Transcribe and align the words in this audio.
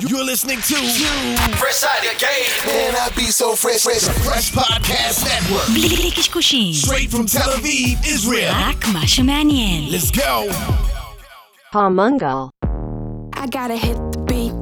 You're 0.00 0.24
listening 0.24 0.60
to 0.60 0.74
you. 0.74 1.36
Fresh 1.56 1.82
Out 1.82 1.98
of 1.98 2.18
Game. 2.20 2.66
Man, 2.66 2.94
I 2.94 3.10
be 3.16 3.24
so 3.24 3.54
fresh, 3.56 3.82
fresh, 3.82 4.04
fresh 4.24 4.52
podcast 4.52 5.24
network. 5.24 5.66
Straight 6.74 7.10
from 7.10 7.26
Tel 7.26 7.50
Aviv, 7.50 8.06
Israel. 8.06 8.52
Let's 9.90 10.10
go. 10.12 10.48
Palmungal. 11.72 12.50
I 13.32 13.46
gotta 13.48 13.76
hit 13.76 13.96
the 14.12 14.18
beat. 14.28 14.52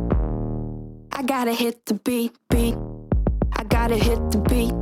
I 1.12 1.22
gotta 1.22 1.52
hit 1.52 1.84
the 1.84 1.94
beat, 1.94 2.32
beat. 2.48 2.76
I 3.52 3.64
gotta 3.64 3.96
hit 3.96 4.18
the 4.30 4.38
beat. 4.38 4.72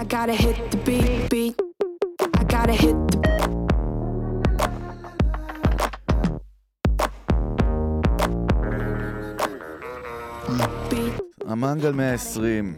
I 0.00 0.04
gotta 0.04 0.34
hit 0.34 0.70
the 0.70 0.76
beat, 0.78 1.28
beat. 1.28 1.60
I 2.34 2.44
gotta 2.44 2.72
hit 2.72 2.94
the 3.08 3.13
המנגל 11.54 11.92
120, 11.92 12.74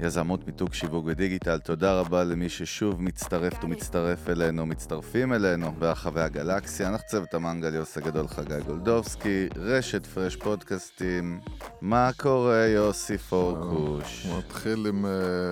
יזמות 0.00 0.46
מיתוג 0.46 0.74
שיווק 0.74 1.04
ודיגיטל, 1.08 1.58
תודה 1.58 2.00
רבה 2.00 2.24
למי 2.24 2.48
ששוב 2.48 3.02
מצטרפת 3.02 3.64
ומצטרף 3.64 4.28
אלינו, 4.28 4.66
מצטרפים 4.66 5.32
אלינו 5.32 5.72
ברחבי 5.78 6.20
הגלקסיה. 6.20 6.88
אנחנו 6.88 7.06
צוות 7.06 7.34
המנגל 7.34 7.74
יוסי 7.74 8.00
גדול 8.00 8.28
חגי 8.28 8.54
גולדובסקי, 8.66 9.48
רשת 9.56 10.06
פרש 10.06 10.36
פודקאסטים. 10.36 11.40
מה 11.80 12.10
קורה 12.16 12.66
יוסי 12.66 13.18
פורקוש? 13.18 14.26
נתחיל 14.38 14.86
עם 14.86 15.06
אה, 15.06 15.10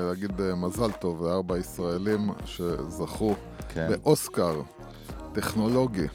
להגיד 0.08 0.40
אה, 0.40 0.54
מזל 0.54 0.92
טוב 0.92 1.26
לארבע 1.26 1.58
ישראלים 1.58 2.30
שזכו 2.44 3.34
כן. 3.68 3.88
באוסקר 3.90 4.60
טכנולוגי. 5.34 6.06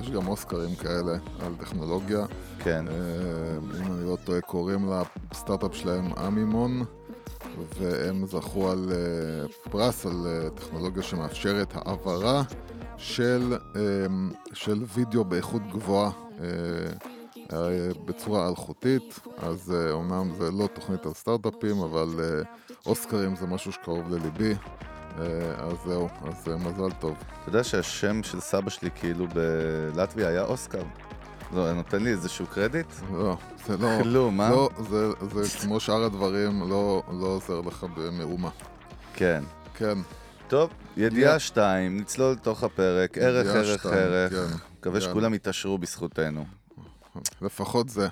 יש 0.00 0.10
גם 0.10 0.28
אוסקרים 0.28 0.74
כאלה 0.74 1.18
על 1.40 1.54
טכנולוגיה. 1.58 2.26
כן, 2.58 2.88
אה, 2.88 2.94
אם 3.80 3.92
אני 3.92 4.06
לא 4.06 4.16
טועה, 4.24 4.40
קוראים 4.40 4.90
לסטארט-אפ 5.32 5.74
שלהם 5.74 6.12
אמימון, 6.12 6.84
והם 7.78 8.26
זכו 8.26 8.70
על 8.70 8.92
אה, 8.92 9.70
פרס 9.70 10.06
על 10.06 10.26
אה, 10.26 10.50
טכנולוגיה 10.50 11.02
שמאפשרת 11.02 11.74
העברה 11.74 12.42
של, 12.96 13.54
אה, 13.76 13.80
של 14.52 14.84
וידאו 14.94 15.24
באיכות 15.24 15.62
גבוהה. 15.72 16.10
אה, 16.40 16.46
אה, 17.52 17.88
בצורה 18.04 18.48
אלחוטית, 18.48 19.18
אז 19.36 19.74
אה, 19.74 19.92
אומנם 19.92 20.30
זה 20.38 20.50
לא 20.50 20.68
תוכנית 20.74 21.06
על 21.06 21.12
סטארט-אפים, 21.12 21.82
אבל 21.82 22.08
אה, 22.18 22.42
אוסקרים 22.86 23.36
זה 23.36 23.46
משהו 23.46 23.72
שקרוב 23.72 24.14
לליבי, 24.14 24.52
אה, 24.52 24.56
אז 25.58 25.76
זהו, 25.86 26.08
אז 26.24 26.48
אה, 26.52 26.56
מזל 26.56 26.90
טוב. 27.00 27.16
אתה 27.40 27.48
יודע 27.48 27.64
שהשם 27.64 28.22
של 28.22 28.40
סבא 28.40 28.70
שלי 28.70 28.90
כאילו 28.94 29.26
בלטביה 29.28 30.28
היה 30.28 30.42
אוסקר? 30.42 30.82
לא, 31.54 31.72
נותן 31.72 32.02
לי 32.02 32.10
איזשהו 32.10 32.46
קרדיט? 32.46 32.86
לא, 33.12 33.36
זה 33.66 33.76
לא... 33.76 33.88
כלום, 34.02 34.40
אה? 34.40 34.50
לא, 34.50 34.70
זה, 34.90 35.06
זה 35.42 35.58
כמו 35.58 35.80
שאר 35.80 36.02
הדברים, 36.04 36.60
לא, 36.70 37.02
לא 37.08 37.26
עוזר 37.26 37.60
לך 37.60 37.86
במאומה. 37.96 38.50
כן. 39.14 39.44
כן, 39.74 39.98
טוב, 40.48 40.70
ידיעה 40.96 41.06
ידיעה- 41.10 41.38
שתיים, 41.38 42.00
נצלול 42.00 42.32
לתוך 42.32 42.62
הפרק, 42.64 43.18
ערך, 43.18 43.46
ערך, 43.54 43.78
שתיים, 43.80 43.94
ערך. 43.94 44.32
כן, 44.32 44.56
מקווה 44.80 45.00
כן. 45.00 45.06
שכולם 45.06 45.34
יתעשרו 45.34 45.78
בזכותנו. 45.78 46.44
לפחות 47.42 47.88
זה. 47.88 48.08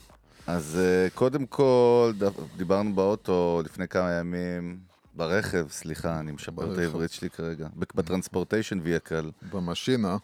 אז 0.47 0.79
אה, 0.83 1.09
קודם 1.15 1.47
כל, 1.47 2.13
דיברנו 2.57 2.95
באוטו 2.95 3.63
לפני 3.65 3.89
כמה 3.89 4.11
ימים, 4.13 4.79
ברכב, 5.17 5.67
סליחה, 5.71 6.21
אני 6.21 6.33
משפר 6.33 6.73
את. 6.73 6.79
העברית 6.79 7.11
שלי 7.11 7.31
כרגע, 7.31 7.69
בטרנספורטיישן 7.95 8.81
ויקל. 8.83 9.31
במשינה, 9.53 10.17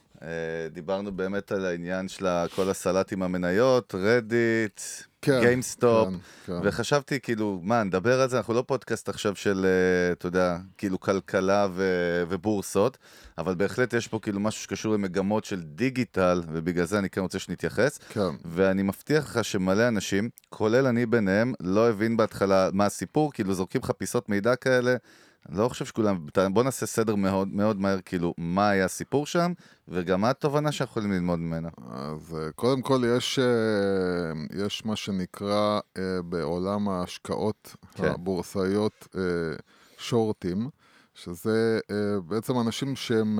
דיברנו 0.73 1.13
באמת 1.13 1.53
על 1.53 1.65
העניין 1.67 2.09
של 2.09 2.27
כל 2.55 2.71
הסלט 2.71 3.13
עם 3.13 3.23
המניות, 3.23 3.95
רדיט, 3.99 4.81
כן, 5.23 5.41
גיימסטופ, 5.41 6.09
כן, 6.09 6.19
כן. 6.47 6.61
וחשבתי 6.65 7.21
כאילו, 7.21 7.61
מה, 7.63 7.83
נדבר 7.83 8.21
על 8.21 8.29
זה? 8.29 8.37
אנחנו 8.37 8.55
לא 8.55 8.65
פודקאסט 8.67 9.09
עכשיו 9.09 9.37
של, 9.37 9.67
אה, 9.67 10.13
אתה 10.13 10.27
יודע, 10.27 10.59
כאילו 10.79 11.01
כלכלה 11.01 11.67
ו- 11.73 12.25
ובורסות, 12.29 12.99
אבל 13.39 13.55
בהחלט 13.55 13.93
יש 13.93 14.09
פה 14.09 14.19
כאילו 14.23 14.41
משהו 14.41 14.63
שקשור 14.63 14.95
למגמות 14.95 15.45
של 15.45 15.63
דיגיטל, 15.63 16.43
ובגלל 16.53 16.85
זה 16.85 16.99
אני 16.99 17.11
כן 17.11 17.21
רוצה 17.21 17.39
שנתייחס. 17.39 17.99
כן. 18.09 18.31
ואני 18.45 18.83
מבטיח 18.83 19.25
לך 19.25 19.45
שמלא 19.45 19.89
אנשים, 19.89 20.29
כולל 20.49 20.87
אני 20.87 21.07
ביניהם, 21.07 21.53
לא 21.61 21.89
הבין 21.89 22.17
בהתחלה 22.17 22.69
מה 22.73 22.87
הסיפור, 22.87 23.33
כאילו 23.33 23.55
זורקים 23.55 23.81
לך 23.85 23.91
פיסות 23.91 24.29
מידע 24.29 24.57
כאלה. 24.57 24.97
לא 25.49 25.69
חושב 25.69 25.85
שכולם, 25.85 26.27
בוא 26.53 26.63
נעשה 26.63 26.87
סדר 26.87 27.15
מאוד 27.15 27.49
מאוד 27.49 27.81
מהר, 27.81 28.01
כאילו, 28.05 28.35
מה 28.39 28.69
היה 28.69 28.85
הסיפור 28.85 29.27
שם, 29.27 29.53
וגם 29.89 30.21
מה 30.21 30.31
התובנה 30.31 30.73
שאנחנו 30.73 30.93
יכולים 30.93 31.13
ללמוד 31.13 31.39
ממנה. 31.39 31.69
אז 31.91 32.37
אה, 32.39 32.53
קודם 32.53 32.83
כל 32.83 33.03
יש, 33.17 33.39
אה, 33.39 34.65
יש 34.65 34.85
מה 34.85 34.97
שנקרא 34.97 35.81
אה, 35.99 36.03
בעולם 36.25 36.89
ההשקעות 36.89 37.77
כן. 37.95 38.05
הבורסאיות 38.05 39.09
שורטים, 39.99 40.69
שזה 41.15 41.81
בעצם 42.27 42.61
אנשים 42.61 42.97
שהם 42.97 43.39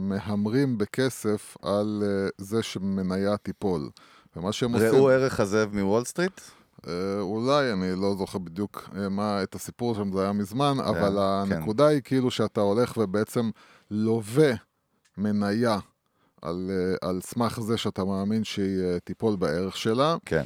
מהמרים 0.00 0.78
בכסף 0.78 1.56
על 1.62 2.02
זה 2.38 2.62
שמניה 2.62 3.36
תיפול. 3.36 3.90
ומה 4.36 4.52
שהם 4.52 4.72
עושים... 4.72 4.88
ראו 4.88 5.10
ערך 5.10 5.40
הזאב 5.40 5.74
מוול 5.74 6.04
סטריט? 6.04 6.40
אה, 6.88 7.20
אולי, 7.20 7.72
אני 7.72 8.00
לא 8.00 8.14
זוכר 8.18 8.38
בדיוק 8.38 8.90
אה, 8.96 9.08
מה, 9.08 9.42
את 9.42 9.54
הסיפור 9.54 9.94
שם, 9.94 10.12
זה 10.12 10.22
היה 10.22 10.32
מזמן, 10.32 10.76
אבל 10.80 11.16
כן. 11.48 11.52
הנקודה 11.52 11.86
היא 11.86 12.00
כאילו 12.04 12.30
שאתה 12.30 12.60
הולך 12.60 12.96
ובעצם 12.96 13.50
לווה 13.90 14.52
מניה 15.18 15.78
על, 16.42 16.70
אה, 16.70 17.08
על 17.08 17.20
סמך 17.20 17.60
זה 17.60 17.76
שאתה 17.76 18.04
מאמין 18.04 18.44
שהיא 18.44 18.82
אה, 18.82 18.98
תיפול 19.04 19.36
בערך 19.36 19.76
שלה, 19.76 20.16
כן. 20.24 20.44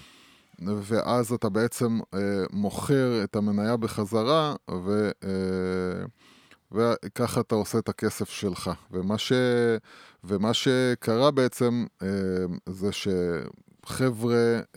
ואז 0.65 1.33
אתה 1.33 1.49
בעצם 1.49 1.99
אה, 2.15 2.45
מוכר 2.53 3.25
את 3.25 3.37
המניה 3.37 3.77
בחזרה, 3.77 4.55
ו, 4.71 5.11
אה, 5.25 6.05
וככה 6.73 7.41
אתה 7.41 7.55
עושה 7.55 7.79
את 7.79 7.89
הכסף 7.89 8.31
שלך. 8.31 8.71
ומה, 8.91 9.19
ש, 9.19 9.33
ומה 10.25 10.55
שקרה 10.55 11.31
בעצם 11.31 11.87
אה, 12.03 12.09
זה 12.69 12.91
שחבר'ה 12.93 13.66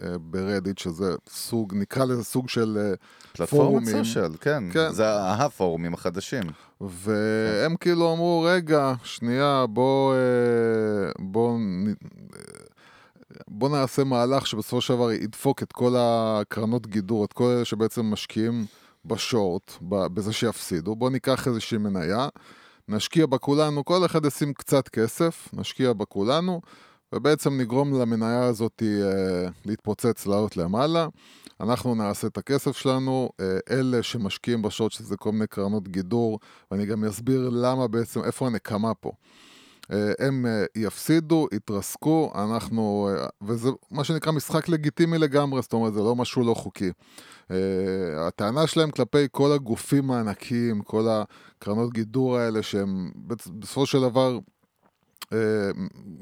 אה, 0.04 0.18
ברדיט, 0.20 0.78
שזה 0.78 1.16
סוג, 1.30 1.74
נקרא 1.76 2.06
לזה 2.06 2.24
סוג 2.24 2.50
של 2.50 2.78
אה, 2.82 2.94
פלטפורמות 3.34 3.84
פורומים, 3.84 4.04
סושיאל, 4.04 4.32
כן. 4.42 4.64
כן. 4.74 4.92
זה 4.92 5.22
הפורומים 5.34 5.94
החדשים. 5.94 6.44
והם 6.82 7.76
כאילו 7.76 8.14
אמרו, 8.14 8.46
רגע, 8.48 8.94
שנייה, 9.04 9.66
בוא, 9.70 10.14
אה, 10.14 11.12
בוא, 13.48 13.70
נעשה 13.70 14.04
מהלך 14.04 14.48
שבסופו 14.48 14.82
של 14.82 14.94
דבר 14.94 15.12
ידפוק 15.12 15.64
את 15.64 15.72
כל 15.72 15.96
הקרנות 15.98 16.88
גידור, 16.88 17.26
את 17.26 17.34
כל 17.34 17.44
אלה 17.44 17.66
שבעצם 17.66 18.06
משקיעים 18.06 18.66
בשורט, 19.06 19.72
בזה 19.82 20.34
שיפסידו. 20.34 20.96
בוא 20.96 21.10
ניקח 21.10 21.48
איזושהי 21.48 21.78
מניה, 21.78 22.28
נשקיע 22.88 23.26
בה 23.26 23.38
כולנו, 23.38 23.86
כל 23.86 24.06
אחד 24.06 24.26
ישים 24.26 24.54
קצת 24.54 24.90
כסף, 24.90 25.50
נשקיע 25.54 25.94
בה 25.94 26.06
כולנו, 26.06 26.62
ובעצם 27.14 27.58
נגרום 27.58 28.02
למניה 28.02 28.44
הזאת 28.44 28.84
אה, 28.86 29.50
להתפוצץ, 29.66 30.28
לעלות 30.28 30.58
למעלה. 30.58 31.08
אנחנו 31.60 31.96
נעשה 31.96 32.28
את 32.28 32.38
הכסף 32.38 32.78
שלנו, 32.78 33.30
אה, 33.40 33.58
אלה 33.70 34.04
שמשקיעים 34.04 34.62
בשורט, 34.62 34.92
שזה 34.92 35.18
כל 35.18 35.32
מיני 35.32 35.48
קרנות 35.48 35.88
גידור, 35.88 36.40
ואני 36.72 36.86
גם 36.86 37.06
אסביר 37.06 37.50
למה 37.50 37.88
בעצם, 37.88 38.24
איפה 38.24 38.48
הנקמה 38.48 38.94
פה. 38.94 39.12
אה, 39.92 40.12
הם 40.20 40.46
יפסידו, 40.76 41.48
יתרסקו, 41.54 42.32
אנחנו, 42.36 43.10
וזה 43.42 43.70
מה 43.92 44.04
שנקרא 44.04 44.32
משחק 44.32 44.70
לגיטימי 44.70 45.18
לגמרי, 45.18 45.62
זאת 45.62 45.74
אומרת, 45.74 45.94
זה 45.94 46.00
לא 46.00 46.16
משהו 46.16 46.44
לא 46.44 46.54
חוקי. 46.54 46.92
הטענה 48.18 48.68
שלהם 48.68 48.92
כלפי 48.92 49.28
כל 49.32 49.52
הגופים 49.52 50.12
הענקיים, 50.12 50.82
כל 50.82 51.08
הקרנות 51.10 51.94
גידור 51.94 52.38
האלה, 52.38 52.64
שהם 52.64 53.12
בסופו 53.60 53.86
של 53.86 54.02
דבר 54.02 54.40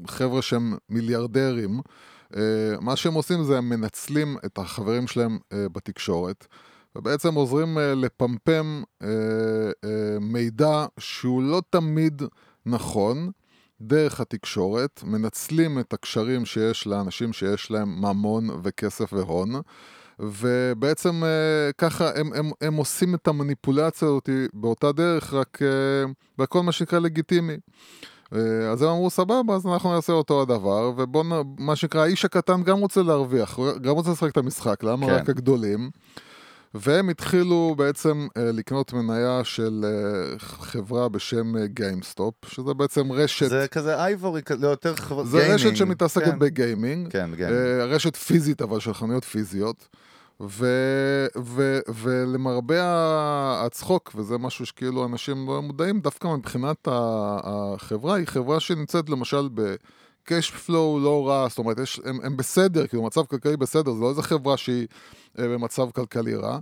חבר'ה 0.06 0.42
שהם 0.42 0.74
מיליארדרים, 0.88 1.80
אה, 2.36 2.40
מה 2.80 2.96
שהם 2.96 3.14
עושים 3.14 3.44
זה 3.44 3.58
הם 3.58 3.68
מנצלים 3.68 4.36
את 4.46 4.58
החברים 4.58 5.06
שלהם 5.06 5.38
אה, 5.52 5.68
בתקשורת, 5.72 6.46
ובעצם 6.96 7.34
עוזרים 7.34 7.78
אה, 7.78 7.94
לפמפם 7.94 8.82
אה, 9.02 9.08
אה, 9.84 10.18
מידע 10.20 10.86
שהוא 10.98 11.42
לא 11.42 11.62
תמיד 11.70 12.22
נכון. 12.66 13.30
דרך 13.80 14.20
התקשורת, 14.20 15.00
מנצלים 15.04 15.78
את 15.78 15.92
הקשרים 15.92 16.44
שיש 16.44 16.86
לאנשים 16.86 17.32
שיש 17.32 17.70
להם 17.70 18.00
ממון 18.00 18.48
וכסף 18.62 19.12
והון, 19.12 19.52
ובעצם 20.18 21.24
אה, 21.24 21.70
ככה 21.78 22.10
הם, 22.14 22.32
הם, 22.32 22.50
הם 22.60 22.74
עושים 22.74 23.14
את 23.14 23.28
המניפולציה 23.28 24.08
הזאת 24.08 24.28
באותה 24.52 24.92
דרך, 24.92 25.34
רק 25.34 25.58
אה, 25.62 26.10
בכל 26.38 26.62
מה 26.62 26.72
שנקרא 26.72 26.98
לגיטימי. 26.98 27.56
אה, 28.34 28.70
אז 28.70 28.82
הם 28.82 28.88
אמרו 28.88 29.10
סבבה, 29.10 29.54
אז 29.54 29.66
אנחנו 29.66 29.94
נעשה 29.94 30.12
אותו 30.12 30.42
הדבר, 30.42 30.92
ובוא 30.96 31.24
נ... 31.24 31.28
מה 31.58 31.76
שנקרא, 31.76 32.00
האיש 32.00 32.24
הקטן 32.24 32.62
גם 32.62 32.78
רוצה 32.78 33.02
להרוויח, 33.02 33.58
גם 33.82 33.94
רוצה 33.94 34.10
לשחק 34.10 34.30
את 34.30 34.36
המשחק, 34.36 34.84
למה 34.84 35.06
כן. 35.06 35.12
רק 35.12 35.28
הגדולים? 35.28 35.90
והם 36.74 37.08
התחילו 37.08 37.74
בעצם 37.78 38.26
אה, 38.36 38.52
לקנות 38.52 38.92
מניה 38.92 39.40
של 39.44 39.84
אה, 39.84 40.38
חברה 40.38 41.08
בשם 41.08 41.64
גיימסטופ, 41.64 42.34
שזה 42.46 42.74
בעצם 42.74 43.12
רשת, 43.12 43.48
זה 43.48 43.66
כזה 43.70 43.96
אייבורי, 43.96 44.42
לא 44.58 44.68
יותר 44.68 44.96
חברות 44.96 45.26
זה 45.26 45.38
גיימינג. 45.38 45.60
רשת 45.60 45.76
שמתעסקת 45.76 46.24
כן, 46.24 46.38
בגיימינג, 46.38 47.10
כן, 47.10 47.30
גיימינג. 47.36 47.60
רשת 47.80 48.16
פיזית 48.16 48.62
אבל 48.62 48.80
של 48.80 48.94
חנויות 48.94 49.24
פיזיות. 49.24 49.88
ו, 50.40 50.66
ו, 51.38 51.78
ולמרבה 51.94 52.82
הצחוק, 53.66 54.12
וזה 54.14 54.38
משהו 54.38 54.66
שכאילו 54.66 55.06
אנשים 55.06 55.46
לא 55.46 55.62
מודעים, 55.62 56.00
דווקא 56.00 56.28
מבחינת 56.28 56.88
החברה, 56.90 58.14
היא 58.14 58.26
חברה 58.26 58.60
שנמצאת 58.60 59.10
למשל 59.10 59.48
ב-cash 59.54 60.52
flow 60.66 60.98
לא 61.02 61.28
רע, 61.28 61.48
זאת 61.48 61.58
אומרת, 61.58 61.78
יש, 61.78 62.00
הם, 62.04 62.20
הם 62.22 62.36
בסדר, 62.36 62.86
כאילו 62.86 63.02
מצב 63.02 63.24
כלכלי 63.24 63.56
בסדר, 63.56 63.92
זה 63.92 64.00
לא 64.00 64.10
איזה 64.10 64.22
חברה 64.22 64.56
שהיא 64.56 64.86
אה, 65.38 65.48
במצב 65.48 65.90
כלכלי 65.90 66.34
רע. 66.34 66.58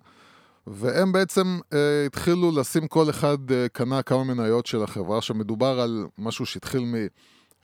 והם 0.66 1.12
בעצם 1.12 1.58
אה, 1.72 2.06
התחילו 2.06 2.52
לשים 2.52 2.88
כל 2.88 3.10
אחד 3.10 3.38
אה, 3.50 3.68
קנה 3.72 4.02
כמה 4.02 4.24
מניות 4.24 4.66
של 4.66 4.82
החברה, 4.82 5.22
שמדובר 5.22 5.80
על 5.80 6.06
משהו 6.18 6.46
שהתחיל 6.46 6.84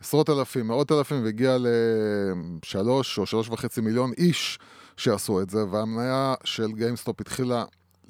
מעשרות 0.01 0.31
אלפים, 0.31 0.67
מאות 0.67 0.93
אלפים, 0.93 1.25
והגיע 1.25 1.57
לשלוש 1.61 3.19
או 3.19 3.27
שלוש 3.27 3.49
וחצי 3.49 3.81
מיליון 3.81 4.13
איש 4.19 4.59
שעשו 4.97 5.41
את 5.41 5.51
זה, 5.51 5.59
והמניה 5.71 6.35
של 6.45 6.73
גיימסטופ 6.73 7.21
התחילה 7.21 7.65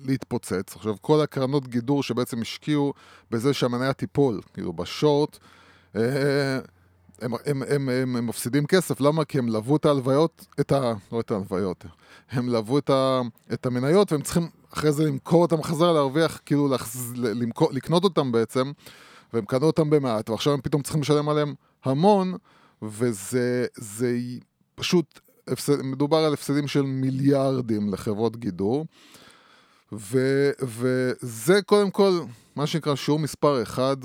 להתפוצץ. 0.04 0.76
עכשיו, 0.76 0.94
כל 1.00 1.20
הקרנות 1.20 1.68
גידור 1.68 2.02
שבעצם 2.02 2.40
השקיעו 2.40 2.92
בזה 3.30 3.54
שהמניה 3.54 3.92
תיפול, 3.92 4.40
כאילו 4.54 4.72
ב 4.72 4.82
short, 4.82 5.38
אה, 5.96 6.58
הם, 7.22 7.32
הם, 7.46 7.62
הם, 7.68 7.88
הם, 7.88 8.16
הם 8.16 8.26
מפסידים 8.26 8.66
כסף, 8.66 9.00
למה? 9.00 9.24
כי 9.24 9.38
הם 9.38 9.48
לוו 9.48 9.76
את 9.76 9.86
ההלוואות, 9.86 10.46
את 10.60 10.72
ה... 10.72 10.92
לא 11.12 11.20
את 11.20 11.30
ההלוואות, 11.30 11.84
הם 12.30 12.48
לוו 12.48 12.78
את, 12.78 12.90
ה, 12.90 13.20
את 13.52 13.66
המניות 13.66 14.12
והם 14.12 14.22
צריכים 14.22 14.48
אחרי 14.74 14.92
זה 14.92 15.04
למכור 15.04 15.42
אותם 15.42 15.62
חזרה, 15.62 15.92
להרוויח, 15.92 16.40
כאילו 16.46 16.68
להחז, 16.68 17.12
למכור, 17.16 17.72
לקנות 17.72 18.04
אותם 18.04 18.32
בעצם, 18.32 18.72
והם 19.32 19.44
קנו 19.44 19.66
אותם 19.66 19.90
במעט, 19.90 20.30
ועכשיו 20.30 20.52
הם 20.52 20.60
פתאום 20.60 20.82
צריכים 20.82 21.00
לשלם 21.00 21.28
עליהם 21.28 21.54
המון, 21.84 22.34
וזה 22.82 23.66
זה 23.76 24.16
פשוט, 24.74 25.20
הפסד, 25.48 25.82
מדובר 25.82 26.16
על 26.16 26.32
הפסדים 26.32 26.68
של 26.68 26.82
מיליארדים 26.82 27.92
לחברות 27.92 28.36
גידור, 28.36 28.86
ו, 29.92 30.18
וזה 30.62 31.62
קודם 31.62 31.90
כל, 31.90 32.20
מה 32.56 32.66
שנקרא 32.66 32.94
שיעור 32.94 33.20
מספר 33.20 33.62
אחד, 33.62 33.96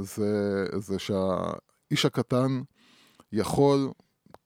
זה, 0.00 0.64
זה 0.78 0.98
שהאיש 0.98 2.04
הקטן 2.06 2.60
יכול, 3.32 3.90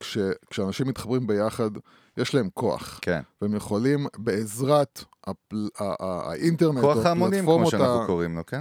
כש, 0.00 0.18
כשאנשים 0.50 0.88
מתחברים 0.88 1.26
ביחד, 1.26 1.70
יש 2.16 2.34
להם 2.34 2.48
כוח. 2.54 2.98
כן. 3.02 3.20
והם 3.42 3.54
יכולים 3.54 4.06
בעזרת 4.18 5.04
הפל... 5.26 5.68
ה- 5.78 6.04
ה- 6.04 6.30
האינטרנט, 6.30 6.80
כוח 6.80 7.06
ההמונים, 7.06 7.44
כמו 7.44 7.70
שאנחנו 7.70 8.02
ה- 8.02 8.06
קוראים 8.06 8.36
לו, 8.36 8.46
כן? 8.46 8.60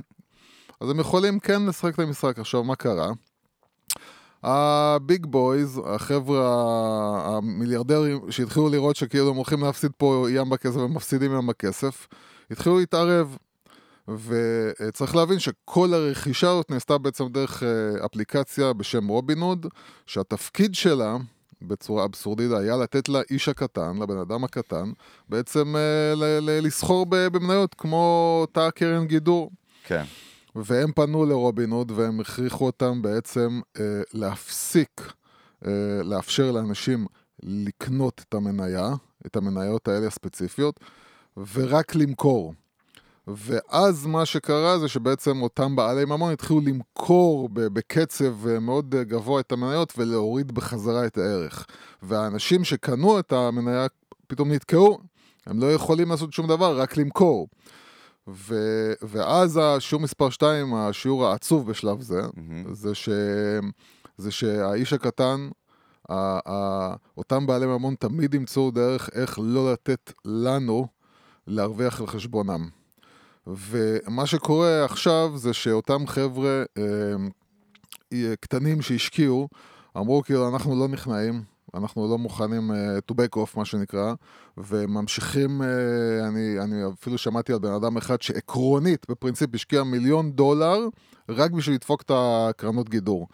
אז 0.81 0.89
הם 0.89 1.00
יכולים 1.00 1.39
כן 1.39 1.65
לשחק 1.65 1.94
את 1.94 2.00
המשחק. 2.00 2.39
עכשיו, 2.39 2.63
מה 2.63 2.75
קרה? 2.75 3.12
ה 4.44 4.64
big 4.64 5.25
boys, 5.25 5.81
החבר'ה 5.86 6.41
המיליארדרים 7.25 8.31
שהתחילו 8.31 8.69
לראות 8.69 8.95
שכאילו 8.95 9.30
הם 9.30 9.36
הולכים 9.36 9.63
להפסיד 9.63 9.91
פה 9.97 10.27
ים 10.30 10.50
בכסף 10.50 10.77
ומפסידים 10.77 11.31
ים 11.33 11.47
בכסף, 11.47 12.07
התחילו 12.51 12.80
להתערב. 12.80 13.38
וצריך 14.25 15.15
להבין 15.15 15.39
שכל 15.39 15.94
הרכישה 15.94 16.50
הזאת 16.50 16.71
נעשתה 16.71 16.97
בעצם 16.97 17.27
דרך 17.27 17.63
אה, 17.63 18.06
אפליקציה 18.06 18.74
בשם 18.74 19.07
רובינהוד, 19.07 19.66
שהתפקיד 20.06 20.75
שלה, 20.75 21.18
בצורה 21.62 22.06
אבסורדית, 22.06 22.51
היה 22.51 22.77
לתת 22.77 23.09
לאיש 23.09 23.50
הקטן, 23.50 23.97
לבן 24.01 24.18
אדם 24.18 24.44
הקטן, 24.44 24.92
בעצם 25.30 25.75
אה, 25.75 26.13
לסחור 26.62 27.06
במניות 27.09 27.75
כמו 27.77 28.38
אותה 28.42 28.71
קרן 28.71 29.06
גידור. 29.06 29.51
כן. 29.83 30.03
והם 30.63 30.91
פנו 30.91 31.25
לרובינוד 31.25 31.91
והם 31.91 32.19
הכריחו 32.19 32.65
אותם 32.65 33.01
בעצם 33.01 33.61
אה, 33.79 34.01
להפסיק, 34.13 35.13
אה, 35.65 35.71
לאפשר 36.03 36.51
לאנשים 36.51 37.06
לקנות 37.44 38.21
את 38.29 38.33
המניה, 38.33 38.94
את 39.25 39.35
המניות 39.35 39.88
האלה 39.88 40.07
הספציפיות, 40.07 40.79
ורק 41.53 41.95
למכור. 41.95 42.53
ואז 43.27 44.06
מה 44.06 44.25
שקרה 44.25 44.79
זה 44.79 44.88
שבעצם 44.88 45.41
אותם 45.41 45.75
בעלי 45.75 46.06
ממון 46.06 46.33
התחילו 46.33 46.61
למכור 46.61 47.50
בקצב 47.53 48.47
אה, 48.47 48.59
מאוד 48.59 48.95
גבוה 48.95 49.39
את 49.39 49.51
המניות 49.51 49.94
ולהוריד 49.97 50.51
בחזרה 50.51 51.06
את 51.06 51.17
הערך. 51.17 51.65
והאנשים 52.01 52.63
שקנו 52.63 53.19
את 53.19 53.31
המניה 53.31 53.88
פתאום 54.27 54.51
נתקעו, 54.51 55.00
הם 55.45 55.59
לא 55.59 55.73
יכולים 55.73 56.09
לעשות 56.09 56.33
שום 56.33 56.47
דבר, 56.47 56.81
רק 56.81 56.97
למכור. 56.97 57.47
ו, 58.34 58.56
ואז 59.02 59.60
השיעור 59.64 60.04
מספר 60.04 60.30
2, 60.30 60.74
השיעור 60.74 61.28
העצוב 61.28 61.70
בשלב 61.70 62.02
זה, 62.02 62.22
מהמם. 62.34 62.74
זה, 62.74 62.96
ש, 62.96 63.10
זה 64.18 64.31
שהאיש 64.31 64.94
הקטן, 64.94 65.50
ה, 66.10 66.40
ה, 66.50 66.96
אותם 67.18 67.48
בעלי 67.48 67.66
ממון 67.66 67.96
תמיד 67.96 68.34
ימצאו 68.34 68.72
דרך 68.72 69.10
איך 69.14 69.40
לא 69.42 69.72
לתת 69.72 70.14
לנו 70.26 70.88
להרוויח 71.48 72.00
על 72.02 72.08
חשבונם. 72.08 72.70
ומה 73.48 74.26
שקורה 74.26 74.86
עכשיו 74.86 75.31
זה 75.36 75.54
שאותם 75.54 76.08
חבר'ה 76.08 76.64
אה, 76.78 78.34
קטנים 78.40 78.81
שהשקיעו, 78.81 79.48
אמרו 79.98 80.24
כאילו 80.24 80.50
אנחנו 80.50 80.80
לא 80.80 80.88
נכנעים, 80.88 81.44
אנחנו 81.74 82.10
לא 82.10 82.18
מוכנים 82.18 82.71
uh, 82.71 83.12
to 83.12 83.16
back 83.16 83.38
off 83.38 83.57
מה 83.57 83.66
שנקרא, 83.66 84.13
וממשיכים, 84.57 85.62
uh, 85.62 85.66
אני, 86.27 86.60
אני 86.60 86.75
אפילו 86.94 87.18
שמעתי 87.18 87.54
על 87.54 87.60
בן 87.60 87.74
אדם 87.74 87.98
אחד 87.98 88.21
שעקרונית, 88.21 89.06
בפרינציפ, 89.10 89.56
השקיע 89.56 89.83
מיליון 89.83 90.31
דולר 90.31 90.88
רק 91.30 91.51
בשביל 91.51 91.75
לדפוק 91.75 92.01
את 92.01 92.12
הקרנות 92.13 92.89
גידור. 92.89 93.27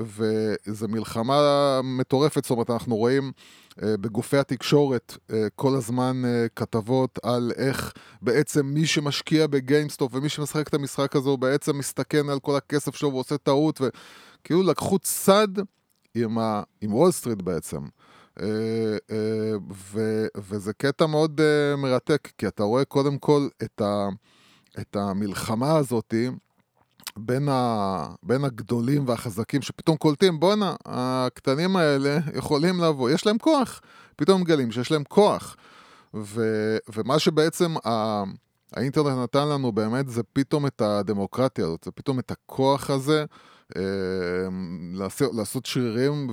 וזו 0.00 0.88
מלחמה 0.88 1.80
מטורפת, 1.84 2.42
זאת 2.42 2.50
אומרת, 2.50 2.70
אנחנו 2.70 2.96
רואים 2.96 3.32
uh, 3.70 3.76
בגופי 4.00 4.36
התקשורת 4.36 5.16
uh, 5.16 5.34
כל 5.56 5.74
הזמן 5.74 6.22
uh, 6.24 6.48
כתבות 6.56 7.18
על 7.22 7.52
איך 7.56 7.92
בעצם 8.22 8.66
מי 8.66 8.86
שמשקיע 8.86 9.46
בגיימסטופ 9.46 10.14
ומי 10.14 10.28
שמשחק 10.28 10.68
את 10.68 10.74
המשחק 10.74 11.16
הזה 11.16 11.28
הוא 11.28 11.38
בעצם 11.38 11.78
מסתכן 11.78 12.28
על 12.28 12.40
כל 12.40 12.56
הכסף 12.56 12.94
שלו 12.94 13.12
ועושה 13.12 13.38
טעות, 13.38 13.80
וכאילו 13.80 14.62
לקחו 14.62 14.98
צד 14.98 15.48
עם, 16.14 16.38
ה- 16.38 16.62
עם 16.80 16.94
וול 16.94 17.10
סטריט 17.12 17.42
בעצם. 17.42 17.78
אה, 18.40 18.46
אה, 19.10 19.52
ו- 19.72 20.26
וזה 20.36 20.72
קטע 20.72 21.06
מאוד 21.06 21.40
אה, 21.40 21.76
מרתק, 21.76 22.28
כי 22.38 22.46
אתה 22.46 22.62
רואה 22.62 22.84
קודם 22.84 23.18
כל 23.18 23.48
את, 23.62 23.80
ה- 23.80 24.08
את 24.80 24.96
המלחמה 24.96 25.76
הזאתי 25.76 26.30
בין, 27.16 27.48
ה- 27.48 28.06
בין 28.22 28.44
הגדולים 28.44 29.08
והחזקים 29.08 29.62
שפתאום 29.62 29.96
קולטים, 29.96 30.40
בואנה, 30.40 30.74
הקטנים 30.86 31.76
האלה 31.76 32.18
יכולים 32.38 32.80
לבוא, 32.80 33.10
יש 33.10 33.26
להם 33.26 33.38
כוח, 33.38 33.80
פתאום 34.16 34.40
מגלים 34.40 34.72
שיש 34.72 34.90
להם 34.90 35.04
כוח. 35.08 35.56
ו- 36.16 36.76
ומה 36.96 37.18
שבעצם 37.18 37.74
ה- 37.86 38.22
האינטרנט 38.72 39.18
נתן 39.22 39.48
לנו 39.48 39.72
באמת 39.72 40.08
זה 40.08 40.22
פתאום 40.32 40.66
את 40.66 40.80
הדמוקרטיה 40.80 41.64
הזאת, 41.64 41.84
זה 41.84 41.90
פתאום 41.90 42.18
את 42.18 42.30
הכוח 42.30 42.90
הזה. 42.90 43.24
אה, 43.76 43.82
לעשות, 44.92 45.34
לעשות 45.34 45.66
שרירים 45.66 46.26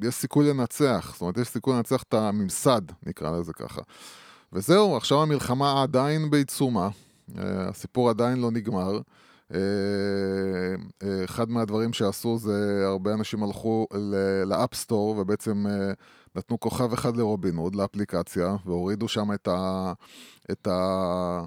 ויש 0.00 0.14
סיכוי 0.14 0.50
לנצח, 0.50 1.10
זאת 1.12 1.20
אומרת 1.20 1.38
יש 1.38 1.48
סיכוי 1.48 1.76
לנצח 1.76 2.02
את 2.02 2.14
הממסד, 2.14 2.82
נקרא 3.06 3.38
לזה 3.38 3.52
ככה. 3.52 3.82
וזהו, 4.52 4.96
עכשיו 4.96 5.22
המלחמה 5.22 5.82
עדיין 5.82 6.30
בעיצומה, 6.30 6.88
אה, 7.38 7.68
הסיפור 7.68 8.10
עדיין 8.10 8.38
לא 8.40 8.50
נגמר. 8.50 9.00
אה, 9.54 9.58
אה, 11.02 11.24
אחד 11.24 11.50
מהדברים 11.50 11.92
שעשו 11.92 12.38
זה 12.38 12.82
הרבה 12.86 13.14
אנשים 13.14 13.42
הלכו 13.42 13.86
לאפסטור 14.46 15.16
ובעצם 15.18 15.64
נתנו 16.36 16.60
כוכב 16.60 16.92
אחד 16.92 17.16
לרובינוד, 17.16 17.74
לאפליקציה, 17.74 18.56
והורידו 18.66 19.08
שם 19.08 19.32
את 19.32 19.48
ה... 19.48 19.92
את 20.50 20.66
ה... 20.66 21.40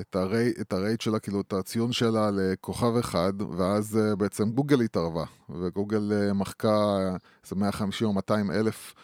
את, 0.00 0.16
הרי, 0.16 0.52
את 0.60 0.74
שלה, 1.00 1.18
כאילו 1.18 1.40
את 1.40 1.52
הציון 1.52 1.92
שלה 1.92 2.30
לכוכב 2.34 2.96
אחד, 2.96 3.32
ואז 3.56 3.98
uh, 3.98 4.16
בעצם 4.16 4.50
גוגל 4.50 4.80
התערבה, 4.80 5.24
וגוגל 5.50 6.12
uh, 6.12 6.34
מחקה 6.34 6.98
איזה 7.44 7.56
150 7.56 8.08
או 8.08 8.12
200 8.12 8.50
אלף 8.50 8.94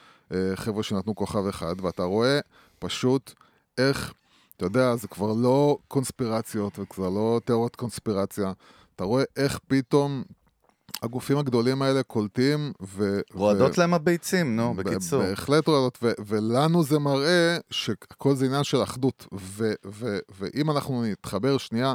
חבר'ה 0.55 0.83
שנתנו 0.83 1.15
כוכב 1.15 1.47
אחד, 1.47 1.75
ואתה 1.83 2.03
רואה 2.03 2.41
פשוט 2.79 3.33
איך, 3.79 4.13
אתה 4.57 4.67
יודע, 4.67 4.97
זה 4.97 5.09
כבר 5.09 5.33
לא 5.33 5.79
קונספירציות, 5.89 6.79
וכבר 6.79 7.09
לא 7.09 7.41
תיאוריות 7.45 7.77
קונספירציה, 7.77 8.53
אתה 8.97 9.05
רואה 9.05 9.25
איך 9.37 9.59
פתאום 9.67 10.23
הגופים 11.03 11.39
הגדולים 11.39 11.83
האלה 11.83 12.03
קולטים 12.03 12.73
ו... 12.83 13.21
רועדות 13.33 13.79
ו... 13.79 13.81
להם 13.81 13.95
הביצים, 13.95 14.57
נו, 14.57 14.75
ב- 14.75 14.77
בקיצור. 14.83 15.23
בהחלט 15.23 15.69
רועדות, 15.69 15.99
ו- 16.03 16.13
ולנו 16.27 16.85
זה 16.85 16.99
מראה 16.99 17.57
שהכל 17.71 18.35
זה 18.35 18.47
עניין 18.47 18.65
של 18.65 18.83
אחדות. 18.83 19.27
ו- 19.33 19.73
ו- 19.87 20.19
ואם 20.39 20.71
אנחנו 20.71 21.05
נתחבר 21.05 21.59
שנייה 21.59 21.95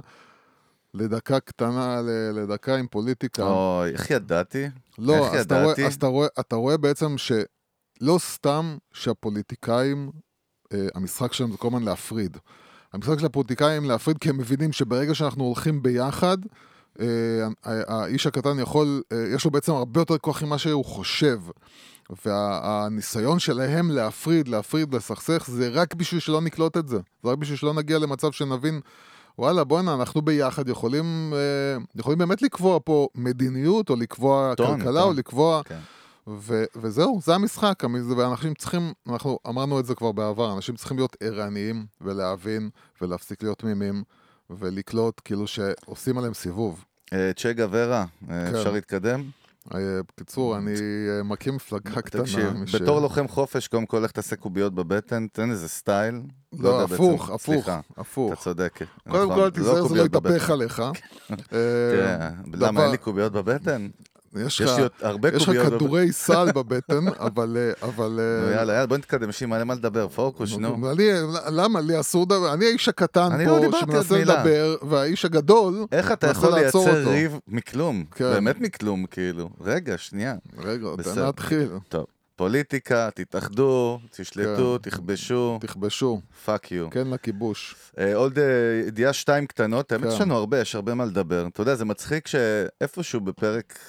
לדקה 0.93 1.39
קטנה, 1.39 2.01
ל- 2.01 2.39
לדקה 2.39 2.75
עם 2.75 2.87
פוליטיקה, 2.87 3.43
אוי, 3.43 3.89
איך 3.91 4.11
ידעתי? 4.11 4.65
לא, 4.97 5.25
איך 5.25 5.33
אז, 5.33 5.45
אתה 5.45 5.55
רואה, 5.55 5.65
ידעתי? 5.65 5.85
אז 5.85 5.93
אתה, 5.95 6.07
רואה, 6.07 6.27
אתה 6.39 6.55
רואה 6.55 6.77
בעצם 6.77 7.15
שלא 7.17 8.17
סתם 8.19 8.77
שהפוליטיקאים 8.93 10.11
אה, 10.73 10.87
המשחק 10.95 11.33
שלהם 11.33 11.51
זה 11.51 11.57
כל 11.57 11.67
הזמן 11.67 11.83
להפריד. 11.83 12.37
המשחק 12.93 13.19
של 13.19 13.25
הפוליטיקאים 13.25 13.85
להפריד 13.85 14.17
כי 14.17 14.29
הם 14.29 14.37
מבינים 14.37 14.71
שברגע 14.71 15.15
שאנחנו 15.15 15.43
הולכים 15.43 15.83
ביחד, 15.83 16.37
האיש 17.63 18.27
הקטן 18.27 18.59
יכול, 18.59 19.01
אה, 19.11 19.25
יש 19.35 19.45
לו 19.45 19.51
בעצם 19.51 19.73
הרבה 19.73 20.01
יותר 20.01 20.17
כוח 20.17 20.43
ממה 20.43 20.57
שהוא 20.57 20.85
חושב. 20.85 21.39
והניסיון 22.25 23.39
שלהם 23.39 23.91
להפריד, 23.91 24.47
להפריד, 24.47 24.93
לסכסך, 24.93 25.45
זה 25.47 25.69
רק 25.69 25.93
בשביל 25.93 26.19
שלא 26.19 26.41
נקלוט 26.41 26.77
את 26.77 26.87
זה. 26.87 26.97
זה 27.23 27.29
רק 27.29 27.37
בשביל 27.37 27.57
שלא 27.57 27.73
נגיע 27.73 27.99
למצב 27.99 28.31
שנבין, 28.31 28.81
וואלה, 29.39 29.63
בואנה, 29.63 29.93
אנחנו 29.93 30.21
ביחד 30.21 30.69
יכולים, 30.69 31.33
אה, 31.33 31.77
יכולים 31.95 32.19
באמת 32.19 32.41
לקבוע 32.41 32.79
פה 32.85 33.07
מדיניות, 33.15 33.89
או 33.89 33.95
לקבוע 33.95 34.55
טון, 34.55 34.77
כלכלה, 34.79 35.01
טון. 35.01 35.09
או 35.09 35.13
לקבוע... 35.13 35.61
כן. 35.65 35.79
ו- 36.27 36.65
וזהו, 36.75 37.19
זה 37.23 37.35
המשחק, 37.35 37.83
המ- 37.83 38.13
ואנשים 38.17 38.53
צריכים, 38.53 38.93
אנחנו 39.09 39.39
אמרנו 39.47 39.79
את 39.79 39.85
זה 39.85 39.95
כבר 39.95 40.11
בעבר, 40.11 40.53
אנשים 40.53 40.75
צריכים 40.75 40.97
להיות 40.97 41.17
ערניים 41.19 41.85
ולהבין 42.01 42.69
ולהפסיק 43.01 43.43
להיות 43.43 43.57
תמימים 43.59 44.03
ולקלוט 44.49 45.21
כאילו 45.25 45.47
שעושים 45.47 46.17
עליהם 46.17 46.33
סיבוב. 46.33 46.85
אה, 47.13 47.31
צ'ה 47.35 47.53
גוורה, 47.53 48.05
כן. 48.27 48.33
אה, 48.33 48.49
אפשר 48.49 48.71
להתקדם? 48.71 49.23
בקיצור, 49.73 50.57
אני 50.57 50.73
אה, 51.09 51.23
מקים 51.23 51.55
מפלגה 51.55 52.01
קטנה. 52.01 52.21
תקשיב, 52.21 52.53
בתור 52.73 52.99
לוחם 52.99 53.27
חופש, 53.27 53.67
קום 53.67 53.85
כל 53.85 53.99
לך 53.99 54.11
תעשה 54.11 54.35
קוביות 54.35 54.73
בבטן, 54.73 55.27
תן 55.27 55.51
איזה 55.51 55.69
סטייל. 55.69 56.21
לא, 56.53 56.69
יודע 56.69 56.95
הפוך, 56.95 57.29
הפוך, 57.29 57.55
סליחה, 57.55 57.79
הפוך. 57.97 58.33
אתה 58.33 58.41
צודק. 58.41 58.79
קודם 59.09 59.31
נכון, 59.31 59.35
כל, 59.35 59.49
תיזהר 59.49 59.85
שזה 59.85 59.95
לא. 59.95 60.05
יתהפך 60.05 60.49
עליך. 60.49 60.83
תראה, 61.49 62.29
למה 62.61 62.83
אין 62.83 62.91
לי 62.91 62.97
קוביות 62.97 63.31
בבטן? 63.33 63.87
יש 64.35 64.59
יש 64.59 64.69
לך- 64.69 64.91
הרבה 65.01 65.29
יש 65.29 65.35
לך 65.35 65.45
קוביות 65.45 65.65
בבטן. 65.65 65.77
כדורי 65.77 66.11
סל 66.27 66.51
בבטן, 66.51 67.07
אבל... 67.19 67.57
אה, 67.57 67.87
אבל 67.87 68.19
אה, 68.19 68.51
יאללה, 68.51 68.73
יאללה, 68.73 68.85
בוא 68.85 68.97
נתקדם, 68.97 69.29
יש 69.29 69.41
לי 69.41 69.47
מלא 69.47 69.63
מה 69.63 69.73
לדבר, 69.73 70.07
פוקוס, 70.07 70.57
נו. 70.57 70.91
אני, 70.91 71.09
למה? 71.51 71.81
לי 71.81 71.99
אסור 71.99 72.23
לדבר? 72.23 72.53
אני 72.53 72.65
האיש 72.65 72.89
הקטן 72.89 73.41
לא 73.41 73.45
פה 73.49 73.59
דיברתי 73.59 73.85
שמנסה. 73.91 74.17
לדבר, 74.17 74.75
והאיש 74.89 75.25
הגדול 75.25 75.85
איך 75.91 76.11
אתה 76.11 76.27
יכול 76.27 76.53
לייצר. 76.55 77.09
ריב 77.09 77.39
מכלום? 77.47 78.03
כן. 78.15 78.31
באמת 78.33 78.61
מכלום, 78.61 79.05
כאילו. 79.05 79.49
רגע, 79.61 79.97
שנייה. 79.97 80.35
רגע, 80.57 80.87
תן. 81.03 81.19
להתחיל. 81.21 81.69
טוב, 81.89 82.05
פוליטיקה, 82.35 83.09
תתאחדו, 83.15 83.99
תשלטו, 84.11 84.77
כן. 84.83 84.89
תכבשו, 84.89 85.57
תכבשו. 85.61 86.21
fuck 86.45 86.71
you. 86.71 86.89
כן 86.89 87.07
לכיבוש. 87.07 87.75
אה, 87.99 88.15
עוד 88.15 88.39
אה, 88.39 88.43
ידיעה 88.87 89.13
שתיים 89.13 89.45
קטנות, 89.45 89.91
האמת 89.91 90.03
כן. 90.03 90.09
יש 90.13 90.21
לנו 90.21 90.35
הרבה, 90.35 90.59
יש 90.59 90.75
הרבה 90.75 90.93
מה 90.93 91.05
לדבר. 91.05 91.47
אתה 91.47 91.61
יודע, 91.61 91.75
זה 91.75 91.85
מצחיק 91.85 92.27
שאיפשהו 92.27 93.21
בפרק 93.21 93.79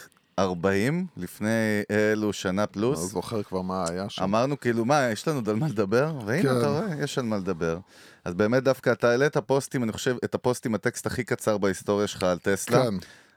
40, 0.41 1.07
לפני 1.17 1.83
אלו 1.91 2.33
שנה 2.33 2.63
לא 2.63 2.67
פלוס, 2.67 2.99
זוכר 2.99 3.43
כבר 3.43 3.61
מה 3.61 3.85
היה 3.89 4.09
שם. 4.09 4.23
אמרנו 4.23 4.61
כאילו, 4.61 4.85
מה, 4.85 5.09
יש 5.13 5.29
לנו 5.29 5.39
עוד 5.39 5.49
על 5.49 5.57
מה 5.57 5.69
לדבר? 5.69 6.13
והנה, 6.27 6.43
כן. 6.43 6.59
אתה 6.59 6.69
רואה, 6.69 7.05
יש 7.05 7.19
על 7.19 7.25
מה 7.25 7.37
לדבר. 7.37 7.79
אז 8.25 8.35
באמת 8.35 8.63
דווקא 8.63 8.93
אתה 8.93 9.11
העלית 9.11 9.37
פוסטים, 9.37 9.83
אני 9.83 9.93
חושב, 9.93 10.17
את 10.25 10.35
הפוסט 10.35 10.67
עם 10.67 10.75
הטקסט 10.75 11.07
הכי 11.07 11.25
קצר 11.25 11.59
בהיסטוריה 11.59 12.07
שלך 12.07 12.23
על 12.23 12.39
טסלה. 12.39 12.83
כן, 12.83 12.95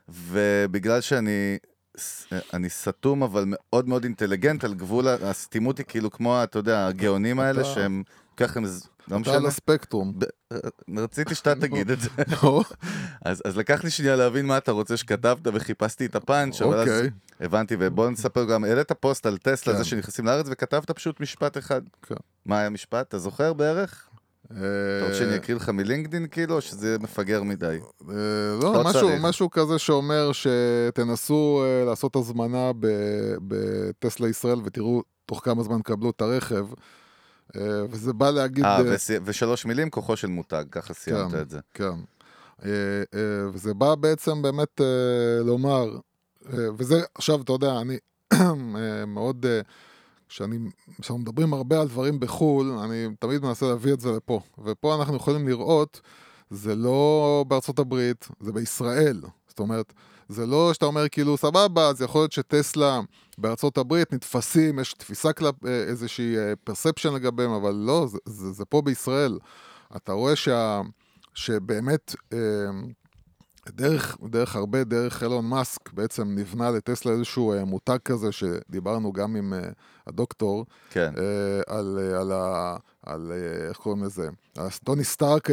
ובגלל 0.09 1.01
שאני 1.01 1.57
אני 2.53 2.69
סתום, 2.69 3.23
אבל 3.23 3.43
מאוד 3.47 3.87
מאוד 3.87 4.03
אינטליגנט, 4.03 4.63
על 4.63 4.73
גבול, 4.73 5.07
הסתימות 5.07 5.77
היא 5.77 5.85
כאילו 5.85 6.11
כמו, 6.11 6.43
אתה 6.43 6.59
יודע, 6.59 6.87
הגאונים 6.87 7.39
האלה, 7.39 7.63
שהם, 7.63 8.03
ככה 8.37 8.59
לא 8.59 8.67
אתה 9.07 9.15
על 9.15 9.19
משנה. 9.21 9.47
הספקטרום. 9.47 10.13
ב- 10.19 10.99
רציתי 10.99 11.35
שאתה 11.35 11.55
תגיד 11.61 11.91
את 11.91 11.99
זה. 12.01 12.09
נו, 12.43 12.61
אז, 13.25 13.57
לקח 13.57 13.83
לי 13.83 13.89
שנייה 13.89 14.15
להבין 14.15 14.45
מה 14.45 14.57
אתה 14.57 14.71
רוצה 14.71 14.97
שכתבת, 14.97 15.47
וחיפשתי 15.53 16.05
את 16.05 16.15
הפאנץ', 16.15 16.61
אבל 16.61 16.79
אז 16.79 16.87
אוקיי. 16.87 17.09
הבנתי, 17.39 17.75
ובוא 17.79 18.09
נספר 18.09 18.43
גם, 18.45 18.63
העלית 18.63 18.91
פוסט 18.91 19.25
על 19.25 19.37
טסלה, 19.37 19.73
כן. 19.73 19.79
זה 19.79 19.85
שנכנסים 19.85 20.25
לארץ, 20.25 20.45
וכתבת 20.49 20.91
פשוט 20.91 21.19
משפט 21.19 21.57
אחד. 21.57 21.81
כן. 22.01 22.15
מה 22.45 22.57
היה 22.57 22.67
המשפט? 22.67 23.07
אתה 23.07 23.17
זוכר 23.17 23.53
בערך? 23.53 24.09
אתה 24.45 24.53
רוצה 25.01 25.13
אה, 25.13 25.13
שאני 25.13 25.35
אקריא 25.35 25.57
לך 25.57 25.69
מלינקדין 25.69 26.27
כאילו, 26.27 26.55
או 26.55 26.61
שזה 26.61 26.87
יהיה 26.87 26.97
מפגר 26.97 27.43
מדי? 27.43 27.79
אה, 28.09 28.15
לא 28.61 28.73
לא, 28.73 28.83
משהו, 29.19 29.49
כזה 29.51 29.79
שאומר 29.79 30.31
שתנסו 30.31 31.63
אה, 31.65 31.85
לעשות 31.85 32.15
הזמנה 32.15 32.71
בטסלה 33.47 34.29
ישראל 34.29 34.59
ותראו 34.65 35.03
תוך 35.25 35.41
כמה 35.43 35.63
זמן 35.63 35.79
תקבלו 35.79 36.09
את 36.09 36.21
הרכב. 36.21 36.65
אה, 37.55 37.61
וזה 37.89 38.13
בא 38.13 38.29
להגיד... 38.29 38.65
אה, 38.65 38.77
אה, 38.77 38.95
וסי- 38.95 39.19
ושלוש 39.25 39.65
מילים, 39.65 39.89
כוחו 39.89 40.15
של 40.17 40.27
מותג, 40.27 40.63
ככה 40.71 40.93
סיימת 40.93 41.31
כן. 41.31 41.41
את 41.41 41.49
זה. 41.49 41.59
כן. 41.73 41.91
אה, 42.65 42.69
וזה 43.53 43.73
בא 43.73 43.95
בעצם 43.95 44.41
באמת 44.41 44.81
לומר, 45.45 45.97
וזה, 46.77 47.01
עכשיו, 47.15 47.41
אתה 47.41 47.51
יודע, 47.51 47.81
אני 47.81 47.97
מאוד, 49.07 49.45
כשאני, 50.29 50.57
כשאנחנו 51.01 51.17
מדברים 51.17 51.53
הרבה 51.53 51.81
על 51.81 51.87
דברים 51.87 52.19
בחו"ל, 52.19 52.65
אני 52.71 53.07
תמיד 53.19 53.43
מנסה 53.43 53.65
להביא 53.65 53.93
את 53.93 53.99
זה 53.99 54.11
לפה. 54.11 54.39
ופה 54.63 54.95
אנחנו 54.95 55.15
יכולים 55.15 55.47
לראות, 55.47 56.01
זה 56.49 56.75
לא 56.75 57.45
בארצות 57.47 57.79
הברית, 57.79 58.27
זה 58.39 58.51
בישראל. 58.51 59.21
זאת 59.47 59.59
אומרת, 59.59 59.93
זה 60.29 60.45
לא 60.45 60.73
שאתה 60.73 60.85
אומר 60.85 61.09
כאילו, 61.09 61.37
סבבה, 61.37 61.87
אז 61.87 62.01
יכול 62.01 62.21
להיות 62.21 62.31
שטסלה 62.31 62.99
בארצות 63.37 63.77
הברית 63.77 64.13
נתפסים, 64.13 64.79
יש 64.79 64.93
תפיסה 64.93 65.33
כלפ, 65.33 65.55
אה, 65.65 65.83
איזושהי 65.83 66.35
פרספשן 66.63 67.13
לגביהם, 67.13 67.51
אבל 67.51 67.73
לא, 67.73 68.07
זה, 68.07 68.17
זה, 68.25 68.51
זה 68.51 68.65
פה 68.65 68.81
בישראל. 68.81 69.39
אתה 69.95 70.11
רואה 70.11 70.35
שה... 70.35 70.81
שבאמת 71.33 72.15
אה, 72.33 72.37
דרך, 73.69 74.17
דרך 74.29 74.55
הרבה, 74.55 74.83
דרך 74.83 75.23
אילון 75.23 75.45
מאסק, 75.45 75.93
בעצם 75.93 76.35
נבנה 76.35 76.71
לטסלה 76.71 77.11
איזשהו 77.11 77.53
אה, 77.53 77.65
מותג 77.65 77.97
כזה, 78.05 78.31
שדיברנו 78.31 79.13
גם 79.13 79.35
עם 79.35 79.53
אה, 79.53 79.59
הדוקטור, 80.07 80.65
כן. 80.89 81.13
אה, 81.17 81.77
על, 81.77 81.99
על, 82.19 82.31
ה, 82.31 82.75
על 83.05 83.31
איך 83.69 83.77
קוראים 83.77 84.03
לזה? 84.03 84.29
טוני 84.83 85.03
סטארק 85.03 85.49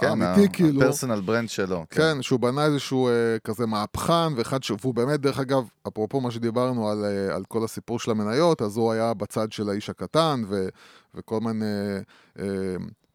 כן, 0.00 0.22
האמיתי, 0.22 0.52
כאילו. 0.52 0.82
הפרסונל 0.82 1.20
ברנד 1.20 1.48
שלו. 1.48 1.84
כן, 1.90 2.22
שהוא 2.22 2.40
בנה 2.40 2.64
איזשהו 2.64 3.08
כזה 3.44 3.66
מהפכן, 3.66 4.32
ואחד 4.36 4.62
ש... 4.62 4.72
והוא 4.80 4.94
באמת, 4.94 5.20
דרך 5.20 5.38
אגב, 5.38 5.68
אפרופו 5.88 6.20
מה 6.20 6.30
שדיברנו 6.30 6.90
על, 6.90 7.04
על 7.34 7.44
כל 7.48 7.64
הסיפור 7.64 7.98
של 7.98 8.10
המניות, 8.10 8.62
אז 8.62 8.76
הוא 8.76 8.92
היה 8.92 9.14
בצד 9.14 9.52
של 9.52 9.68
האיש 9.68 9.90
הקטן, 9.90 10.42
ו, 10.48 10.68
וכל 11.14 11.40
מיני... 11.40 11.64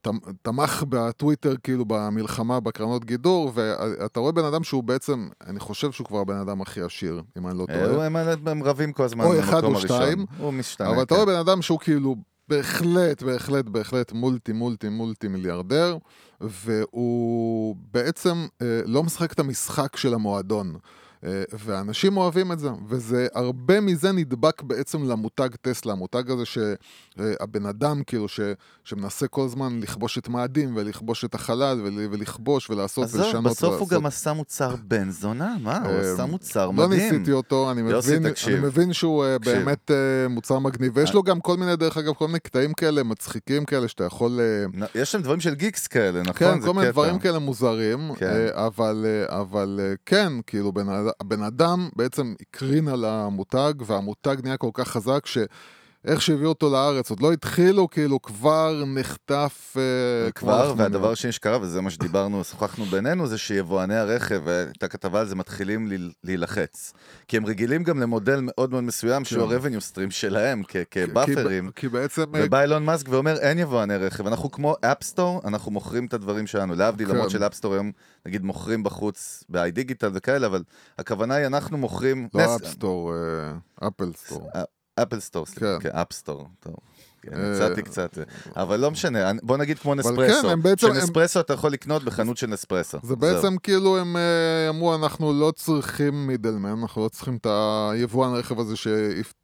תמ- 0.07 0.31
תמך 0.41 0.83
בטוויטר, 0.89 1.55
כאילו, 1.63 1.85
במלחמה 1.87 2.59
בקרנות 2.59 3.05
גידור, 3.05 3.51
ואתה 3.53 4.19
רואה 4.19 4.31
בן 4.31 4.45
אדם 4.45 4.63
שהוא 4.63 4.83
בעצם, 4.83 5.27
אני 5.47 5.59
חושב 5.59 5.91
שהוא 5.91 6.07
כבר 6.07 6.19
הבן 6.19 6.37
אדם 6.37 6.61
הכי 6.61 6.81
עשיר, 6.81 7.21
אם 7.37 7.47
אני 7.47 7.57
לא 7.57 7.65
אה, 7.69 7.75
טועה. 7.93 8.05
הם- 8.05 8.63
רבים 8.63 8.93
כל 8.93 9.03
הזמן 9.03 9.23
או 9.23 9.29
במקום 9.29 9.43
אחד 9.49 9.63
או. 9.63 9.79
שתיים, 9.79 10.25
הוא 10.37 10.53
משתנה. 10.53 10.89
אבל 10.89 11.01
אתה 11.01 11.15
כן. 11.15 11.21
רואה 11.21 11.33
בן 11.33 11.39
אדם 11.39 11.61
שהוא 11.61 11.79
כאילו 11.79 12.15
בהחלט, 12.49 13.23
בהחלט, 13.23 13.65
בהחלט 13.65 14.11
מולטי, 14.11 14.53
מולטי, 14.53 14.89
מולטי 14.89 15.27
מיליארדר, 15.27 15.97
והוא 16.41 17.75
בעצם 17.91 18.47
אה, 18.61 18.81
לא 18.85 19.03
משחק 19.03 19.31
את 19.33 19.39
המשחק 19.39 19.95
של 19.97 20.13
המועדון. 20.13 20.75
אה, 21.25 21.43
ואנשים 21.65 22.17
אוהבים 22.17 22.51
את 22.51 22.59
זה, 22.59 22.69
וזה, 22.89 23.27
הרבה 23.35 23.81
מזה 23.81 24.11
נדבק 24.11 24.61
בעצם 24.61 25.03
למותג 25.03 25.49
טסלה, 25.61 25.93
המותג 25.93 26.31
הזה 26.31 26.43
שהבן 26.45 27.65
אדם 27.65 28.01
כאילו 28.07 28.27
ש, 28.27 28.39
שמנסה 28.83 29.27
כל 29.27 29.45
הזמן 29.45 29.79
לכבוש 29.81 30.17
את 30.17 30.29
מאדים 30.29 30.73
ולכבוש 30.75 31.25
את 31.25 31.35
החלל 31.35 31.81
ול, 31.83 32.07
ולכבוש 32.11 32.69
ולעשות 32.69 33.03
עזוב, 33.03 33.21
ולשנות. 33.21 33.43
בסוף 33.43 33.63
הוא 33.69 33.75
ולעשות. 33.75 33.89
גם 33.89 34.05
עשה 34.05 34.33
מוצר 34.33 34.75
בן 34.87 35.11
זונה, 35.11 35.55
מה? 35.61 35.77
הוא 35.77 35.87
אה, 35.87 36.13
עשה 36.13 36.25
מוצר 36.25 36.65
לא 36.65 36.73
מדהים. 36.73 37.13
ניסיתי 37.13 37.31
אותו, 37.31 37.71
אני 37.71 37.81
מבין. 37.81 37.95
אני 38.47 38.59
מבין 38.59 38.93
שהוא 38.93 39.25
אה, 39.25 39.37
תקשיב. 39.39 39.53
באמת 39.57 39.91
אה, 39.91 40.27
מוצר 40.27 40.59
מגניב, 40.59 40.91
ויש 40.95 41.13
לו 41.13 41.23
גם 41.23 41.39
כל 41.41 41.57
מיני, 41.57 41.75
דרך 41.75 41.97
אגב, 41.97 42.13
כל 42.13 42.27
מיני 42.27 42.39
קטעים 42.39 42.73
כאלה 42.73 43.03
מצחיקים 43.03 43.65
כאלה 43.65 43.87
שאתה 43.87 44.03
יכול... 44.03 44.39
אה, 44.39 44.85
יש 44.95 45.11
שם 45.11 45.21
דברים 45.21 45.39
של 45.39 45.55
גיקס 45.55 45.87
כאלה, 45.87 46.21
נכון? 46.21 46.33
כן, 46.33 46.61
כל 46.61 46.73
מיני. 46.73 46.91
דברים 46.91 47.19
כאלה 47.19 47.39
מוזרים, 47.39 48.11
כן. 48.15 48.25
אה, 48.27 48.65
אבל, 48.67 49.05
אה, 49.29 49.39
אבל 49.41 49.79
אה, 49.83 49.93
כן, 50.05 50.33
כאילו, 50.47 50.71
בן, 50.71 50.89
אד- 50.89 51.06
הבן 51.21 51.43
אדם 51.43 51.89
בעצם 51.95 52.33
הקרין 52.41 52.87
על 52.87 53.05
המותג, 53.05 53.73
והמותג 53.85 54.35
נהיה 54.43 54.57
כל 54.57 54.69
כך 54.73 54.87
חזק, 54.87 55.25
שאיך 56.07 56.21
שהביאו 56.21 56.49
אותו 56.49 56.69
לארץ, 56.69 57.09
עוד 57.09 57.19
לא 57.19 57.33
התחילו, 57.33 57.89
כאילו, 57.89 58.21
כבר 58.21 58.83
נחטף... 58.87 59.75
אה, 59.77 60.31
כבר. 60.31 60.73
והדבר 60.77 61.11
השני 61.11 61.31
שקרה, 61.31 61.57
וזה 61.61 61.81
מה 61.81 61.89
שדיברנו, 61.89 62.43
שוחחנו 62.43 62.85
בינינו, 62.85 63.27
זה 63.27 63.37
שיבואני 63.37 63.95
הרכב, 63.95 64.47
הייתה 64.47 64.87
כתבה 64.87 65.19
על 65.19 65.27
זה, 65.27 65.35
מתחילים 65.35 65.87
להילחץ. 66.23 66.93
כי 67.27 67.37
הם 67.37 67.45
רגילים 67.45 67.83
גם 67.83 67.99
למודל 67.99 68.39
מאוד 68.41 68.71
מאוד 68.71 68.83
מסוים, 68.83 69.25
שהוא 69.25 69.47
כן. 69.47 69.55
ה-revenue 69.55 69.93
stream 69.93 70.11
שלהם, 70.11 70.63
כבאפרים. 70.91 71.71
כי 71.75 71.89
בעצם... 71.89 72.35
אה, 72.35 72.41
ובא 72.45 72.61
אילון 72.61 72.85
מאסק 72.85 73.09
ואומר, 73.09 73.37
אין 73.37 73.59
יבואני 73.59 73.95
רכב, 73.95 74.27
אנחנו 74.27 74.51
כמו 74.51 74.75
App 74.81 75.01
Store, 75.01 75.41
אנחנו 75.45 75.71
מוכרים 75.71 76.05
את 76.05 76.13
הדברים 76.13 76.47
שלנו. 76.47 76.75
להבדיל, 76.75 77.07
כן. 77.07 77.15
למרות 77.15 77.29
של 77.29 77.41
App 77.41 77.53
Store 77.53 77.73
היום, 77.73 77.91
נגיד, 78.25 78.43
מוכרים 78.43 78.83
בחוץ 78.83 79.43
ב-iDigital 79.49 80.09
וכאלה, 80.13 80.47
אבל 80.47 80.63
הכוונה 80.97 81.35
היא, 81.35 81.47
אנחנו 81.47 81.77
מוכרים... 81.77 82.27
לא 82.33 82.55
App 82.55 82.75
Store, 82.75 83.13
Apple 83.87 84.11
Store. 84.15 84.49
Apple 85.03 85.19
Store, 85.19 85.45
סליחה, 85.45 85.79
כן. 85.79 85.89
כן, 85.89 85.97
App 85.97 86.14
Store, 86.14 86.47
טוב. 86.59 86.75
כן, 87.21 87.37
אה, 87.61 87.81
קצת, 87.81 88.17
אבל 88.55 88.79
לא 88.79 88.91
משנה, 88.91 89.31
בוא 89.43 89.57
נגיד 89.57 89.79
כמו 89.79 89.91
כן, 89.91 89.97
נספרסו. 89.99 90.49
הם- 90.51 90.61
שנספרסו 90.77 91.39
אתה 91.39 91.53
יכול 91.53 91.71
לקנות 91.71 92.03
בחנות 92.03 92.37
של 92.37 92.47
נספרסו. 92.47 92.97
זה 93.03 93.15
בעצם 93.15 93.57
כאילו 93.57 93.97
הם 93.97 94.17
אה, 94.17 94.69
אמרו, 94.69 94.95
אנחנו 94.95 95.33
לא 95.33 95.53
צריכים 95.55 96.27
מידלמן, 96.27 96.69
אנחנו 96.81 97.03
לא 97.03 97.09
צריכים 97.09 97.35
את 97.35 97.47
היבואן 97.91 98.33
הרכב 98.33 98.59
הזה 98.59 98.75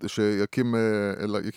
שיקים 0.08 0.76
אה, 0.76 0.80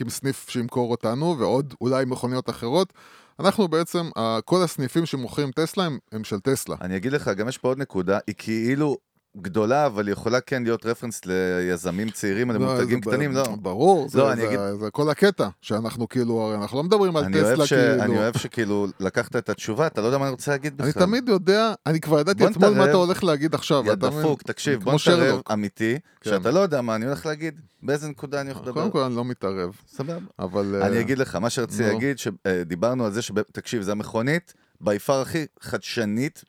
סניף 0.08 0.46
שימכור 0.48 0.90
אותנו, 0.90 1.36
ועוד 1.38 1.74
אולי 1.80 2.04
מכוניות 2.04 2.50
אחרות. 2.50 2.92
אנחנו 3.40 3.68
בעצם, 3.68 4.10
כל 4.44 4.62
הסניפים 4.62 5.06
שמוכרים 5.06 5.50
טסלה 5.50 5.84
הם, 5.84 5.98
הם 6.12 6.24
של 6.24 6.40
טסלה. 6.40 6.76
אני 6.80 6.96
אגיד 6.96 7.12
לך, 7.12 7.28
גם 7.28 7.48
יש 7.48 7.58
פה 7.58 7.68
עוד 7.68 7.78
נקודה, 7.78 8.18
היא 8.26 8.34
כאילו 8.38 8.96
גדולה, 9.40 9.86
אבל 9.86 10.08
יכולה 10.08 10.40
כן 10.40 10.62
להיות 10.62 10.86
רפרנס 10.86 11.20
ליזמים 11.24 12.10
צעירים, 12.10 12.50
למותגים 12.50 13.00
זה 13.04 13.10
ב- 13.10 13.12
קטנים, 13.14 13.32
לא. 13.32 13.44
ברור, 13.60 14.02
לא, 14.02 14.08
זה, 14.34 14.40
זה, 14.40 14.48
אגיד- 14.48 14.60
זה 14.80 14.90
כל 14.90 15.10
הקטע, 15.10 15.48
שאנחנו 15.60 16.08
כאילו, 16.08 16.40
הרי 16.40 16.54
אנחנו 16.56 16.76
לא 16.78 16.84
מדברים 16.84 17.16
על 17.16 17.24
טסלה 17.32 17.66
ש... 17.66 17.72
כאילו... 17.72 18.02
אני 18.02 18.18
אוהב 18.18 18.36
שכאילו 18.38 18.86
לקחת 19.00 19.36
את 19.36 19.48
התשובה, 19.48 19.86
אתה 19.86 20.00
לא 20.00 20.06
יודע 20.06 20.18
מה 20.18 20.24
אני 20.24 20.30
רוצה 20.30 20.50
להגיד 20.50 20.76
בכלל. 20.76 20.86
אני 20.86 21.06
תמיד 21.06 21.28
יודע, 21.28 21.72
אני 21.86 22.00
כבר 22.00 22.20
ידעתי 22.20 22.46
אתמול 22.46 22.70
מה. 22.70 22.84
אתה 22.84 22.96
הולך 22.96 23.24
להגיד 23.24 23.54
עכשיו. 23.54 23.82
יא? 23.86 23.94
דפוק, 23.94 24.42
תקשיב, 24.42 24.82
בוא 24.84 24.94
נתערב. 24.94 25.40
אמיתי, 25.52 25.98
כן. 26.20 26.30
שאתה 26.30 26.50
לא 26.50 26.60
יודע 26.60 26.80
מה 26.80 26.94
אני 26.94 27.06
הולך 27.06 27.26
להגיד, 27.26 27.60
באיזה 27.82 28.08
נקודה 28.08 28.40
אני 28.40 28.50
הולך 28.50 28.62
לדבר. 28.62 28.80
קודם 28.80 28.90
כל 28.90 29.00
אני 29.00 29.16
לא 29.16 29.24
מתערב, 29.24 29.70
סבבה. 29.88 30.18
אבל... 30.38 30.82
אני 30.82 30.96
אה, 30.96 31.00
אגיד 31.00 31.18
לך, 31.18 31.36
מה 31.36 31.50
שרציתי. 31.50 31.82
להגיד, 31.92 32.18
שדיברנו 32.18 33.04
על 33.04 33.12
זה, 33.12 33.20
תקשיב, 33.52 33.82
זו 33.82 33.92
המכונית 33.92 34.54
בי 34.80 34.98
פאר 34.98 35.20
הכי 35.20 35.46
חדשנית 35.60 36.44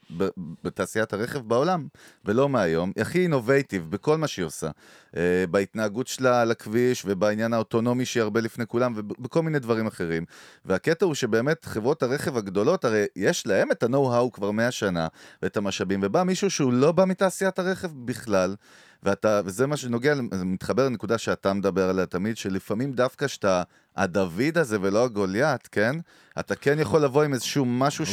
בתעשיית 0.63 1.13
הרכב 1.13 1.39
בעולם, 1.39 1.87
ולא 2.25 2.49
מהיום, 2.49 2.91
היא 2.95 3.01
הכי 3.01 3.19
אינובייטיב 3.19 3.85
בכל 3.89 4.17
מה 4.17 4.27
שהיא 4.27 4.45
עושה. 4.45 4.69
אה, 5.17 5.45
בהתנהגות 5.51 6.07
שלה 6.07 6.41
על 6.41 6.51
הכביש, 6.51 7.03
ובעניין 7.05 7.53
האוטונומי 7.53 8.05
שהיא 8.05 8.23
הרבה 8.23 8.41
לפני 8.41 8.67
כולם, 8.67 8.93
ובכל 8.95 9.41
מיני 9.41 9.59
דברים 9.59 9.87
אחרים. 9.87 10.25
והקטע 10.65 11.05
הוא 11.05 11.13
שבאמת 11.13 11.65
חברות 11.65 12.03
הרכב 12.03 12.37
הגדולות, 12.37 12.85
הרי 12.85 13.05
יש 13.15 13.47
להם 13.47 13.71
את 13.71 13.83
ה-know-how 13.83 14.31
כבר 14.33 14.51
100 14.51 14.71
שנה, 14.71 15.07
ואת 15.41 15.57
המשאבים, 15.57 15.99
ובא 16.03 16.23
מישהו 16.23 16.49
שהוא 16.49 16.73
לא 16.73 16.91
בא 16.91 17.05
מתעשיית 17.05 17.59
הרכב 17.59 17.89
בכלל, 18.05 18.55
ואתה, 19.03 19.41
וזה 19.45 19.67
מה 19.67 19.77
שנוגע, 19.77 20.15
זה 20.15 20.45
מתחבר 20.45 20.85
לנקודה 20.85 21.17
שאתה 21.17 21.53
מדבר 21.53 21.89
עליה 21.89 22.05
תמיד, 22.05 22.37
שלפעמים 22.37 22.91
דווקא 22.91 23.27
שאתה 23.27 23.63
הדוד 23.95 24.57
הזה 24.57 24.77
ולא 24.81 25.03
הגוליית, 25.03 25.67
כן? 25.67 25.95
אתה 26.39 26.55
כן 26.55 26.79
יכול 26.79 27.01
לבוא 27.03 27.23
עם 27.23 27.33
איזשהו 27.33 27.65
משהו 27.65 28.03
אז- 28.05 28.09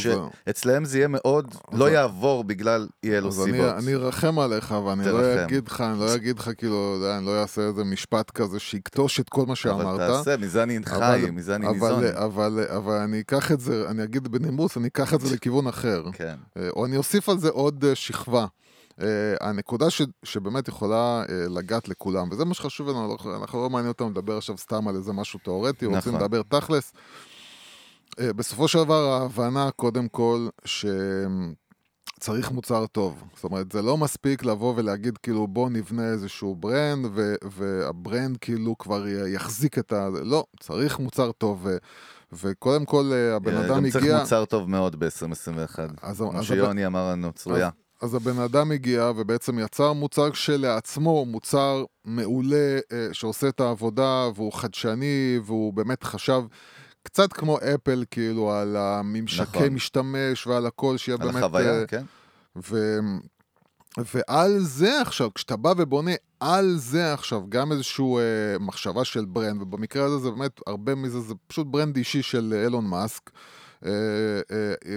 שאצלם 0.47 0.85
זה 0.85 0.99
יהיה 0.99 1.09
מאוד, 1.09 1.47
אז- 1.73 1.79
לא 1.79 1.91
יעבור 1.91 2.45
בגלל 2.45 2.89
אי 3.05 3.17
אלו 3.19 3.29
אז 3.29 3.43
אני, 3.43 3.53
סיבות. 3.53 3.75
אני 3.79 3.95
ארחם 3.95 4.39
עליך, 4.39 4.75
ואני 4.87 5.07
לא. 5.07 5.45
אגיד 5.45 5.69
לך, 5.69 5.81
אני 5.81 6.01
לא 6.01 6.15
אגיד 6.15 6.39
לך, 6.39 6.51
כאילו, 6.59 6.75
יודע, 7.01 7.17
אני 7.19 7.27
לא 7.27 7.43
אעשה 7.43 7.63
איזה 7.63 7.85
משפט 7.85 8.31
כזה 8.31 8.59
שיקטוש 8.61 9.21
את 9.21 9.29
כל 9.29 9.47
מה 9.47 9.57
שאמרת. 9.57 9.87
אבל 9.87 10.07
תעשה, 10.09 10.37
מזה 10.37 10.63
אני 10.63 10.79
חי, 10.85 11.25
מזה 11.33 11.55
אני 11.55 11.69
ניזון. 11.73 11.93
אבל, 12.05 12.17
אבל, 12.17 12.65
אבל 12.77 12.95
אני 12.95 13.21
אקח 13.21 13.53
את 13.53 13.61
זה, 13.61 13.85
אני 13.91 14.05
אגיד 14.05 14.29
בנימוס, 14.29 14.77
אני 14.77 14.89
אקח 14.89 15.15
את 15.15 15.21
זה 15.21 15.35
לכיוון 15.35 15.67
אחר. 15.67 16.03
כן. 16.13 16.35
אה, 16.57 16.69
או 16.71 16.87
אני 16.87 16.97
אוסיף 16.97 17.29
על 17.29 17.39
זה 17.39 17.49
עוד 17.49 17.85
אה, 17.85 17.95
שכבה. 17.95 18.47
Uh, 19.01 19.03
הנקודה 19.41 19.91
ש, 19.91 20.03
שבאמת 20.23 20.69
יכולה 20.69 21.23
uh, 21.27 21.31
לגעת 21.51 21.89
לכולם, 21.89 22.29
וזה 22.31 22.45
מה 22.45 22.55
שחשוב 22.55 22.89
לנו, 22.89 23.13
אנחנו- 23.13 23.37
אנחנו 23.37 23.63
לא 23.63 23.71
מעניין 23.71 23.89
אותנו 23.89 24.11
לדבר 24.11 24.37
עכשיו 24.37 24.59
סתם 24.59 24.89
על 24.89 24.97
איזה 24.97 25.13
משהו 25.13 25.39
תיאורטי, 25.45 25.87
רוצים 25.87 25.99
נכון. 26.15 26.15
לדבר 26.15 26.43
תכלס. 26.43 26.93
Uh, 28.11 28.33
בסופו 28.37 28.69
של 28.69 28.79
דבר 28.85 29.13
ההבנה 29.13 29.71
קודם 29.71 30.09
כל 30.09 30.49
שצריך 30.65 32.51
מוצר 32.53 32.87
טוב. 32.87 33.25
זאת 33.35 33.45
אומרת, 33.45 33.73
זה 33.73 33.83
לא 33.83 33.97
מספיק 33.97 34.45
לבוא 34.45 34.75
ולהגיד 34.77 35.19
כאילו 35.19 35.47
בוא 35.47 35.71
נבנה 35.71 36.09
איזשהו 36.13 36.55
ברנד, 36.57 37.07
ו, 37.15 37.35
והברנד 37.45 38.37
כאילו 38.37 38.79
כבר 38.79 39.05
יחזיק 39.09 39.79
את 39.79 39.93
ה... 39.93 40.09
לא, 40.23 40.45
צריך 40.61 40.99
מוצר 40.99 41.33
טוב. 41.33 41.61
ו, 41.67 41.77
וקודם 42.33 42.85
כל 42.85 43.13
הבן 43.37 43.57
אדם 43.57 43.69
גם 43.77 43.91
צריך 43.91 44.05
הגיע... 44.05 44.19
מוצר 44.21 44.45
טוב 44.45 44.71
מאוד 44.71 44.97
ב-2021. 44.99 45.79
אז- 46.03 46.19
כמו 46.31 46.43
שיוני 46.45 46.87
אמר 46.87 47.11
לנו, 47.11 47.33
צרויה. 47.33 47.71
אז 48.05 48.15
הבן 48.15 48.39
אדם 48.39 48.71
הגיע 48.71 49.11
ובעצם 49.17 49.59
יצר 49.59 49.93
מוצר 49.93 50.31
כשלעצמו, 50.31 51.25
מוצר 51.25 51.85
מעולה 52.05 52.79
אה, 52.93 53.09
שעושה 53.13 53.49
את 53.49 53.61
העבודה 53.61 54.29
והוא 54.35 54.53
חדשני 54.53 55.39
והוא 55.45 55.73
באמת 55.73 56.05
חשב 56.05 56.43
קצת 57.03 57.33
כמו 57.33 57.59
אפל 57.59 58.05
כאילו 58.11 58.53
על 58.53 58.77
הממשקי 58.77 59.59
נכון. 59.59 59.69
משתמש 59.69 60.47
ועל 60.47 60.67
הכל 60.67 60.97
שיהיה 60.97 61.19
על 61.21 61.27
באמת... 61.27 61.43
החוויה, 61.43 61.81
אה, 61.81 61.87
כן? 61.87 62.03
ו... 62.71 62.99
ועל 63.99 64.59
זה 64.59 65.01
עכשיו, 65.01 65.35
כשאתה 65.35 65.57
בא 65.57 65.75
ובונה 65.77 66.13
על 66.41 66.75
זה 66.77 67.13
עכשיו 67.13 67.43
גם 67.49 67.73
איזושהי 67.73 68.05
אה, 68.05 68.59
מחשבה 68.61 69.05
של 69.05 69.25
brand, 69.25 69.63
ובמקרה 69.63 70.05
הזה 70.05 70.19
זה 70.19 70.31
באמת, 70.31 70.61
הרבה 70.67 70.95
מזה 70.95 71.21
זה 71.21 71.35
פשוט 71.47 71.67
brand 71.71 71.97
אישי 71.97 72.23
של 72.23 72.55
אילון 72.65 72.87
מאסק. 72.87 73.31
אה, 73.35 73.41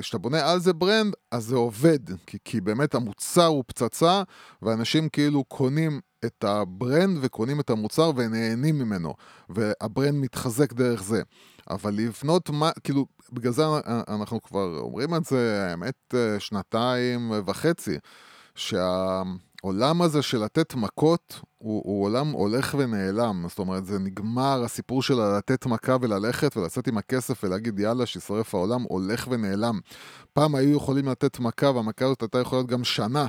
כשאתה 0.02 0.18
בונה 0.18 0.52
על 0.52 0.60
זה 0.60 0.74
brand, 0.74 1.14
אז 1.32 1.46
זה 1.46 1.56
עובד, 1.56 2.00
כי, 2.26 2.38
כי 2.46 2.62
באמת 2.62 2.96
המוצר 2.96 3.46
הוא 3.46 3.64
פצצה, 3.68 4.24
ואנשים 4.62 5.10
כאילו 5.10 5.44
קונים 5.44 6.00
את 6.26 6.44
ה 6.44 6.56
brand 6.56 7.18
וקונים 7.22 7.60
את 7.60 7.70
המוצר 7.70 8.12
ונהנים 8.16 8.80
ממנו, 8.80 9.14
והברנד 9.50 10.16
מתחזק 10.16 10.74
דרך 10.74 11.04
זה. 11.04 11.22
אבל 11.70 11.94
לבנות 11.94 12.50
מה, 12.50 12.72
כאילו, 12.84 13.06
בגלל 13.32 13.52
זה 13.52 13.64
אנחנו 14.08 14.42
כבר 14.42 14.80
אומרים 14.80 15.16
את 15.16 15.26
זה, 15.26 15.68
האמת, 15.70 16.14
אה, 16.14 16.40
שנתיים 16.40 17.32
וחצי, 17.46 17.98
שהעולם 19.68 20.02
הזה 20.02 20.22
של 20.22 20.38
לתת 20.44 20.76
מכות 20.76 21.40
הוא, 21.58 21.82
הוא 21.86 22.06
עולם 22.06 22.32
הולך 22.32 22.76
ונעלם. 22.78 23.46
זאת 23.50 23.60
אומרת, 23.60 23.86
זה 23.86 24.00
נגמר, 24.00 24.62
הסיפור 24.66 25.02
של 25.02 25.14
לתת 25.38 25.66
מכה 25.66 25.98
וללכת 26.02 26.58
ולצאת 26.58 26.88
עם 26.88 26.98
הכסף 26.98 27.44
ולהגיד 27.44 27.80
יאללה, 27.80 28.06
שישרף 28.06 28.56
העולם, 28.56 28.84
הולך 28.84 29.28
ונעלם. 29.32 29.80
פעם 30.34 30.56
היו 30.56 30.78
יכולים 30.78 31.08
לתת 31.08 31.40
מכה, 31.40 31.72
והמכה 31.72 32.06
הזאת 32.06 32.22
הייתה 32.22 32.40
יכולה 32.40 32.60
להיות 32.60 32.70
גם 32.70 32.84
שנה. 32.84 33.28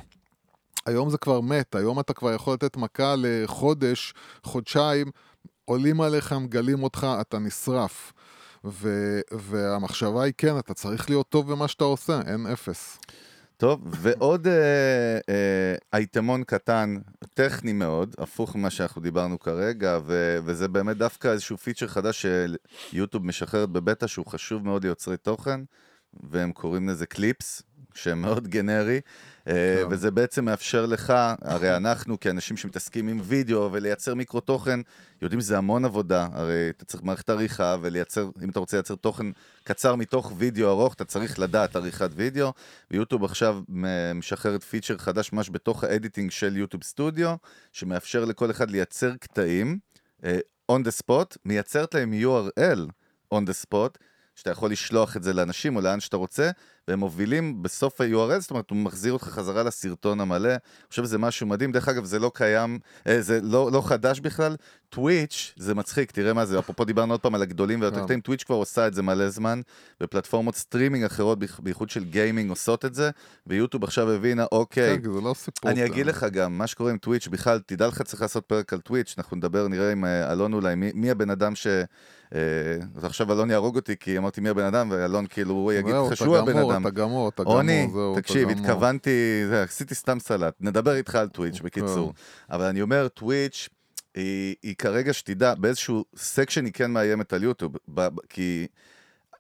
היום 0.87 1.11
זה 1.11 1.18
כבר 1.18 1.40
מת, 1.40 1.74
היום 1.74 2.01
אתה 2.01 2.12
כבר 2.12 2.33
יכול 2.33 2.55
לתת 2.55 2.77
מכה 2.77 3.14
לחודש, 3.18 4.14
חודשיים, 4.42 5.11
עולים 5.64 6.01
עליך, 6.01 6.33
מגלים 6.33 6.83
אותך, 6.83 7.07
אתה 7.20 7.38
נשרף. 7.38 8.12
ו- 8.64 9.20
והמחשבה 9.33 10.22
היא 10.22 10.33
כן, 10.38 10.59
אתה 10.59 10.74
צריך 10.74 11.11
להיות 11.11 11.29
טוב 11.29 11.53
במה 11.53 11.68
שאתה 11.68 11.85
עושה, 11.85 12.20
אין 12.27 12.46
אפס. 12.46 12.98
טוב, 13.59 13.81
ועוד 13.87 14.47
אה, 14.47 15.18
אה, 15.29 15.75
אייטמון 15.92 16.44
קטן, 16.44 16.97
טכני 17.35 17.73
מאוד, 17.73 18.14
הפוך 18.18 18.57
ממה 18.57 18.71
שאנחנו 18.71 19.03
דיברנו 19.03 19.38
כרגע, 19.38 19.99
וזה 20.44 20.68
באמת 20.68 20.97
דווקא 20.97 21.29
איזשהו 21.29 21.57
פיצ'ר 21.57 21.87
חדש 21.87 22.27
שיוטיוב 22.90 23.27
משחררת 23.27 23.68
בבטא, 23.68 24.07
שהוא 24.07 24.27
חשוב 24.27 24.64
מאוד 24.64 24.85
ליוצרי 24.85 25.16
תוכן, 25.16 25.61
והם 26.31 26.53
קוראים 26.53 26.88
לזה 26.88 27.07
קליפס, 27.07 27.62
שהם 27.94 28.22
מאוד 28.22 28.48
גנרי, 28.48 29.01
אה, 29.48 29.53
כן. 29.83 29.87
וזה 29.90 30.11
בעצם 30.11 30.44
מאפשר 30.44 30.87
לך, 30.87 31.12
הרי 31.42 31.77
אנחנו 31.77 32.20
כאנשים 32.20 32.57
שמתעסקים 32.57 33.09
עם 33.09 33.20
וידאו 33.22 33.72
ולייצר 33.72 34.14
מיקרו 34.14 34.40
תוכן, 34.40 34.81
יודעים 35.22 35.40
שזה 35.40 35.59
המון 35.59 35.85
עבודה, 35.85 36.29
הרי 36.33 36.70
אתה 36.70 36.85
צריך 36.85 37.03
מערכת 37.03 37.31
עריכה 37.31 37.77
ולייצר, 37.81 38.31
אם 38.42 38.51
אתה 38.51 38.61
רוצה 38.61 38.77
לייצר 38.77 38.94
תוכן 38.94 39.27
קצר 39.64 39.94
מתוך 39.94 40.33
וידאו 40.37 40.68
ארוך, 40.68 40.94
אתה 40.94 41.05
צריך 41.05 41.38
לדעת 41.38 41.77
עריכת 41.77 42.11
וידאו, 42.14 42.53
ויוטיוב 42.90 43.24
עכשיו 43.24 43.62
משחררת 44.14 44.62
פיצ'ר 44.62 44.98
חדש 44.98 45.33
ממש 45.33 45.51
בתוך 45.51 45.85
ה 45.85 45.90
editing 45.90 46.31
של 46.31 46.57
יוטיוב 46.57 46.83
סטודיו, 46.83 47.35
שמאפשר 47.72 48.24
לכל 48.24 48.51
אחד 48.51 48.70
לייצר 48.70 49.16
קטעים 49.20 49.79
אה, 50.24 50.38
on 50.72 50.81
the 50.85 51.03
spot, 51.03 51.37
מייצרת 51.44 51.94
להם 51.94 52.12
URL 52.22 52.90
on 53.35 53.38
the 53.38 53.66
spot, 53.66 53.98
שאתה 54.35 54.51
יכול 54.51 54.70
לשלוח 54.70 55.16
את 55.16 55.22
זה 55.22 55.33
לאנשים 55.33 55.77
או 55.77 55.81
לאן 55.81 56.01
שאתה 56.01 56.16
רוצה, 56.16 56.51
והם 56.88 56.98
מובילים 56.98 57.62
בסוף 57.62 58.01
ה-URL, 58.01 58.38
זאת 58.38 58.51
אומרת, 58.51 58.70
הוא 58.70 58.79
מחזיר 58.79 59.12
אותך 59.12 59.24
חזרה 59.24 59.62
לסרטון 59.62 60.20
המלא. 60.20 60.48
אני 60.48 60.59
חושב 60.90 61.05
שזה 61.05 61.18
משהו 61.18 61.46
מדהים. 61.46 61.72
דרך 61.72 61.88
אגב, 61.88 62.05
זה 62.05 62.18
לא 62.18 62.31
קיים, 62.35 62.79
אה, 63.07 63.22
זה 63.22 63.40
לא, 63.42 63.72
לא 63.72 63.83
חדש 63.88 64.20
בכלל. 64.20 64.57
טוויץ', 64.90 65.55
זה 65.57 65.74
מצחיק, 65.74 66.11
תראה 66.11 66.33
מה 66.33 66.46
זה, 66.46 66.59
אפרופו 66.59 66.85
דיברנו 66.85 67.14
עוד 67.14 67.20
פעם 67.20 67.35
על 67.35 67.42
הגדולים 67.42 67.81
והיותר 67.81 67.98
כן. 67.98 68.05
קטנים, 68.05 68.20
טוויץ' 68.20 68.42
כבר 68.42 68.57
עושה 68.57 68.87
את 68.87 68.94
זה 68.94 69.03
מלא 69.03 69.29
זמן, 69.29 69.61
ופלטפורמות 70.03 70.55
סטרימינג 70.55 71.05
אחרות, 71.05 71.38
בייחוד 71.59 71.90
של 71.90 72.05
גיימינג, 72.05 72.51
עושות 72.51 72.85
את 72.85 72.94
זה, 72.94 73.11
ויוטיוב 73.46 73.85
עכשיו 73.85 74.11
הבינה, 74.11 74.44
אוקיי, 74.53 74.98
כן, 75.03 75.12
זה 75.12 75.20
לא 75.20 75.35
סיפור. 75.35 75.70
אני 75.70 75.81
אה, 75.81 75.87
אגיד 75.87 76.07
לך 76.07 76.27
גם, 76.33 76.59
מה 76.59 76.66
שקורה 76.66 76.90
עם 76.90 76.98
טוויץ', 76.98 77.29
בכלל, 77.29 77.61
תדע 77.66 77.87
לך, 77.87 78.03
צריך 78.03 78.22
לעשות 78.22 78.44
פרק 78.44 78.72
על 78.72 78.81
טוויץ', 78.81 79.14
אנחנו 79.18 79.37
נדבר, 79.37 79.68
נראה 79.68 79.92
עם 79.92 80.05
אה, 80.05 80.33
אלון 80.33 80.53
אולי, 80.53 80.74
מי, 80.74 80.90
מי 80.94 81.11
הבן 81.11 81.31
אדם 81.31 81.55
ש... 81.55 81.66
אה, 82.35 82.40
אז 82.96 83.05
עכשיו 83.05 83.33
אלון 83.33 83.51
יהרוג 83.51 83.77
אותי, 83.77 83.96
כי 84.01 84.18
אמרתי 84.18 84.40
מי 84.40 84.48
הבן 84.48 84.64
אדם, 84.64 84.88
ואלון 84.90 85.27
כאילו, 85.27 85.55
הוא 85.55 85.72
יגיד 85.72 85.94
לך 85.94 86.07
אתה 86.07 86.16
שהוא 86.16 86.37
הבן 86.37 86.53
גמור, 86.53 86.72
אדם. 86.72 86.83
אתה 86.83 86.90
גמור, 86.90 87.29
אתה 87.29 87.42
גמור, 87.42 87.57
רוני, 87.57 87.88
זהו, 87.92 88.12
אתה 88.12 88.22
תקשיב, 88.22 88.48
גמור. 88.48 88.66
התכוונתי, 88.66 89.44
עשיתי 89.64 89.94
סתם 89.94 90.20
סלט, 90.20 90.55
נדבר 90.61 90.94
איתך 90.94 91.14
על 91.14 91.29
טוויץ', 91.29 91.61
בקיצור. 91.61 92.12
אבל 92.51 92.64
אני 92.64 92.83
אומר, 92.83 93.09
טוויץ', 93.09 93.68
היא, 94.18 94.54
היא 94.62 94.74
כרגע, 94.78 95.12
שתדע, 95.12 95.54
באיזשהו 95.54 96.04
section 96.16 96.64
היא 96.64 96.72
כן 96.72 96.90
מאיימת 96.90 97.33
על 97.33 97.42
יוטיוב, 97.42 97.72
ב, 97.88 98.00
ב, 98.00 98.20
כי... 98.28 98.66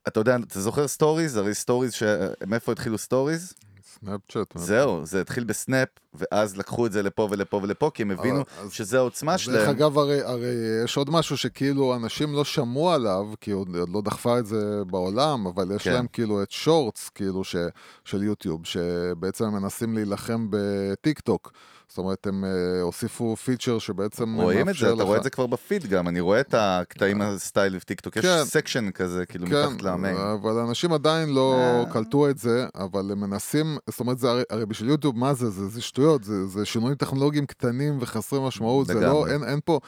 אתה 0.08 0.20
יודע, 0.20 0.36
אתה 0.36 0.60
זוכר 0.60 0.88
סטוריז? 0.88 1.36
הרי 1.36 1.54
סטוריז, 1.54 1.92
ש... 1.92 2.02
מאיפה 2.46 2.72
התחילו 2.72 2.98
סטוריז? 2.98 3.52
סנאפצ'אט. 4.00 4.52
זהו, 4.54 5.06
זה 5.06 5.20
התחיל 5.20 5.44
בסנאפ, 5.44 5.88
ואז 6.14 6.56
לקחו 6.56 6.86
את 6.86 6.92
זה 6.92 7.02
לפה 7.02 7.28
ולפה 7.30 7.60
ולפה, 7.62 7.90
כי 7.94 8.02
הם 8.02 8.10
הבינו 8.10 8.36
אבל- 8.36 8.64
אז- 8.66 8.72
שזה 8.72 8.98
העוצמה 8.98 9.32
דרך 9.32 9.40
שלהם. 9.40 9.70
אגב, 9.70 9.98
הרי, 9.98 10.22
הרי 10.22 10.54
יש 10.84 10.96
עוד 10.96 11.10
משהו 11.10 11.36
שכאילו 11.36 11.96
אנשים 11.96 12.32
לא 12.34 12.44
שמעו 12.44 12.92
עליו, 12.92 13.26
כי 13.40 13.50
עוד, 13.50 13.76
עוד 13.76 13.88
לא 13.88 14.00
דחפה 14.02 14.38
את 14.38 14.46
זה 14.46 14.82
בעולם, 14.86 15.46
אבל 15.46 15.70
יש 15.76 15.84
כן. 15.84 15.92
להם 15.92 16.06
כאילו 16.12 16.42
את 16.42 16.50
Shorts, 16.50 17.08
כאילו, 17.08 17.44
ש, 17.44 17.56
של 18.04 18.22
יוטיוב, 18.22 18.66
שבעצם 18.66 19.44
מנסים 19.44 19.94
להילחם 19.94 20.46
בטיק 20.50 21.20
טוק. 21.20 21.52
זאת 21.88 21.98
אומרת, 21.98 22.26
הם 22.26 22.44
אה, 22.44 22.50
הוסיפו 22.82 23.36
פיצ'ר 23.36 23.78
שבעצם 23.78 24.34
רואים 24.34 24.60
את 24.60 24.66
מאפשר 24.66 24.86
זה, 24.86 24.92
אתה 24.92 25.02
לך- 25.02 25.06
רואה 25.06 25.18
את 25.18 25.22
זה 25.22 25.30
כבר 25.30 25.46
בפיד 25.46 25.86
גם, 25.86 26.08
אני 26.08 26.20
רואה 26.20 26.40
את 26.40 26.54
הקטעים 26.58 27.22
הסטייל 27.22 27.76
בטיקטוק, 27.78 28.16
יש 28.16 28.24
כן. 28.24 28.44
section 28.44 28.90
כזה, 28.90 29.26
כאילו 29.26 29.46
כן, 29.46 29.66
מתחת 29.66 29.82
ל 29.82 29.88
main. 29.88 30.16
אבל 30.16 30.50
אנשים 30.58 30.92
עדיין 30.92 31.28
לא 31.28 31.54
אה. 31.86 31.92
קלטו 31.92 32.30
את 32.30 32.38
זה, 32.38 32.66
אבל 32.74 33.12
הם 33.12 33.20
מנסים, 33.20 33.76
זאת 33.90 34.00
אומרת, 34.00 34.18
זה 34.18 34.28
הרי, 34.50 34.66
בשביל 34.66 34.88
יוטיוב, 34.90 35.18
מה 35.18 35.34
זה? 35.34 35.50
זה, 35.50 35.68
זה 35.68 35.80
שטויות, 35.82 36.24
זה, 36.24 36.46
זה 36.46 36.64
שינויים 36.64 36.94
טכנולוגיים 36.96 37.46
קטנים 37.46 37.98
וחסרי 38.00 38.40
משמעות, 38.46 38.86
זה 38.86 38.94
לא. 38.94 39.26
אין, 39.26 39.44
אין 39.44 39.60
פה, 39.64 39.80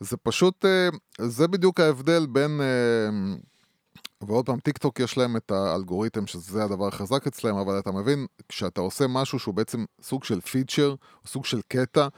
זה 0.00 0.16
פשוט, 0.16 0.64
אה, 0.64 0.88
זה 1.28 1.48
בדיוק 1.48 1.80
ההבדל 1.80 2.26
בין, 2.26 2.60
ועוד 4.26 4.46
פעם, 4.46 4.60
טיק 4.60 4.78
טוק 4.78 5.00
יש 5.00 5.18
להם 5.18 5.36
את 5.36 5.50
האלגוריתם, 5.50 6.26
שזה 6.26 6.64
הדבר 6.64 6.88
החזק 6.88 7.26
אצלם, 7.26 7.56
אבל 7.56 7.78
אתה 7.78 7.92
מבין, 7.92 8.26
כשאתה 8.48 8.80
עושה 8.80 9.06
משהו 9.06 9.38
שהוא 9.38 9.54
בעצם 9.54 9.84
סוג 10.02 10.24
של 10.24 10.40
פיצ'ר, 10.40 10.94
סוג 11.26 11.44
של 11.44 11.60
קטע, 11.68 12.08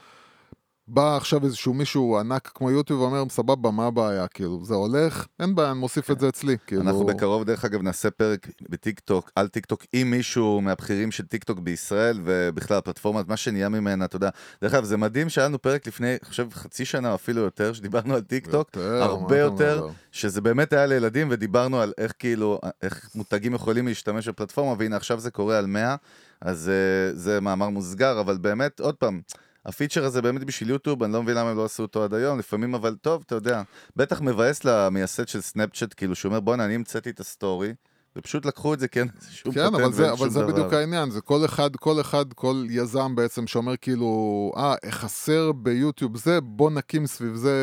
בא 0.87 1.17
עכשיו 1.17 1.45
איזשהו 1.45 1.73
מישהו 1.73 2.19
ענק 2.19 2.51
כמו 2.55 2.71
יוטיוב 2.71 3.01
ואומר, 3.01 3.23
סבבה, 3.29 3.71
מה 3.71 3.85
הבעיה? 3.85 4.27
כאילו, 4.27 4.65
זה 4.65 4.73
הולך, 4.75 5.25
אין 5.39 5.55
בעיה, 5.55 5.71
אני 5.71 5.79
מוסיף 5.79 6.11
את 6.11 6.19
זה 6.19 6.29
אצלי. 6.29 6.57
כאילו... 6.67 6.81
אנחנו 6.81 7.05
בקרוב, 7.05 7.43
דרך 7.43 7.65
אגב, 7.65 7.81
נעשה 7.81 8.11
פרק 8.11 8.47
בטיק 8.69 8.99
טוק, 8.99 9.31
על 9.35 9.47
טיק 9.47 9.65
טוק, 9.65 9.85
עם 9.93 10.11
מישהו 10.11 10.61
מהבכירים 10.61 11.11
של 11.11 11.25
טיק 11.25 11.43
טוק 11.43 11.59
בישראל, 11.59 12.21
ובכלל 12.23 12.77
הפלטפורמה, 12.77 13.21
מה 13.27 13.37
שנהיה 13.37 13.69
ממנה, 13.69 14.05
אתה 14.05 14.15
יודע. 14.15 14.29
דרך 14.61 14.73
אגב, 14.73 14.83
זה 14.83 14.97
מדהים 14.97 15.29
שהיה 15.29 15.47
לנו 15.47 15.61
פרק 15.61 15.87
לפני, 15.87 16.09
אני 16.09 16.17
חושב, 16.23 16.47
חצי 16.53 16.85
שנה 16.85 17.09
או 17.09 17.15
אפילו 17.15 17.41
יותר, 17.41 17.73
שדיברנו 17.73 18.15
על 18.15 18.21
טיק 18.21 18.47
טוק, 18.47 18.69
יותר, 18.75 19.03
הרבה 19.03 19.39
יותר? 19.39 19.87
שזה 20.11 20.41
באמת 20.41 20.73
היה 20.73 20.85
לילדים, 20.85 21.27
ודיברנו 21.31 21.81
על 21.81 21.93
איך 21.97 22.13
כאילו, 22.19 22.59
איך 22.81 23.09
מותגים 23.15 23.53
יכולים 23.53 23.87
להשתמש 23.87 24.27
בפלטפורמה, 24.27 24.75
והנה 24.79 24.95
עכשיו 24.95 25.19
זה 25.19 25.31
קורה 25.31 25.57
על 25.57 25.65
100, 25.65 25.95
אז 26.41 26.69
אה, 26.69 27.15
זה 27.15 27.41
מאמר 27.41 27.69
מוסגר, 27.69 28.19
אבל 28.19 28.37
באמת, 28.37 28.79
עוד 28.79 28.95
פעם, 28.95 29.21
הפיצ'ר 29.65 30.05
הזה 30.05 30.21
באמת 30.21 30.43
בשביל 30.43 30.69
יוטיוב, 30.69 31.03
אני 31.03 31.13
לא 31.13 31.23
מבין 31.23 31.37
למה 31.37 31.49
הם 31.49 31.57
לא 31.57 31.65
עשו 31.65 31.83
אותו 31.83 32.03
עד 32.03 32.13
היום, 32.13 32.39
לפעמים 32.39 32.75
אבל 32.75 32.95
טוב, 32.95 33.23
אתה 33.25 33.35
יודע, 33.35 33.61
בטח 33.95 34.21
מבאס 34.21 34.65
למייסד 34.65 35.27
של 35.27 35.41
סנאפצ'אט, 35.41 35.93
כאילו 35.97 36.15
שהוא 36.15 36.29
אומר, 36.29 36.39
בואנה, 36.39 36.65
אני 36.65 36.75
המצאתי 36.75 37.09
את 37.09 37.19
הסטורי, 37.19 37.73
ופשוט 38.15 38.45
לקחו 38.45 38.73
את 38.73 38.79
זה, 38.79 38.87
כן, 38.87 39.07
שום 39.31 39.53
כן, 39.53 39.67
פטנט 39.67 39.81
אבל 39.81 39.93
זה, 39.93 40.01
ואין 40.01 40.11
אבל 40.11 40.19
שום 40.19 40.29
זה 40.29 40.41
דבר. 40.41 40.51
בדיוק 40.51 40.73
העניין, 40.73 41.09
זה 41.11 41.21
כל 41.21 41.45
אחד, 41.45 41.75
כל 41.75 42.01
אחד, 42.01 42.33
כל 42.33 42.65
יזם 42.69 43.15
בעצם 43.15 43.47
שאומר 43.47 43.77
כאילו, 43.77 44.51
אה, 44.57 44.75
חסר 44.89 45.51
ביוטיוב 45.51 46.17
זה, 46.17 46.41
בוא 46.41 46.71
נקים 46.71 47.07
סביב 47.07 47.35
זה 47.35 47.53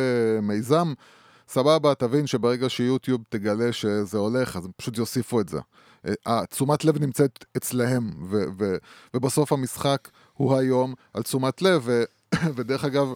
מיזם. 0.42 0.92
סבבה, 1.48 1.94
תבין 1.94 2.26
שברגע 2.26 2.68
שיוטיוב 2.68 3.20
תגלה 3.28 3.72
שזה 3.72 4.18
הולך, 4.18 4.56
אז 4.56 4.64
הם 4.64 4.70
פשוט 4.76 4.98
יוסיפו 4.98 5.40
את 5.40 5.48
זה. 5.48 5.58
אה, 6.26 6.46
תשומת 6.46 6.84
לב 6.84 7.00
נמצאת 7.00 7.44
אצלהם, 7.56 8.10
ו- 8.30 8.44
ו- 8.58 8.76
ובסוף 9.14 9.52
המשחק 9.52 10.08
הוא 10.34 10.56
היום 10.56 10.94
על 11.14 11.22
תשומת 11.22 11.62
לב, 11.62 11.82
ו- 11.84 12.02
ודרך 12.56 12.84
אגב, 12.84 13.06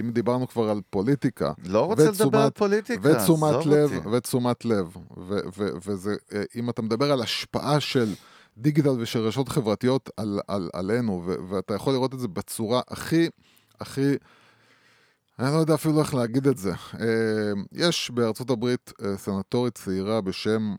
אם 0.00 0.10
דיברנו 0.10 0.48
כבר 0.48 0.70
על 0.70 0.80
פוליטיקה, 0.90 1.52
לא 1.66 1.80
רוצה 1.86 2.02
לדבר 2.02 2.12
ותשומת- 2.26 2.34
על 2.34 2.50
פוליטיקה, 2.50 3.08
ותשומת 3.08 3.66
לב, 3.66 3.94
אותי. 3.96 4.08
ותשומת 4.08 4.64
לב, 4.64 4.96
ו- 5.18 5.38
ו- 5.56 5.68
וזה, 5.86 6.14
אה, 6.32 6.42
אם 6.56 6.70
אתה 6.70 6.82
מדבר 6.82 7.12
על 7.12 7.22
השפעה 7.22 7.80
של 7.80 8.12
דיגיטל 8.56 8.88
ושל 9.00 9.18
רשתות 9.18 9.48
חברתיות 9.48 10.10
על, 10.16 10.40
על, 10.48 10.70
עלינו, 10.72 11.22
ו- 11.26 11.34
ואתה 11.48 11.74
יכול 11.74 11.92
לראות 11.92 12.14
את 12.14 12.18
זה 12.20 12.28
בצורה 12.28 12.80
הכי, 12.88 13.28
הכי, 13.80 14.14
אני 15.38 15.52
לא 15.52 15.58
יודע 15.58 15.74
אפילו 15.74 16.00
איך 16.00 16.14
להגיד 16.14 16.46
את 16.46 16.58
זה. 16.58 16.72
אה, 17.00 17.06
יש 17.72 18.10
בארצות 18.10 18.50
הברית 18.50 18.92
אה, 19.04 19.16
סנטורית 19.16 19.74
צעירה 19.74 20.20
בשם 20.20 20.74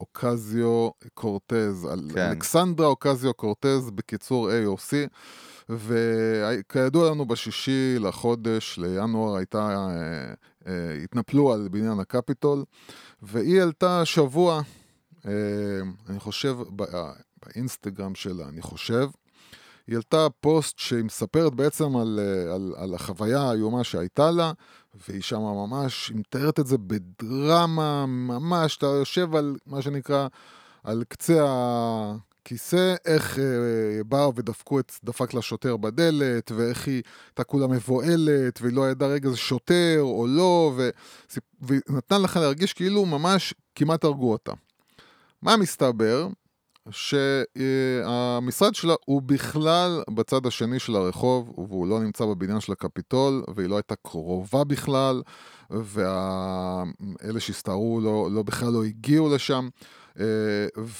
אוקזיו 0.00 0.90
קורטז, 1.14 1.88
כן. 2.14 2.20
אלכסנדרה 2.30 2.86
אוקזיו 2.86 3.34
קורטז, 3.34 3.90
בקיצור 3.90 4.50
AOC, 4.50 4.92
וכידוע 5.68 7.10
לנו 7.10 7.26
בשישי 7.26 7.96
לחודש, 8.00 8.78
לינואר, 8.78 9.36
הייתה, 9.36 9.68
אה, 9.68 10.34
אה, 10.66 10.94
התנפלו 11.04 11.52
על 11.52 11.68
בניין 11.70 12.00
הקפיטול, 12.00 12.64
והיא 13.22 13.60
העלתה 13.60 14.00
השבוע, 14.00 14.60
אה, 15.26 15.32
אני 16.08 16.20
חושב, 16.20 16.56
ב- 16.76 16.82
אה, 16.82 17.12
באינסטגרם 17.46 18.14
שלה, 18.14 18.48
אני 18.48 18.62
חושב, 18.62 19.08
היא 19.88 19.94
העלתה 19.94 20.26
פוסט 20.40 20.78
שהיא 20.78 21.04
מספרת 21.04 21.54
בעצם 21.54 21.96
על, 21.96 22.20
אה, 22.22 22.54
על, 22.54 22.74
על 22.76 22.94
החוויה 22.94 23.40
האיומה 23.40 23.84
שהייתה 23.84 24.30
לה, 24.30 24.52
והיא 25.08 25.22
שמה 25.22 25.66
ממש, 25.66 26.08
היא 26.08 26.16
מתארת 26.16 26.60
את 26.60 26.66
זה 26.66 26.78
בדרמה, 26.78 28.06
ממש, 28.06 28.76
אתה 28.76 28.86
יושב 28.86 29.34
על 29.34 29.56
מה 29.66 29.82
שנקרא, 29.82 30.28
על 30.84 31.04
קצה 31.08 31.44
הכיסא, 31.44 32.94
איך 33.04 33.38
אה, 33.38 33.44
באו 34.06 34.34
ודפקו 34.34 34.80
את, 34.80 34.92
דפק 35.04 35.34
לה 35.34 35.42
שוטר 35.42 35.76
בדלת, 35.76 36.52
ואיך 36.56 36.86
היא 36.86 37.02
הייתה 37.28 37.44
כולה 37.44 37.66
מבוהלת, 37.66 38.60
והיא 38.62 38.74
לא 38.74 38.90
ידעה 38.90 39.08
רגע 39.08 39.30
זה 39.30 39.36
שוטר 39.36 39.98
או 40.00 40.26
לא, 40.26 40.72
ו, 40.76 40.88
והיא 41.60 41.80
נתנה 41.88 42.18
לך 42.18 42.36
להרגיש 42.36 42.72
כאילו 42.72 43.06
ממש 43.06 43.54
כמעט 43.74 44.04
הרגו 44.04 44.32
אותה. 44.32 44.52
מה 45.42 45.56
מסתבר? 45.56 46.28
שהמשרד 46.90 48.74
שלה 48.74 48.94
הוא 49.04 49.22
בכלל 49.22 50.02
בצד 50.10 50.46
השני 50.46 50.78
של 50.78 50.96
הרחוב, 50.96 51.52
והוא 51.56 51.86
לא 51.86 52.00
נמצא 52.00 52.24
בבניין 52.24 52.60
של 52.60 52.72
הקפיטול, 52.72 53.42
והיא 53.54 53.68
לא 53.68 53.76
הייתה 53.76 53.94
קרובה 54.06 54.64
בכלל, 54.64 55.22
ואלה 55.70 57.40
שהסתערו 57.40 58.00
לא, 58.00 58.28
לא 58.30 58.42
בכלל 58.42 58.72
לא 58.72 58.84
הגיעו 58.84 59.34
לשם. 59.34 59.68
אה, 60.20 60.24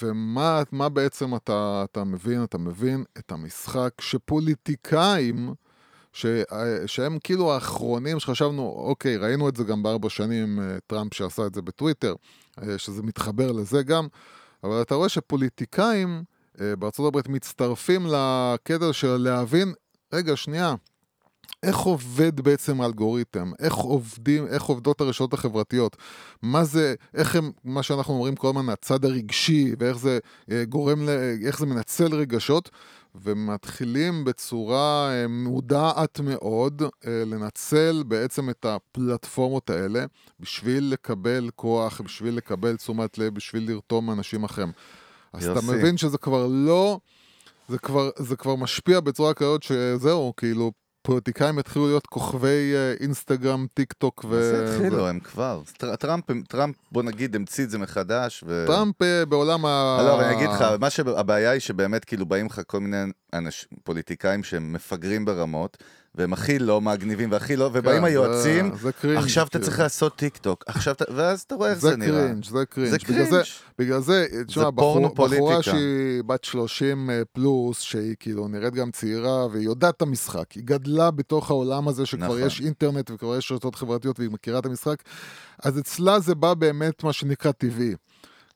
ומה 0.02 0.62
מה 0.72 0.88
בעצם 0.88 1.34
אתה, 1.34 1.84
אתה 1.90 2.04
מבין? 2.04 2.44
אתה 2.44 2.58
מבין 2.58 3.04
את 3.18 3.32
המשחק 3.32 3.90
שפוליטיקאים, 4.00 5.54
ש, 6.12 6.26
שהם 6.86 7.18
כאילו 7.24 7.52
האחרונים 7.52 8.20
שחשבנו, 8.20 8.62
אוקיי, 8.62 9.16
ראינו 9.16 9.48
את 9.48 9.56
זה 9.56 9.64
גם 9.64 9.82
בארבע 9.82 10.08
שנים, 10.08 10.60
אה, 10.60 10.76
טראמפ 10.86 11.14
שעשה 11.14 11.46
את 11.46 11.54
זה 11.54 11.62
בטוויטר, 11.62 12.14
אה, 12.62 12.78
שזה 12.78 13.02
מתחבר 13.02 13.52
לזה 13.52 13.82
גם, 13.82 14.06
אבל 14.64 14.82
אתה 14.82 14.94
רואה 14.94 15.08
שפוליטיקאים 15.08 16.24
אה, 16.60 16.76
בארצות 16.76 17.06
הברית 17.08 17.28
מצטרפים 17.28 18.06
לקטע 18.06 18.92
של 18.92 19.16
להבין, 19.16 19.72
רגע, 20.12 20.36
שנייה, 20.36 20.74
איך 21.62 21.76
עובד 21.76 22.40
בעצם 22.40 22.80
האלגוריתם? 22.80 23.52
איך 23.58 23.74
עובדים, 23.74 24.46
איך 24.46 24.62
עובדות 24.62 25.00
הרשתות 25.00 25.34
החברתיות? 25.34 25.96
מה 26.42 26.64
זה, 26.64 26.94
איך 27.14 27.36
הם, 27.36 27.52
מה 27.64 27.82
שאנחנו 27.82 28.14
אומרים 28.14 28.36
כל 28.36 28.48
הזמן, 28.48 28.68
הצד 28.68 29.04
הרגשי, 29.04 29.72
ואיך 29.78 29.98
זה 29.98 30.18
אה, 30.50 30.64
גורם, 30.64 31.02
ל, 31.02 31.08
איך 31.46 31.58
זה 31.58 31.66
מנצל 31.66 32.14
רגשות, 32.14 32.70
ומתחילים 33.14 34.24
בצורה 34.24 35.10
אה, 35.10 35.28
מודעת 35.28 36.20
מאוד 36.20 36.82
אה, 36.82 37.22
לנצל 37.26 38.02
בעצם 38.06 38.50
את 38.50 38.64
הפלטפורמות 38.64 39.70
האלה 39.70 40.04
בשביל 40.40 40.84
לקבל 40.92 41.50
כוח, 41.56 42.00
בשביל 42.00 42.34
לקבל 42.34 42.76
תשומת 42.76 43.18
לב, 43.18 43.34
בשביל 43.34 43.70
לרתום 43.70 44.10
אנשים 44.10 44.44
אחרים. 44.44 44.72
אז 45.32 45.44
אתה 45.44 45.58
יוסי. 45.58 45.66
מבין 45.72 45.96
שזה 45.96 46.18
כבר 46.18 46.46
לא... 46.50 47.00
זה 47.68 47.78
כבר, 47.78 48.10
זה 48.16 48.36
כבר 48.36 48.56
משפיע 48.56 49.00
בצורה 49.00 49.34
כזאת 49.34 49.62
שזהו, 49.62 50.32
כאילו, 50.36 50.72
פוליטיקאים 51.08 51.58
יתחילו 51.58 51.86
להיות 51.86 52.06
כוכבי 52.06 52.72
אה, 52.74 52.94
אינסטגרם, 53.00 53.66
טיק 53.74 53.92
טוק 53.92 54.24
ו... 54.28 54.42
זה 54.42 54.74
התחילו, 54.74 55.08
הם 55.08 55.20
כבר. 55.20 55.62
טר- 55.78 55.96
טראמפ, 55.96 56.24
טראמפ, 56.48 56.74
בוא 56.92 57.02
נגיד, 57.02 57.36
המציא 57.36 57.64
את 57.64 57.70
זה 57.70 57.78
מחדש, 57.78 58.44
ו... 58.46 58.64
טראמפ 58.66 59.02
אה, 59.02 59.24
בעולם 59.26 59.66
ה... 59.66 59.98
לא, 60.02 60.14
אבל 60.14 60.24
אני 60.24 60.36
אגיד 60.36 60.48
לך, 60.50 60.64
מה 60.80 60.90
שהבעיה 60.90 61.50
היא 61.50 61.60
שבאמת 61.60 62.04
כאילו 62.04 62.26
באים 62.26 62.46
לך 62.46 62.60
כל 62.66 62.80
מיני 62.80 62.96
אנשים, 63.32 63.68
פוליטיקאים 63.84 64.44
שהם 64.44 64.72
מפגרים 64.72 65.24
ברמות, 65.24 65.76
והם 66.14 66.32
הכי 66.32 66.58
לא 66.58 66.80
מגניבים 66.80 67.32
והכי 67.32 67.56
לא, 67.56 67.70
ובאים 67.72 67.98
כן, 67.98 68.04
היועצים, 68.04 68.70
זה- 68.74 68.82
זה 68.82 68.92
cringe, 68.92 69.18
עכשיו 69.18 69.42
אתה 69.46 69.50
כאילו. 69.50 69.64
צריך 69.64 69.80
לעשות 69.80 70.16
טיק 70.16 70.36
טוק, 70.36 70.64
עכשיו 70.66 70.94
אתה, 70.94 71.04
ואז 71.14 71.40
אתה 71.40 71.54
רואה 71.54 71.70
איך 71.70 71.78
זה 71.80 71.88
זה 71.90 71.96
נראה. 71.96 72.20
cringe, 72.26 72.44
זה 72.44 72.66
cringe. 72.66 72.90
זה 72.90 72.98
בגלל 72.98 73.24
זה, 73.24 73.30
cringe. 73.30 73.46
בגלל 73.78 74.00
זה, 74.00 74.26
תשמע, 74.46 74.70
בחור, 74.70 75.08
בחורה. 75.14 75.62
שהיא 75.62 76.22
בת 76.26 76.44
30 76.44 77.10
אה, 77.10 77.22
פלוס, 77.32 77.80
שהיא 77.80 78.14
כאילו 78.20 78.48
נראית 78.48 78.74
גם 78.74 78.90
צעירה, 78.90 79.46
והיא 79.46 79.64
יודעת 79.64 79.96
את 79.96 80.02
המשחק. 80.02 80.52
היא 80.52 80.62
גדלה 80.66 81.10
בתוך 81.10 81.50
העולם 81.50 81.88
הזה 81.88 82.06
שכבר 82.06 82.24
נכון. 82.26 82.42
יש 82.46 82.60
אינטרנט 82.60 83.10
וכבר 83.10 83.36
יש 83.36 83.52
רשתות 83.52 83.74
חברתיות 83.74 84.18
והיא 84.18 84.30
מכירה 84.30 84.58
את 84.58 84.66
המשחק, 84.66 85.02
אז 85.62 85.78
אצלה 85.78 86.20
זה 86.20 86.34
בא 86.34 86.54
באמת 86.54 87.04
מה 87.04 87.12
שנקרא 87.12 87.52
טבעי. 87.52 87.94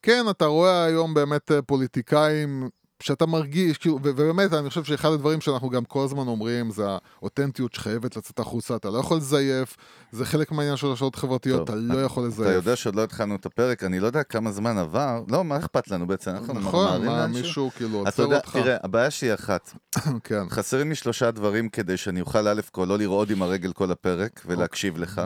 כן, 0.02 0.24
אתה 0.30 0.44
רואה 0.46 0.84
היום 0.84 1.14
באמת 1.14 1.52
אה, 1.52 1.62
פוליטיקאים 1.62 2.68
שאתה 3.02 3.26
מרגיש, 3.26 3.78
כאילו, 3.78 3.98
ובאמת, 4.02 4.52
אני 4.52 4.68
חושב 4.68 4.84
שאחד 4.84 5.08
הדברים 5.12 5.40
שאנחנו 5.40 5.70
גם 5.70 5.84
כל 5.84 6.04
הזמן 6.04 6.26
אומרים, 6.26 6.70
זה 6.70 6.84
האותנטיות 7.20 7.74
שחייבת 7.74 8.16
לצאת 8.16 8.38
החוצה, 8.38 8.76
אתה 8.76 8.90
לא 8.90 8.98
יכול 8.98 9.16
לזייף, 9.16 9.76
זה 10.12 10.24
חלק 10.24 10.52
מהעניין 10.52 10.76
של 10.76 10.92
השעות 10.92 11.16
חברתיות, 11.16 11.66
טוב, 11.66 11.76
אתה 11.76 11.94
לא 11.94 12.04
יכול 12.04 12.26
לזייף. 12.26 12.48
אתה 12.48 12.56
יודע 12.56 12.76
שעוד 12.76 12.94
לא 12.94 13.04
התחלנו 13.04 13.36
את 13.36 13.46
הפרק, 13.46 13.84
אני 13.84 14.00
לא 14.00 14.06
יודע 14.06 14.22
כמה 14.22 14.52
זמן 14.52 14.78
עבר, 14.78 15.22
לא, 15.28 15.44
מה 15.44 15.56
אכפת 15.56 15.88
לנו 15.88 16.06
בעצם? 16.06 16.30
אנחנו 16.30 16.54
נכון, 16.54 17.06
מה? 17.06 17.26
מישהו 17.26 17.70
כאילו 17.76 18.02
אתה 18.02 18.08
עוצר 18.08 18.22
יודע, 18.22 18.36
אותך. 18.36 18.52
תראה, 18.52 18.76
הבעיה 18.82 19.10
שלי 19.10 19.34
אחת, 19.34 19.72
כן. 20.24 20.48
חסרים 20.50 20.88
לי 20.88 20.94
שלושה 20.94 21.30
דברים 21.30 21.68
כדי 21.68 21.96
שאני 21.96 22.20
אוכל 22.20 22.48
א' 22.48 22.60
כל 22.70 22.84
לא 22.88 22.98
לרעוד 22.98 23.30
עם 23.30 23.42
הרגל 23.42 23.72
כל 23.72 23.90
הפרק 23.90 24.42
ולהקשיב 24.46 24.98
לך. 24.98 25.22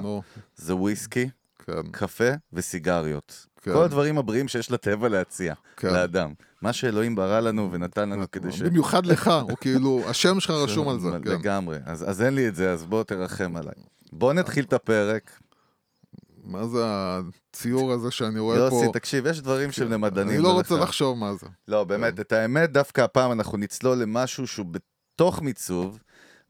זה 0.57 0.75
וויסקי, 0.75 1.29
כן, 1.67 1.91
קפה 1.93 2.31
וסיגריות. 2.53 3.47
כן. 3.61 3.73
כל 3.73 3.85
הדברים 3.85 4.19
הבריאים 4.19 4.49
שיש 4.49 4.71
לטבע 4.71 5.09
להציע, 5.09 5.55
כן. 5.77 5.89
לאדם. 5.93 6.33
מה 6.63 6.73
שאלוהים 6.73 7.15
ברא 7.15 7.41
לנו 7.41 7.73
ונתן 7.73 8.09
לנו 8.09 8.31
כדי 8.33 8.53
ש... 8.53 8.63
במיוחד 8.63 9.07
לך, 9.07 9.29
הוא 9.49 9.57
כאילו, 9.61 10.03
השם 10.07 10.41
שלך 10.41 10.51
רשום 10.51 10.89
על 10.89 11.01
זה, 11.01 11.09
כן. 11.25 11.31
לגמרי. 11.31 11.79
אז 11.87 12.11
אז 12.11 12.23
אין 12.23 12.35
לי 12.35 12.49
את 12.49 12.55
זה, 12.55 12.73
אז 12.73 12.85
בוא 12.85 13.03
תרחם 13.03 13.57
עליי. 13.57 13.75
בוא 14.13 14.33
נתחיל 14.33 14.65
את 14.65 14.73
הפרק. 14.73 15.31
מה 16.45 16.67
זה 16.67 16.79
הציור 16.85 17.93
הזה 17.93 18.11
שאני 18.11 18.39
רואה 18.39 18.71
פה? 18.71 18.77
יוסי, 18.77 18.93
תקשיב, 18.93 19.27
יש 19.27 19.41
דברים 19.41 19.73
שהם 19.73 19.91
למדענים. 19.91 20.35
אני 20.35 20.43
לא 20.43 20.53
רוצה. 20.53 20.77
לחשוב 20.77 21.19
מה 21.19 21.35
זה. 21.35 21.47
לא, 21.69 21.85
באמת, 21.85 22.21
את 22.21 22.33
האמת, 22.33 22.73
דווקא 22.73 23.01
הפעם 23.01 23.33
אנחנו 23.33 23.59
נצלול 23.59 23.99
למשהו 23.99 24.47
שהוא 24.47 24.67
בתוך 24.67 25.43
מיצוב, 25.43 25.99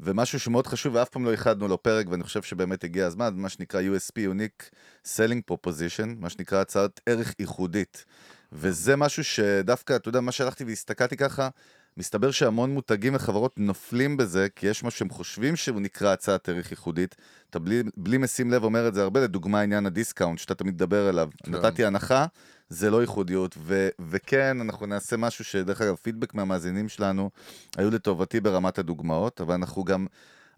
ומשהו 0.01 0.41
שמאוד 0.41 0.67
חשוב, 0.67 0.95
ואף 0.95 1.09
פעם 1.09 1.25
לא 1.25 1.31
ייחדנו 1.31 1.69
לו 1.69 1.83
פרק, 1.83 2.07
ואני 2.11 2.23
חושב 2.23 2.43
שבאמת 2.43 2.85
הגיע 2.85 3.07
הזמן, 3.07 3.35
מה 3.37 3.49
שנקרא 3.49 3.81
USP, 3.81 4.15
Unique 4.17 4.71
Selling 5.05 5.53
Proposition, 5.53 6.07
מה 6.21 6.31
שנקרא 6.31 6.61
הצעת 6.61 7.01
ערך 7.07 7.35
ייחודית. 7.39 8.05
וזה 8.53 8.97
משהו 8.97 9.25
שדווקא, 9.25 9.97
אתה 9.97 10.09
יודע, 10.09 10.21
מה 10.21 10.33
שהלכתי 10.33 10.65
והסתכלתי 10.65 11.17
ככה, 11.17 11.49
מסתבר 11.97 12.31
שהמון 12.31 12.71
מותגים 12.71 13.15
וחברות 13.15 13.55
נופלים 13.59 14.17
בזה, 14.17 14.47
כי 14.57 14.67
יש 14.67 14.85
משהו 14.85 14.99
שהם 14.99 15.11
חושבים 15.11 15.57
שהוא 15.57 15.81
נקרא 15.81 16.13
הצעת 16.13 16.49
ערך 16.49 16.71
ייחודית. 16.71 17.17
אתה 17.51 17.59
בלי, 17.59 17.83
בלי 17.97 18.19
משים 18.19 18.51
לב 18.51 18.65
אומר 18.65 18.89
את 18.89 18.95
זה 18.95 19.03
הרבה, 19.03 19.21
לדוגמה 19.21 19.61
עניין 19.61 19.87
הדיסקאונט, 19.87 20.39
שאתה 20.39 20.55
תמיד 20.55 20.75
מדבר 20.75 21.09
עליו. 21.09 21.29
כן. 21.45 21.55
נתתי 21.55 21.85
הנחה, 21.85 22.27
זה 22.69 22.91
לא 22.91 23.01
ייחודיות, 23.01 23.55
ו- 23.59 23.89
וכן, 24.09 24.61
אנחנו 24.61 24.87
נעשה 24.87 25.17
משהו 25.17 25.45
שדרך 25.45 25.81
אגב, 25.81 25.95
פידבק 25.95 26.35
מהמאזינים 26.35 26.89
שלנו 26.89 27.31
היו 27.77 27.91
לטובתי 27.91 28.41
ברמת 28.41 28.79
הדוגמאות, 28.79 29.41
אבל 29.41 29.55
אנחנו 29.55 29.85
גם... 29.85 30.07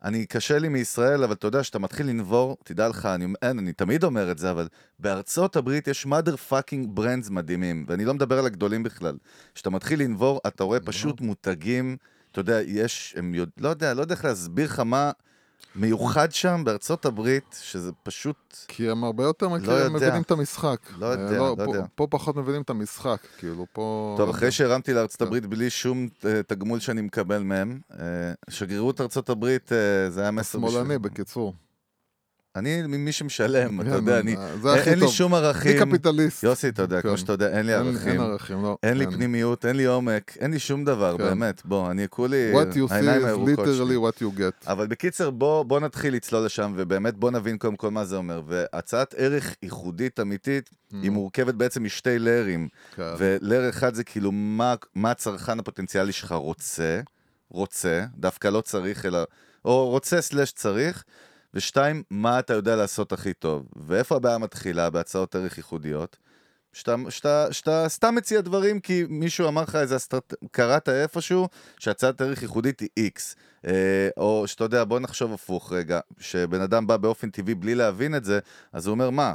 אני, 0.05 0.27
קשה 0.27 0.59
לי 0.59 0.68
מישראל, 0.68 1.25
אבל 1.25 1.33
אתה 1.33 1.47
יודע, 1.47 1.62
שאתה 1.62 1.79
מתחיל 1.79 2.07
לנבור, 2.07 2.57
תדע 2.64 2.88
לך, 2.88 3.07
אני, 3.07 3.27
אין, 3.42 3.59
אני 3.59 3.73
תמיד 3.73 4.05
אומר 4.05 4.31
את 4.31 4.38
זה, 4.38 4.51
אבל 4.51 4.68
בארצות 4.99 5.57
הברית 5.57 5.88
יש 5.88 6.07
mother 6.07 6.53
fucking 6.53 6.99
brands 6.99 7.31
מדהימים, 7.31 7.85
ואני 7.88 8.05
לא 8.05 8.14
מדבר 8.14 8.38
על 8.38 8.47
הגדולים 8.47 8.83
בכלל. 8.83 9.16
כשאתה 9.55 9.71
מתחיל 9.71 10.03
לנבור, 10.03 10.40
אתה 10.47 10.64
רואה 10.64 10.81
פשוט 10.81 11.21
מותגים, 11.21 11.97
אתה 12.33 12.40
יודע, 12.40 12.61
יש, 12.66 13.14
הם 13.18 13.35
יודע, 13.35 13.53
לא 13.59 13.68
יודע, 13.68 13.94
לא 13.94 14.01
יודע 14.01 14.14
איך 14.14 14.25
להסביר 14.25 14.66
לך 14.66 14.81
מה 14.81 15.11
מיוחד 15.79 16.33
שם 16.33 16.62
בארצות 16.64 17.05
הברית, 17.05 17.57
שזה 17.62 17.91
פשוט... 18.03 18.37
כי 18.69 18.91
הם 18.91 19.05
הרבה 19.05 19.25
יותר 19.25 19.49
מכירים, 19.49 19.79
יודע. 19.79 19.88
מבינים 19.88 20.23
את 20.23 20.31
המשחק. 20.31 20.77
לא 20.99 21.07
אה, 21.07 21.12
יודע, 21.12 21.38
לא 21.38 21.55
פה- 21.57 21.62
יודע. 21.62 21.85
פה 21.95 22.07
פחות 22.11 22.37
מבינים 22.37 22.62
את 22.62 22.71
המשחק, 22.71 23.19
כאילו, 23.38 23.67
פה... 23.73 24.14
טוב, 24.19 24.31
אחרי 24.31 24.51
שהרמתי 24.51 24.93
לארצות 24.93 25.19
כן. 25.19 25.27
הברית 25.27 25.47
בלי 25.47 25.71
שום 25.71 26.09
אה, 26.25 26.41
תגמול 26.47 26.81
שאני 26.81 27.01
מקבל 27.01 27.43
מהם, 27.43 27.81
אה, 27.93 27.99
שגרירות 28.51 29.01
ארצות 29.01 29.29
הברית, 29.31 29.71
זה 30.09 30.21
היה 30.21 30.31
מסר 30.31 30.59
שמאלני, 30.59 30.99
בקיצור. 30.99 31.55
אני 32.59 32.83
ממי 32.83 33.12
שמשלם, 33.12 33.81
אתה 33.81 33.90
כן, 33.90 33.94
יודע, 33.97 34.21
אני... 34.21 34.37
אין 34.87 34.99
לי. 34.99 35.09
שום 35.09 35.35
אני 35.35 35.44
ערכים. 35.47 35.90
קפיטליסט. 35.90 36.42
יוסי, 36.42 36.68
אתה 36.68 36.83
יודע, 36.83 37.03
כן. 37.03 37.09
כמו 37.09 37.18
שאתה 37.18 37.33
יודע, 37.33 37.49
אין 37.59 37.66
לי 37.66 37.75
אין- 37.77 37.87
אין 37.87 37.94
ערכים. 37.97 38.21
ערכים, 38.21 38.62
לא. 38.62 38.79
אין 38.83 38.99
לי 38.99 39.05
אין. 39.05 39.14
פנימיות, 39.14 39.66
אין 39.66 39.77
לי 39.77 39.85
עומק, 39.85 40.37
אין 40.40 40.51
לי 40.51 40.59
שום 40.59 40.85
דבר, 40.85 41.16
כן. 41.18 41.25
באמת. 41.25 41.62
בוא, 41.64 41.90
אני 41.90 42.07
כולי... 42.09 42.53
What 42.55 42.75
you 42.75 42.90
see 42.90 42.92
is 42.92 43.59
literally 43.59 44.18
what 44.18 44.23
you 44.23 44.38
get. 44.38 44.71
אבל 44.71 44.87
בקיצר, 44.87 45.31
בוא, 45.31 45.81
נתחיל 45.81 46.14
לצלול 46.14 46.44
לשם, 46.44 46.73
ובאמת 46.77 47.14
בוא 47.16 47.31
נבין 47.31 47.59
קודם 47.59 47.77
כל 47.77 47.90
מה 47.90 48.05
זה 48.05 48.16
אומר. 48.16 48.42
והצעת 48.47 49.14
ערך 49.18 49.55
ייחודית 49.62 50.21
אמיתית, 50.21 50.71
היא 51.03 51.11
מורכבת 51.11 51.55
בעצם 51.55 51.85
משתי. 51.85 52.09
כן. 52.97 53.03
ולר 53.18 53.68
אחד 53.68 53.94
זה 53.94 54.05
כאילו 54.05 54.31
מה 54.33 55.11
הצרכן 55.11 55.59
הפוטנציאלי 55.59 56.12
שלך 56.12 56.33
רוצה, 56.33 57.01
רוצה, 57.51 58.05
דווקא 58.16 58.49
לא 58.49 58.61
צריך, 58.61 59.07
אלא, 59.07 59.18
או 59.64 59.88
רוצה 59.90 60.21
סלש 60.21 60.53
צריך, 60.53 61.05
ושתיים, 61.54 62.02
מה 62.11 62.38
אתה 62.38 62.54
יודע 62.54 62.76
לעשות 62.76 63.12
הכי 63.12 63.32
טוב. 63.34 63.66
ואיפה 63.76 64.16
הבעיה 64.16 64.38
מתחילה? 64.38 64.90
בהצעות 64.90 65.34
ערך 65.34 65.58
ייחודיות. 65.58 66.16
שאתה, 66.72 66.94
שאתה, 67.08 67.46
שאתה 67.50 67.84
סתם 67.88 68.14
מציע 68.14 68.40
דברים 68.40 68.80
כי 68.80 69.04
מישהו 69.08 69.48
אמר 69.48 69.62
לך 69.62 69.76
איזה 69.76 69.96
אסטרט... 69.96 70.34
קראת 70.50 70.88
איפשהו 70.88 71.48
שהצעת 71.78 72.20
ערך 72.20 72.42
ייחודית 72.42 72.80
היא 72.80 73.11
X. 73.16 73.20
אה, 73.66 74.08
או 74.16 74.44
שאתה 74.46 74.64
יודע, 74.64 74.84
בוא 74.84 75.00
נחשוב 75.00 75.32
הפוך 75.32 75.72
רגע, 75.72 76.00
שבן 76.18 76.61
אדם 76.61 76.87
בא 76.87 76.96
באופן 76.96 77.30
טבעי 77.30 77.54
בלי 77.54 77.74
להבין 77.74 78.14
את 78.14 78.24
זה, 78.24 78.38
אז 78.72 78.87
הוא 78.87 78.92
אומר, 78.92 79.11
מה, 79.11 79.34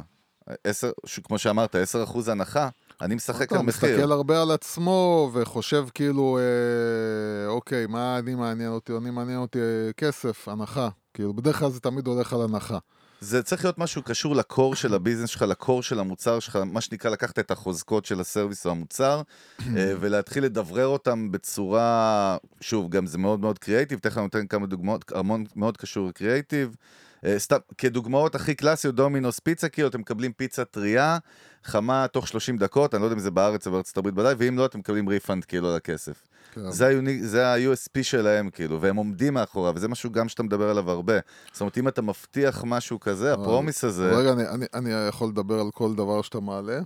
עשר, 0.64 0.90
ש- 1.06 1.20
כמו 1.20 1.38
שאמרת, 1.38 1.74
10% 1.74 2.30
הנחה, 2.30 2.68
אני 3.00 3.14
משחק 3.14 3.52
על 3.52 3.58
מחיר. 3.58 3.90
מסתכל 3.96 4.12
הרבה 4.12 4.42
על 4.42 4.50
עצמו 4.50 5.30
וחושב 5.34 5.86
כאילו, 5.94 6.38
אה, 6.38 7.48
אוקיי, 7.48 7.86
מה 7.86 8.18
אני 8.18 8.34
מעניין 8.34 8.70
אותי? 8.70 8.92
אני 8.96 9.10
מעניין 9.10 9.38
אותי 9.38 9.58
אה, 9.58 9.92
כסף, 9.96 10.48
הנחה. 10.48 10.88
כאילו, 11.14 11.34
בדרך 11.34 11.58
כלל 11.58 11.70
זה 11.70 11.80
תמיד 11.80 12.06
הולך 12.06 12.32
על 12.32 12.42
הנחה. 12.42 12.78
זה 13.20 13.42
צריך 13.42 13.64
להיות 13.64 13.78
משהו 13.78 14.02
קשור 14.02 14.36
לקור 14.36 14.74
של 14.74 14.94
הביזנס 14.94 15.30
שלך, 15.30 15.42
לקור 15.42 15.82
של 15.82 16.00
המוצר 16.00 16.40
שלך, 16.40 16.58
מה 16.66 16.80
שנקרא 16.80 17.10
לקחת 17.10 17.38
את 17.38 17.50
החוזקות 17.50 18.04
של 18.04 18.20
הסרוויס 18.20 18.66
או 18.66 18.70
המוצר, 18.70 19.22
אה, 19.60 19.94
ולהתחיל 20.00 20.44
לדברר 20.44 20.86
אותם 20.86 21.32
בצורה, 21.32 22.36
שוב, 22.60 22.90
גם 22.90 23.06
זה 23.06 23.18
מאוד 23.18 23.40
מאוד 23.40 23.58
קריאייטיב, 23.58 23.98
תכף 23.98 24.16
אני 24.16 24.24
נותן 24.24 24.46
כמה 24.46 24.66
דוגמאות, 24.66 25.12
המון 25.14 25.44
מאוד 25.56 25.76
קשור 25.76 26.08
לקריאייטיב. 26.08 26.76
אה, 27.24 27.38
סתם, 27.38 27.56
כדוגמאות 27.78 28.34
הכי 28.34 28.54
קלאסיות, 28.54 28.94
דומינוס 28.94 29.40
פיצה 29.40 29.68
קיו, 29.68 29.86
אתם 29.86 30.00
מקבלים 30.00 30.32
פיצה 30.32 30.64
טריה, 30.64 31.18
חמה 31.64 32.06
תוך 32.12 32.28
30 32.28 32.58
דקות, 32.58 32.94
אני 32.94 33.00
לא 33.00 33.06
יודע 33.06 33.14
אם 33.14 33.20
זה 33.20 33.30
בארץ 33.30 33.66
או 33.66 33.72
בארצות 33.72 33.96
הברית 33.96 34.18
ודאי, 34.18 34.34
ואם 34.38 34.58
לא, 34.58 34.66
אתם 34.66 34.78
מקבלים 34.78 35.08
refund 35.08 35.44
כאילו 35.44 35.68
על 35.68 35.76
הכסף. 35.76 36.22
כן. 36.54 36.70
זה, 36.70 36.86
היוני, 36.86 37.22
זה 37.22 37.46
ה-USP 37.46 38.02
שלהם, 38.02 38.50
כאילו, 38.50 38.80
והם 38.80 38.96
עומדים 38.96 39.34
מאחוריו, 39.34 39.72
וזה 39.76 39.88
משהו 39.88 40.12
גם 40.12 40.28
שאתה 40.28 40.42
מדבר 40.42 40.70
עליו 40.70 40.90
הרבה. 40.90 41.18
זאת 41.52 41.60
אומרת, 41.60 41.78
אם 41.78 41.88
אתה 41.88 42.02
מבטיח 42.02 42.64
משהו 42.66 43.00
כזה, 43.00 43.32
ה 43.32 43.39
promise 43.39 43.84
הזה... 43.84 44.16
רגע, 44.16 44.32
אני, 44.32 44.48
אני, 44.48 44.66
אני 44.74 44.90
יכול 45.08 45.28
לדבר 45.28 45.60
על 45.60 45.70
כל 45.70 45.94
דבר 45.94 46.22
שאתה 46.22 46.40
מעלה? 46.40 46.78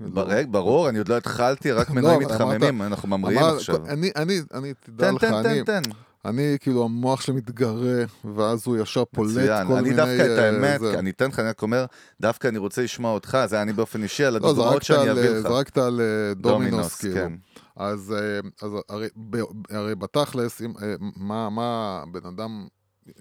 ברק, 0.00 0.46
ברור, 0.46 0.88
אני 0.88 0.98
עוד 0.98 1.08
לא 1.08 1.16
התחלתי, 1.16 1.72
רק 1.72 1.88
לא, 1.90 1.94
מנויים 1.94 2.22
אבל 2.22 2.32
מתחממים, 2.32 2.82
אנחנו 2.82 3.08
ממריאים 3.08 3.44
עכשיו. 3.44 3.86
אני, 3.86 4.10
אני, 4.16 4.40
אני, 4.54 4.74
תדע 4.80 5.08
תן, 5.08 5.14
לך, 5.14 5.24
תן, 5.24 5.34
אני, 5.34 5.64
תן, 5.64 5.82
תן. 5.82 5.90
אני, 6.24 6.56
כאילו, 6.60 6.84
המוח 6.84 7.20
שלי 7.20 7.34
מתגרה, 7.34 8.04
ואז 8.34 8.66
הוא 8.66 8.76
ישר 8.76 9.04
פולט 9.04 9.30
מצוין. 9.30 9.66
כל 9.66 9.72
אני 9.72 9.82
מיני... 9.82 9.96
דווקא 9.96 10.22
את 10.22 10.38
אה, 10.38 10.46
האמת, 10.46 10.80
זה. 10.80 10.98
אני 10.98 11.10
אתן 11.10 11.28
לך, 11.28 11.38
אני 11.38 11.48
רק 11.48 11.62
אומר, 11.62 11.84
דווקא 12.20 12.48
אני 12.48 12.58
רוצה 12.58 12.82
לשמוע 12.82 13.12
אותך, 13.12 13.38
זה 13.46 13.62
אני 13.62 13.72
באופן 13.72 14.02
אישי, 14.02 14.24
על 14.24 14.32
לא, 14.32 14.36
הדוגמאות 14.36 14.72
זרקת 14.72 14.84
שאני 14.84 15.10
אביא 15.10 15.30
לך. 15.30 15.48
זרקת 15.48 15.78
על 15.78 16.00
אה, 16.00 16.34
דומינוס, 16.34 16.94
כאילו. 16.94 17.14
כן. 17.14 17.32
אז, 17.76 18.14
אה, 18.16 18.66
אז 18.68 18.72
הרי, 18.88 19.08
ב, 19.30 19.36
הרי 19.70 19.94
בתכלס, 19.94 20.62
אם, 20.62 20.72
אה, 20.82 20.94
מה, 21.16 21.50
מה 21.50 22.02
בן 22.12 22.26
אדם 22.26 22.66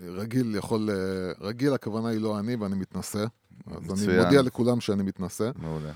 רגיל 0.04 0.56
יכול, 0.56 0.90
אה, 0.90 1.48
רגיל 1.48 1.74
הכוונה 1.74 2.10
היא 2.10 2.22
לא 2.22 2.40
אני 2.40 2.56
ואני 2.56 2.76
מתנשא. 2.76 3.26
אז 3.68 3.84
אני 3.84 3.94
מצוין. 3.94 4.22
מודיע 4.24 4.42
לכולם 4.42 4.82
שאני 4.82 5.04
מתנשא. 5.04 5.50
מעולה. 5.56 5.92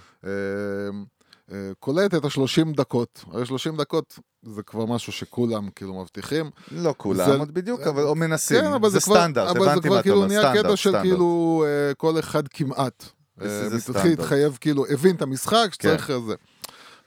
קולט 1.80 2.14
את 2.16 2.26
ה-30 2.26 2.76
דקות. 2.78 3.24
הרי 3.32 3.46
30 3.46 3.78
דקות 3.78 4.20
זה 4.44 4.64
כבר 4.64 4.86
משהו 4.86 5.12
שכולם 5.14 5.70
כאילו 5.76 5.94
מבטיחים. 6.02 6.50
לא 6.72 6.94
כולם, 6.98 7.26
זה- 7.32 7.36
עוד 7.38 7.54
בדיוק, 7.54 7.82
אבל 7.82 8.04
או 8.04 8.16
מנסים. 8.16 8.62
כן, 8.62 8.74
אבל 8.74 8.90
זה 8.90 9.00
זה 9.00 9.06
כבר, 9.06 9.16
סטנדרט, 9.16 9.50
אבל 9.56 9.66
זה 9.66 9.72
הבנתי 9.72 9.82
כבר 9.88 9.94
מה 9.94 10.00
אתה 10.00 10.04
כאילו 10.04 10.16
אומר, 10.18 10.28
נהיה 10.28 10.42
סטנדרט, 10.42 10.66
קטע 10.66 10.76
של 10.76 10.90
סטנדרט. 10.90 11.04
כאילו 11.04 11.64
אה, 11.68 11.94
כל 11.94 12.20
אחד 12.20 12.48
כמעט. 12.48 13.04
זה- 13.38 13.44
אה, 13.64 13.70
זה 13.70 13.76
מתחיל 13.76 13.80
סטנדרט. 13.80 14.06
להתחייב 14.20 14.58
כאילו, 14.62 14.86
הבין 14.90 15.16
את 15.16 15.22
המשחק 15.22 15.68
שצריך 15.72 16.08
כן. 16.08 16.14
זה. 16.28 16.36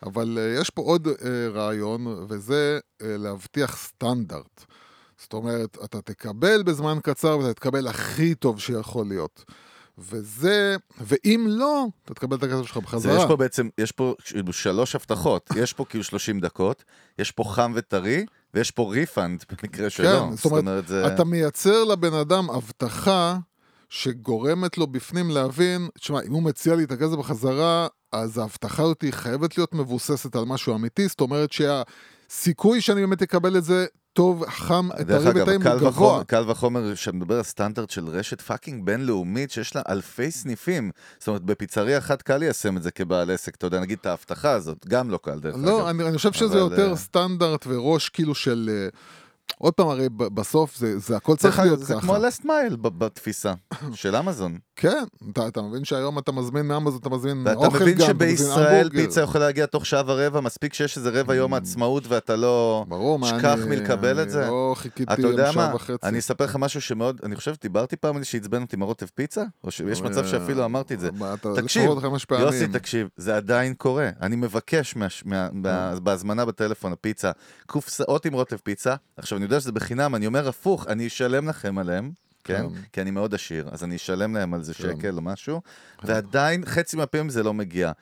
אבל 0.07 0.39
יש 0.61 0.71
פה 0.71 0.83
עוד 0.83 1.09
רעיון, 1.55 2.07
וזה 2.29 2.79
להבטיח 3.03 3.77
סטנדרט. 3.77 4.65
זאת 5.19 5.33
אומרת, 5.33 5.79
אתה 5.85 6.03
תקבל 6.03 6.63
בזמן 6.63 6.99
קצר 7.03 7.39
ואתה 7.39 7.55
תקבל 7.55 7.87
הכי 7.89 8.35
טוב 8.35 8.61
שיכול 8.61 9.07
להיות. 9.07 9.45
וזה, 10.01 10.77
ואם 11.01 11.47
לא, 11.49 11.87
אתה 12.05 12.15
תקבל 12.15 12.37
את 12.37 12.43
הכסף 12.43 12.67
שלך 12.67 12.77
בחזרה. 12.77 13.17
יש 13.17 13.25
פה 13.29 13.37
בעצם, 13.37 13.69
יש 13.79 13.93
פה 13.93 14.15
כאילו 14.25 14.53
שלוש 14.53 14.95
הבטחות, 14.95 15.51
יש 15.63 15.73
פה 15.73 15.85
כאילו 15.85 16.05
30 16.05 16.41
דקות, 16.41 16.85
יש 17.19 17.31
פה 17.31 17.45
חם 17.45 17.73
וטרי, 17.75 18.27
ויש 18.55 18.71
פה 18.71 18.91
refund 18.93 19.45
במקרה 19.51 19.91
שלו. 19.91 20.31
כן, 20.31 20.37
זאת 20.37 20.53
אומרת, 20.53 20.89
זה... 20.89 21.07
אתה 21.07 21.25
מייצר 21.25 21.85
לבן 21.85 22.15
אדם 22.15 22.51
הבטחה 22.51 23.39
שגורמת 23.89 24.79
לו 24.79 24.87
בפנים 24.87 25.31
להבין, 25.31 25.89
תשמע, 25.99 26.21
אם 26.27 26.33
הוא 26.33 26.43
מציע 26.43 26.77
לי 26.77 26.85
את 26.85 26.93
הכסף 26.93 27.17
בחזרה, 27.17 27.87
אז 28.13 28.39
ההבטחה 28.39 28.83
הזאת 28.83 29.05
חייבת 29.11 29.59
להיות 29.59 29.75
מבוססת 29.75 30.37
על 30.37 30.45
משהו 30.45 30.75
אמיתי, 30.75 31.09
זאת 31.09 31.21
אומרת 31.21 31.53
סיכוי 32.31 32.81
שאני 32.81 33.01
באמת 33.01 33.23
אקבל 33.23 33.57
את 33.57 33.65
זה 33.65 33.87
טוב, 34.13 34.47
חם, 34.49 34.89
טרי 35.09 35.43
וטעים 35.43 35.63
הוא 35.63 35.81
גבוה. 35.81 36.25
קל 36.25 36.51
וחומר 36.51 36.95
שמדבר 36.95 37.37
על 37.37 37.43
סטנדרט 37.43 37.91
של 37.91 38.09
רשת 38.09 38.41
fucking 38.41 38.87
בינלאומית 38.87 39.51
שיש 39.51 39.77
לה 39.77 39.83
אלפי 39.89 40.31
סניפים. 40.31 40.91
זאת 41.19 41.29
אומרת, 41.29 41.43
בפיצריה 41.43 41.99
אחת 41.99 42.23
קל 42.23 42.37
ליישם 42.37 42.77
את 42.77 42.83
זה 42.83 42.91
כבעל 42.91 43.31
עסק, 43.31 43.55
אתה 43.55 43.67
יודע, 43.67 43.81
נגיד 43.81 43.99
את 44.01 44.07
ההבטחה 44.07 44.51
הזאת, 44.51 44.87
גם 44.89 45.11
לא 45.11 45.19
קל 45.23 45.39
דרך 45.41 45.55
אגב. 45.55 45.65
לא, 45.65 45.91
אני, 45.91 46.09
אני 46.09 46.17
חושב 46.17 46.33
שזה 46.33 46.59
יותר 46.59 46.91
אה, 46.91 46.97
סטנדרט 46.97 47.67
וראש 47.67 48.09
כאילו 48.09 48.35
של... 48.35 48.71
אה, 48.73 48.89
עוד 49.59 49.75
פעם, 49.75 49.89
הרי 49.89 50.09
בסוף 50.09 50.77
זה, 50.77 50.99
זה 50.99 51.17
הכל 51.17 51.37
צריך 51.37 51.57
זה, 51.57 51.63
להיות 51.63 51.79
זה 51.79 51.95
ככה. 51.95 52.03
כמו 52.03 52.17
last 52.17 52.45
mile 52.45 52.77
בתפיסה 52.77 53.53
של 53.95 54.17
אמזון. 54.17 54.59
כן, 54.81 55.05
אתה, 55.33 55.49
אתה 55.49 55.63
מבין 55.63 55.85
שהיום 55.85 56.19
אתה 56.19 56.33
מזמין 56.33 56.67
מאמזון, 56.67 57.01
אתה 57.01 57.09
מזמין 57.09 57.47
אוכל 57.55 57.67
מבין 57.85 57.95
גם, 57.95 58.05
אתה 58.05 58.15
מזמין 58.15 58.37
שבישראל 58.37 58.77
המבורגר. 58.77 59.01
פיצה 59.01 59.21
יכולה 59.21 59.47
להגיע 59.47 59.67
תוך 59.67 59.87
שעה 59.87 60.03
ורבע, 60.07 60.41
מספיק 60.41 60.75
שיש 60.75 60.97
איזה 60.97 61.11
רבע 61.11 61.35
יום 61.35 61.55
העצמאות 61.55 62.05
ואתה 62.09 62.37
לא... 62.37 62.85
ברור, 62.89 63.19
מה 63.19 63.27
שכח. 63.27 63.59
מלקבל 63.69 64.23
את 64.23 64.31
זה. 64.31 64.43
אני 64.43 64.51
לא 64.51 64.73
חיכיתי 64.77 65.23
יודע 65.23 65.53
שעה 65.53 65.69
מה, 65.69 65.75
וחצי. 65.75 66.07
אני 66.07 66.19
אספר 66.19 66.45
לך 66.45 66.57
משהו 66.57 66.81
שמאוד, 66.81 67.21
אני 67.23 67.37
חושב 67.37 67.55
שדיברתי 67.55 67.97
פעם 67.97 68.17
על 68.17 68.23
זה 68.23 68.29
שעצבן 68.29 68.63
אותי 68.63 68.77
מרוטב 68.77 69.07
פיצה? 69.15 69.45
או 69.65 69.71
שיש 69.71 70.03
מצב 70.03 70.27
שאפילו 70.27 70.65
אמרתי 70.65 70.95
את 70.95 71.01
זה. 71.01 71.11
תקשיב. 71.57 71.91
יוסי, 72.31 72.67
תקשיב, 72.69 73.09
זה 73.17 73.37
עדיין 73.37 73.75
קורה. 73.75 74.11
אני 74.23 74.37
מבקש 74.37 74.95
מה, 74.97 75.49
בהזמנה 76.03 76.45
בטלפון, 76.45 76.93
הפיצה, 76.93 77.31
קופסאות 77.67 78.27
עם 78.27 78.33
רוטב 78.33 78.57
פיצה. 78.57 78.95
עכשיו, 79.17 79.39
אני 79.39 79.45
יודע 79.45 79.61
שזה 79.61 79.73
בחינם, 79.73 80.15
אני 80.15 80.27
אומר 80.27 80.49
הפוך, 80.49 80.87
אני 80.87 81.07
אשלם 81.07 81.49
לכם 81.49 81.79
עליהם. 81.79 82.30
כן? 82.45 82.63
כן. 82.75 82.81
כי 82.93 83.01
אני 83.01 83.11
מאוד 83.11 83.35
עשיר, 83.35 83.69
אז 83.73 83.85
אני 83.85 83.97
אשלם 83.97 84.35
להם 84.35 84.55
על 84.55 84.63
זה 84.63 84.75
כן. 84.75 84.83
שקל 84.83 85.17
או 85.17 85.23
משהו, 85.23 85.61
ועדיין 86.05 86.65
חצי 86.67 86.97
מהפעמים 86.97 87.29
זה 87.29 87.43
לא 87.43 87.55
מגיע. 87.55 87.93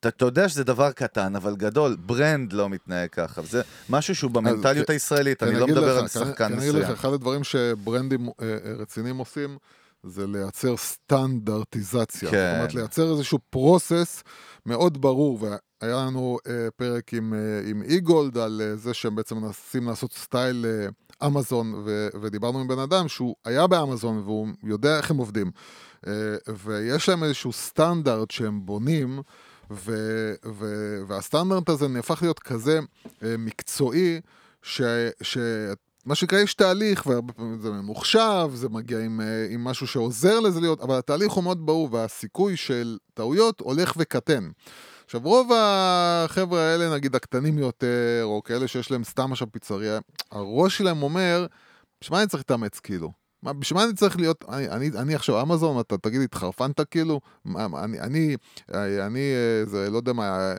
אתה, 0.00 0.08
אתה 0.08 0.24
יודע 0.24 0.48
שזה 0.48 0.64
דבר 0.64 0.92
קטן, 0.92 1.36
אבל 1.36 1.56
גדול, 1.56 1.96
ברנד 2.00 2.52
לא 2.52 2.68
מתנהג 2.68 3.08
ככה, 3.10 3.40
וזה 3.40 3.62
משהו 3.90 4.14
שהוא 4.14 4.30
במנטליות 4.30 4.86
כן, 4.86 4.92
הישראלית, 4.92 5.40
כן, 5.40 5.46
אני 5.46 5.58
לא 5.58 5.64
אגיד 5.64 5.76
מדבר 5.76 5.96
על 5.98 6.02
כן, 6.02 6.08
שחקן 6.08 6.48
כן, 6.48 6.58
אגיד 6.58 6.68
לך, 6.68 6.76
מסוים. 6.76 6.92
אחד 6.92 7.12
הדברים 7.12 7.44
שברנדים 7.44 8.28
אה, 8.28 8.32
אה, 8.40 8.72
רציניים 8.78 9.16
עושים, 9.16 9.58
זה 10.02 10.26
לייצר 10.26 10.76
סטנדרטיזציה. 10.76 12.30
כן. 12.30 12.50
זאת 12.50 12.56
אומרת, 12.56 12.74
לייצר 12.74 13.12
איזשהו 13.12 13.38
פרוסס 13.50 14.22
מאוד 14.66 15.00
ברור, 15.00 15.38
והיה 15.42 15.96
לנו 15.96 16.38
אה, 16.46 16.68
פרק 16.76 17.14
עם, 17.14 17.34
אה, 17.34 17.70
עם 17.70 17.82
איגולד 17.82 18.38
על 18.38 18.62
אה, 18.64 18.76
זה 18.76 18.94
שהם 18.94 19.14
בעצם 19.14 19.36
מנסים 19.36 19.88
לעשות 19.88 20.12
סטייל 20.12 20.66
אה, 20.68 20.88
אמזון, 21.26 21.74
ו, 21.84 22.08
ודיברנו 22.20 22.60
עם 22.60 22.68
בן 22.68 22.78
אדם 22.78 23.08
שהוא 23.08 23.36
היה 23.44 23.66
באמזון 23.66 24.18
והוא 24.18 24.48
יודע 24.62 24.96
איך 24.96 25.10
הם 25.10 25.16
עובדים. 25.16 25.50
אה, 26.06 26.12
ויש 26.64 27.08
להם 27.08 27.24
איזשהו 27.24 27.52
סטנדרט 27.52 28.30
שהם 28.30 28.66
בונים, 28.66 29.20
ו, 29.70 29.94
ו, 30.46 30.66
והסטנדרט 31.08 31.68
הזה 31.68 31.88
נהפך 31.88 32.22
להיות 32.22 32.38
כזה 32.38 32.80
אה, 33.22 33.34
מקצועי, 33.38 34.20
ש... 34.62 34.82
ש... 35.22 35.38
מה 36.06 36.14
שנקרא, 36.14 36.38
יש 36.38 36.54
תהליך, 36.54 37.06
והרבה 37.06 37.32
פעמים 37.32 37.58
זה 37.58 37.70
ממוחשב, 37.70 38.50
זה 38.54 38.68
מגיע 38.68 38.98
עם, 38.98 39.20
אה, 39.20 39.46
עם 39.50 39.64
משהו 39.64 39.86
שעוזר 39.86 40.40
לזה 40.40 40.60
להיות, 40.60 40.80
אבל 40.80 40.98
התהליך 40.98 41.32
הוא 41.32 41.44
מאוד 41.44 41.66
ברור, 41.66 41.88
והסיכוי 41.92 42.56
של 42.56 42.98
טעויות 43.14 43.60
הולך 43.60 43.92
וקטן. 43.96 44.48
עכשיו, 45.06 45.20
רוב 45.24 45.50
החבר'ה 45.54 46.60
האלה, 46.60 46.94
נגיד 46.94 47.14
הקטנים 47.14 47.58
יותר, 47.58 48.20
או 48.22 48.42
כאלה 48.42 48.68
שיש 48.68 48.90
להם 48.90 49.04
סתם 49.04 49.32
עכשיו 49.32 49.52
פיצריה, 49.52 49.98
הראש 50.30 50.78
שלהם 50.78 51.02
אומר, 51.02 51.46
בשביל 52.00 52.16
מה 52.16 52.22
אני 52.22 52.28
צריך 52.28 52.40
להתאמץ, 52.40 52.80
כאילו? 52.80 53.12
בשביל 53.42 53.78
מה 53.78 53.84
אני 53.84 53.94
צריך 53.94 54.16
להיות, 54.16 54.44
אני, 54.48 54.68
אני, 54.68 54.90
אני 54.98 55.14
עכשיו 55.14 55.42
אמזון, 55.42 55.80
אתה 55.80 55.98
תגיד 55.98 56.20
התחרפנת 56.20 56.80
כאילו? 56.80 57.20
מה, 57.44 57.66
אני, 57.84 58.00
אני, 58.00 58.36
אני, 58.74 59.20
אה, 59.34 59.64
זה, 59.66 59.90
לא 59.90 59.96
יודע 59.96 60.12
מה, 60.12 60.38
אה, 60.38 60.54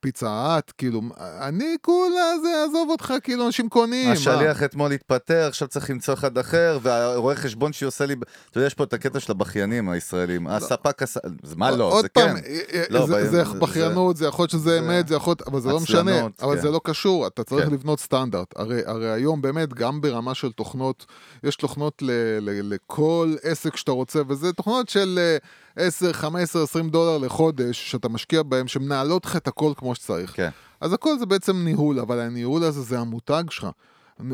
פיצה 0.00 0.30
האט, 0.30 0.72
כאילו, 0.78 1.00
אני 1.40 1.76
כולה 1.82 2.38
זה, 2.42 2.64
עזוב 2.68 2.90
אותך, 2.90 3.14
כאילו, 3.22 3.46
אנשים 3.46 3.68
קונים. 3.68 4.06
מה? 4.06 4.12
השליח 4.12 4.62
אתמול 4.62 4.92
התפטר, 4.92 5.46
עכשיו 5.48 5.68
צריך 5.68 5.90
למצוא 5.90 6.14
אחד 6.14 6.38
אחר, 6.38 6.78
והרואה 6.82 7.34
חשבון 7.34 7.72
שעושה 7.72 8.06
לי... 8.06 8.14
אתה 8.50 8.58
יודע, 8.58 8.66
יש 8.66 8.74
פה 8.74 8.84
את 8.84 8.92
הקטע 8.92 9.20
של 9.20 9.32
הבכיינים 9.32 9.88
הישראלים. 9.88 10.46
הספק 10.46 11.02
עשה... 11.02 11.20
זה 11.42 11.56
מה 11.56 11.70
לא? 11.70 11.84
עוד 11.92 12.02
זה 12.02 12.08
פעם, 12.08 12.28
כן. 12.40 12.44
אה, 12.46 12.58
אה, 12.74 12.84
לא, 12.90 13.06
זה, 13.06 13.14
ב- 13.16 13.20
זה 13.30 13.44
זה- 13.44 13.58
בכיינות, 13.58 14.16
זה 14.16 14.26
יכול 14.26 14.42
להיות 14.42 14.50
שזה 14.50 14.78
אמת, 14.78 15.08
זה 15.08 15.14
יכול 15.14 15.30
להיות, 15.30 15.42
אבל 15.48 15.60
זה 15.60 15.68
לא 15.68 15.80
משנה, 15.80 16.00
עצלנות, 16.00 16.42
אבל 16.42 16.56
כן. 16.56 16.62
זה 16.62 16.70
לא 16.70 16.80
קשור, 16.84 17.26
אתה 17.26 17.44
צריך 17.44 17.66
כן. 17.66 17.72
לבנות 17.72 18.00
סטנדרט. 18.00 18.54
הרי, 18.56 18.80
הרי 18.86 19.10
היום 19.10 19.42
באמת, 19.42 19.74
גם 19.74 20.00
ברמה 20.00 20.34
של 20.34 20.52
תוכנות, 20.52 21.06
יש 21.44 21.56
תוכנות 21.56 22.02
ל, 22.02 22.10
ל, 22.40 22.74
לכל 22.74 23.34
עסק 23.42 23.76
שאתה 23.76 23.92
רוצה, 23.92 24.20
וזה 24.28 24.52
תוכנות 24.52 24.88
של 24.88 25.18
אה, 25.22 25.36
10, 25.76 26.12
15, 26.12 26.62
20 26.62 26.90
דולר 26.90 27.18
לחודש, 27.18 27.90
שאתה 27.90 28.08
משקיע 28.08 28.42
בהם, 28.42 28.68
שמנהלות 28.68 29.24
לך 29.24 29.36
את 29.36 29.48
הכל 29.48 29.72
כמו 29.76 29.94
שצריך. 29.94 30.36
כן. 30.36 30.50
אז 30.80 30.92
הכל 30.92 31.18
זה 31.18 31.26
בעצם 31.26 31.64
ניהול, 31.64 32.00
אבל 32.00 32.20
הניהול 32.20 32.64
הזה 32.64 32.82
זה 32.82 32.98
המותג 32.98 33.44
שלך. 33.50 33.66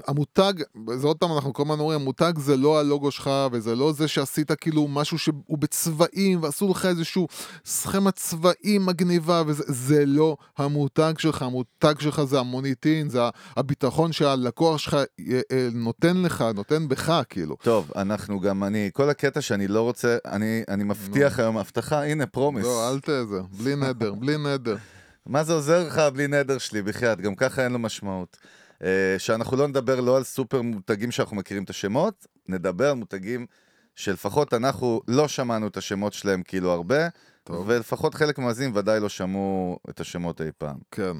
המותג, 0.06 0.52
זה 0.94 1.06
עוד 1.06 1.16
פעם, 1.16 1.32
אנחנו 1.32 1.52
כל 1.52 1.62
הזמן 1.62 1.78
אומרים, 1.78 2.00
המותג 2.00 2.32
זה 2.38 2.56
לא 2.56 2.80
הלוגו 2.80 3.10
שלך, 3.10 3.30
וזה 3.52 3.74
לא 3.74 3.92
זה 3.92 4.08
שעשית 4.08 4.52
כאילו 4.52 4.88
משהו 4.88 5.18
שהוא 5.18 5.58
בצבעים, 5.58 6.42
ועשו 6.42 6.70
לך 6.70 6.86
איזשהו 6.86 7.28
סכמה 7.64 8.10
צבעים 8.10 8.86
מגניבה, 8.86 9.42
וזה 9.46 9.64
זה 9.66 10.06
לא 10.06 10.36
המותג 10.58 11.14
שלך, 11.18 11.42
המותג 11.42 11.94
שלך 11.98 12.22
זה 12.22 12.40
המוניטין, 12.40 13.08
זה 13.08 13.20
הביטחון 13.56 14.12
שהלקוח 14.12 14.78
שלך 14.78 14.94
אה, 14.94 15.40
אה, 15.52 15.68
נותן 15.72 16.16
לך, 16.16 16.44
נותן 16.54 16.88
בך, 16.88 17.22
כאילו. 17.28 17.56
טוב, 17.62 17.90
אנחנו 17.96 18.40
גם, 18.40 18.64
אני, 18.64 18.90
כל 18.92 19.10
הקטע 19.10 19.40
שאני 19.40 19.68
לא 19.68 19.82
רוצה, 19.82 20.16
אני, 20.26 20.62
אני 20.68 20.84
מבטיח 20.84 21.38
היום 21.38 21.58
הבטחה, 21.58 22.04
הנה, 22.04 22.26
פרומיס. 22.26 22.64
לא, 22.64 22.90
אל 22.90 23.00
ת... 23.00 23.06
זה, 23.06 23.40
בלי 23.58 23.76
נדר, 23.76 24.14
בלי 24.14 24.36
נדר. 24.38 24.76
מה 25.26 25.44
זה 25.44 25.52
עוזר 25.52 25.86
לך 25.86 25.98
בלי 25.98 26.26
נדר 26.26 26.58
שלי, 26.58 26.82
בחייאת, 26.82 27.20
גם 27.20 27.34
ככה 27.34 27.64
אין 27.64 27.72
לו 27.72 27.78
משמעות. 27.78 28.36
Uh, 28.80 28.84
שאנחנו 29.18 29.56
לא 29.56 29.68
נדבר 29.68 30.00
לא 30.00 30.16
על 30.16 30.24
סופר 30.24 30.62
מותגים 30.62 31.10
שאנחנו 31.10 31.36
מכירים 31.36 31.64
את 31.64 31.70
השמות, 31.70 32.26
נדבר 32.48 32.88
על 32.88 32.94
מותגים 32.94 33.46
שלפחות 33.94 34.54
אנחנו 34.54 35.00
לא 35.08 35.28
שמענו 35.28 35.66
את 35.66 35.76
השמות 35.76 36.12
שלהם 36.12 36.42
כאילו 36.42 36.70
הרבה, 36.70 37.08
טוב. 37.44 37.64
ולפחות 37.68 38.14
חלק 38.14 38.38
מהמאזינים 38.38 38.72
ודאי 38.76 39.00
לא 39.00 39.08
שמעו 39.08 39.78
את 39.90 40.00
השמות 40.00 40.40
אי 40.40 40.46
פעם. 40.58 40.76
כן. 40.90 41.16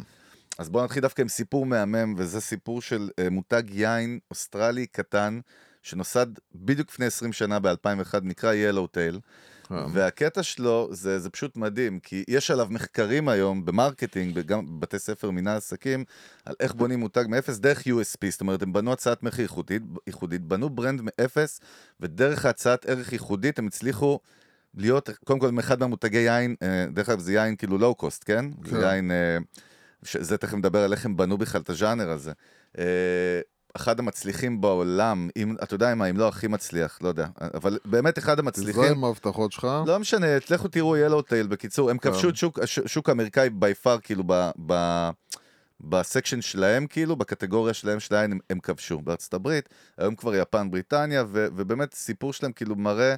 אז 0.59 0.69
בואו 0.69 0.85
נתחיל 0.85 1.03
דווקא 1.03 1.23
עם 1.23 1.29
סיפור 1.29 1.67
מהמם, 1.67 2.15
וזה 2.17 2.41
סיפור 2.41 2.83
של 2.83 3.09
uh, 3.21 3.31
מותג 3.31 3.63
יין 3.71 4.19
אוסטרלי 4.31 4.87
קטן, 4.87 5.41
שנוסד 5.83 6.27
בדיוק 6.55 6.89
לפני 6.91 7.07
20 7.07 7.33
שנה 7.33 7.59
ב-2001, 7.59 8.21
נקרא 8.23 8.53
Yellow 8.53 8.97
Tail. 8.97 9.21
כן. 9.69 9.75
והקטע 9.93 10.43
שלו, 10.43 10.89
זה, 10.91 11.19
זה 11.19 11.31
פשוט 11.31 11.57
מדהים, 11.57 12.01
כי 12.01 12.25
יש 12.29 12.51
עליו 12.51 12.67
מחקרים 12.71 13.29
היום 13.29 13.65
ב 13.65 13.72
marketing, 13.72 14.39
גם 14.39 14.67
בבתי 14.67 14.99
ספר 14.99 15.31
מנהל 15.31 15.57
עסקים, 15.57 16.05
על 16.45 16.55
איך 16.61 16.75
בונים 16.75 17.01
מותג 17.01 17.25
מאפס 17.29 17.59
דרך 17.59 17.81
USP, 17.81 18.31
זאת 18.31 18.41
אומרת, 18.41 18.63
הם 18.63 18.73
בנו 18.73 18.93
הצעת 18.93 19.23
מחיר 19.23 19.43
ייחודית, 19.43 19.83
ייחודית 20.07 20.43
בנו 20.43 20.71
brand 20.71 21.01
מאפס, 21.05 21.61
ודרך 22.01 22.47
הצעת 22.47 22.87
ערך 22.87 23.13
ייחודית 23.13 23.59
הם 23.59 23.67
הצליחו 23.67 24.19
להיות, 24.75 25.11
קודם 25.25 25.39
כל, 25.39 25.51
אחד 25.59 25.81
מהמותגי 25.81 26.19
יין, 26.19 26.55
אה, 26.63 26.87
דרך 26.93 27.09
אגב 27.09 27.21
זה 27.21 27.33
יין 27.33 27.57
כאילו 27.57 27.79
low 27.79 27.95
cost, 27.95 28.25
כן? 28.27 28.45
כן. 28.65 28.71
זה 28.71 28.87
יין, 28.87 29.11
אה, 29.11 29.39
זה 30.03 30.37
תכף 30.37 30.55
נדבר 30.55 30.85
על 30.85 30.93
איך 30.93 31.05
הם 31.07 31.17
בנו 31.17 31.39
בכלל 31.39 31.61
את 31.61 31.71
הז'אנר 31.71 32.11
הזה. 32.11 32.33
אחד 33.77 33.99
המצליחים 33.99 34.61
בעולם, 34.61 35.29
אם, 35.37 35.57
אתה 35.63 35.75
יודע 35.75 35.95
מה, 35.95 36.07
אם 36.07 36.17
לא 36.17 36.29
הכי 36.29 36.49
מצליח, 36.49 36.99
לא 37.03 37.09
יודע, 37.09 37.27
אבל 37.55 37.79
באמת 37.85 38.19
אחד 38.19 38.39
המצליחים. 38.39 38.73
תזרום 38.83 38.99
עם 38.99 39.05
ההבטחות 39.05 39.53
שלך. 39.53 39.69
לא 39.87 39.99
משנה, 39.99 40.27
לכו 40.51 40.69
תראו 40.69 40.97
Yellow 40.97 41.23
Tail, 41.23 41.47
בקיצור, 41.47 41.91
הם 41.91 41.99
כן. 41.99 42.11
כבשו 42.11 42.29
את 42.29 42.37
שוק, 42.37 42.59
הש- 42.59 42.81
שוק 42.87 43.09
האמריקאי 43.09 43.51
by 43.51 43.75
far, 43.75 43.99
כאילו, 44.01 44.23
ב, 44.27 44.51
ב, 44.67 44.75
בסקשן 45.81 46.41
שלהם, 46.43 46.87
כאילו, 46.87 47.17
בקטגוריה 47.17 47.75
שלהם 47.75 48.01
שלהם, 48.01 48.33
הם, 48.33 48.39
הם 48.51 48.61
כבשו 48.61 49.01
בארצות 49.01 49.35
הברית, 49.35 49.69
היום 49.99 50.15
כבר 50.15 50.35
יפן, 50.35 50.71
בריטניה, 50.71 51.25
ו, 51.29 51.47
ובאמת 51.57 51.95
סיפור 51.95 52.33
שלהם 52.33 52.53
כאילו 52.53 52.77
מראה 52.77 53.15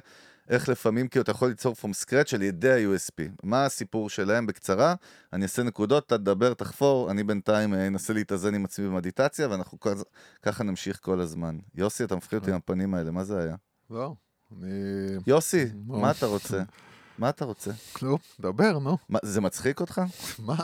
איך 0.49 0.69
לפעמים 0.69 1.07
כאילו 1.07 1.23
אתה 1.23 1.31
יכול 1.31 1.49
ליצור 1.49 1.75
from 1.81 2.05
scratch 2.05 2.35
על 2.35 2.41
ידי 2.41 2.71
ה-USP. 2.71 3.23
מה 3.43 3.65
הסיפור 3.65 4.09
שלהם 4.09 4.45
בקצרה? 4.47 4.95
אני 5.33 5.43
אעשה 5.43 5.63
נקודות, 5.63 6.05
אתה 6.07 6.17
תדבר, 6.17 6.53
תחפור, 6.53 7.11
אני 7.11 7.23
בינתיים 7.23 7.73
אה, 7.73 7.87
אנסה 7.87 8.13
להתאזן 8.13 8.55
עם 8.55 8.65
עצמי 8.65 8.87
במדיטציה, 8.87 9.47
ואנחנו 9.49 9.77
כז- 9.81 10.03
ככה 10.43 10.63
נמשיך 10.63 10.99
כל 11.01 11.21
הזמן. 11.21 11.57
יוסי, 11.75 12.03
אתה 12.03 12.15
מפחיד 12.15 12.39
אותי 12.39 12.51
עם 12.51 12.57
הפנים 12.57 12.93
האלה, 12.93 13.11
מה 13.11 13.23
זה 13.23 13.39
היה? 13.43 13.55
לא, 13.89 14.13
אני... 14.61 14.69
יוסי, 15.27 15.65
נו. 15.87 15.99
מה 15.99 16.11
אתה 16.11 16.25
רוצה? 16.25 16.63
מה 17.17 17.29
אתה 17.29 17.45
רוצה? 17.45 17.71
נו, 18.01 18.17
דבר, 18.39 18.79
נו. 18.79 18.97
זה 19.23 19.41
מצחיק 19.41 19.79
אותך? 19.79 20.01
מה? 20.39 20.55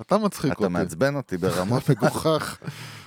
אתה 0.00 0.18
מצחיק 0.18 0.52
אתה 0.52 0.60
אותי. 0.60 0.72
מעצבן 0.72 1.16
אותי 1.16 1.36
ברמות... 1.36 1.82
אתה 1.90 1.92
מגוחך. 2.06 2.58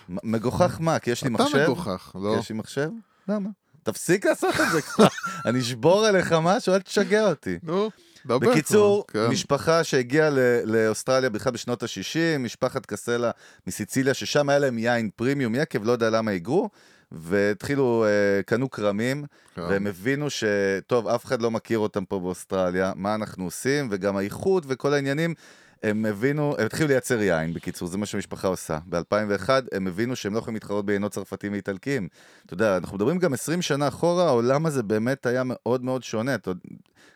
מגוחך 0.09 0.77
מה? 0.81 0.99
כי 0.99 1.11
יש 1.11 1.23
לי 1.23 1.35
אתה 1.35 1.43
מחשב? 1.43 1.63
מגוחך, 1.63 2.09
כי 2.11 2.17
לא? 2.21 2.35
יש 2.39 2.49
לי 2.49 2.55
מחשב? 2.57 2.89
למה? 3.27 3.49
תפסיק 3.85 4.25
לעשות 4.25 4.53
את 4.55 4.71
זה 4.71 4.81
כבר. 4.81 5.07
אני 5.45 5.59
אשבור 5.59 6.05
עליך 6.05 6.35
משהו, 6.41 6.73
אל 6.73 6.79
תשגע 6.81 7.29
אותי. 7.29 7.57
נו, 7.63 7.89
דבר 8.25 8.39
כבר. 8.39 8.51
בקיצור, 8.51 9.05
כן. 9.07 9.27
משפחה 9.27 9.83
שהגיעה 9.83 10.29
ל- 10.29 10.61
לאוסטרליה 10.65 11.29
בכלל 11.29 11.53
בשנות 11.53 11.83
ה-60, 11.83 12.37
משפחת 12.39 12.85
קסלה 12.85 13.31
מסיציליה, 13.67 14.13
ששם 14.13 14.49
היה 14.49 14.59
להם 14.59 14.77
יין 14.77 15.09
פרימיום 15.15 15.55
יקב, 15.55 15.83
לא 15.85 15.91
יודע 15.91 16.09
למה 16.09 16.31
היגרו, 16.31 16.69
והתחילו, 17.11 18.05
אה, 18.05 18.43
קנו 18.43 18.69
כרמים, 18.71 19.25
כן. 19.55 19.61
והם 19.61 19.87
הבינו 19.87 20.27
שטוב, 20.29 21.07
אף 21.07 21.25
אחד 21.25 21.41
לא 21.41 21.51
מכיר 21.51 21.79
אותם 21.79 22.05
פה 22.05 22.19
באוסטרליה, 22.19 22.91
מה 22.95 23.15
אנחנו 23.15 23.45
עושים, 23.45 23.87
וגם 23.91 24.17
האיכות 24.17 24.63
וכל 24.67 24.93
העניינים, 24.93 25.33
הם 25.83 26.05
הבינו, 26.05 26.55
הם 26.57 26.65
התחילו 26.65 26.87
לייצר 26.87 27.21
יין, 27.21 27.53
בקיצור, 27.53 27.87
זה 27.87 27.97
מה 27.97 28.05
שהמשפחה 28.05 28.47
עושה. 28.47 28.79
ב-2001 28.89 29.49
הם 29.71 29.87
הבינו 29.87 30.15
שהם 30.15 30.33
לא 30.33 30.39
יכולים 30.39 30.55
להתחרות 30.55 30.85
ביינות 30.85 31.11
צרפתיים 31.11 31.53
ואיטלקיים. 31.53 32.07
אתה 32.45 32.53
יודע, 32.53 32.77
אנחנו 32.77 32.97
מדברים 32.97 33.19
גם 33.19 33.33
20 33.33 33.61
שנה 33.61 33.87
אחורה, 33.87 34.25
העולם 34.25 34.65
הזה 34.65 34.83
באמת 34.83 35.25
היה 35.25 35.41
מאוד 35.45 35.83
מאוד 35.83 36.03
שונה. 36.03 36.35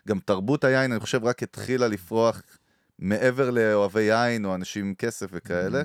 גם 0.08 0.20
תרבות 0.20 0.64
היין, 0.64 0.92
אני 0.92 1.00
חושב, 1.00 1.24
רק 1.24 1.44
התחילה 1.44 1.88
לפרוח 1.88 2.42
מעבר 3.00 3.50
לאוהבי 3.50 4.02
יין 4.02 4.46
או 4.46 4.56
אנשים 4.56 4.86
עם 4.86 4.94
כסף 4.96 5.28
וכאלה. 5.32 5.78
אה, 5.78 5.84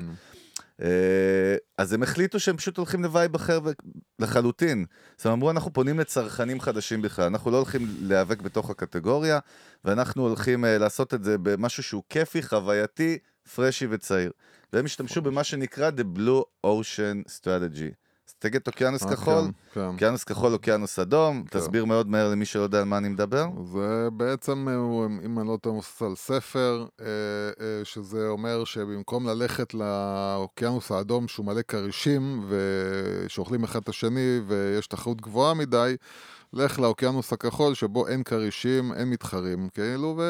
אז 1.78 1.92
הם 1.92 2.02
החליטו 2.02 2.40
שהם 2.40 2.56
פשוט 2.56 2.76
הולכים 2.76 3.02
ל 3.02 3.09
vibe 3.09 3.34
אחר 3.34 3.60
לחלוטין. 4.18 4.84
אז 5.20 5.26
הם 5.26 5.32
אמרו, 5.32 5.50
אנחנו 5.50 5.72
פונים 5.72 5.98
לצרכנים 5.98 6.60
חדשים 6.60 7.02
בכלל, 7.02 7.24
אנחנו 7.24 7.50
לא 7.50 7.56
הולכים 7.56 7.86
להיאבק 8.00 8.42
בתוך 8.42 8.70
הקטגוריה, 8.70 9.38
ואנחנו 9.84 10.22
הולכים 10.22 10.64
uh, 10.64 10.68
לעשות 10.68 11.14
את 11.14 11.24
זה 11.24 11.38
במשהו 11.38 11.82
שהוא 11.82 12.02
כיפי, 12.08 12.42
חווייתי, 12.42 13.18
פרשי 13.54 13.86
וצעיר. 13.90 14.30
והם 14.72 14.84
השתמשו 14.84 15.22
במה 15.22 15.44
שנקרא 15.44 15.90
The 15.90 16.18
Blue 16.18 16.66
Ocean 16.66 17.30
Strategy. 17.40 18.03
אסטרטגיית 18.44 18.66
אוקיינוס 18.66 19.02
אה, 19.02 19.16
כחול, 19.16 19.44
כן, 19.44 19.80
כן. 19.80 19.86
אוקיינוס 19.86 20.24
כחול, 20.24 20.52
אוקיינוס 20.52 20.98
אדום, 20.98 21.44
כן. 21.44 21.58
תסביר 21.58 21.84
מאוד 21.84 22.08
מהר 22.08 22.30
למי 22.30 22.44
שלא 22.44 22.62
יודע 22.62 22.78
על 22.78 22.84
מה 22.84 22.98
אני 22.98 23.08
מדבר. 23.08 23.46
זה 23.64 24.08
בעצם, 24.12 24.68
אה, 24.68 24.74
אם 25.24 25.38
אני 25.38 25.48
לא 25.48 25.58
טועה, 25.60 25.74
מבוסס 25.74 26.02
על 26.02 26.14
ספר, 26.16 26.86
אה, 27.00 27.06
שזה 27.84 28.28
אומר 28.28 28.64
שבמקום 28.64 29.26
ללכת 29.26 29.74
לאוקיינוס 29.74 30.90
האדום 30.90 31.28
שהוא 31.28 31.46
מלא 31.46 31.62
כרישים 31.62 32.44
ושאוכלים 32.48 33.64
אחד 33.64 33.80
את 33.82 33.88
השני 33.88 34.40
ויש 34.46 34.86
תחרות 34.86 35.20
גבוהה 35.20 35.54
מדי, 35.54 35.96
לך 36.52 36.78
לאוקיינוס 36.78 37.32
הכחול 37.32 37.74
שבו 37.74 38.08
אין 38.08 38.22
כרישים, 38.22 38.92
אין 38.92 39.10
מתחרים, 39.10 39.68
כאילו, 39.74 40.20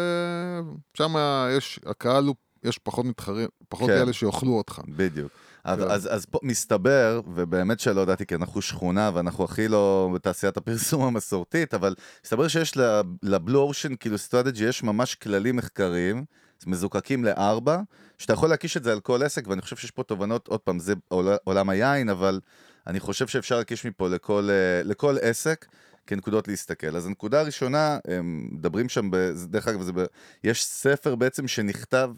ושם 0.95 1.15
יש, 1.57 1.81
הקהל 1.87 2.25
הוא, 2.25 2.35
יש 2.65 2.79
פחות 2.79 3.05
מתחרים, 3.05 3.49
פחות 3.69 3.91
כן. 3.91 3.99
כאלה 3.99 4.13
שיאכלו 4.13 4.53
אותך. 4.53 4.81
בדיוק. 4.89 5.33
אז, 5.65 5.79
כן. 5.79 5.91
אז, 5.91 6.15
אז 6.15 6.27
פה 6.27 6.39
מסתבר, 6.43 7.21
ובאמת 7.35 7.81
שלא 7.81 8.01
ידעתי, 8.01 8.27
כי 8.27 8.35
אנחנו 8.35 8.63
שכונה 8.63 9.11
ואנחנו 9.15 9.45
הכי 9.45 9.69
לא 9.69 10.11
בתעשיית 10.15 10.57
הפרסום 10.57 11.03
המסורתית, 11.03 11.75
אבל 11.75 11.95
מסתבר 12.25 12.49
שיש 12.49 12.73
ל 13.23 13.30
Blue 13.30 13.61
Ocean, 13.61 13.97
כאילו 13.97 14.19
strategy, 14.19 14.65
יש 14.65 14.83
ממש 14.83 15.15
כללים 15.15 15.57
מחקריים, 15.57 16.25
מזוקקים 16.67 17.25
לארבע, 17.25 17.81
שאתה 18.19 18.33
יכול 18.33 18.49
להקיש 18.49 18.77
את 18.77 18.85
זה 18.85 18.93
על 18.93 19.01
כל 19.01 19.23
עסק, 19.23 19.49
ואני 19.49 19.61
חושב 19.63 19.77
שיש 19.77 19.91
פה 19.91 20.03
תובנות, 20.03 20.49
עוד 20.49 20.61
פעם, 20.61 20.79
זה 20.79 20.95
עול- 21.09 21.37
עולם 21.45 21.69
היין, 21.71 22.09
אבל 22.09 22.41
אני 22.87 23.01
חושב 23.01 23.27
שאפשר 23.27 23.59
להקיש 23.59 23.87
מפה 23.87 24.09
לכל, 24.09 24.49
אה, 24.51 24.83
לכל 24.85 25.17
עסק. 25.21 25.67
כנקודות 26.07 26.49
להסתכל. 26.49 26.97
אז 26.97 27.07
הנקודה 27.07 27.41
הראשונה, 27.41 27.99
מדברים 28.23 28.89
שם, 28.89 29.11
ב, 29.11 29.17
דרך 29.45 29.69
אגב, 29.69 30.01
ב, 30.01 30.05
יש 30.45 30.65
ספר 30.65 31.15
בעצם 31.15 31.49
שנכתב 31.49 32.11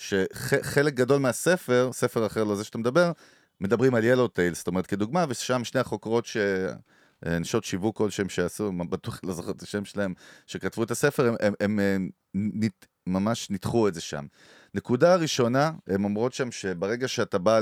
שחלק 0.00 0.94
גדול 0.94 1.18
מהספר, 1.18 1.90
ספר 1.92 2.26
אחר 2.26 2.44
לא 2.44 2.56
זה 2.56 2.64
שאתה 2.64 2.78
מדבר, 2.78 3.12
מדברים 3.60 3.94
על 3.94 4.04
Yellow 4.04 4.28
Tail, 4.28 4.54
זאת 4.54 4.66
אומרת 4.66 4.86
כדוגמה, 4.86 5.24
ושם 5.28 5.64
שני 5.64 5.80
החוקרות 5.80 6.26
ש... 6.26 6.36
נשות 7.26 7.64
שיווק 7.64 7.96
כלשהם 7.96 8.28
שעשו, 8.28 8.72
בטוח 8.72 9.20
לא 9.24 9.32
זוכר 9.32 9.50
את 9.50 9.62
השם 9.62 9.84
שלהם, 9.84 10.14
שכתבו 10.46 10.82
את 10.82 10.90
הספר, 10.90 11.28
הם, 11.28 11.34
הם, 11.40 11.54
הם, 11.60 11.78
הם 11.80 12.10
נת, 12.34 12.86
ממש 13.06 13.50
ניתחו 13.50 13.88
את 13.88 13.94
זה 13.94 14.00
שם. 14.00 14.26
נקודה 14.74 15.16
ראשונה, 15.16 15.70
הן 15.86 16.04
אומרות 16.04 16.32
שם 16.32 16.50
שברגע 16.50 17.08
שאתה 17.08 17.38
בא 17.38 17.60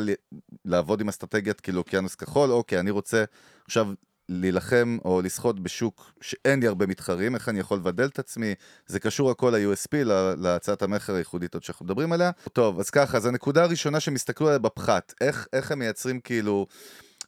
לעבוד 0.65 1.01
עם 1.01 1.09
אסטרטגיית 1.09 1.61
כאילו 1.61 1.79
אוקיינוס 1.79 2.15
כחול, 2.15 2.51
אוקיי, 2.51 2.81
אני 2.81 2.91
רוצה 2.91 3.25
עכשיו 3.67 3.89
להילחם 4.29 4.99
או 5.05 5.23
לשחות 5.23 5.61
בשוק 5.61 6.13
שאין 6.21 6.61
לי 6.61 6.67
הרבה 6.67 6.87
מתחרים, 6.87 7.35
איך 7.35 7.49
אני 7.49 7.61
יכול 7.61 7.79
לבדל 7.79 8.07
את 8.07 8.19
עצמי, 8.19 8.55
זה 8.87 9.01
קשור 9.01 9.31
הכל 9.31 9.55
ל-USP, 9.57 10.05
להצעת 10.37 10.83
המכר 10.83 11.15
הייחודית 11.15 11.55
עוד 11.55 11.63
שאנחנו 11.63 11.85
מדברים 11.85 12.13
עליה. 12.13 12.31
טוב, 12.53 12.81
אז 12.81 12.91
ככה, 12.91 13.17
אז 13.17 13.27
הנקודה 13.27 13.63
הראשונה 13.63 14.01
שהם 14.01 14.15
הסתכלו 14.15 14.47
עליה 14.47 14.59
בפחת, 14.59 15.15
איך, 15.21 15.47
איך 15.53 15.73
הם 15.73 15.79
מייצרים 15.79 16.21
כאילו... 16.21 16.67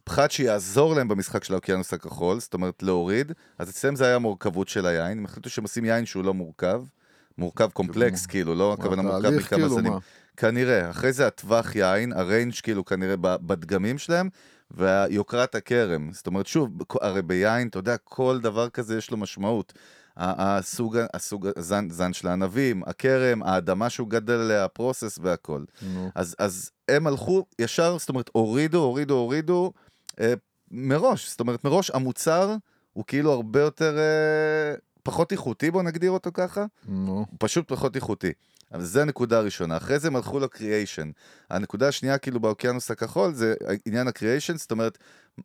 פחת 0.05 0.31
שיעזור 0.31 0.95
להם 0.95 1.09
במשחק 1.09 1.45
של 1.45 1.53
האוקיינוס 1.53 1.93
הכחול, 1.93 2.41
זאת 2.41 2.55
אומרת 2.55 2.83
להוריד, 2.83 3.33
אז 3.59 3.71
אצלם 3.71 3.97
זה 3.97 4.07
היה 4.07 4.17
המורכבות 4.17 4.69
של 4.69 4.87
היין, 4.87 5.19
הם 5.19 5.25
החליטו 5.25 5.51
שהם 5.51 5.65
עושים 5.65 5.85
יין 5.85 6.07
שהוא 6.07 6.25
לא 6.25 6.35
מורכב, 6.35 6.83
מורכב 7.39 7.71
קומפלקס 7.71 8.27
כאילו, 8.27 8.55
לא 8.55 8.73
הכוונה 8.73 9.03
מורכב 9.03 9.19
התהליך 9.19 9.47
מכמה 9.47 9.59
כאילו, 9.59 9.75
זנים. 9.75 9.93
כנראה, 10.37 10.91
אחרי 10.91 11.13
זה 11.13 11.27
הטווח 11.27 11.77
יין, 11.77 12.13
ה 12.13 12.20
range 12.20 12.55
כאילו 12.63 12.85
כנראה 12.85 13.17
בדגמים 13.17 13.99
שלהם, 13.99 14.29
והיוקרת 14.71 15.55
הכרם. 15.55 16.13
זאת 16.13 16.27
אומרת, 16.27 16.47
שוב, 16.47 16.71
הרי 17.01 17.23
ביין, 17.23 17.69
אתה 17.69 17.79
יודע, 17.79 17.97
כל 17.97 18.39
דבר 18.43 18.69
כזה 18.69 18.99
יש 18.99 19.11
לו 19.11 19.17
משמעות. 19.17 19.73
הסוג, 20.17 20.99
הסוג, 21.15 21.49
הזן, 21.57 21.91
זן 21.91 22.13
של 22.13 22.29
הענבים, 22.29 22.83
הכרם, 22.87 23.43
האדמה 23.43 23.91
שהוא 23.91 24.09
גדל 24.09 24.41
עליה, 24.41 24.65
ה 24.65 24.72
process 24.72 25.19
והכל. 25.23 25.65
נו. 25.83 26.11
אז, 26.15 26.37
אז 26.39 26.71
הם 26.89 27.07
הלכו 27.07 27.47
ישר, 27.59 27.99
זאת 27.99 28.09
אומרת, 28.09 28.31
הורידו, 28.33 28.79
הורידו, 28.79 29.15
הורידו, 29.15 29.73
אה, 30.21 30.35
מראש. 30.71 31.31
זאת 31.31 31.41
אומרת, 31.41 31.65
מראש 31.65 31.91
המוצר 31.91 32.57
הוא 32.93 33.05
כאילו 33.07 33.33
הרבה 33.33 33.61
יותר, 33.61 33.99
אה, 33.99 34.75
פחות 35.03 35.33
איכותי, 35.33 35.71
בוא 35.71 35.83
נגדיר 35.83 36.11
אותו 36.11 36.31
ככה. 36.35 36.65
נו. 36.89 37.27
פשוט 37.39 37.69
פחות 37.69 37.97
איכותי. 37.97 38.33
אבל 38.73 38.85
זו 38.85 39.01
הנקודה 39.01 39.39
הראשונה. 39.39 39.77
אחרי 39.77 39.99
זה 39.99 40.09
הם 40.09 40.17
הלכו 40.17 40.41
לקריאיישן. 40.41 41.11
הנקודה 41.51 41.89
השנייה, 41.89 42.19
כאילו, 42.19 42.41
באוקיינוס 42.41 42.91
הכחול, 42.91 43.35
זה 43.35 43.55
עניין 43.87 44.09
הקריאיישן, 44.09 44.57
זאת 44.57 44.71
אומרת, 44.71 44.99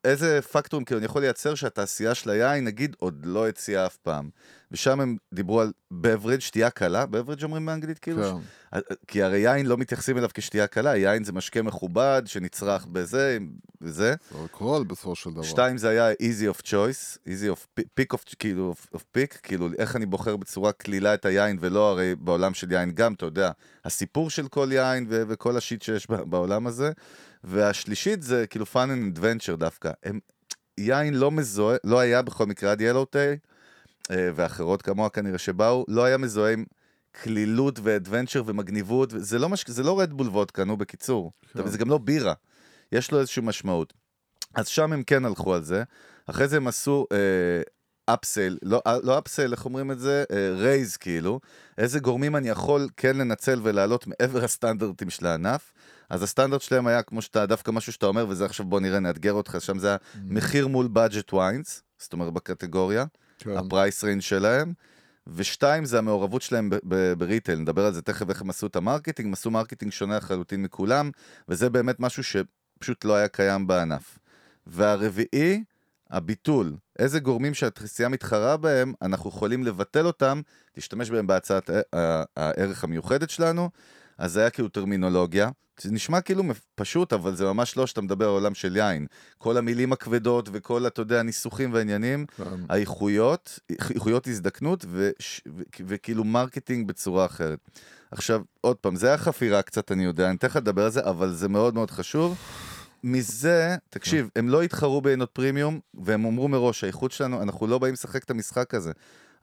איזה 0.03 0.41
פקטורים 0.41 0.85
כאילו 0.85 0.97
אני 0.97 1.05
יכול 1.05 1.21
לייצר 1.21 1.55
שהתעשייה 1.55 2.15
של 2.15 2.29
היין, 2.29 2.65
נגיד, 2.65 2.95
עוד 2.99 3.25
לא 3.25 3.47
הציעה 3.47 3.85
אף 3.85 3.97
פעם. 3.97 4.29
ושם 4.71 5.01
הם 5.01 5.17
דיברו 5.33 5.61
על 5.61 5.71
בברג', 5.91 6.39
שתייה 6.39 6.69
קלה, 6.69 7.05
בברג' 7.05 7.43
אומרים 7.43 7.65
באנגלית 7.65 7.99
כאילו? 7.99 8.23
כן. 8.23 8.79
כי 9.07 9.23
הרי 9.23 9.37
יין 9.37 9.65
לא 9.65 9.77
מתייחסים 9.77 10.17
אליו 10.17 10.29
כשתייה 10.33 10.67
קלה, 10.67 10.97
יין 10.97 11.23
זה 11.23 11.31
משקה 11.31 11.61
מכובד, 11.61 12.21
שנצרך 12.25 12.85
בזה, 12.85 13.37
וזה. 13.81 14.15
זה 14.31 14.41
אלכוהול 14.41 14.83
בסופו 14.83 15.15
של 15.15 15.31
דבר. 15.31 15.43
שתיים 15.43 15.77
זה 15.77 15.89
היה 15.89 16.11
easy 16.11 16.55
of 16.57 16.61
choice, 16.61 17.17
easy 17.27 17.55
of 17.55 17.79
pi- 17.79 17.83
pick 17.99 18.17
of, 18.17 18.35
כאילו, 18.39 18.73
of, 18.73 18.95
of 18.97 18.99
pick, 19.17 19.37
כאילו 19.43 19.69
איך 19.77 19.95
אני 19.95 20.05
בוחר 20.05 20.35
בצורה 20.35 20.71
קלילה 20.71 21.13
את 21.13 21.25
היין, 21.25 21.57
ולא 21.61 21.89
הרי 21.89 22.15
בעולם 22.15 22.53
של 22.53 22.71
יין 22.71 22.91
גם, 22.91 23.13
אתה 23.13 23.25
יודע, 23.25 23.51
הסיפור 23.85 24.29
של 24.29 24.47
כל 24.47 24.69
יין 24.71 25.05
ו- 25.09 25.23
וכל 25.27 25.57
השיט 25.57 25.81
שיש 25.81 26.07
בעולם 26.09 26.67
הזה. 26.67 26.91
והשלישית 27.45 28.23
זה 28.23 28.47
כאילו 28.47 28.65
fun 28.73 28.87
and 28.87 29.17
adventure 29.17 29.55
דווקא. 29.55 29.91
הם, 30.03 30.19
יין 30.77 31.13
לא 31.13 31.31
מזוהה, 31.31 31.77
לא 31.83 31.99
היה 31.99 32.21
בכל 32.21 32.45
מקרה 32.45 32.71
עד 32.71 32.81
ילו 32.81 33.05
טיי, 33.05 33.37
ואחרות 34.09 34.81
כמוה 34.81 35.09
כנראה 35.09 35.37
שבאו, 35.37 35.85
לא 35.87 36.03
היה 36.03 36.17
מזוהה 36.17 36.53
עם 36.53 36.65
קלילות 37.11 37.79
ואדוונצ'ר 37.83 38.43
ומגניבות, 38.45 39.13
זה 39.17 39.39
לא, 39.39 39.49
מש... 39.49 39.65
זה 39.67 39.83
לא 39.83 39.99
רדבול 39.99 40.27
וודקה, 40.27 40.63
נו 40.63 40.77
בקיצור, 40.77 41.31
כן. 41.53 41.67
זה 41.67 41.77
גם 41.77 41.89
לא 41.89 41.97
בירה, 41.97 42.33
יש 42.91 43.11
לו 43.11 43.19
איזושהי 43.19 43.41
משמעות. 43.45 43.93
אז 44.55 44.67
שם 44.67 44.93
הם 44.93 45.03
כן 45.03 45.25
הלכו 45.25 45.53
על 45.53 45.63
זה, 45.63 45.83
אחרי 46.25 46.47
זה 46.47 46.57
הם 46.57 46.67
עשו 46.67 47.05
upsell, 48.05 48.57
לא, 48.63 48.81
אה, 48.87 48.97
לא 49.03 49.19
upsell, 49.19 49.51
איך 49.51 49.65
אומרים 49.65 49.91
את 49.91 49.99
זה? 49.99 50.23
raise 50.57 50.97
כאילו, 50.97 51.39
איזה 51.77 51.99
גורמים 51.99 52.35
אני 52.35 52.49
יכול 52.49 52.89
כן 52.97 53.17
לנצל 53.17 53.59
ולעלות 53.63 54.07
מעבר 54.07 54.43
הסטנדרטים 54.43 55.09
של 55.09 55.25
הענף. 55.25 55.73
אז 56.09 56.23
הסטנדרט 56.23 56.61
שלהם 56.61 56.87
היה 56.87 57.01
כמו 57.01 57.21
שאתה, 57.21 57.45
דווקא 57.45 57.71
משהו 57.71 57.93
שאתה 57.93 58.05
אומר, 58.05 58.25
וזה 58.29 58.45
עכשיו 58.45 58.65
בוא 58.65 58.79
נראה, 58.79 58.99
נאתגר 58.99 59.33
אותך, 59.33 59.57
שם 59.59 59.79
זה 59.79 59.87
היה 59.87 59.97
מחיר 60.25 60.67
מול 60.67 60.89
budget 60.95 61.33
wines, 61.33 61.81
זאת 61.97 62.13
אומרת 62.13 62.33
בקטגוריה, 62.33 63.05
כן. 63.39 63.57
ה 63.57 63.65
price 63.65 64.03
range 64.03 64.21
שלהם. 64.21 64.73
ושתיים 65.27 65.85
זה 65.85 65.97
המעורבות 65.97 66.41
שלהם 66.41 66.69
ב- 66.69 66.75
ב- 66.87 67.13
ב 67.13 67.19
retail, 67.19 67.59
נדבר 67.59 67.85
על 67.85 67.93
זה 67.93 68.01
תכף 68.01 68.29
איך 68.29 68.41
הם 68.41 68.49
עשו 68.49 68.67
את 68.67 68.75
ה 68.75 68.80
marketing, 68.80 69.27
הם 69.27 69.33
עשו 69.33 69.51
marketing 69.51 69.91
שונה 69.91 70.17
לחלוטין 70.17 70.63
מכולם, 70.63 71.11
וזה 71.49 71.69
באמת 71.69 71.99
משהו 71.99 72.23
שפשוט 72.23 73.05
לא 73.05 73.15
היה 73.15 73.27
קיים 73.27 73.67
בענף. 73.67 74.19
והרביעי, 74.67 75.63
הביטול. 76.09 76.73
איזה 76.99 77.19
גורמים 77.19 77.53
שהתעשייה 77.53 78.09
מתחרה 78.09 78.57
בהם, 78.57 78.93
אנחנו 79.01 79.29
יכולים 79.29 79.63
לבטל 79.63 80.05
אותם, 80.05 80.41
להשתמש 80.75 81.09
בהם 81.09 81.27
בהצעת 81.27 81.69
הערך 82.37 82.83
המיוחדת 82.83 83.29
שלנו, 83.29 83.69
אז 84.17 84.31
זה 84.31 84.39
היה 84.39 84.49
כאילו 84.49 84.67
טרמינולוגיה. 84.69 85.49
זה 85.79 85.91
נשמע 85.91 86.21
כאילו 86.21 86.43
פשוט, 86.75 87.13
אבל 87.13 87.35
זה 87.35 87.45
ממש 87.45 87.77
לא 87.77 87.87
שאתה 87.87 88.01
מדבר 88.01 88.25
על 88.25 88.31
עולם 88.31 88.55
של 88.55 88.77
יין. 88.77 89.07
כל 89.37 89.57
המילים 89.57 89.93
הכבדות 89.93 90.49
וכל, 90.51 90.87
אתה 90.87 91.01
יודע, 91.01 91.19
הניסוחים 91.19 91.73
והעניינים, 91.73 92.25
כן. 92.37 92.43
האיכויות, 92.69 93.59
איכויות 93.89 94.27
הזדקנות 94.27 94.85
וכאילו 95.85 96.23
marketing 96.23 96.87
בצורה 96.87 97.25
אחרת. 97.25 97.59
עכשיו, 98.11 98.41
עוד 98.61 98.75
פעם, 98.75 98.95
זה 98.95 99.07
היה 99.07 99.17
חפירה 99.17 99.61
קצת, 99.61 99.91
אני 99.91 100.03
יודע, 100.05 100.27
אני 100.29 100.35
אתן 100.35 100.47
לך 100.47 100.55
לדבר 100.55 100.83
על 100.83 100.91
זה, 100.91 101.01
אבל 101.03 101.33
זה 101.33 101.49
מאוד 101.49 101.73
מאוד 101.73 101.91
חשוב. 101.91 102.37
מזה, 103.03 103.75
תקשיב, 103.89 104.29
הם 104.35 104.49
לא 104.49 104.61
התחרו 104.61 105.01
בעינות 105.01 105.29
פרימיום, 105.33 105.79
והם 105.93 106.25
אמרו 106.25 106.47
מראש, 106.47 106.83
האיכות 106.83 107.11
שלנו, 107.11 107.41
אנחנו 107.41 107.67
לא 107.67 107.77
באים 107.77 107.93
לשחק 107.93 108.23
את 108.23 108.31
המשחק 108.31 108.73
הזה. 108.73 108.91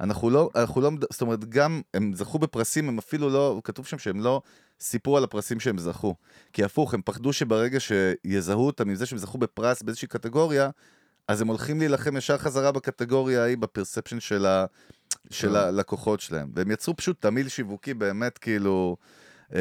אנחנו 0.02 0.30
לא, 0.30 0.50
אנחנו 0.54 0.80
לא, 0.80 0.90
זאת 1.10 1.20
אומרת, 1.20 1.44
גם, 1.44 1.80
הם 1.94 2.12
זכו 2.14 2.38
בפרסים, 2.38 2.88
הם 2.88 2.98
אפילו 2.98 3.30
לא, 3.30 3.60
כתוב 3.64 3.86
שם 3.86 3.98
שהם 3.98 4.20
לא 4.20 4.42
סיפרו 4.80 5.16
על 5.16 5.24
הפרסים 5.24 5.60
שהם 5.60 5.78
זכו. 5.78 6.14
כי 6.52 6.64
הפוך, 6.64 6.94
הם 6.94 7.00
פחדו 7.04 7.32
שברגע 7.32 7.78
שיזהו 7.80 8.66
אותם 8.66 8.88
עם 8.88 8.94
זה 8.94 9.06
שהם 9.06 9.18
זכו 9.18 9.38
בפרס 9.38 9.82
באיזושהי 9.82 10.08
קטגוריה, 10.08 10.70
אז 11.28 11.40
הם 11.40 11.48
הולכים 11.48 11.78
להילחם 11.78 12.16
ישר 12.16 12.38
חזרה 12.38 12.72
בקטגוריה 12.72 13.42
ההיא, 13.42 13.56
בפרספשן 13.56 14.20
של, 14.20 14.46
ה, 14.46 14.66
של 15.30 15.48
כן. 15.48 15.54
הלקוחות 15.54 16.20
שלהם. 16.20 16.50
והם 16.54 16.70
יצרו 16.70 16.96
פשוט 16.96 17.20
תמיל 17.20 17.48
שיווקי 17.48 17.94
באמת 17.94 18.38
כאילו 18.38 18.96
אה, 19.54 19.60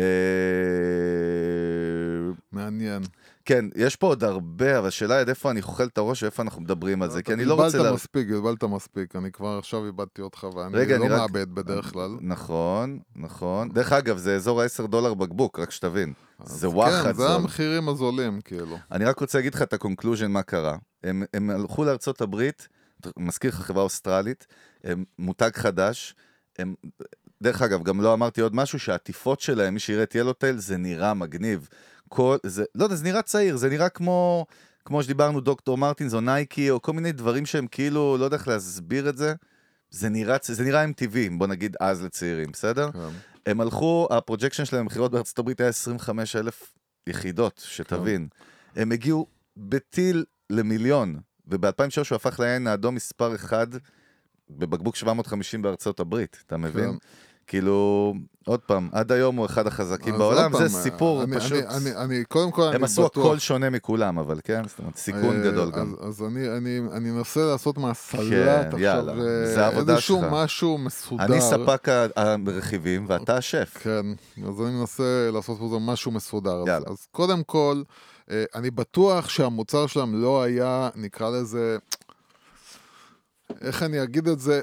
מעניין. 2.52 3.02
כן, 3.46 3.66
יש 3.76 3.96
פה 3.96 4.08
עוד 4.08 4.24
הרבה, 4.24 4.80
אבל 4.80 4.88
השאלה 4.88 5.14
היא 5.16 5.22
עד 5.22 5.30
איפה 5.30 5.52
אני 5.52 5.62
אוכל 5.62 5.84
את 5.84 5.98
הראש 5.98 6.24
ואיפה 6.24 6.44
אנחנו 6.44 6.62
מדברים 6.62 7.02
על 7.02 7.10
זה, 7.10 7.24
כי 7.24 7.34
אני 7.34 7.46
לא 7.46 7.64
רוצה... 7.64 7.78
לה... 7.78 7.94
מספיק, 7.94 8.28
בלבלת 8.28 8.64
מספיק, 8.64 9.16
אני 9.16 9.32
כבר 9.32 9.58
עכשיו 9.58 9.86
איבדתי 9.86 10.22
אותך 10.22 10.48
ואני 10.56 11.00
לא 11.00 11.08
מאבד 11.10 11.56
בדרך 11.56 11.92
כלל. 11.92 12.18
נכון, 12.22 13.00
נכון. 13.16 13.70
דרך 13.70 13.92
אגב, 13.92 14.18
זה 14.18 14.36
אזור 14.36 14.62
ה-10 14.62 14.88
דולר 14.88 15.14
בקבוק, 15.14 15.60
רק 15.60 15.72
שתבין. 15.72 16.14
זה 16.44 16.70
וואחד 16.70 17.04
כן, 17.04 17.14
זה 17.14 17.24
זול. 17.24 17.32
המחירים 17.32 17.90
הזולים, 17.90 18.42
כאילו. 18.42 18.78
אני 18.92 19.06
רק 19.06 19.20
רוצה 19.20 19.38
להגיד 19.38 19.56
לך 19.56 19.62
את 19.62 19.74
ה 19.74 19.78
conclusion, 19.78 20.32
מה 20.32 20.42
קרה. 20.42 20.78
הם, 21.04 21.50
הלכו 21.50 21.84
לארצות 21.84 22.22
הברית, 22.22 22.68
מזכיר 23.18 23.52
לך 23.52 23.56
חברה 23.56 23.84
אוסטרלית, 23.84 24.48
מותג 25.20 25.52
חדש, 25.54 26.16
הם... 26.60 26.76
דרך 27.44 27.62
אגב, 27.62 27.84
גם 27.84 28.02
לא 28.02 28.14
אמרתי 28.14 28.42
עוד 28.42 28.56
משהו, 28.56 28.80
שהעטיפות 28.80 29.40
שלהם, 29.40 29.74
מי 29.74 29.80
שיראה 29.80 30.04
את 30.04 30.16
Yellow 30.16 30.38
Tail, 30.38 30.58
זה 30.58 30.78
נראה 30.78 31.14
מגניב. 31.14 31.68
כל, 32.14 32.38
זה, 32.45 32.64
לא 32.76 32.84
יודע, 32.84 32.95
זה 32.95 33.03
נראה 33.03 33.22
צעיר, 33.22 33.57
זה 33.57 33.70
נראה 33.70 33.89
כמו, 33.89 34.45
כמו 34.86 35.03
שדיברנו, 35.03 35.41
דוקטור 35.41 35.78
מרטינס 35.78 36.14
או 36.14 36.22
נייקי, 36.22 36.70
או 36.70 36.82
כל 36.82 36.93
מיני 36.93 37.12
דברים 37.12 37.45
שהם 37.45 37.68
כאילו, 37.68 38.18
לא 38.20 38.26
יודע 38.26 38.38
איך 38.38 38.47
להסביר 38.47 39.09
את 39.09 39.18
זה. 39.18 39.34
זה 39.89 40.09
נראה, 40.09 40.38
זה 40.43 40.64
נראה 40.64 40.86
MTV, 40.86 41.16
בוא 41.38 41.47
נגיד 41.47 41.76
אז 41.80 42.03
לצעירים, 42.03 42.51
בסדר? 42.51 42.91
כן. 42.91 42.99
הם 43.45 43.62
הלכו, 43.62 44.07
ה 44.12 44.16
projection 44.16 44.66
שלהם 44.66 44.84
במכירות 44.86 45.12
בארצות 45.12 45.39
הברית 45.39 45.59
היה 45.59 45.70
25 45.70 46.36
אלף 46.36 46.74
יחידות, 47.07 47.64
שתבין. 47.66 48.28
הם 48.76 48.91
הגיעו 48.91 49.28
בטיל 49.57 50.26
למיליון, 50.49 51.20
וב-2003 51.47 51.70
הוא 52.09 52.16
הפך 52.16 52.39
ליין 52.39 52.68
האדום 52.68 52.95
מספר 52.95 53.36
אחד 53.36 53.68
בבקבוק 54.49 54.95
750 54.95 55.62
בארצות 55.62 55.99
הברית, 55.99 56.43
אתה 56.47 56.57
מבין? 56.57 56.97
כאילו, 57.56 58.14
עוד 58.45 58.60
פעם, 58.60 58.89
עד 58.91 59.12
היום 59.12 59.36
הוא 59.36 59.45
אחד 59.45 59.68
החזקים 59.68 60.18
בעולם, 60.18 60.52
זה 60.58 60.70
סיפור 60.70 61.24
אני- 61.24 61.36
פשוט. 61.39 61.52
אני- 61.54 61.78
אני- 61.78 61.95
אני, 61.97 62.24
קודם 62.26 62.52
כל, 62.52 62.64
אני 62.64 62.76
הם 62.76 62.84
עשו 62.84 63.06
בטוח... 63.06 63.26
הכל 63.26 63.39
שונה 63.39 63.70
מכולם, 63.70 64.18
אבל 64.20 64.39
כן, 64.43 64.62
זאת 64.68 64.80
אומרת, 64.80 64.97
סיכון 64.97 65.36
אה, 65.43 65.52
גדול 65.52 65.72
גם. 65.72 65.95
אז 66.02 66.24
אני, 66.24 66.58
אני, 66.58 66.80
אני 66.91 67.12
אנסה 67.12 67.39
לעשות 67.45 67.78
מהסלט 67.78 68.22
כן, 68.30 68.70
עכשיו, 68.74 69.06
אה, 69.20 69.70
איזשהו. 69.80 70.22
משהו 70.32 70.78
מסודר. 70.78 71.24
אני 71.24 71.41
ספק 71.41 71.88
הרכיבים 72.16 73.06
ואתה 73.08 73.38
השף. 73.38 73.78
כן, 73.84 74.06
אז 74.47 74.62
אני 74.62 74.72
מנסה 74.80 75.30
לעשות 75.34 75.58
פה 75.60 75.80
משהו 75.82 76.12
מסודר. 76.12 76.64
אז, 76.88 77.08
קודם 77.12 77.43
כל, 77.43 77.82
אה, 78.32 78.43
אני 78.56 78.72
בטוח 78.72 79.30
שהמוצר 79.30 79.88
שלהם 79.88 80.22
לא 80.22 80.43
היה, 80.43 80.89
נקרא 80.95 81.30
לזה, 81.30 81.78
איך 83.62 83.84
אני 83.84 84.04
אגיד 84.04 84.28
את 84.28 84.39
זה, 84.39 84.62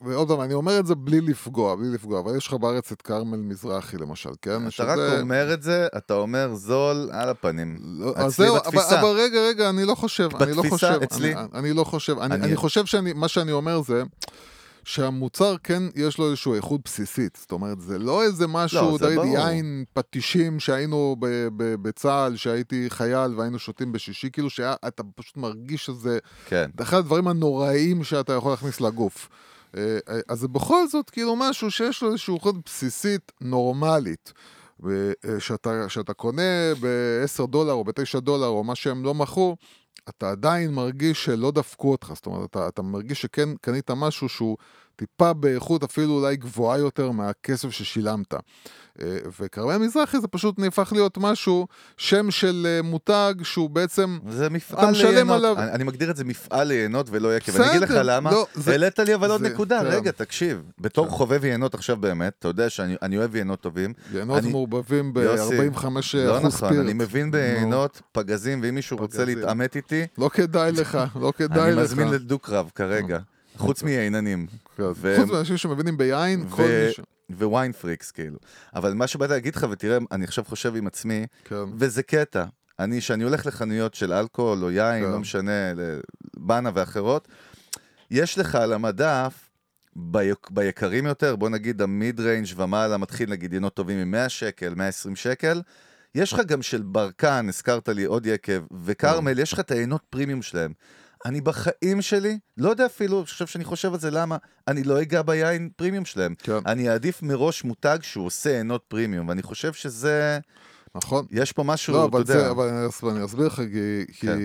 ועוד 0.00 0.28
פעם, 0.28 0.40
אני 0.40 0.54
אומר 0.54 0.78
את 0.78 0.86
זה 0.86 0.94
בלי 0.94 1.20
לפגוע, 1.20 1.74
בלי 1.76 1.88
לפגוע, 1.88 2.20
אבל 2.20 2.36
יש 2.36 2.46
לך 2.46 2.54
בארץ 2.54 2.92
את 2.92 3.02
כרמל 3.02 3.36
מזרחי 3.36 3.96
למשל, 3.96 4.30
כן? 4.42 4.50
אתה 4.68 4.84
רק 4.84 4.98
אומר 5.20 5.54
את 5.54 5.62
זה, 5.62 5.86
אתה 5.96 6.14
אומר 6.14 6.54
זול 6.54 7.08
על 7.12 7.28
הפנים. 7.28 7.76
לא, 7.82 8.12
אז 8.16 8.32
אצלי 8.32 8.46
זהו, 8.46 8.56
בתפיסה. 8.56 9.00
אבל, 9.00 9.08
אבל 9.08 9.18
רגע, 9.20 9.40
רגע, 9.40 9.68
אני 9.68 9.84
לא 9.84 9.94
חושב, 9.94 10.28
אני 10.40 10.50
לא 10.52 10.62
בתפיסה, 10.62 10.74
חושב, 10.94 11.02
אצלי- 11.02 11.34
אני, 11.34 11.46
אני 11.54 11.72
לא 11.72 11.84
חושב, 11.84 12.18
אני, 12.18 12.34
אני- 12.34 12.44
אני 12.46 12.56
חושב 12.56 12.86
שאני, 12.86 13.12
מה 13.12 13.28
שאני 13.28 13.52
אומר 13.52 13.82
זה, 13.82 14.02
שהמוצר 14.86 15.56
כן 15.62 15.82
יש 15.94 16.18
לו 16.18 16.26
איזושהי 16.26 16.52
איכות 16.52 16.80
בסיסית, 16.84 17.38
זאת 17.40 17.52
אומרת, 17.52 17.80
זה 17.80 17.98
לא 17.98 18.22
איזה 18.22 18.46
משהו, 18.46 18.90
לא, 18.92 18.98
תגיד. 18.98 19.18
יין 19.24 19.84
פטישים 19.92 20.60
שהיינו 20.60 21.16
ב- 21.18 21.48
ב- 21.56 21.74
בצה"ל, 21.82 22.36
שהייתי 22.36 22.86
חייל 22.88 23.34
והיינו 23.36 23.58
שותים 23.58 23.92
בשישי, 23.92 24.30
כאילו 24.30 24.50
שאתה 24.50 25.02
פשוט 25.14 25.36
מרגיש 25.36 25.84
שזה 25.84 26.18
כן. 26.46 26.70
אחד 26.80 26.96
הדברים 26.98 27.28
הנוראיים 27.28 28.04
שאתה 28.04 28.32
יכול 28.32 28.50
להכניס 28.50 28.80
לגוף. 28.80 29.28
אה, 29.76 29.98
אה, 30.08 30.20
אז 30.28 30.40
זה 30.40 30.48
בכל 30.48 30.88
זאת 30.88 31.10
כאילו 31.10 31.36
משהו 31.36 31.70
שיש 31.70 32.02
לו 32.02 32.08
איזושהי 32.08 32.34
איכות 32.34 32.54
בסיסית 32.64 33.32
נורמלית. 33.40 34.32
אה, 34.84 34.90
שאתה, 35.38 35.88
שאתה 35.88 36.12
קונה 36.12 36.74
ב-10 36.80 37.46
דולר 37.46 37.72
או 37.72 37.84
ב-9 37.84 38.20
דולר 38.20 38.46
או 38.46 38.64
מה 38.64 38.74
שהם 38.74 39.04
לא 39.04 39.14
מכרו, 39.14 39.56
אתה 40.08 40.30
עדיין 40.30 40.74
מרגיש 40.74 41.24
שלא 41.24 41.50
דפקו 41.50 41.90
אותך. 41.90 42.12
זאת 42.14 42.26
אומרת, 42.26 42.50
אתה, 42.50 42.68
אתה 42.68 42.82
מרגיש 42.82 43.22
שכן 43.22 43.56
קנית 43.60 43.90
משהו 43.90 44.28
שהוא 44.28 44.56
טיפה 44.96 45.32
באיכות 45.32 45.82
אפילו 45.82 46.12
אולי 46.18 46.36
גבוהה 46.36 46.78
יותר 46.78 47.10
מהכסף 47.10 47.70
ששילמת. 47.70 48.34
אה, 49.02 49.18
וכרמל 49.40 49.76
מזרחי 49.78 50.20
זה 50.20 50.28
פשוט 50.28 50.58
נהפך 50.58 50.92
להיות 50.92 51.18
משהו, 51.18 51.66
שם 51.96 52.30
של 52.30 52.66
אה, 52.68 52.82
מותג 52.82 53.34
שהוא 53.42 53.70
בעצם... 53.70 54.18
זה 54.28 54.50
מפעל 54.50 54.78
אתה 54.78 54.90
משלם 54.90 55.10
ליהנות, 55.14 55.36
עליו- 55.36 55.58
אני, 55.58 55.72
אני 55.72 55.84
מגדיר 55.84 56.10
את 56.10 56.16
זה 56.16 56.24
מפעל 56.24 56.68
ליהנות 56.68 57.06
ולא 57.10 57.36
יקב. 57.36 57.52
ואני 57.54 57.70
אגיד 57.70 57.80
לך 57.82 57.90
בסדר, 57.90 58.02
למה, 58.02 58.30
לא, 58.30 58.46
זה- 58.54 58.70
העלית 58.70 58.98
לי 58.98 59.14
אבל 59.14 59.30
עוד 59.30 59.40
זה- 59.40 59.48
נקודה, 59.48 59.80
כן. 59.80 59.86
רגע, 59.86 60.10
תקשיב. 60.10 60.62
בתור 60.80 61.06
כן. 61.06 61.12
חובב 61.12 61.44
יינות 61.44 61.74
עכשיו 61.74 61.96
באמת, 61.96 62.32
אתה 62.38 62.48
יודע 62.48 62.70
שאני 62.70 62.96
אני 63.02 63.18
אוהב 63.18 63.36
יינות 63.36 63.60
טובים. 63.60 63.92
יינות 64.14 64.38
אני- 64.38 64.50
מעורבבים 64.50 65.12
יוסי, 65.16 65.68
ב-45 65.70 65.84
לא 66.14 66.38
אחוז 66.38 66.54
נכון, 66.54 66.68
פירט. 66.68 66.84
אני 66.84 66.92
מבין 66.92 67.30
ביינות, 67.30 68.00
פגזים, 68.12 68.60
ואם 68.62 68.74
מישהו 68.74 68.96
רוצה 68.96 69.18
פגזים. 69.18 69.38
להתעמת 69.38 69.76
איתי, 69.76 70.06
לא 70.18 70.28
כדאי 70.28 70.72
לך, 70.72 70.98
לא 71.20 71.32
כדאי 71.36 71.62
אני 71.68 71.76
לך. 71.76 71.82
מזמין 71.82 72.08
לדו-קרב 72.08 72.70
כרגע. 72.74 73.18
חוץ 73.56 73.82
מייננים. 73.82 74.46
כן. 74.76 74.82
ו- 74.96 75.16
חוץ 75.20 75.30
מאנשים 75.30 75.56
שמבינים 75.56 75.96
ביין, 75.96 76.48
כל 76.50 76.62
ו- 76.62 76.86
מי 76.86 76.92
ש... 76.92 77.00
wine 77.30 77.72
freaks, 77.72 78.10
כאילו. 78.10 78.38
אבל 78.74 78.94
מה 78.94 79.06
שבאתי 79.06 79.32
להגיד 79.32 79.56
לך, 79.56 79.66
ותראה, 79.70 79.98
אני 80.12 80.24
עכשיו 80.24 80.44
חושב 80.44 80.76
עם 80.76 80.86
עצמי, 80.86 81.26
כן. 81.44 81.64
וזה 81.78 82.02
קטע. 82.02 82.44
אני, 82.78 82.98
כשאני 82.98 83.24
הולך 83.24 83.46
לחנויות 83.46 83.94
של 83.94 84.12
אלכוהול 84.12 84.64
או 84.64 84.70
יין, 84.70 85.04
כן. 85.04 85.10
לא 85.10 85.18
משנה, 85.18 85.72
לבנה 86.36 86.70
ואחרות, 86.74 87.28
יש 88.10 88.38
לך 88.38 88.54
על 88.54 88.72
המדף, 88.72 89.48
ביק, 89.96 90.50
ביקרים 90.50 91.06
יותר, 91.06 91.36
בוא 91.36 91.48
נגיד 91.48 91.82
ה 91.82 91.91
mid 91.91 92.20
range 92.20 92.46
ומעלה 92.56 92.96
מתחיל 92.96 93.30
נגיד 93.30 93.52
יינות 93.52 93.74
טובים 93.74 94.10
מ-100 94.10 94.28
שקל, 94.28 94.74
120 94.74 95.16
שקל, 95.16 95.62
יש 96.14 96.32
לך 96.32 96.40
גם 96.40 96.62
של 96.62 96.82
ברקן, 96.82 97.46
הזכרת 97.48 97.88
לי 97.88 98.04
עוד 98.04 98.26
יקב, 98.26 98.62
וכרמל, 98.84 99.38
יש 99.38 99.52
לך 99.52 99.60
את 99.60 99.70
היינות 99.70 100.00
פרימיום 100.10 100.42
שלהם. 100.42 100.72
אני 101.24 101.40
בחיים 101.40 102.02
שלי, 102.02 102.38
לא 102.58 102.70
יודע 102.70 102.86
אפילו, 102.86 103.18
אני 103.18 103.26
חושב 103.26 103.46
שאני 103.46 103.64
חושב 103.64 103.92
על 103.94 104.00
זה, 104.00 104.10
למה? 104.10 104.36
אני 104.68 104.82
לא 104.82 105.02
אגע 105.02 105.22
ביין 105.22 105.68
פרימיום 105.76 106.04
שלהם. 106.04 106.34
כן. 106.38 106.58
אני 106.66 106.90
אעדיף 106.90 107.22
מראש 107.22 107.64
מותג 107.64 107.98
שהוא 108.02 108.26
עושה 108.26 108.50
יינות 108.50 108.82
פרימיום, 108.88 109.28
ואני 109.28 109.42
חושב 109.42 109.72
שזה... 109.72 110.38
נכון. 110.94 111.26
יש 111.30 111.52
פה 111.52 111.62
משהו, 111.64 111.94
לא, 111.94 112.06
אתה 112.08 112.16
יודע... 112.18 112.34
זה, 112.38 112.50
אבל 112.50 112.68
אני 112.68 112.88
אס- 112.88 113.04
אני 113.04 113.24
אסביר 113.24 113.46
לך, 113.46 113.54
כי- 113.54 114.04
כן. 114.20 114.38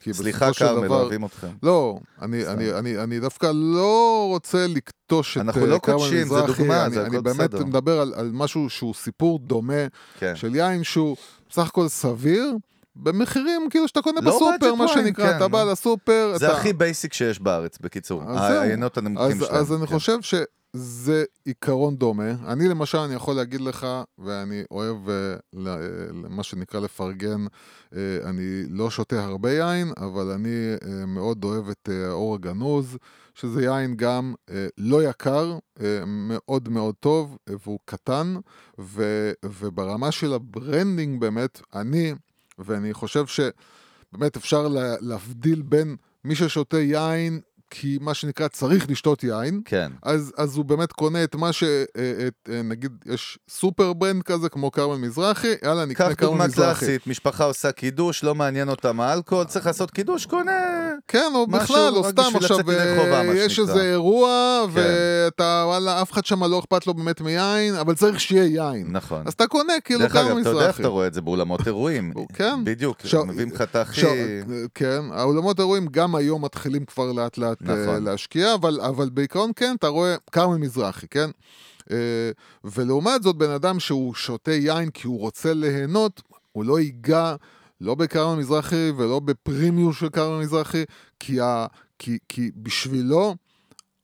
כי 0.00 0.14
סליחה, 0.14 0.52
כרמל. 0.52 0.86
אוהבים 0.88 1.24
אתכם. 1.24 1.48
לא, 1.62 1.98
אני, 2.22 2.46
אני, 2.46 2.72
אני, 2.72 2.98
אני 2.98 3.20
דווקא 3.20 3.50
לא 3.54 4.26
רוצה 4.28 4.66
לקטוש 4.66 5.36
את 5.36 5.42
אנחנו 5.42 5.60
אה, 5.62 5.66
לא 5.66 5.78
כרמל 5.78 5.98
קודשים, 5.98 6.18
זה 6.28 6.34
מזרחי. 6.34 6.58
דוגמה, 6.62 6.86
אני, 6.86 6.94
זה 6.94 7.00
אני 7.06 7.16
הכל 7.16 7.20
באמת 7.20 7.50
בסדר. 7.50 7.64
מדבר 7.64 8.00
על, 8.00 8.12
על 8.16 8.30
משהו 8.34 8.70
שהוא 8.70 8.94
סיפור 8.94 9.38
דומה 9.38 9.86
כן. 10.18 10.36
של 10.36 10.54
יין 10.54 10.84
שהוא 10.84 11.16
בסך 11.50 11.66
הכל 11.66 11.88
סביר, 11.88 12.52
במחירים 12.96 13.68
כאילו 13.70 13.88
שאתה 13.88 14.02
קונה 14.02 14.20
לא 14.20 14.30
בסופר, 14.30 14.74
מה 14.74 14.88
שנקרא, 14.88 15.30
כן, 15.30 15.36
אתה 15.36 15.48
בא 15.48 15.64
נו. 15.64 15.70
לסופר, 15.72 16.34
זה 16.36 16.46
אתה... 16.46 16.56
הכי 16.56 16.72
basic 16.72 17.12
שיש 17.12 17.40
בארץ, 17.40 17.78
בקיצור. 17.78 18.22
היינות 18.38 18.98
הנמוכים 18.98 19.30
אז, 19.30 19.38
שלהם. 19.38 19.54
אז 19.54 19.72
אני 19.72 19.86
כן. 19.86 19.94
חושב 19.94 20.18
שזה 20.22 21.24
עיקרון 21.44 21.96
דומה. 21.96 22.30
אני 22.46 22.68
למשל, 22.68 22.98
אני 22.98 23.14
יכול 23.14 23.34
להגיד 23.36 23.60
לך, 23.60 23.86
ואני 24.18 24.62
אוהב, 24.70 24.96
אה, 25.08 25.36
מה 26.12 26.42
שנקרא 26.42 26.80
לפרגן, 26.80 27.46
אה, 27.96 28.18
אני 28.24 28.62
לא 28.68 28.90
שותה 28.90 29.24
הרבה 29.24 29.52
יין, 29.52 29.92
אבל 29.96 30.30
אני 30.30 30.74
אה, 30.84 31.06
מאוד 31.06 31.44
אוהב 31.44 31.68
את 31.68 31.88
האור 32.08 32.34
הגנוז, 32.34 32.96
שזה 33.34 33.62
יין 33.62 33.96
גם 33.96 34.34
אה, 34.50 34.66
לא 34.78 35.02
יקר, 35.02 35.58
אה, 35.80 36.00
מאוד 36.06 36.68
מאוד 36.68 36.94
טוב, 37.00 37.36
אה, 37.48 37.54
והוא 37.64 37.78
קטן, 37.84 38.36
ו, 38.78 39.30
וברמה 39.44 40.12
של 40.12 40.32
ה 40.32 40.42
branding 40.42 41.20
באמת, 41.20 41.60
אני, 41.74 42.14
ואני 42.58 42.94
חושב 42.94 43.24
שבאמת 43.26 44.36
אפשר 44.36 44.68
לה, 44.68 44.94
להבדיל 45.00 45.62
בין 45.62 45.96
מי 46.24 46.34
ששותה 46.34 46.80
יין, 46.80 47.40
כי 47.70 47.98
מה 48.00 48.14
שנקרא 48.14 48.48
צריך 48.48 48.90
לשתות 48.90 49.24
יין, 49.24 49.60
כן. 49.64 49.92
אז, 50.02 50.32
אז 50.36 50.56
הוא 50.56 50.64
באמת 50.64 50.92
קונה 50.92 51.24
את 51.24 51.34
מה 51.34 51.52
ש... 51.52 51.62
אה, 51.62 52.26
את, 52.26 52.48
אה, 52.52 52.62
נגיד, 52.62 52.92
יש 53.06 53.38
super 53.50 53.92
brand 53.92 54.22
כזה, 54.22 54.48
כמו 54.48 54.70
כרמל 54.70 54.96
מזרחי, 54.96 55.54
יאללה, 55.64 55.84
קח 55.84 55.90
נקנה 55.90 56.14
כרמל 56.14 56.30
דוגמה 56.30 56.46
מזרחי. 56.46 56.86
קלאסית, 56.86 57.06
משפחה 57.06 57.44
עושה 57.44 57.72
קידוש, 57.72 58.24
לא 58.24 58.34
מעניין 58.34 58.68
אותם 58.68 59.00
האלכוהול, 59.00 59.44
צריך 59.44 59.66
לעשות 59.66 59.90
קידוש, 59.90 60.26
קונה... 60.26 60.86
כן, 61.08 61.32
או 61.34 61.46
בכלל, 61.46 61.94
או 61.96 62.04
סתם 62.04 62.22
עכשיו, 62.34 62.56
חובה, 62.56 63.20
אה, 63.20 63.34
יש. 63.34 63.58
איזה 63.58 63.82
אירוע, 63.82 64.60
כן. 64.74 64.80
ואתה, 64.80 65.62
וואלה, 65.66 66.02
אף 66.02 66.12
אחד 66.12 66.26
שם 66.26 66.44
לא 66.44 66.58
אכפת 66.58 66.86
לו 66.86 66.94
באמת 66.94 67.20
מיין, 67.20 67.74
אבל 67.74 67.94
צריך 67.94 68.20
שיהיה 68.20 68.44
יין. 68.44 68.86
נכון. 68.90 69.22
אז 69.26 69.32
אתה 69.32 69.46
קונה 69.46 69.72
כאילו 69.84 70.00
דרך 70.00 70.12
כרמל 70.12 70.26
אגב, 70.26 70.38
אתה 70.38 70.48
יודע 70.48 70.60
מזרחי. 70.60 70.82
אתה 70.82 70.88
רואה 70.88 71.06
את 71.06 71.14
זה? 71.14 71.20
באולמות 71.20 71.66
אירועים. 71.66 72.12
כן. 72.36 72.64
בדיוק, 72.64 72.96
מביאים 73.26 73.50
לך 73.52 73.62
את 73.62 73.76
הכי... 73.76 74.00
כן, 74.74 75.00
האולמות 75.12 75.58
האירועים 75.58 75.86
גם 75.90 76.14
היום 76.14 76.44
מתחילים 76.44 76.84
כבר 76.84 77.12
לאט 77.12 77.38
לאט 77.38 77.55
אה, 77.68 77.74
נכון. 77.74 78.04
להשקיע, 78.04 78.54
אבל, 78.54 78.80
אבל 78.80 79.08
בעיקרון 79.08 79.50
כן, 79.56 79.74
אתה 79.78 79.88
רואה 79.88 80.16
כרמל 80.32 80.56
מזרחי, 80.56 81.08
כן? 81.08 81.30
אה, 81.90 82.30
ולעומת 82.64 83.22
זאת, 83.22 83.36
בן 83.36 83.50
אדם 83.50 83.80
שהוא 83.80 84.14
שותה 84.14 84.52
יין 84.52 84.90
כי 84.90 85.06
הוא 85.06 85.20
רוצה 85.20 85.54
ליהנות, 85.54 86.22
הוא 86.52 86.64
לא 86.64 86.80
ייגע 86.80 87.36
לא 87.80 87.94
בכרמל 87.94 88.40
מזרחי 88.40 88.90
ולא 88.96 89.20
בפרימיום 89.20 89.92
של 89.92 90.08
כרמל 90.08 90.42
מזרחי, 90.42 90.84
כי, 91.20 91.40
ה, 91.40 91.66
כי, 91.98 92.18
כי 92.28 92.50
בשבילו 92.56 93.34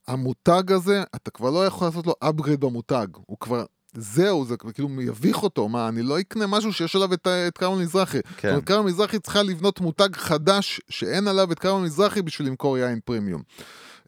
המותג 0.08 0.72
הזה, 0.72 1.02
אתה 1.14 1.30
כבר 1.30 1.50
לא 1.50 1.66
יכול 1.66 1.86
לעשות 1.86 2.06
לו 2.06 2.14
upgrade 2.24 2.56
במותג, 2.56 3.06
הוא 3.26 3.36
כבר... 3.40 3.64
זהו, 3.96 4.44
זה 4.44 4.56
כאילו 4.56 5.02
יביך 5.02 5.42
אותו, 5.42 5.68
מה, 5.68 5.88
אני 5.88 6.02
לא 6.02 6.20
אקנה 6.20 6.46
משהו 6.46 6.72
שיש 6.72 6.96
עליו 6.96 7.14
את, 7.14 7.26
את 7.26 7.58
קרמל 7.58 7.82
מזרחי. 7.82 8.18
כן. 8.22 8.30
זאת 8.36 8.44
אומרת, 8.44 8.64
קרמל 8.64 8.86
מזרחי 8.86 9.18
צריכה 9.18 9.42
לבנות 9.42 9.80
מותג 9.80 10.16
חדש 10.16 10.80
שאין 10.88 11.28
עליו 11.28 11.52
את 11.52 11.58
קרמל 11.58 11.84
מזרחי 11.84 12.22
בשביל 12.22 12.48
למכור 12.48 12.78
יין 12.78 13.00
פרימיום. 13.04 13.42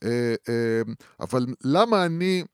אה, 0.05 0.35
אה, 0.49 0.83
אבל 1.21 1.47
למה 1.65 2.07
אני, 2.07 2.45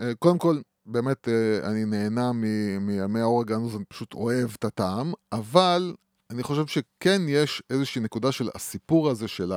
אה, 0.00 0.12
קודם 0.18 0.38
כל, 0.38 0.58
באמת 0.86 1.28
אני 1.62 1.84
נהנה 1.84 2.32
מימי 2.32 3.20
האור 3.20 3.40
הגנוז, 3.40 3.76
אני 3.76 3.84
פשוט 3.84 4.14
אוהב 4.14 4.50
את 4.58 4.64
הטעם, 4.64 5.12
אבל 5.32 5.94
אני 6.30 6.42
חושב 6.42 6.66
שכן 6.66 7.22
יש 7.28 7.62
איזושהי 7.70 8.00
נקודה 8.00 8.32
של 8.32 8.48
הסיפור 8.54 9.10
הזה 9.10 9.28
של 9.28 9.52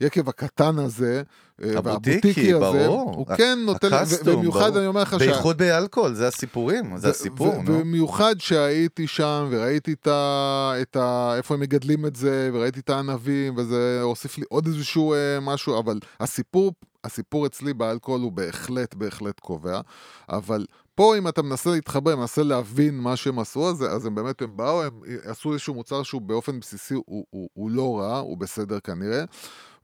היקב 0.00 0.28
הקטן 0.28 0.78
הזה, 0.78 1.22
אה, 1.62 1.78
הבוטיקי, 1.78 2.10
והבוטיקי 2.10 2.52
הזה, 2.54 2.60
ברור. 2.86 3.14
הוא 3.16 3.26
כן 3.36 3.58
נותן, 3.66 3.88
ובמיוחד. 4.24 4.76
אני 4.76 4.86
אומר 4.86 5.02
לך 5.02 5.10
שה- 5.10 5.18
בייחוד 5.18 5.58
באלכוהול, 5.58 6.14
זה 6.14 6.28
הסיפורים, 6.28 6.96
זה 6.98 7.08
הסיפור. 7.10 7.48
ובמיוחד 7.58 8.34
שהייתי 8.38 9.06
שם 9.06 9.48
וראיתי 9.50 9.92
את 9.92 10.06
ה... 10.06 10.72
את 10.82 10.96
ה... 10.96 11.34
איפה 11.36 11.54
הם 11.54 11.60
מגדלים 11.60 12.06
את 12.06 12.16
זה, 12.16 12.50
וראיתי 12.52 12.80
את 12.80 12.90
הענבים, 12.90 13.54
וזה 13.56 14.00
הוסיף 14.02 14.38
לי 14.38 14.44
עוד 14.48 14.66
איזשהו 14.66 15.14
אה, 15.14 15.38
משהו, 15.42 15.78
אבל 15.78 15.98
הסיפור, 16.20 16.72
הסיפור 17.04 17.46
אצלי 17.46 17.74
באלכוהול 17.74 18.20
הוא 18.20 18.32
בהחלט, 18.32 18.94
בהחלט 18.94 19.40
קובע. 19.40 19.80
אבל 20.28 20.66
פה 20.94 21.18
אם 21.18 21.28
אתה 21.28 21.42
מנסה 21.42 21.70
להתחבר, 21.70 22.16
מנסה 22.16 22.42
להבין 22.42 22.98
מה 22.98 23.16
שהם 23.16 23.38
עשו, 23.38 23.68
אז, 23.68 23.82
אז 23.82 24.06
הם 24.06 24.14
באמת, 24.14 24.42
הם 24.42 24.56
באו, 24.56 24.82
הם 24.82 25.00
עשו 25.24 25.52
איזשהו 25.52 25.74
מוצר 25.74 26.02
שהוא 26.02 26.22
באופן 26.22 26.60
בסיסי, 26.60 26.94
הוא, 26.94 27.26
הוא, 27.30 27.48
הוא 27.54 27.70
לא 27.70 27.98
רע, 27.98 28.18
הוא 28.18 28.38
בסדר 28.38 28.80
כנראה. 28.80 29.24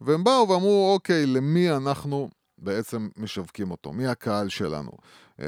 והם 0.01 0.25
באו 0.25 0.49
ואמרו, 0.49 0.93
אוקיי, 0.95 1.27
למי 1.27 1.71
אנחנו 1.71 2.31
בעצם 2.61 3.09
משווקים 3.17 3.71
אותו? 3.71 3.93
מי 3.93 4.07
הקהל 4.07 4.49
שלנו? 4.49 4.93
אה, 5.41 5.47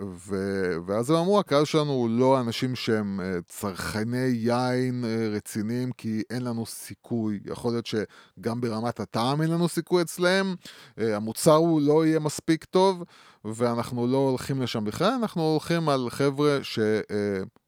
ו- 0.00 0.76
ואז 0.86 1.10
הם 1.10 1.16
אמרו, 1.16 1.40
הקהל 1.40 1.64
שלנו 1.64 1.90
הוא 1.92 2.10
לא 2.10 2.40
אנשים 2.40 2.76
שהם 2.76 3.20
אה, 3.20 3.38
צרכני 3.46 4.26
יין 4.26 5.04
אה, 5.04 5.28
רציניים, 5.28 5.92
כי 5.92 6.22
אין 6.30 6.44
לנו 6.44 6.66
סיכוי. 6.66 7.40
יכול 7.44 7.72
להיות 7.72 7.86
שגם 7.86 8.60
ברמת 8.60 9.00
הטעם 9.00 9.42
אין 9.42 9.50
לנו 9.50 9.68
סיכוי 9.68 10.02
אצלהם, 10.02 10.54
המוצר 10.96 11.54
הוא 11.54 11.80
לא 11.80 12.06
יהיה 12.06 12.18
מספיק 12.18 12.64
טוב, 12.64 13.04
ואנחנו 13.44 14.06
לא 14.06 14.16
הולכים 14.16 14.62
לשם 14.62 14.84
בכלל, 14.84 15.12
אנחנו 15.22 15.42
הולכים 15.42 15.88
על 15.88 16.10
חבר'ה 16.10 16.58
ש... 16.62 16.78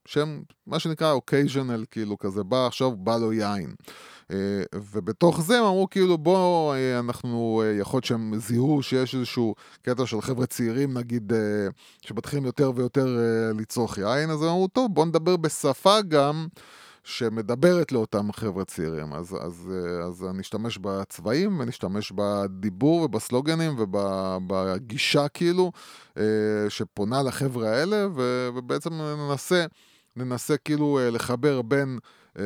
שהם 0.06 0.42
מה 0.66 0.78
שנקרא 0.78 1.12
אוקייז'נל, 1.12 1.84
כאילו 1.90 2.18
כזה, 2.18 2.42
בא 2.42 2.66
עכשיו, 2.66 2.96
בא 2.96 3.16
לו 3.16 3.32
יין. 3.32 3.74
אה, 4.30 4.62
ובתוך 4.74 5.40
זה 5.40 5.58
הם 5.58 5.64
אמרו 5.64 5.90
כאילו 5.90 6.18
בוא, 6.18 6.74
אה, 6.74 6.98
אנחנו, 6.98 7.62
אה, 7.64 7.78
יכול 7.80 7.96
להיות 7.96 8.04
שהם 8.04 8.32
זיהו 8.36 8.82
שיש 8.82 9.14
איזשהו 9.14 9.54
קטע 9.82 10.06
של 10.06 10.20
חבר'ה 10.20 10.46
צעירים 10.46 10.98
נגיד, 10.98 11.32
שמתחילים 12.02 12.44
יותר 12.44 12.72
ויותר 12.74 13.16
לצרוך 13.54 13.98
יין, 13.98 14.30
אז 14.30 14.42
הם 14.42 14.48
אמרו 14.48 14.68
טוב 14.68 14.94
בוא 14.94 15.06
נדבר 15.06 15.36
בשפה 15.36 16.02
גם 16.08 16.46
שמדברת 17.04 17.92
לאותם 17.92 18.32
חבר'ה 18.32 18.64
צעירים. 18.64 19.12
אז, 19.12 19.36
אז, 19.40 19.72
אז 20.06 20.26
נשתמש 20.34 20.78
בצבעים 20.78 21.60
ונשתמש 21.60 22.12
בדיבור 22.14 23.02
ובסלוגנים 23.02 23.76
ובגישה 23.78 25.28
כאילו, 25.28 25.72
שפונה 26.68 27.22
לחבר'ה 27.22 27.70
האלה, 27.70 28.06
ובעצם 28.54 28.90
ננסה, 28.94 29.64
ננסה 30.16 30.56
כאילו 30.56 30.98
לחבר 31.12 31.62
בין... 31.62 31.98
אה, 32.38 32.44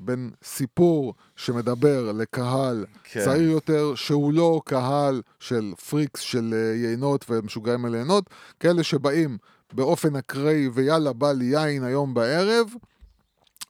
בין 0.00 0.30
סיפור 0.44 1.14
שמדבר 1.36 2.12
לקהל 2.12 2.84
כן. 3.04 3.24
צעיר 3.24 3.50
יותר, 3.50 3.94
שהוא 3.94 4.32
לא 4.32 4.60
קהל 4.64 5.22
של 5.40 5.72
פריקס 5.90 6.20
של 6.20 6.54
אה, 6.54 6.88
יינות 6.88 7.24
ומשוגעים 7.28 7.84
על 7.84 7.92
ליהנות, 7.92 8.30
כאלה 8.60 8.82
שבאים 8.82 9.38
באופן 9.72 10.16
אקראי 10.16 10.68
ויאללה 10.68 11.12
בא 11.12 11.32
לי 11.32 11.44
יין 11.44 11.84
היום 11.84 12.14
בערב, 12.14 12.70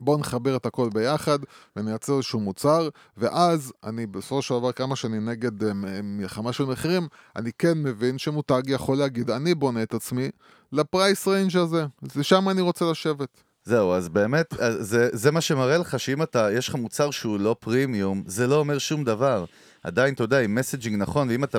בואו 0.01 0.19
נחבר 0.19 0.57
את 0.57 0.67
הכל 0.67 0.89
ביחד 0.89 1.39
ונייצר 1.77 2.17
איזשהו 2.17 2.41
מוצר, 2.41 2.89
ואז 3.17 3.73
אני 3.85 4.07
בסופו 4.07 4.43
של 4.43 4.55
דבר, 4.55 4.73
כמה 4.73 4.97
שאני 4.97 5.19
נגד 5.21 5.65
אה, 5.65 5.73
מלחמה 6.03 6.53
של 6.53 6.65
מחירים, 6.65 7.09
אני 7.37 7.51
כן 7.59 7.83
מבין 7.83 8.19
שמותג 8.19 8.63
יכול 8.67 8.97
להגיד, 8.97 9.31
אני 9.31 9.55
בונה 9.55 9.83
את 9.83 9.95
עצמי 9.95 10.31
ל 10.73 10.82
price 10.82 11.29
range 11.29 11.57
הזה, 11.57 11.87
זה 12.13 12.25
שם 12.25 12.49
אני 12.49 12.61
רוצה 12.61 12.85
לשבת. 12.91 13.43
זהו, 13.65 13.93
אז 13.93 14.09
באמת, 14.09 14.61
אז 14.61 14.89
זה, 14.89 15.09
זה 15.13 15.31
מה 15.31 15.41
שמראה 15.41 15.79
לך 15.79 16.01
שאם 16.01 16.23
אתה, 16.23 16.49
יש 16.53 16.69
לך 16.69 16.75
מוצר 16.75 17.11
שהוא 17.11 17.41
לא 17.41 17.57
פרימיום, 17.61 18.23
זה 18.27 18.47
לא 18.47 18.57
אומר 18.59 18.79
שום 18.79 19.05
דבר. 19.05 19.45
עדיין, 19.83 20.15
אתה 20.15 20.23
יודע, 20.23 20.41
עם 20.41 20.55
messaging 20.55 21.03
נכון, 21.03 21.29
ואם 21.29 21.45
אתה 21.45 21.59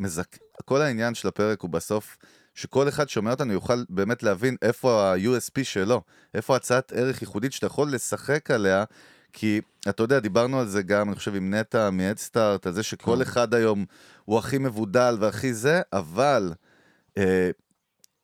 מזק... 0.00 0.36
כל 0.64 0.82
העניין 0.82 1.14
של 1.14 1.28
הפרק 1.28 1.60
הוא 1.60 1.70
בסוף, 1.70 2.16
שכל 2.54 2.88
אחד 2.88 3.08
שומע 3.08 3.30
אותנו 3.30 3.52
יוכל 3.52 3.84
באמת 3.88 4.22
להבין 4.22 4.56
איפה 4.62 5.02
ה-USP 5.02 5.64
שלו, 5.64 6.02
איפה 6.34 6.56
הצעת 6.56 6.92
ערך 6.92 7.22
ייחודית 7.22 7.52
שאתה 7.52 7.66
יכול 7.66 7.92
לשחק 7.92 8.50
עליה, 8.50 8.84
כי 9.32 9.60
אתה 9.88 10.02
יודע, 10.02 10.18
דיברנו 10.18 10.60
על 10.60 10.66
זה 10.66 10.82
גם, 10.82 11.08
אני 11.08 11.16
חושב, 11.16 11.34
עם 11.34 11.54
נטע 11.54 11.90
מ-Headstart, 11.90 12.60
על 12.64 12.72
זה 12.72 12.82
שכל 12.82 13.14
כן. 13.16 13.20
אחד 13.20 13.54
היום 13.54 13.84
הוא 14.24 14.38
הכי 14.38 14.58
מבודל 14.58 15.16
והכי 15.20 15.54
זה, 15.54 15.80
אבל... 15.92 16.52
אה, 17.18 17.50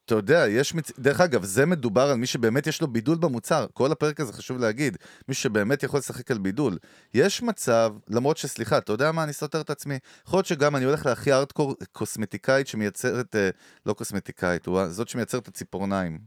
אתה 0.04 0.14
יודע, 0.14 0.44
יש... 0.48 0.74
מצ... 0.74 0.92
דרך 0.98 1.20
אגב, 1.20 1.44
זה 1.44 1.66
מדובר 1.66 2.10
על 2.10 2.16
מי 2.16 2.26
שבאמת 2.26 2.66
יש 2.66 2.80
לו 2.80 2.88
בידול 2.88 3.18
במוצר. 3.18 3.66
כל 3.72 3.92
הפרק 3.92 4.20
הזה 4.20 4.32
חשוב 4.32 4.58
להגיד. 4.58 4.96
מי 5.28 5.34
שבאמת 5.34 5.82
יכול 5.82 5.98
לשחק 5.98 6.30
על 6.30 6.38
בידול. 6.38 6.78
יש 7.14 7.42
מצב, 7.42 7.92
למרות 8.08 8.36
שסליחה, 8.36 8.78
אתה 8.78 8.92
יודע 8.92 9.12
מה, 9.12 9.24
אני 9.24 9.32
סותר 9.32 9.60
את 9.60 9.70
עצמי. 9.70 9.98
יכול 10.26 10.36
להיות 10.36 10.46
שגם 10.46 10.76
אני 10.76 10.84
הולך 10.84 11.06
להכי 11.06 11.32
ארטקור 11.32 11.74
קוסמטיקאית 11.92 12.66
שמייצרת, 12.66 13.36
אה, 13.36 13.50
לא 13.86 13.92
קוסמטיקאית, 13.92 14.66
הוא 14.66 14.88
זאת 14.88 15.08
שמייצרת 15.08 15.42
את 15.42 15.48
הציפורניים. 15.48 16.18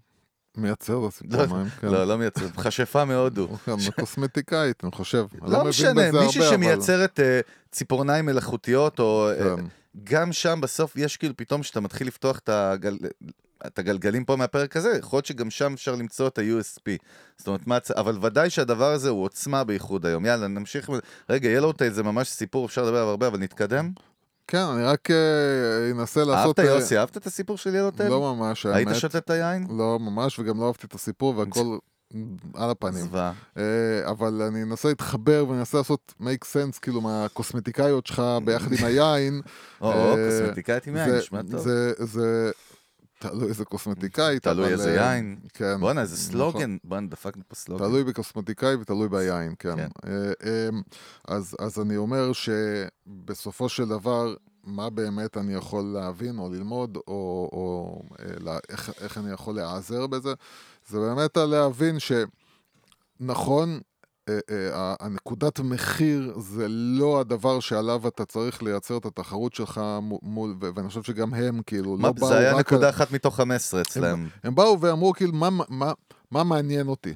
מייצר 0.58 1.08
את 1.08 1.14
הסיפורניים, 1.14 1.70
כן. 1.70 1.88
לא, 1.88 2.08
לא 2.08 2.18
מייצרת, 2.18 2.58
מכשפה 2.58 3.06
מהודו. 3.06 3.48
גם 3.70 3.78
קוסמטיקאית, 4.00 4.84
אני 4.84 4.92
חושב. 4.92 5.26
לא 5.42 5.60
מבין 5.60 5.70
משנה, 5.70 6.12
מישהי 6.12 6.42
שמייצרת 6.50 7.20
אה, 7.20 7.40
ציפורניים 7.72 8.26
מלאכותיות, 8.26 9.00
או... 9.00 9.30
אה, 9.30 9.56
כן. 9.56 9.66
גם 10.04 10.34
שם 10.34 10.62
בסוף 10.62 10.96
יש 10.96 11.18
כאילו 11.18 11.38
פתאום 11.38 11.64
שאתה 11.64 11.80
מתחיל 11.80 12.08
לפתוח 12.08 12.40
את, 12.40 12.50
הגל... 12.50 12.98
את 13.68 13.80
הגלגלים 13.80 14.26
פה 14.26 14.36
מהפרק 14.36 14.78
הזה, 14.78 14.98
יכול 15.00 15.18
להיות 15.18 15.26
שגם 15.26 15.50
שם 15.50 15.74
אפשר 15.74 15.96
למצוא 15.96 16.28
את 16.28 16.38
ה-USP. 16.38 16.92
זאת 17.38 17.48
אומרת, 17.48 17.68
מה... 17.68 17.78
אבל 17.96 18.18
ודאי 18.22 18.50
שהדבר 18.50 18.92
הזה 18.92 19.10
הוא 19.10 19.24
עוצמה 19.24 19.64
בייחוד 19.64 20.06
היום. 20.06 20.26
יאללה, 20.26 20.48
נמשיך. 20.48 20.90
רגע, 21.30 21.50
ילו 21.50 21.72
טייל 21.74 21.94
זה 21.94 22.04
ממש 22.04 22.30
סיפור, 22.30 22.66
אפשר 22.66 22.84
לדבר 22.84 22.98
עליו 22.98 23.10
הרבה, 23.10 23.28
אבל 23.28 23.40
נתקדם. 23.40 23.92
כן, 24.48 24.58
אני 24.58 24.84
רק 24.84 25.12
אה, 25.12 25.92
אנסה 25.92 26.24
לעשות... 26.24 26.60
אהבת 26.60 26.70
אה, 26.70 26.76
יוסי, 26.76 26.98
אהבת 26.98 27.18
את 27.18 27.26
הסיפור 27.28 27.58
של 27.58 27.76
ילו 27.76 27.92
טייל? 27.92 28.10
לא 28.10 28.36
ממש, 28.36 28.66
היית 28.66 28.88
האמת. 28.88 29.00
שותה 29.00 29.18
את 29.18 29.30
היין? 29.30 29.68
לא 29.78 30.00
ממש, 30.00 30.40
וגם 30.40 30.60
לא 30.60 30.68
אהבתי 30.68 30.88
את 30.88 30.94
הסיפור, 30.94 31.38
והכל 31.38 31.78
על 32.56 32.70
הפנים. 32.70 33.04
זוועה. 33.06 33.34
אה, 33.58 33.64
אבל 34.10 34.42
אני 34.42 34.64
אנסה 34.64 34.88
להתחבר 34.88 35.46
ואני 35.48 35.60
אנסה 35.60 35.78
לעשות 35.78 36.14
make 36.22 36.46
sense, 36.46 36.80
כאילו, 36.82 37.02
מהקוסמטיקאיות 37.02 38.08
שלך 38.08 38.22
ביחד 38.46 38.72
עם 38.74 38.86
היין. 38.88 39.42
או, 39.82 39.92
אה, 39.92 40.12
או, 40.12 40.16
קוסמטיקאית 40.16 40.88
עם 40.88 40.96
יין, 40.96 41.10
זה- 41.10 41.18
נשמע 41.18 41.42
טוב. 41.52 41.68
תלוי 43.20 43.48
איזה 43.48 43.66
קוסמטיקאית, 43.66 44.44
תלוי 44.44 44.68
איזה 44.68 45.02
אה, 45.02 45.14
יין. 45.16 45.40
כן. 45.54 45.80
בואנה, 45.80 46.02
איזה 46.02 46.16
נכון. 46.16 46.52
סלוגן. 46.52 46.78
בואנה, 46.84 47.08
דפקנו 47.08 47.44
פה 47.48 47.56
סלוגן. 47.56 47.86
תלוי 47.86 48.04
בקוסמטיקאי 48.04 48.76
ותלוי 48.76 49.10
ביין, 49.10 49.54
כן. 49.60 49.76
כן. 49.76 49.88
אה, 50.08 50.32
אה, 50.46 50.70
אז, 51.28 51.80
אני 51.82 51.98
אומר 51.98 52.32
שבסופו 52.34 53.70
של 53.70 53.88
דבר, 53.88 54.36
מה 54.64 54.90
באמת 54.90 55.38
אני 55.38 55.54
יכול 55.54 55.84
להבין 55.84 56.40
או 56.40 56.50
ללמוד, 56.50 56.98
או, 57.08 58.02
איך, 59.02 59.18
אני 59.18 59.34
יכול 59.34 59.56
להיעזר 59.56 60.08
בזה, 60.08 60.34
זה 60.88 61.00
באמת 61.00 61.38
להבין 61.38 61.98
שנכון, 63.20 63.80
הנקודת 65.00 65.60
מחיר 65.60 66.34
זה 66.40 66.66
לא 66.70 67.20
הדבר 67.20 67.60
שעליו 67.60 68.08
אתה 68.08 68.26
צריך 68.26 68.64
לייצר 68.64 68.98
את 68.98 69.06
התחרות 69.06 69.54
שלך 69.54 69.82
מו- 70.02 70.20
מול, 70.24 70.56
ואני 70.76 70.88
חושב 70.88 71.04
שגם 71.04 71.34
הם 71.34 71.62
כאילו 71.66 71.98
מה- 71.98 72.08
לא 72.08 72.14
באו 72.14 72.28
זה 72.28 72.38
היה 72.38 72.50
רק 72.50 72.56
על- 72.56 72.60
נקודה 72.60 72.90
אחת 72.90 73.12
מתוך 73.12 73.36
15 73.36 73.82
אצלם. 73.82 74.28
הם 74.44 74.56
באו 74.56 74.82
ואמרו 74.82 75.14
כאילו, 75.14 75.34
מה, 75.34 75.50
מה, 75.70 75.92
מה 76.32 76.44
מעניין 76.44 76.88
אותי? 76.88 77.14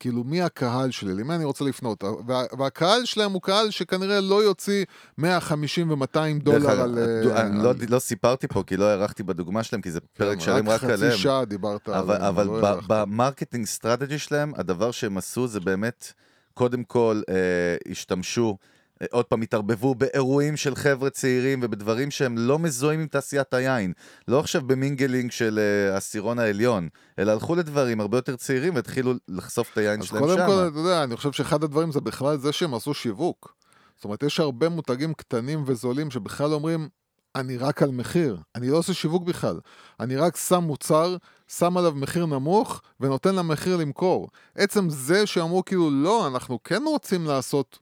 כאילו, 0.00 0.24
מי 0.24 0.42
הקהל 0.42 0.90
שלי? 0.90 1.14
למי 1.14 1.34
אני 1.34 1.44
רוצה 1.44 1.64
לפנות? 1.64 2.04
וה, 2.26 2.42
והקהל 2.58 3.04
שלהם 3.04 3.32
הוא 3.32 3.42
קהל 3.42 3.70
שכנראה 3.70 4.20
לא 4.20 4.42
יוציא 4.42 4.84
150 5.18 5.90
ו-200 5.90 5.96
דרך 6.14 6.42
דולר 6.62 6.80
על... 6.80 6.98
דו- 7.22 7.30
אה, 7.30 7.40
אני 7.46 7.62
לא- 7.64 7.70
על- 7.70 7.76
לא 7.88 7.98
סיפרתי 7.98 8.48
פה, 8.48 8.62
כי 8.66 8.76
לא 8.76 8.84
הארכתי 8.84 9.22
בדוגמה 9.22 9.62
שלהם, 9.62 9.82
כי 9.82 9.90
זה 9.90 10.00
פרק 10.00 10.34
כן, 10.38 10.40
שלם 10.44 10.68
רק 10.68 10.80
חצי 10.80 10.92
עליהם. 10.92 11.16
שעה 11.18 11.44
דיברת 11.44 11.88
אבל, 11.88 12.14
עליהם, 12.14 12.22
אבל 12.28 12.46
לא. 12.46 12.80
ב 12.86 12.94
marketing 12.94 13.66
strategy 13.66 14.18
שלהם, 14.18 14.52
הדבר 14.56 14.90
שהם 14.90 15.18
עשו 15.18 15.46
זה 15.46 15.60
באמת, 15.60 16.12
קודם 16.58 16.84
כל, 16.84 17.20
אה, 17.28 17.76
השתמשו, 17.90 18.56
אה, 19.02 19.06
עוד 19.10 19.24
פעם, 19.24 19.42
התערבבו 19.42 19.94
באירועים 19.94 20.56
של 20.56 20.74
חבר'ה 20.74 21.10
צעירים 21.10 21.60
ובדברים 21.62 22.10
שהם 22.10 22.38
לא 22.38 22.58
מזוהים 22.58 23.00
עם 23.00 23.06
תעשיית 23.06 23.54
היין. 23.54 23.92
לא 24.28 24.40
עכשיו 24.40 24.62
במינגלינג 24.62 25.30
של 25.30 25.58
אה, 25.58 25.94
העשירון 25.94 26.38
העליון, 26.38 26.88
אלא 27.18 27.32
הלכו 27.32 27.54
לדברים 27.54 28.00
הרבה 28.00 28.18
יותר 28.18 28.36
צעירים 28.36 28.74
והתחילו 28.74 29.12
לחשוף 29.28 29.72
את 29.72 29.78
היין 29.78 30.00
אז 30.00 30.06
שלהם 30.06 30.22
קודם 30.22 30.38
שם. 30.38 30.46
כל, 30.46 30.68
אתה 30.68 30.78
יודע, 30.78 31.04
אני 31.04 31.16
חושב 31.16 31.32
שאחד 31.32 31.64
הדברים 31.64 31.92
זה 31.92 32.00
בכלל 32.00 32.36
זה 32.36 32.52
שהם 32.52 32.74
עשו 32.74 32.94
שיווק. 32.94 33.54
זאת 33.96 34.04
אומרת, 34.04 34.22
יש 34.22 34.40
הרבה 34.40 34.68
מותגים 34.68 35.14
קטנים 35.14 35.64
וזולים 35.66 36.10
שבכלל 36.10 36.52
אומרים, 36.52 36.88
אני 37.34 37.56
רק 37.56 37.82
על 37.82 37.90
מחיר, 37.90 38.36
אני 38.54 38.68
לא 38.68 38.76
עושה 38.76 38.94
שיווק 38.94 39.22
בכלל. 39.22 39.60
אני 40.00 40.16
רק 40.16 40.36
שם 40.36 40.62
מוצר 40.62 41.16
שם 41.48 41.76
עליו 41.76 41.92
מחיר 41.94 42.26
נמוך 42.26 42.82
ונותן 43.00 43.34
לה 43.34 43.42
מחיר 43.42 43.76
למכור. 43.76 44.28
עצם 44.54 44.90
זה 44.90 45.26
שאמרו 45.26 45.64
כאילו, 45.64 45.90
לא, 45.90 46.26
אנחנו 46.26 46.62
כן 46.62 46.82
רוצים 46.86 47.26
לעשות 47.26 47.78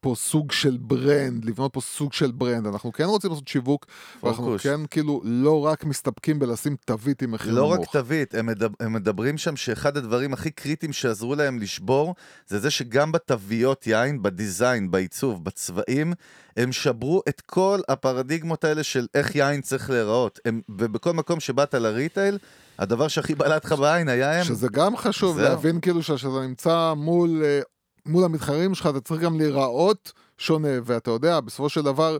פה 0.00 0.14
סוג 0.14 0.52
של 0.52 0.76
brand, 0.80 1.44
לבנות 1.44 1.72
פה 1.72 1.80
סוג 1.80 2.12
של 2.12 2.30
brand, 2.30 2.66
אנחנו 2.66 2.92
כן 2.92 3.04
רוצים 3.04 3.30
לעשות 3.30 3.48
שיווק, 3.48 3.86
ואנחנו 4.22 4.44
פוקוס. 4.44 4.62
כן 4.62 4.86
כאילו 4.90 5.20
לא 5.24 5.66
רק 5.66 5.84
מסתפקים 5.84 6.38
בלשים 6.38 6.76
תווית 6.84 7.22
עם 7.22 7.30
מחיר 7.30 7.54
לא 7.54 7.60
נמוך. 7.62 7.72
רק 7.72 7.92
תווית, 7.92 8.34
הם, 8.34 8.46
מדבר, 8.46 8.74
הם 8.80 8.92
מדברים 8.92 9.38
שם 9.38 9.56
שאחד 9.56 9.96
הדברים 9.96 10.32
הכי 10.32 10.50
קריטיים 10.50 10.92
שעזרו 10.92 11.34
להם 11.34 11.58
לשבור, 11.58 12.14
זה 12.46 12.58
זה 12.58 12.70
שגם 12.70 13.12
בתוויות 13.12 13.86
יין, 13.86 14.22
ב 14.22 14.30
design, 14.30 14.90
בעיצוב, 14.90 15.44
בצבעים, 15.44 16.12
הם 16.56 16.72
שברו 16.72 17.22
את 17.28 17.40
כל 17.40 17.80
הפרדיגמות 17.88 18.64
האלה 18.64 18.82
של 18.82 19.06
איך 19.14 19.36
יין 19.36 19.60
צריך 19.60 19.90
להיראות. 19.90 20.40
הם, 20.44 20.60
ובכל 20.68 21.12
מקום 21.12 21.40
שבאת 21.40 21.74
ל 21.74 21.82
retail, 21.82 22.38
הדבר 22.78 23.08
שהכי 23.08 23.34
בלט 23.34 23.64
לך 23.64 23.72
בעין 23.72 24.08
היה 24.08 24.38
הם. 24.38 24.44
שזה 24.44 24.68
גם 24.72 24.96
חשוב 24.96 25.36
זהו. 25.36 25.44
להבין 25.48 25.80
כאילו 25.80 26.02
שכשאתה 26.02 26.40
נמצא 26.46 26.92
מול, 26.96 27.42
אה, 27.44 27.60
מול 28.06 28.24
המתחרים 28.24 28.74
שלך, 28.74 28.86
אתה 28.86 29.00
צריך 29.00 29.20
גם 29.22 29.38
להיראות 29.38 30.12
שונה, 30.38 30.68
ואתה 30.84 31.10
יודע, 31.10 31.40
בסופו 31.40 31.68
של 31.68 31.82
דבר... 31.82 32.16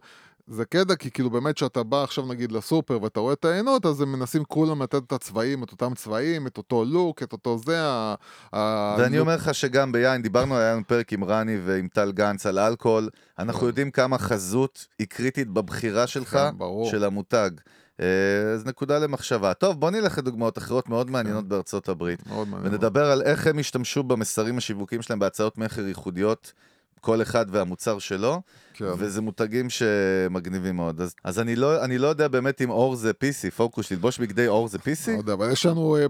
זה 0.48 0.64
קטע, 0.64 0.94
כי 0.96 1.11
כאילו 1.11 1.30
באמת 1.30 1.54
כשאתה 1.54 1.82
בא 1.82 2.02
עכשיו 2.02 2.26
נגיד 2.26 2.52
לסופר 2.52 2.98
ואתה 3.02 3.20
רואה 3.20 3.32
את 3.32 3.44
העיינות, 3.44 3.86
אז 3.86 4.00
הם 4.00 4.12
מנסים 4.12 4.44
כולם 4.44 4.82
לתת 4.82 5.02
את 5.07 5.12
הצבעים, 5.12 5.62
את 5.62 5.70
אותם 5.72 5.94
צבעים, 5.94 6.46
את 6.46 6.57
אותו 6.59 6.84
לוק, 6.84 7.22
את 7.22 7.32
אותו 7.32 7.59
זה, 7.59 7.82
ה- 7.82 8.14
ה- 8.52 8.96
ואני 8.98 9.16
לוק- 9.16 9.20
אומר 9.26 9.34
לך 9.36 9.54
שגם 9.54 9.92
ביין, 9.92 10.22
דיברנו, 10.22 10.57
היה 10.57 10.72
לנו 10.72 10.82
פרק 10.86 11.12
עם 11.12 11.24
רני 11.24 11.57
ועם 11.66 11.88
טל 11.94 12.12
גנץ 12.12 12.46
על 12.46 12.59
אלכוהול, 12.59 13.09
אנחנו 13.38 13.66
יודעים 13.66 13.90
כמה 13.90 14.18
חזות 14.18 14.86
היא 14.98 15.07
קריטית 15.07 15.48
בבחירה 15.48 16.07
שלך, 16.07 16.30
כן. 16.30 16.50
של 16.90 17.04
המותג. 17.04 17.50
אה, 18.01 18.07
אז 18.55 18.66
נקודה 18.66 18.99
למחשבה. 18.99 19.55
טוב, 19.55 19.80
בוא 19.80 19.90
נלך 19.90 20.18
לדוגמאות 20.18 20.59
אחרות 20.59 20.88
מאוד 20.88 21.11
מעניינות 21.11 21.49
בארצות 21.49 21.88
הברית. 21.88 22.22
ונדבר 22.62 23.11
על 23.11 23.22
איך 23.22 23.47
הם 23.47 23.59
השתמשו 23.59 24.03
במסרים 24.03 24.59
השיווקיים 24.59 25.03
שלהם 25.03 25.18
בהצעות 25.18 25.59
מכר 25.59 25.86
ייחודיות, 25.86 26.53
כל 27.01 27.22
אחד 27.22 27.47
והמוצר 27.51 27.99
שלו, 27.99 28.42
כן. 28.74 28.84
וזה 28.99 29.20
מותגים 29.20 29.70
שמגניבים 29.70 30.76
מאוד. 30.76 31.01
אז, 31.01 31.14
אז 31.24 31.38
אני, 31.40 31.57
לא, 31.57 31.84
אני 31.84 31.99
לא 31.99 32.07
יודע 32.07 32.28
באמת 32.28 32.62
אם 32.62 32.70
אור 32.70 32.97
זה 32.97 33.11
PC, 33.11 33.51
פוקוס, 33.51 33.90
ללבוש 33.90 34.18
בגדי 34.18 34.49
אור 34.49 34.68
זה 34.68 34.78
לא 34.86 34.92
PC? 34.92 35.11
יודע, 35.11 35.32
אבל 35.32 35.53
יש 35.53 35.66
לנו 35.66 35.97
אה, 35.97 36.07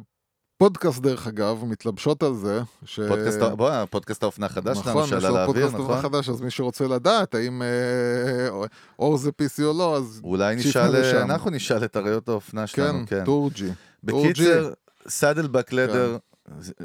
פודקאסט 0.59 1.03
דרך 1.03 1.27
אגב, 1.27 1.65
מתלבשות 1.65 2.23
על 2.23 2.35
זה. 2.35 2.61
ש... 2.85 3.01
פודקאסט, 3.01 3.39
בוא, 3.39 3.85
פודקאסט 3.85 4.23
האופנה 4.23 4.47
החדש 4.47 4.79
שלנו 4.79 4.91
נכון, 4.91 5.03
יש 5.03 5.11
שעלה 5.11 5.29
לנו 5.29 5.37
לאוויר, 5.37 5.69
פודקאסט 5.69 5.75
נכון? 5.75 6.03
חדש, 6.03 6.29
אז 6.29 6.41
מי 6.41 6.51
שרוצה 6.51 6.87
לדעת 6.87 7.35
האם 7.35 7.63
אה, 7.63 8.67
עור 8.99 9.17
זה 9.17 9.31
PC 9.43 9.63
או 9.63 9.79
לא, 9.79 9.97
אז 9.97 10.21
אולי 10.25 10.57
נשאל, 10.57 11.01
לשם. 11.01 11.17
אנחנו 11.17 11.51
נשאל 11.51 11.85
את 11.85 11.97
אריות 11.97 12.29
האופנה 12.29 12.67
שלנו, 12.67 12.99
כן, 13.07 13.19
כן. 13.19 13.25
טורג'י. 13.25 13.71
בקיצר, 14.05 14.73
Saddleback 15.09 15.73
Leather, 15.73 16.19
כן. 16.19 16.27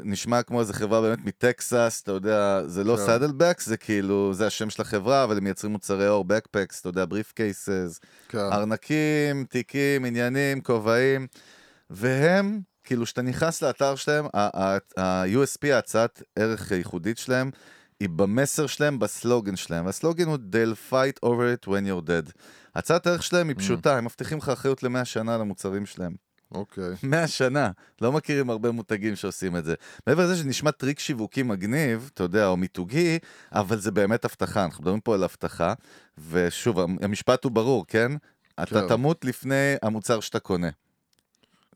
נשמע 0.04 0.42
כמו 0.42 0.60
איזה 0.60 0.72
חברה 0.72 1.00
באמת 1.00 1.18
מטקסס, 1.24 2.00
אתה 2.02 2.12
יודע, 2.12 2.62
זה 2.66 2.84
לא 2.84 2.96
כן. 2.96 3.06
Saddlebacks, 3.06 3.66
זה 3.66 3.76
כאילו, 3.76 4.34
זה 4.34 4.46
השם 4.46 4.70
של 4.70 4.82
החברה, 4.82 5.24
אבל 5.24 5.36
הם 5.36 5.44
מייצרים 5.44 5.72
מוצרי 5.72 6.08
עור, 6.08 6.24
backpacks, 6.24 6.80
אתה 6.80 6.88
יודע, 6.88 7.04
briefcases, 7.04 8.00
כן. 8.28 8.38
ארנקים, 8.38 9.44
תיקים, 9.48 10.04
עניינים, 10.04 10.60
כובעים, 10.60 11.26
והם, 11.90 12.60
כאילו, 12.84 13.04
כשאתה 13.04 13.22
נכנס 13.22 13.62
לאתר 13.62 13.94
שלהם, 13.96 14.26
ה-USP, 14.34 15.66
ההצעת 15.72 16.22
ערך 16.36 16.72
הייחודית 16.72 17.18
שלהם, 17.18 17.50
היא 18.00 18.08
במסר 18.08 18.66
שלהם, 18.66 18.98
בסלוגן 18.98 19.56
שלהם. 19.56 19.86
והסלוגן 19.86 20.26
הוא 20.26 20.36
They'll 20.52 20.92
fight 20.92 21.24
over 21.28 21.64
it 21.64 21.68
when 21.68 21.86
you're 21.88 22.06
dead. 22.08 22.32
הצעת 22.74 23.06
הערך 23.06 23.22
שלהם 23.22 23.46
Mm. 23.46 23.48
היא 23.52 23.58
פשוטה, 23.58 23.98
הם 23.98 24.04
מבטיחים 24.04 24.38
לך 24.38 24.48
אחריות 24.48 24.82
למאה 24.82 25.04
שנה 25.04 25.38
למוצרים 25.38 25.86
שלהם. 25.86 26.12
אוקיי. 26.54 26.94
100 27.02 27.28
שנה. 27.28 27.70
לא 28.00 28.12
מכירים 28.12 28.50
הרבה 28.50 28.70
מותגים 28.70 29.16
שעושים 29.16 29.56
את 29.56 29.64
זה. 29.64 29.74
מעבר 30.06 30.24
לזה 30.24 30.36
שנשמע 30.36 30.70
טריק 30.70 30.98
שיווקי 30.98 31.42
מגניב, 31.42 32.10
אתה 32.14 32.22
יודע, 32.22 32.46
או 32.46 32.56
מיתוגי, 32.56 33.18
אבל 33.52 33.78
זה 33.78 33.90
באמת 33.90 34.24
הבטחה. 34.24 34.64
אנחנו 34.64 34.82
מדברים 34.82 35.00
פה 35.00 35.14
על 35.14 35.24
הבטחה, 35.24 35.74
ושוב, 36.30 36.78
המשפט 37.02 37.44
הוא 37.44 37.52
ברור, 37.52 37.84
כן? 37.88 38.12
אתה 38.62 38.80
כן. 38.80 38.88
תמות 38.88 39.24
לפני 39.24 39.74
המוצר 39.82 40.20
שאתה 40.20 40.38
קונה. 40.38 40.68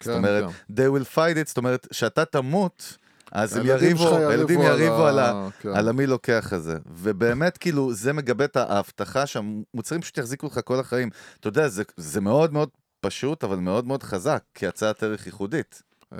זאת 0.01 0.13
כן, 0.13 0.13
אומרת, 0.19 0.45
כן. 0.45 0.75
they 0.75 0.99
will 0.99 1.15
fight 1.15 1.45
it, 1.45 1.49
זאת 1.49 1.57
אומרת, 1.57 1.87
שאתה 1.93 2.25
תמות, 2.25 2.97
אז 3.33 3.57
הם 3.57 3.67
יריבו, 3.67 4.17
הילדים 4.17 4.61
יריבו 4.61 5.07
על, 5.07 5.19
ה... 5.19 5.49
כן. 5.61 5.69
על 5.69 5.89
המי 5.89 6.07
לוקח 6.07 6.53
הזה. 6.53 6.79
ובאמת, 6.87 7.59
כאילו, 7.59 7.95
זה 7.95 8.13
מגבה 8.13 8.45
את 8.45 8.57
ההבטחה 8.57 9.27
שהמוצרים 9.27 10.01
פשוט 10.01 10.19
יחזיקו 10.19 10.47
לך 10.47 10.61
כל 10.65 10.81
החיים. 10.81 11.11
אתה 11.41 11.49
יודע, 11.49 11.69
זה, 11.69 11.83
זה 11.97 12.21
מאוד 12.21 12.53
מאוד 12.53 12.69
פשוט, 13.01 13.45
אבל 13.45 13.57
מאוד 13.57 13.87
מאוד 13.87 14.03
חזק, 14.03 14.43
כהצעת 14.55 15.03
ערך 15.03 15.27
ייחודית. 15.27 15.83
אמ, 16.13 16.19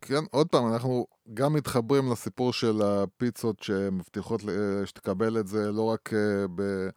כן, 0.00 0.24
עוד 0.30 0.46
פעם, 0.48 0.72
אנחנו 0.72 1.06
גם 1.34 1.52
מתחברים 1.52 2.12
לסיפור 2.12 2.52
של 2.52 2.82
הפיצות 2.84 3.62
שמבטיחות 3.62 4.44
ל- 4.44 4.82
שתקבל 4.84 5.38
את 5.40 5.46
זה 5.48 5.72
לא 5.72 5.82
רק 5.82 6.10
אה, 6.12 6.46
ב... 6.54 6.88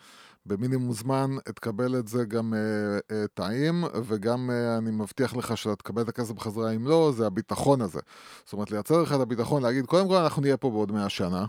במינימום 0.45 0.93
זמן, 0.93 1.35
תקבל 1.55 1.99
את 1.99 2.07
זה 2.07 2.25
גם 2.25 2.53
אה, 2.53 2.59
אה, 3.15 3.27
טעים, 3.33 3.83
וגם 4.03 4.51
אה, 4.51 4.77
אני 4.77 4.91
מבטיח 4.91 5.35
לך 5.35 5.57
שאתה 5.57 5.75
תקבל 5.75 6.01
את 6.01 6.09
הכסף 6.09 6.31
בחזרה 6.31 6.71
אם 6.71 6.87
לא, 6.87 7.11
זה 7.15 7.27
הביטחון 7.27 7.81
הזה. 7.81 7.99
זאת 8.43 8.53
אומרת, 8.53 8.71
לייצר 8.71 9.01
לך 9.01 9.13
את 9.13 9.19
הביטחון, 9.19 9.63
להגיד, 9.63 9.85
קודם 9.85 10.07
כל 10.07 10.15
אנחנו 10.15 10.41
נהיה 10.41 10.57
פה 10.57 10.69
בעוד 10.69 10.91
100 10.91 11.09
שנה, 11.09 11.45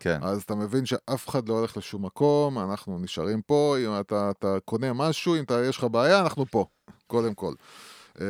כן. 0.00 0.18
אז 0.22 0.42
אתה 0.42 0.54
מבין 0.54 0.86
שאף 0.86 1.28
אחד 1.28 1.48
לא 1.48 1.58
הולך 1.58 1.76
לשום 1.76 2.04
מקום, 2.04 2.58
אנחנו 2.58 2.98
נשארים 2.98 3.42
פה, 3.42 3.76
אם 3.78 4.00
אתה, 4.00 4.30
אתה 4.30 4.56
קונה 4.64 4.92
משהו, 4.92 5.36
אם 5.36 5.44
אתה, 5.44 5.64
יש 5.64 5.76
לך 5.76 5.84
בעיה, 5.84 6.20
אנחנו 6.20 6.46
פה, 6.46 6.66
קודם 7.06 7.34
כל. 7.34 7.54
אה, 8.20 8.26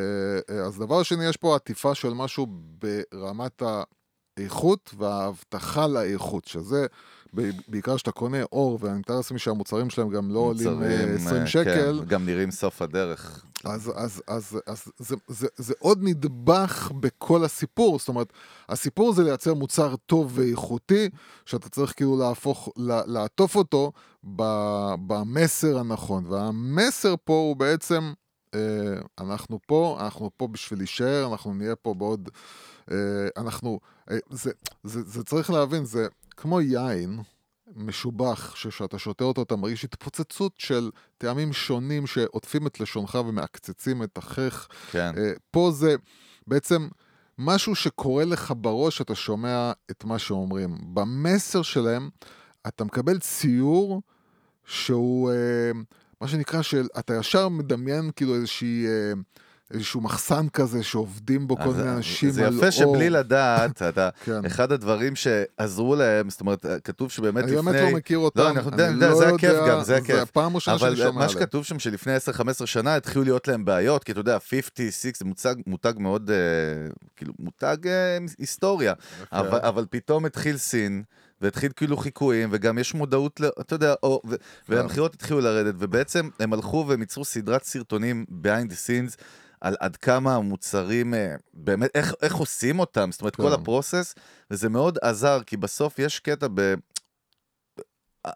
אה, 0.50 0.60
אז 0.64 0.78
דבר 0.78 1.02
שני, 1.02 1.24
יש 1.24 1.36
פה 1.36 1.56
עטיפה 1.56 1.94
של 1.94 2.14
משהו 2.14 2.46
ברמת 3.12 3.62
האיכות 4.36 4.94
וההבטחה 4.98 5.86
לאיכות, 5.86 6.44
שזה 6.44 6.86
בעיקר 7.68 7.96
כשאתה 7.96 8.12
קונה 8.12 8.42
אור, 8.52 8.78
ואני 8.82 8.98
מתאר 8.98 9.16
לעצמי 9.16 9.38
שהמוצרים 9.38 9.90
שלהם 9.90 10.08
גם 10.08 10.30
לא 10.30 10.38
עולים 10.38 10.68
אה, 10.68 10.74
מוצרים, 10.74 11.14
20 11.26 11.42
אה, 11.42 11.46
שקל, 11.46 11.98
כן, 12.00 12.04
גם 12.08 12.26
נראים 12.26 12.50
סוף 12.50 12.82
הדרך. 12.82 13.44
אז, 13.64 13.92
אז, 13.96 14.22
אז, 14.28 14.58
אז 14.66 14.84
זה, 14.98 15.16
זה, 15.28 15.46
זה 15.56 15.74
עוד 15.78 15.98
נדבך 16.02 16.90
בכל 17.00 17.44
הסיפור, 17.44 17.98
זאת 17.98 18.08
אומרת, 18.08 18.32
הסיפור 18.68 19.12
זה 19.12 19.22
לייצר 19.22 19.54
מוצר 19.54 19.94
טוב 20.06 20.32
ואיכותי, 20.34 21.08
שאתה 21.46 21.68
צריך 21.68 21.92
כאילו 21.96 22.18
להפוך, 22.18 22.68
לה- 22.76 23.06
לעטוף 23.06 23.56
אותו 23.56 23.92
במסר 25.06 25.78
הנכון, 25.78 26.24
והמסר 26.26 27.14
פה 27.24 27.32
הוא 27.32 27.56
בעצם, 27.56 28.12
אה, 28.54 28.60
אנחנו 29.20 29.58
פה, 29.66 29.98
אנחנו 30.00 30.30
פה 30.36 30.48
בשביל 30.48 30.78
להישאר, 30.80 31.28
אנחנו 31.32 31.54
נהיה 31.54 31.76
פה 31.76 31.94
בעוד, 31.94 32.28
אה, 32.90 32.96
אנחנו, 33.36 33.80
אה, 34.10 34.16
זה, 34.30 34.50
זה, 34.84 35.02
זה 35.02 35.24
צריך 35.24 35.50
להבין, 35.50 35.84
זה 35.84 36.06
כמו 36.36 36.60
יין. 36.60 37.20
משובח, 37.76 38.56
שכשאתה 38.56 38.98
שותה 38.98 39.24
אותו 39.24 39.42
אתה 39.42 39.56
מרגיש 39.56 39.84
התפוצצות 39.84 40.52
של 40.58 40.90
טעמים 41.18 41.52
שונים 41.52 42.06
שעוטפים 42.06 42.66
את 42.66 42.80
לשונך 42.80 43.18
ומעקצצים 43.26 44.02
את 44.02 44.18
החך. 44.18 44.68
כן. 44.90 45.12
אה, 45.16 45.32
פה 45.50 45.70
זה 45.74 45.94
בעצם 46.46 46.88
משהו 47.38 47.74
שקורה 47.74 48.24
לך 48.24 48.52
בראש, 48.56 49.00
אתה 49.00 49.14
שומע 49.14 49.72
את 49.90 50.04
מה 50.04 50.18
שאומרים. 50.18 50.76
במסר 50.94 51.62
שלהם, 51.62 52.10
אתה 52.66 52.84
מקבל 52.84 53.18
ציור 53.18 54.02
שהוא, 54.64 55.30
אה, 55.30 55.70
מה 56.20 56.28
שנקרא, 56.28 56.62
של, 56.62 56.86
אתה 56.98 57.14
ישר 57.14 57.48
מדמיין 57.48 58.10
כאילו 58.16 58.34
איזושהי... 58.34 58.86
אה, 58.86 59.12
איזשהו 59.74 60.00
מחסן 60.00 60.48
כזה 60.48 60.82
שעובדים 60.82 61.46
בו 61.46 61.56
כל 61.56 61.64
מיני 61.68 61.90
אנשים 61.90 62.30
זה 62.30 62.46
על 62.46 62.54
יפה 62.56 62.64
אור. 62.64 62.70
שבלי 62.70 63.10
לדעת, 63.10 63.82
אתה, 63.82 64.08
כן. 64.24 64.44
אחד 64.44 64.72
הדברים 64.72 65.12
שעזרו 65.16 65.94
להם, 65.96 66.30
זאת 66.30 66.40
אומרת, 66.40 66.66
כתוב 66.84 67.10
שבאמת 67.10 67.44
אני 67.44 67.52
לפני... 67.52 67.62
באמת 67.72 67.80
לא 67.92 67.98
מכיר 67.98 68.18
אותם, 68.18 68.40
לא, 68.40 68.50
אנחנו 68.50 68.70
אני 68.72 68.82
יודעים, 68.82 69.10
לא 69.10 69.16
זה 69.18 69.28
הכיף 69.28 69.50
יודע, 69.50 69.68
גם, 69.68 69.82
זה 69.84 69.96
הכיף. 69.96 70.16
הפעם 70.16 70.54
ראשונה 70.54 70.78
שאני 70.78 70.88
אבל 70.90 70.96
שומע 70.96 71.10
מה 71.10 71.24
עליהם. 71.24 71.38
שכתוב 71.40 71.64
שם 71.64 71.78
שלפני 71.78 72.12
10-15 72.62 72.66
שנה 72.66 72.96
התחילו 72.96 73.24
להיות 73.24 73.48
להם 73.48 73.64
בעיות, 73.64 74.04
כי 74.04 74.12
אתה 74.12 74.20
יודע, 74.20 74.38
50, 74.38 74.62
6, 74.90 75.06
זה 75.18 75.24
מוצג, 75.24 75.54
מותג 75.66 75.92
מאוד, 75.98 76.30
אה, 76.30 76.36
כאילו, 77.16 77.32
מותג 77.38 77.76
אה, 77.86 78.18
היסטוריה. 78.38 78.92
אבל, 79.32 79.58
אבל 79.62 79.84
פתאום 79.90 80.24
התחיל 80.24 80.56
סין, 80.56 81.02
והתחיל 81.40 81.72
כאילו 81.76 81.96
חיקויים, 81.96 82.48
וגם 82.52 82.78
יש 82.78 82.94
מודעות, 82.94 83.40
ל- 83.40 83.48
אתה 83.60 83.74
יודע, 83.74 83.94
או, 84.02 84.20
ו- 84.28 84.34
והמכירות 84.68 85.14
התחילו 85.14 85.40
לרדת, 85.40 85.74
ובעצם 85.78 86.28
הם 86.40 86.52
הלכו 86.52 86.84
והם 86.88 87.00
ייצרו 87.00 87.24
סדרת 87.24 87.64
סרטונים 87.64 88.24
behind 88.44 88.70
the 88.70 88.74
scenes. 88.74 89.16
על 89.64 89.76
עד 89.80 89.96
כמה 89.96 90.34
המוצרים, 90.34 91.14
אה, 91.14 91.34
באמת, 91.54 91.90
איך, 91.94 92.14
איך 92.22 92.34
עושים 92.34 92.78
אותם, 92.78 93.12
זאת 93.12 93.20
אומרת, 93.20 93.36
כל 93.36 93.48
כן. 93.48 93.52
הפרוסס, 93.52 94.14
וזה 94.50 94.68
מאוד 94.68 94.98
עזר, 95.02 95.40
כי 95.46 95.56
בסוף 95.56 95.98
יש 95.98 96.20
קטע 96.20 96.46
ב... 96.54 96.74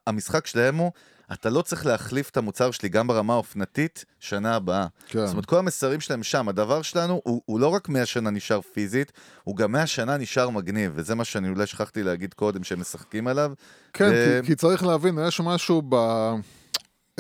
המשחק 0.07 0.47
שלהם 0.47 0.77
הוא, 0.77 0.93
אתה 1.33 1.51
לא 1.51 1.63
צריך 1.63 1.87
להחליף 1.87 2.31
את 2.31 2.37
המוצר 2.37 2.71
שלי 2.71 2.89
גם 2.89 3.07
ברמה 3.07 3.33
האופנתית 3.33 4.05
שנה 4.21 4.57
הבאה. 4.57 4.87
כן. 5.07 5.27
זאת 5.27 5.33
אומרת, 5.33 5.47
כל 5.47 5.59
המסרים 5.59 6.01
שלהם 6.01 6.23
שם, 6.23 6.49
הדבר 6.49 6.83
שלנו 6.83 7.21
הוא, 7.25 7.43
הוא 7.45 7.61
לא 7.61 7.69
רק 7.69 7.89
100 7.89 8.07
שנה 8.07 8.31
נשאר 8.31 8.61
פיזית, 8.61 9.13
הוא 9.45 9.57
גם 9.57 9.73
100 9.73 9.87
שנה 9.87 10.17
נשאר 10.17 10.51
מגניב, 10.51 10.93
וזה 10.95 11.15
מה 11.15 11.25
שאני 11.25 11.49
אולי 11.49 11.67
שכחתי 11.67 12.03
להגיד 12.03 12.35
קודם, 12.35 12.65
שהם 12.65 12.81
משחקים 12.81 13.27
עליו. 13.27 13.53
כן, 13.93 14.11
ו- 14.15 14.41
כי, 14.43 14.47
כי 14.47 14.55
צריך 14.55 14.83
להבין, 14.83 15.19
יש 15.29 15.41
משהו, 15.41 15.83
ב... 15.89 15.97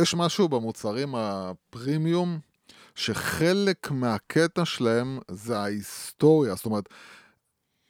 יש 0.00 0.14
משהו 0.14 0.48
במוצרים 0.48 1.14
הפרימיום, 1.14 2.38
שחלק 2.98 3.90
מהקטע 3.90 4.64
שלהם 4.64 5.18
זה 5.30 5.58
ההיסטוריה. 5.58 6.54
זאת 6.54 6.66
אומרת, 6.66 6.88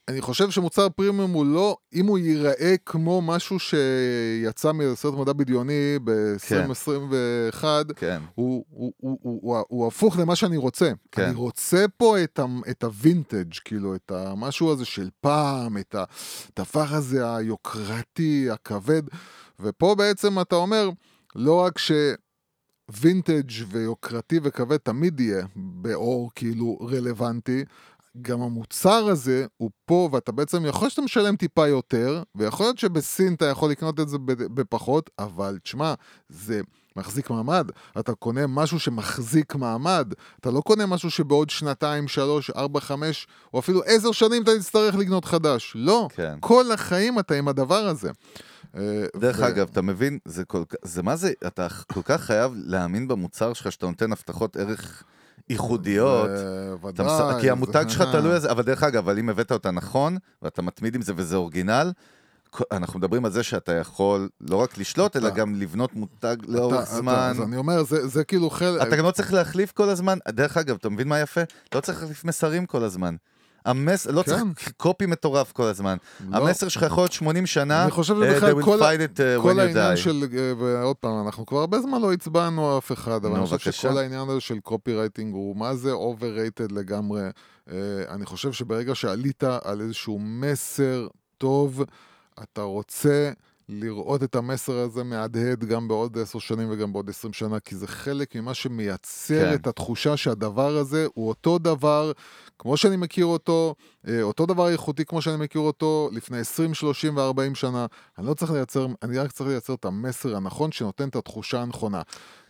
אני 0.09 0.21
חושב 0.21 0.51
שמוצר 0.51 0.89
פרימיום 0.89 1.31
הוא 1.31 1.47
לא, 1.47 1.77
אם 1.95 2.07
הוא 2.07 2.19
ייראה 2.19 2.75
כמו 2.87 3.23
משהו 3.23 3.57
שיצא 3.59 4.73
מסרט 4.73 5.15
מדע 5.15 5.33
בדיוני 5.33 5.99
ב-2021, 6.05 7.65
כן. 7.97 8.23
הוא, 8.35 8.65
הוא, 8.71 8.93
הוא, 8.97 9.19
הוא, 9.23 9.41
הוא, 9.43 9.65
הוא 9.69 9.87
הפוך 9.87 10.19
למה 10.19 10.37
שאני 10.37 10.57
רוצה. 10.57 10.93
כן. 11.13 11.23
אני 11.23 11.35
רוצה 11.35 11.85
פה 11.97 12.23
את, 12.23 12.39
ה, 12.39 12.45
את 12.71 12.85
הווינטג', 12.85 13.55
כאילו, 13.65 13.95
את 13.95 14.11
המשהו 14.11 14.73
הזה 14.73 14.85
של 14.85 15.09
פעם, 15.21 15.79
את 15.79 15.95
הדבר 16.57 16.87
הזה 16.91 17.37
היוקרתי, 17.37 18.49
הכבד, 18.51 19.03
ופה 19.61 19.95
בעצם 19.99 20.41
אתה 20.41 20.57
אומר, 20.57 20.91
לא 21.35 21.61
רק 21.61 21.79
ש... 21.79 21.93
וינטג' 22.89 23.51
ויוקרתי 23.69 24.41
וכבד 24.43 24.77
תמיד 24.77 25.21
יהיה 25.21 25.47
באור 25.57 26.31
כאילו 26.35 26.79
רלוונטי, 26.81 27.65
גם 28.23 28.43
המוצר 28.43 29.09
הזה 29.09 29.47
הוא 29.57 29.71
פה, 29.85 30.09
ואתה 30.13 30.33
בעצם, 30.33 30.67
יכול 30.67 30.85
להיות 30.85 30.93
שאתה 30.93 31.03
משלם 31.03 31.37
טיפה 31.37 31.69
יותר, 31.69 32.23
ויכול 32.35 32.67
להיות 32.67 32.79
שבסין 32.79 33.35
אתה 33.35 33.45
יכול 33.45 33.71
לקנות 33.71 34.01
את 34.01 34.09
זה 34.09 34.17
בפחות, 34.27 35.11
אבל 35.19 35.59
תשמע, 35.63 35.95
זה 36.29 36.61
מחזיק 36.97 37.31
מעמד. 37.31 37.71
אתה 37.99 38.15
קונה 38.15 38.47
משהו 38.47 38.81
שמחזיק 38.81 39.55
מעמד. 39.55 40.13
אתה 40.41 40.51
לא 40.51 40.61
קונה 40.61 40.87
משהו 40.87 41.11
שבעוד 41.11 41.51
שנתיים, 41.51 42.09
שלוש, 42.09 42.51
ארבע, 42.51 42.81
חמש, 42.81 43.27
או 43.55 43.59
אפילו 43.59 43.83
עשר 43.87 44.13
שנים 44.13 44.43
אתה 44.43 44.51
תצטרך 44.59 44.95
לקנות 44.95 45.25
חדש. 45.25 45.73
לא. 45.75 46.09
כן. 46.15 46.35
כל 46.41 46.73
החיים 46.73 47.19
אתה 47.19 47.35
עם 47.35 47.49
הדבר 47.49 47.87
הזה. 47.87 48.11
אה, 48.77 49.07
דרך 49.17 49.39
ו- 49.39 49.49
אגב, 49.49 49.69
אתה 49.73 49.83
מבין, 49.83 50.19
זה 50.25 50.45
כל 50.45 50.65
כך, 50.69 50.77
זה 50.83 51.03
מה 51.03 51.17
זה, 51.17 51.33
אתה 51.47 51.67
כל 51.93 52.03
כך 52.05 52.21
חייב 52.21 52.53
להאמין 52.57 53.09
במוצר 53.09 53.53
שלך, 53.53 53.73
שאתה 53.73 53.87
נותן 53.87 54.13
הבטחות 54.13 54.57
ערך 54.57 55.03
ייחודיות. 55.49 56.29
אה, 56.29 56.75
מס... 56.83 57.01
ודאי, 57.01 57.41
כי 57.41 57.51
המותג 57.51 57.85
שלך 57.89 58.05
תלוי 58.13 58.33
על 58.33 58.41
זה, 58.41 58.51
אבל 58.51 58.63
דרך 58.63 58.83
אגב, 58.83 58.97
אבל 59.09 59.19
אם 59.19 59.29
הבאת 59.29 59.53
אותה 59.53 59.71
נכון, 59.71 60.17
ואתה 60.43 60.63
מתמיד 60.63 60.95
עם 60.95 61.03
זה 61.03 61.13
וזה 61.17 61.37
אורגינל, 61.37 61.93
אנחנו 62.73 62.99
מדברים 62.99 63.25
על 63.25 63.31
זה 63.31 63.43
שאתה 63.43 63.73
יכול 63.73 64.29
לא 64.41 64.57
רק 64.57 64.79
לשלוט, 64.79 65.17
אלא 65.17 65.31
גם 65.31 65.55
לבנות 65.55 65.95
מותג 65.95 66.37
לאורך 66.49 66.85
זמן. 66.85 67.33
אז 67.37 67.43
אני 67.43 67.57
אומר, 67.57 67.83
זה 67.85 68.25
כאילו 68.25 68.51
חלק... 68.51 68.83
אתה 68.83 68.97
גם 68.97 69.05
לא 69.05 69.11
צריך 69.11 69.33
להחליף 69.33 69.73
כל 69.73 69.89
הזמן, 69.89 70.19
דרך 70.29 70.57
אגב, 70.57 70.77
אתה 70.81 70.89
מבין 70.89 71.09
מה 71.09 71.21
יפה? 71.21 71.41
לא 71.75 71.81
צריך 71.81 72.01
להחליף 72.01 72.25
מסרים 72.25 72.67
כל 72.67 72.85
הזזמן. 72.85 73.17
המס... 73.65 74.07
לא 74.07 74.23
כן. 74.23 74.31
צריך 74.31 74.73
קופי 74.77 75.07
מטורף 75.07 75.53
כל 75.53 75.63
הזמן. 75.63 75.97
לא. 76.31 76.37
המסר 76.37 76.69
שלך 76.69 76.83
יכול 76.83 77.03
להיות 77.03 77.13
80 77.13 77.47
שנה, 77.47 77.83
אני 77.83 77.91
חושב 77.91 78.23
אה, 78.23 78.31
שבכלל 78.31 78.53
will 78.53 78.65
כל 78.65 78.79
it 78.79 79.19
uh, 79.39 79.43
כל 79.43 79.61
העניין 79.61 79.95
die. 79.95 79.97
של, 79.97 80.25
אה, 80.39 80.53
ועוד 80.59 80.97
פעם, 80.97 81.27
אנחנו 81.27 81.47
כבר 81.47 81.59
הרבה 81.59 81.81
זמן 81.81 82.01
לא 82.01 82.13
הצבענו 82.13 82.79
אף 82.79 82.93
אחד, 82.93 83.25
אבל 83.25 83.29
נו, 83.29 83.37
אני 83.37 83.45
חושב 83.45 83.55
בבקשה. 83.55 83.73
שכל 83.73 83.99
העניין 83.99 84.29
הזה 84.29 84.41
של 84.41 84.61
קופי 84.61 84.95
רייטינג 84.95 85.35
הוא 85.35 85.57
מה 85.57 85.75
זה 85.75 85.93
overrated 85.93 86.73
לגמרי. 86.73 87.23
אה, 87.71 87.75
אני 88.09 88.27
חושב 88.27 88.53
שברגע 88.53 88.95
שעלית 88.95 89.45
על 89.65 89.81
איזשהו 89.81 90.19
מסר 90.19 91.07
טוב, 91.39 91.83
אתה 92.43 92.63
רוצה 92.63 93.31
לראות 93.69 94.23
את 94.23 94.35
המסר 94.35 94.79
הזה 94.79 95.05
מהדהד 95.05 95.65
גם 95.65 95.89
בעוד 95.89 96.19
עשר 96.19 96.39
שנים 96.39 96.69
וגם 96.71 96.93
בעוד 96.93 97.11
עשרים 97.11 97.33
שנה, 97.33 97.61
כי 97.61 97.77
זה 97.77 97.87
חלק 97.87 98.37
ממה 98.37 98.55
שמייצר 98.55 99.51
כן. 99.51 99.55
את 99.55 99.67
התחושה 99.67 100.17
שהדבר 100.17 100.77
הזה 100.77 101.07
הוא 101.15 101.29
אותו 101.29 101.59
דבר, 101.59 102.13
כמו 102.59 102.77
שאני 102.77 102.97
מכיר 102.97 103.27
אותו, 103.27 103.75
אה, 104.09 104.23
אותו 104.23 104.47
דבר 104.47 104.69
איכותי 104.69 105.05
כמו 105.05 105.23
שאני 105.23 105.37
מכיר 105.37 105.61
אותו 105.61 106.11
לפני 106.13 106.39
20, 106.39 106.75
30 106.75 107.17
ו-40 107.17 107.55
שנה. 107.55 107.87
אני 108.19 108.27
לא 108.27 108.35
צריך 108.35 108.53
לייצר, 108.53 108.87
אני 109.03 109.19
רק 109.19 109.33
צריך 109.33 109.51
לייצר 109.51 109.75
את 109.75 109.85
המסר 109.85 110.37
הנכון 110.37 110.73
שנותן 110.73 111.09
את 111.09 111.17
התחושה 111.17 111.63
הנכונה. 111.63 112.03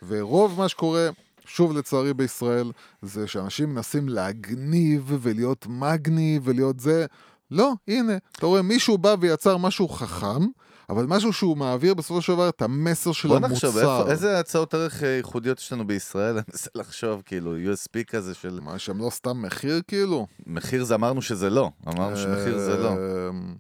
ורוב 0.08 0.58
מה 0.58 0.68
שקורה... 0.68 1.08
שוב 1.50 1.72
לצערי 1.72 2.14
בישראל, 2.14 2.72
זה 3.02 3.26
שאנשים 3.26 3.74
מנסים 3.74 4.08
להגניב 4.08 5.16
ולהיות 5.18 5.66
מגניב 5.66 6.42
ולהיות 6.44 6.80
זה. 6.80 7.06
לא, 7.50 7.72
הנה, 7.88 8.16
אתה 8.32 8.46
רואה, 8.46 8.62
מישהו 8.62 8.98
בא 8.98 9.14
ויצר 9.20 9.56
משהו 9.56 9.88
חכם, 9.88 10.46
אבל 10.90 11.06
משהו 11.06 11.32
שהוא 11.32 11.56
מעביר 11.56 11.94
בסופו 11.94 12.22
של 12.22 12.32
דבר 12.32 12.48
את 12.48 12.62
המסר 12.62 13.12
של 13.12 13.28
בוא 13.28 13.36
המוצר. 13.36 13.52
נחשוב, 13.52 13.78
איפה, 13.78 14.10
איזה 14.10 14.40
הצעות 14.40 14.74
ערך 14.74 15.02
אה, 15.02 15.08
ייחודיות 15.08 15.58
יש 15.58 15.72
לנו 15.72 15.86
בישראל? 15.86 16.34
אני 16.38 16.42
מנסה 16.48 16.70
לחשוב, 16.74 17.22
כאילו, 17.24 17.56
USP 17.56 18.04
כזה 18.04 18.34
של... 18.34 18.60
מה, 18.62 18.78
שהם 18.78 18.98
לא 18.98 19.10
סתם 19.10 19.42
מחיר 19.42 19.82
כאילו? 19.88 20.26
מחיר 20.46 20.84
זה 20.84 20.94
אמרנו 20.94 21.22
שזה 21.22 21.50
לא, 21.50 21.70
אמרנו 21.88 22.16
שמחיר 22.16 22.58
זה 22.58 22.76
לא. 22.76 22.92
אמ, 22.92 23.54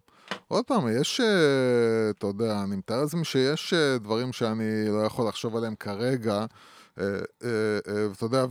עוד 0.48 0.64
פעם, 0.64 1.00
יש, 1.00 1.20
אה, 1.20 2.10
אתה 2.10 2.26
יודע, 2.26 2.62
אני 2.62 2.76
מתאר 2.76 3.02
לעצמי 3.02 3.24
שיש 3.24 3.74
אה, 3.74 3.98
דברים 3.98 4.32
שאני 4.32 4.88
לא 4.88 5.06
יכול 5.06 5.28
לחשוב 5.28 5.56
עליהם 5.56 5.74
כרגע. 5.74 6.44
ואתה 6.96 8.24
יודע, 8.24 8.44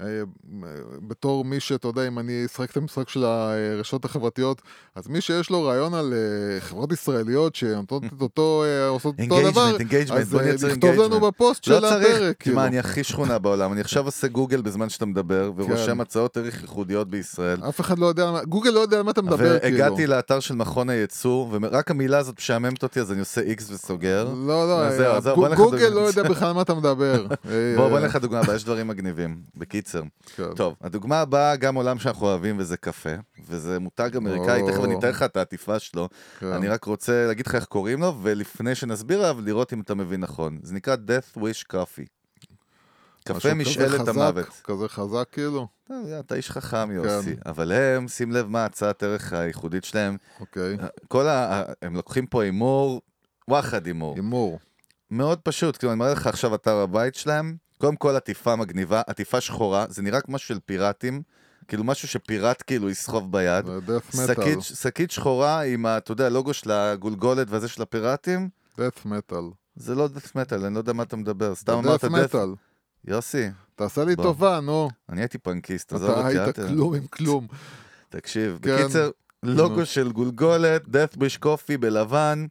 ובתור 0.00 1.44
מי 1.44 1.60
שאתה 1.60 1.88
יודע, 1.88 2.08
אם 2.08 2.18
אני 2.18 2.46
אשחק 2.46 2.70
את 2.70 2.76
המשחק 2.76 3.08
של 3.08 3.24
הרשתות 3.24 4.04
החברתיות, 4.04 4.62
אז 4.94 5.08
מי 5.08 5.20
שיש 5.20 5.50
לו 5.50 5.62
רעיון 5.62 5.94
על 5.94 6.14
אה, 6.14 6.60
חברות 6.60 6.92
ישראליות 6.92 7.54
שנותנות 7.54 8.04
את 8.04 8.20
אותו, 8.20 8.64
אה, 8.66 8.88
עושות 8.88 9.14
אותו 9.20 9.50
דבר, 9.50 9.76
אז 10.10 10.34
אה, 10.34 10.52
לכתוב 10.68 10.90
לנו. 10.90 11.20
בפוסט 11.20 11.66
לא 11.66 11.78
של 11.78 11.84
הפרק. 11.84 12.36
כאילו. 12.38 12.54
תשמע, 12.54 12.66
אני 12.66 12.78
הכי 12.78 13.04
שכונה 13.04 13.38
בעולם, 13.38 13.72
אני 13.72 13.80
עכשיו 13.80 14.04
עושה 14.04 14.28
גוגל 14.28 14.60
בזמן 14.60 14.88
שאתה 14.88 15.06
מדבר, 15.06 15.52
ורושם 15.56 15.94
כן. 15.94 16.00
הצעות 16.00 16.36
ערך 16.36 16.62
ייחודיות 16.62 17.08
בישראל. 17.08 17.60
אף 17.68 17.80
אחד 17.80 17.98
לא 17.98 18.06
יודע, 18.06 18.30
גוגל 18.48 18.70
לא 18.70 18.80
יודע 18.80 18.96
על 18.96 19.02
מה 19.02 19.10
אתה 19.10 19.22
מדבר, 19.22 19.58
כאילו. 19.58 19.78
והגעתי 19.78 20.06
לאתר 20.06 20.40
של 20.40 20.54
מכון 20.54 20.90
הייצוא, 20.90 21.46
ורק 21.50 21.90
המילה 21.90 22.18
הזאת 22.18 22.38
משעממת 22.38 22.82
אותי, 22.82 23.00
אז 23.00 23.12
אני 23.12 23.20
עושה 23.20 23.40
איקס 23.40 23.70
וסוגר. 23.70 24.24
לא, 24.46 24.68
לא, 24.68 24.82
אה, 24.82 25.54
גוגל. 25.54 25.88
לא 25.88 26.00
יודע 26.00 26.22
בכלל 26.22 26.48
על 26.48 26.54
מה 26.54 26.62
אתה 26.62 26.74
מדבר. 26.74 27.26
אה, 27.50 27.74
בוא, 27.76 27.88
בוא 27.88 27.98
נלך 27.98 28.14
לדוגמה 28.14 28.40
הבאה, 28.40 28.56
יש 28.56 28.64
דברים 28.64 28.88
מגניבים. 28.88 29.36
בקיצר. 29.88 30.02
כן. 30.36 30.54
טוב, 30.54 30.74
הדוגמה 30.80 31.20
הבאה, 31.20 31.56
גם 31.56 31.74
עולם 31.74 31.98
שאנחנו 31.98 32.26
אוהבים, 32.26 32.58
וזה 32.58 32.76
קפה. 32.76 33.14
וזה 33.48 33.78
מותג 33.78 34.16
אמריקאי, 34.16 34.62
או. 34.62 34.70
תכף 34.70 34.84
אני 34.84 34.98
אתן 34.98 35.08
לך 35.08 35.22
את 35.22 35.36
העטיפה 35.36 35.78
שלו. 35.78 36.08
כן. 36.38 36.46
אני 36.46 36.68
רק 36.68 36.84
רוצה 36.84 37.26
להגיד 37.26 37.46
לך 37.46 37.54
איך 37.54 37.64
קוראים 37.64 38.00
לו, 38.00 38.14
ולפני 38.22 38.74
שנסביר 38.74 39.18
עליו, 39.18 39.40
לראות 39.40 39.72
אם 39.72 39.80
אתה 39.80 39.94
מבין 39.94 40.20
נכון. 40.20 40.58
זה 40.62 40.74
נקרא 40.74 40.96
Death 40.96 41.38
Wish 41.38 41.72
Coffee. 41.72 42.08
קפה 43.24 43.54
משאלת 43.54 44.08
המוות. 44.08 44.46
כזה 44.64 44.88
חזק 44.88 45.26
כאילו, 45.32 45.68
יודע, 45.90 46.20
אתה 46.20 46.34
איש 46.34 46.50
חכם, 46.50 46.90
יוסי. 46.90 47.36
כן. 47.36 47.42
אבל 47.46 47.72
הם, 47.72 48.08
שים 48.08 48.32
לב 48.32 48.46
מה 48.46 48.64
הצעת 48.64 49.02
ערך 49.02 49.32
הייחודית 49.32 49.84
שלהם. 49.84 50.16
אוקיי. 50.40 50.76
כל 51.08 51.28
ה... 51.28 51.62
הם 51.82 51.94
לוקחים 51.94 52.26
פה 52.26 52.42
הימור, 52.42 53.02
וואחד 53.48 53.86
הימור. 53.86 54.14
הימור. 54.14 54.58
מאוד 55.10 55.38
פשוט, 55.38 55.76
כאילו, 55.76 55.92
אני 55.92 55.98
מראה 55.98 56.12
לך 56.12 56.26
עכשיו 56.26 56.54
אתר 56.54 56.76
הבית 56.76 57.14
שלהם. 57.14 57.56
קודם 57.78 57.96
כל 57.96 58.16
עטיפה 58.16 58.56
מגניבה, 58.56 59.02
עטיפה 59.06 59.40
שחורה, 59.40 59.86
זה 59.88 60.02
נראה 60.02 60.20
כמו 60.20 60.38
של 60.38 60.58
פיראטים. 60.66 61.22
כאילו 61.68 61.84
משהו 61.84 62.08
שפיראט 62.08 62.62
כאילו 62.66 62.90
יסחוב 62.90 63.32
ביד. 63.32 63.64
death 63.66 64.16
שקית, 64.26 64.58
metal. 64.58 64.62
שקית 64.62 65.10
שחורה 65.10 65.60
עם, 65.64 65.86
ה- 65.86 65.96
אתה 65.96 66.12
יודע, 66.12 66.26
הלוגו 66.26 66.54
של 66.54 66.70
הגולגולת 66.70 67.46
וזה 67.50 67.68
של 67.68 67.82
הפיראטים. 67.82 68.48
death 68.76 69.06
metal. 69.06 69.34
זה 69.76 69.94
לא 69.94 70.08
דף 70.08 70.36
מטאל, 70.36 70.64
אני 70.64 70.74
לא 70.74 70.78
יודע 70.78 70.92
מה 70.92 71.02
אתה 71.02 71.16
מדבר. 71.16 71.54
סתם 71.54 71.72
אמרת 71.72 72.04
death 72.04 72.08
metal. 72.08 72.36
יוסי, 73.04 73.48
תעשה 73.74 74.04
לי 74.04 74.16
בוא. 74.16 74.24
טובה, 74.24 74.60
נו. 74.60 74.90
אני 75.08 75.20
הייתי 75.20 75.38
פנקיסט, 75.38 75.92
עזוב 75.92 76.10
אתה 76.10 76.20
אותי, 76.26 76.38
אל 76.38 76.42
היית 76.44 76.56
כלום 76.56 76.94
עם 76.94 77.06
כלום. 77.06 77.46
תקשיב, 78.08 78.58
כן. 78.62 78.76
בקיצר, 78.82 79.10
לוגו. 79.42 79.86
של 79.86 80.12
גולגולת, 80.12 80.84
death 80.84 81.16
wish 81.16 81.38
coffee 81.44 81.78
בלבן, 81.80 82.46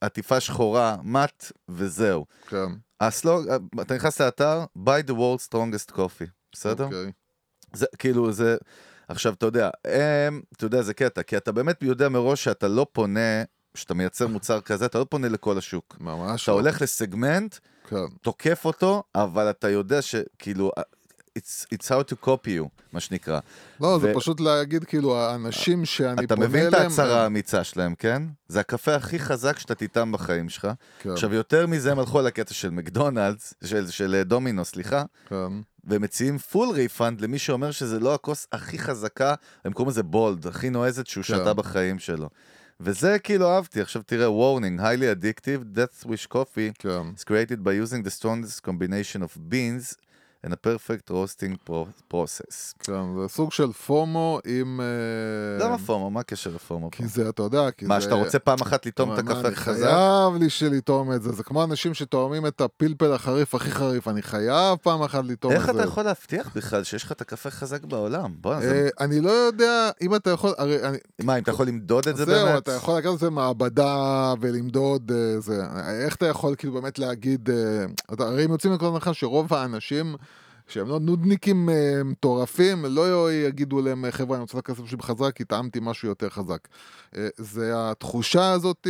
עטיפה 0.00 0.40
שחורה, 0.40 0.96
מת, 1.02 1.52
וזהו. 1.68 2.24
כן. 2.48 2.66
הסלוג, 3.06 3.46
אתה 3.80 3.94
נכנס 3.94 4.20
לאתר, 4.20 4.64
by 4.78 5.08
the 5.08 5.12
world's 5.12 5.48
strongest 5.48 5.92
coffee, 5.94 6.30
בסדר? 6.52 6.84
אוקיי. 6.84 7.12
זה 7.72 7.86
כאילו, 7.98 8.32
זה... 8.32 8.56
עכשיו, 9.08 9.32
אתה 9.32 9.46
יודע, 9.46 9.70
הם, 9.84 10.42
אתה 10.52 10.64
יודע, 10.64 10.82
זה 10.82 10.94
קטע, 10.94 11.22
כי 11.22 11.36
אתה 11.36 11.52
באמת 11.52 11.82
יודע 11.82 12.08
מראש 12.08 12.44
שאתה 12.44 12.68
לא 12.68 12.86
פונה, 12.92 13.42
כשאתה 13.74 13.94
מייצר 13.94 14.26
מוצר 14.26 14.60
כזה, 14.60 14.86
אתה 14.86 14.98
לא 14.98 15.06
פונה 15.10 15.28
לכל 15.28 15.58
השוק. 15.58 15.96
ממש 16.00 16.42
אתה 16.42 16.52
לא. 16.52 16.56
הולך 16.56 16.82
לסגמנט, 16.82 17.56
כן. 17.88 17.96
תוקף 18.22 18.64
אותו, 18.64 19.02
אבל 19.14 19.50
אתה 19.50 19.68
יודע 19.68 20.02
שכאילו, 20.02 20.72
it's, 21.38 21.66
it's 21.74 21.88
how 21.88 22.02
to 22.02 22.26
copy 22.26 22.48
you, 22.48 22.68
מה 22.92 23.00
שנקרא. 23.00 23.40
לא, 23.80 23.98
זה 23.98 24.12
ו- 24.12 24.14
פשוט 24.14 24.40
להגיד, 24.40 24.84
כאילו, 24.84 25.18
האנשים 25.18 25.84
שאני 25.84 26.24
אתה 26.24 26.34
פונה 26.36 26.48
מבין 26.48 26.68
את 26.68 26.74
אליהם... 26.74 26.90
ההצהרה 26.90 27.22
האמיצה 27.22 27.64
שלהם, 27.64 27.94
כן? 27.94 28.22
זה 28.48 28.60
הקפה 28.60 28.94
הכי 28.94 29.18
חזק 29.18 29.58
שאתה 29.58 29.74
תטעם 29.74 30.12
בחיים 30.12 30.48
שלך. 30.48 30.68
כן, 30.98 31.10
עכשיו, 31.10 31.34
יותר 31.34 31.66
מזה 31.66 31.92
הם 31.92 31.98
הלכו 31.98 32.18
על 32.18 32.26
הקטע 32.26 32.54
של 32.54 32.70
מקדונלדס, 32.70 33.54
של, 33.64 33.90
של 33.90 34.14
אה, 34.14 34.24
דומינו, 34.24 34.64
סליחה, 34.64 35.04
כן. 35.28 35.36
והם 35.84 36.02
מציעים 36.02 36.38
full 36.38 36.68
refund 36.70 37.20
למי 37.20 37.38
שאומר 37.38 37.70
שזה 37.70 38.00
לא 38.00 38.14
הכוס 38.14 38.46
הכי 38.52 38.78
חזקה, 38.78 39.34
הם 39.64 39.72
קוראים 39.72 39.90
לזה 39.90 40.02
bold, 40.02 40.46
הכי 40.46 40.70
נועזת 40.70 41.06
שהוא 41.06 41.24
כן. 41.24 41.34
שתה 41.34 41.54
בחיים 41.54 41.98
שלו. 41.98 42.28
וזה 42.80 43.18
כאילו 43.18 43.50
אהבתי, 43.50 43.80
עכשיו 43.80 44.02
תראה, 44.06 44.26
warning, 44.26 44.80
highly 44.80 45.22
addictive, 45.22 45.76
death 45.76 46.06
wish 46.06 46.26
coffee 46.32 46.72
כן. 46.78 47.02
is 47.16 47.24
created 47.24 47.58
by 47.64 47.90
using 47.90 48.06
the 48.06 48.10
strongest 48.20 48.66
combination 48.66 49.22
of 49.22 49.38
beans 49.52 49.96
and 50.46 50.52
a 50.52 50.56
perfect 50.56 51.10
roasting 51.10 51.70
pro- 51.70 52.14
process. 52.14 52.74
כן, 52.78 53.20
זה 53.20 53.28
סוג 53.28 53.52
של 53.52 53.72
FOMO 53.72 54.40
עם... 54.44 54.80
אה, 54.80 55.66
למה 55.66 55.78
FOMO? 55.78 56.10
מה 56.10 56.20
הקשר 56.20 56.50
ל 56.54 56.60
FOMO? 56.60 56.90
כי 56.90 57.06
זה, 57.06 57.28
אתה 57.28 57.42
יודע, 57.42 57.70
כי 57.70 57.86
מה, 57.86 58.00
זה... 58.00 58.04
שאתה 58.04 58.14
רוצה 58.14 58.38
פעם 58.38 58.58
אחת 58.62 58.86
לטעום 58.86 59.12
את 59.12 59.18
מה, 59.18 59.32
הקפה 59.32 59.48
הכי 59.48 59.56
חזק? 59.56 59.84
חייב 59.84 60.36
לי 60.40 60.50
שלטעום 60.50 61.12
את 61.12 61.22
זה. 61.22 61.32
זה 61.32 61.42
כמו 61.42 61.64
אנשים 61.64 61.94
שטועמים 61.94 62.46
את 62.46 62.60
הפלפל 62.60 63.12
החריף 63.12 63.54
הכי 63.54 63.70
חריף, 63.70 64.08
אני 64.08 64.22
חייב 64.22 64.78
פעם 64.82 65.02
אחת 65.02 65.24
לטעום 65.24 65.52
את 65.52 65.60
זה. 65.60 65.66
איך 65.66 65.76
אתה 65.76 65.82
יכול 65.82 66.02
להבטיח 66.02 66.50
בכלל 66.56 66.84
שיש 66.84 67.04
לך 67.04 67.12
את 67.12 67.20
הקפה 67.20 67.50
חזק 67.50 67.84
בעולם? 67.84 68.34
בוא'נה, 68.40 68.60
זה... 68.60 68.88
אה, 68.98 69.04
אני 69.04 69.20
לא 69.20 69.30
יודע 69.30 69.90
אם 70.02 70.14
אתה 70.14 70.30
יכול, 70.30 70.52
הרי 70.58 70.82
אני, 70.82 70.98
מה, 71.22 71.36
אם 71.38 71.42
אתה 71.42 71.50
יכול 71.50 71.66
למדוד 71.66 72.08
את 72.08 72.16
זה 72.16 72.24
זהו, 72.24 72.46
באמת? 72.46 72.62
אתה 72.62 72.72
יכול 72.72 72.98
לקחת 72.98 73.14
את 73.14 73.18
זה 73.18 73.30
מעבדה 73.30 74.34
ולמדוד 74.40 75.12
אה, 75.14 75.40
זה. 75.40 75.62
איך 76.04 76.16
אתה 76.16 76.26
יכול 76.26 76.54
כאילו 76.54 76.72
באמת 76.72 76.98
להגיד, 76.98 77.50
הרי 78.18 78.44
הם 78.44 78.50
יוצאים 78.50 78.72
מנקודת 78.72 78.92
הנחה 78.92 79.14
שרוב 79.14 79.54
האנשים 79.54 80.16
שהם 80.72 80.88
לא 80.88 81.00
נודניקים 81.00 81.68
אה, 81.68 82.04
מטורפים, 82.04 82.84
לא 82.84 83.32
יגידו 83.32 83.80
להם, 83.80 84.04
חבר'ה, 84.10 84.36
אני 84.36 84.42
רוצה 84.42 84.58
את 84.58 84.68
הכסף 84.68 84.86
שלי 84.86 84.96
בחזק, 84.96 85.36
כי 85.36 85.44
טעמתי 85.44 85.78
משהו 85.82 86.08
יותר 86.08 86.28
חזק. 86.28 86.68
אה, 87.16 87.28
זה 87.36 87.72
התחושה 87.74 88.52
הזאת, 88.52 88.86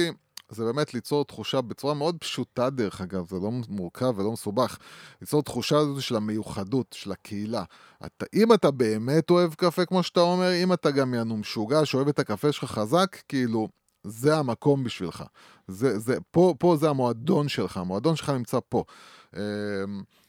זה 0.49 0.64
באמת 0.64 0.95
ליצור 0.95 1.24
תחושה 1.24 1.61
בצורה 1.61 1.95
מאוד 1.95 2.16
פשוטה 2.20 2.70
דרך 2.70 3.01
אגב, 3.01 3.28
זה 3.28 3.37
לא 3.37 3.51
מורכב 3.68 4.14
ולא 4.16 4.33
מסובך. 4.33 4.78
ליצור 5.20 5.43
תחושה 5.43 5.78
הזאת 5.78 6.03
של 6.03 6.16
המיוחדות, 6.16 6.97
של 6.99 7.12
הקהילה. 7.12 7.64
אתה, 8.07 8.26
אם 8.35 8.53
אתה 8.53 8.70
באמת 8.70 9.30
אוהב 9.30 9.55
קפה, 9.55 9.85
כמו 9.85 10.03
שאתה 10.03 10.20
אומר, 10.20 10.51
אם 10.62 10.72
אתה 10.72 10.91
גם 10.91 11.14
יענו 11.14 11.37
משוגע 11.37 11.85
שאוהב 11.85 12.09
את 12.09 12.18
הקפה 12.18 12.53
שלך 12.53 12.64
חזק, 12.64 13.16
כאילו, 13.28 13.68
זה 14.05 14.37
המקום 14.37 14.85
בשבילך. 14.85 15.24
זה, 15.68 15.99
זה, 15.99 16.16
פה, 16.30 16.55
פה 16.59 16.76
זה 16.76 16.91
המועדון 16.91 17.49
שלך, 17.49 17.76
המועדון 17.76 18.16
שלך 18.16 18.30
נמצא 18.30 18.59
פה. 18.68 18.85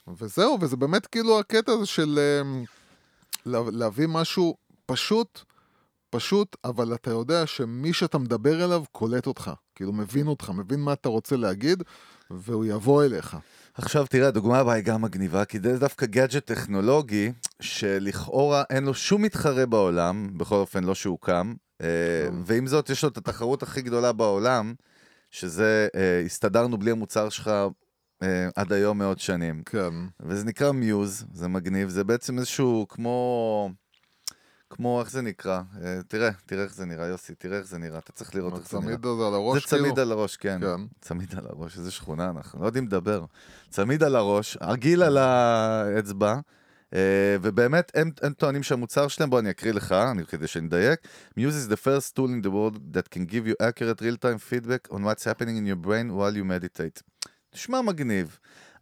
וזהו, 0.08 0.58
וזה 0.62 0.76
באמת 0.76 1.08
כאילו 1.08 1.40
הקטע 1.40 1.72
הזה 1.72 1.86
של 1.86 2.20
אמ, 2.42 2.64
לה, 3.46 3.60
להביא 3.72 4.08
משהו 4.08 4.58
פשוט, 4.86 5.42
פשוט, 6.10 6.56
אבל 6.64 6.94
אתה 6.94 7.10
יודע 7.10 7.48
שמי 7.48 7.94
שאתה 7.94 8.18
מדבר 8.18 8.66
אליו 8.66 8.84
קולט 8.92 9.28
אותך. 9.28 9.52
כאילו, 9.76 9.94
מבין 9.94 10.28
אותך, 10.28 10.50
מבין 10.50 10.80
מה 10.80 10.94
אתה 10.94 11.10
רוצה 11.10 11.36
להגיד, 11.36 11.84
והוא 12.32 12.66
יבוא 12.66 13.04
אליך. 13.04 13.38
עכשיו 13.74 14.06
תראה, 14.10 14.28
הדוגמה 14.28 14.60
הבאה 14.60 14.74
היא 14.74 14.84
גם 14.84 15.02
מגניבה, 15.02 15.46
כי 15.46 15.60
זה 15.64 15.80
דווקא 15.80 16.06
גאדג'ט 16.06 16.46
טכנולוגי, 16.46 17.32
שלכאורה 17.60 18.64
אין 18.70 18.84
לו 18.84 18.94
שום 18.94 19.22
מתחרה 19.22 19.66
בעולם, 19.66 20.38
בכל 20.38 20.56
אופן 20.56 20.84
לא 20.84 20.96
שהוקם, 20.96 21.54
אה, 21.82 21.88
ועם 22.46 22.68
זאת 22.68 22.90
יש 22.90 23.04
לו 23.04 23.10
את 23.10 23.18
התחרות 23.18 23.64
הכי 23.64 23.82
גדולה 23.82 24.12
בעולם, 24.12 24.74
שזה 25.32 25.88
אה, 25.96 26.22
הסתדרנו 26.26 26.78
בלי 26.78 26.92
המוצר 26.92 27.30
שלך 27.30 27.52
עד 28.56 28.74
היום 28.74 28.98
מאות 28.98 29.20
שנים. 29.20 29.64
כן. 29.66 29.94
וזה 30.20 30.46
נקרא 30.46 30.72
מיוז, 30.72 31.26
זה 31.34 31.48
מגניב, 31.48 31.90
זה 31.90 32.04
בעצם 32.04 32.38
איזשהו 32.40 32.86
כמו... 32.90 33.70
כמו, 34.76 35.02
איך 35.02 35.12
זה 35.12 35.22
נקרא? 35.22 35.62
אה, 35.84 36.00
תראה, 36.08 36.30
תראה 36.46 36.64
איך 36.64 36.76
זה 36.76 36.86
נראה, 36.86 37.06
יוסי, 37.06 37.36
תראה 37.36 37.58
איך 37.58 37.68
זה 37.68 37.78
נראה, 37.78 38.00
אתה 38.00 38.12
צריך 38.12 38.36
לראות 38.36 38.54
איך 38.54 38.70
זה 38.70 38.78
נראה. 38.78 38.94
הצמיד 38.94 39.06
הזה 39.06 39.28
על 39.28 39.34
הראש, 39.34 39.64
זה 39.64 39.68
צמיד 39.68 39.84
כאילו? 39.84 40.02
על 40.02 40.12
הראש, 40.12 40.38
כן. 40.38 40.60
כן. 40.62 40.82
צמיד 41.02 41.36
על 41.38 41.46
הראש, 41.50 41.78
איזה 41.78 41.92
שכונה 41.92 42.30
אנחנו, 42.30 42.62
לא 42.62 42.66
יודעים 42.66 42.86
לדבר. 42.86 43.26
צמיד 43.70 44.04
על 44.04 44.16
הראש, 44.16 44.58
עגיל 44.58 45.04
על 45.04 45.18
האצבע, 45.18 46.40
אה, 46.94 47.38
ובאמת, 47.42 47.92
הם, 47.96 48.10
הם 48.22 48.34
טוענים 48.34 48.64
שהמוצר 48.64 49.08
שלהם, 49.08 49.30
בוא 49.30 49.40
אני 49.40 49.50
אקריא 49.50 49.74
לך, 49.74 49.92
אני, 49.92 50.26
כדי 50.26 50.48
שנדייק. 50.48 51.00
Muse 51.40 51.68
is 51.68 51.74
the 51.74 51.78
first 51.78 52.16
tool 52.16 52.28
in 52.28 52.46
the 52.46 52.52
world 52.52 52.78
that 52.98 53.10
can 53.10 53.26
give 53.26 53.48
you 53.48 53.56
accurate 53.62 54.02
real-time 54.02 54.40
feedback 54.52 54.94
on 54.94 55.04
what's 55.04 55.24
happening 55.24 55.58
in 55.58 55.66
your 55.66 55.88
brain 55.88 56.16
while 56.16 56.36
you 56.36 56.46
meditate. 56.46 57.02
נשמע 57.56 57.82
מגניב. 57.82 58.38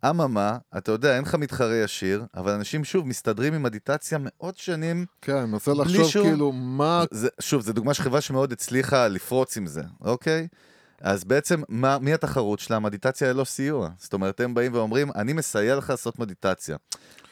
אממה, 0.10 0.58
אתה 0.78 0.92
יודע, 0.92 1.16
אין 1.16 1.24
לך 1.24 1.36
מתחרה 1.36 1.76
ישיר, 1.76 2.26
אבל 2.36 2.52
אנשים 2.52 2.84
שוב 2.84 3.08
מסתדרים 3.08 3.54
עם 3.54 3.64
מדיטציה 3.64 4.18
מאות 4.22 4.58
שנים. 4.58 5.06
כן, 5.22 5.36
אני 5.36 5.46
מנסה 5.46 5.74
לחשוב 5.74 6.08
שום- 6.10 6.24
כאילו 6.24 6.52
מה... 6.52 7.04
זה, 7.12 7.28
שוב, 7.40 7.62
זו 7.62 7.74
דוגמה 7.74 7.94
של 7.94 8.04
חברה 8.04 8.22
שמאוד 8.22 8.52
הצליחה 8.52 9.08
לפרוץ 9.08 9.58
עם 9.58 9.66
זה, 9.68 9.82
אוקיי? 10.02 10.48
אז 11.02 11.24
בעצם, 11.24 11.62
מה, 11.70 11.98
מי 12.00 12.14
התחרות 12.14 12.60
שלה? 12.60 12.76
המדיטציה 12.76 13.34
ללא 13.34 13.44
סיוע. 13.44 13.90
זאת 13.98 14.14
אומרת, 14.14 14.40
הם 14.40 14.54
באים 14.54 14.74
ואומרים, 14.74 15.12
אני 15.16 15.34
מסייע 15.34 15.76
לך 15.76 15.90
לעשות 15.90 16.20
מדיטציה. 16.20 16.78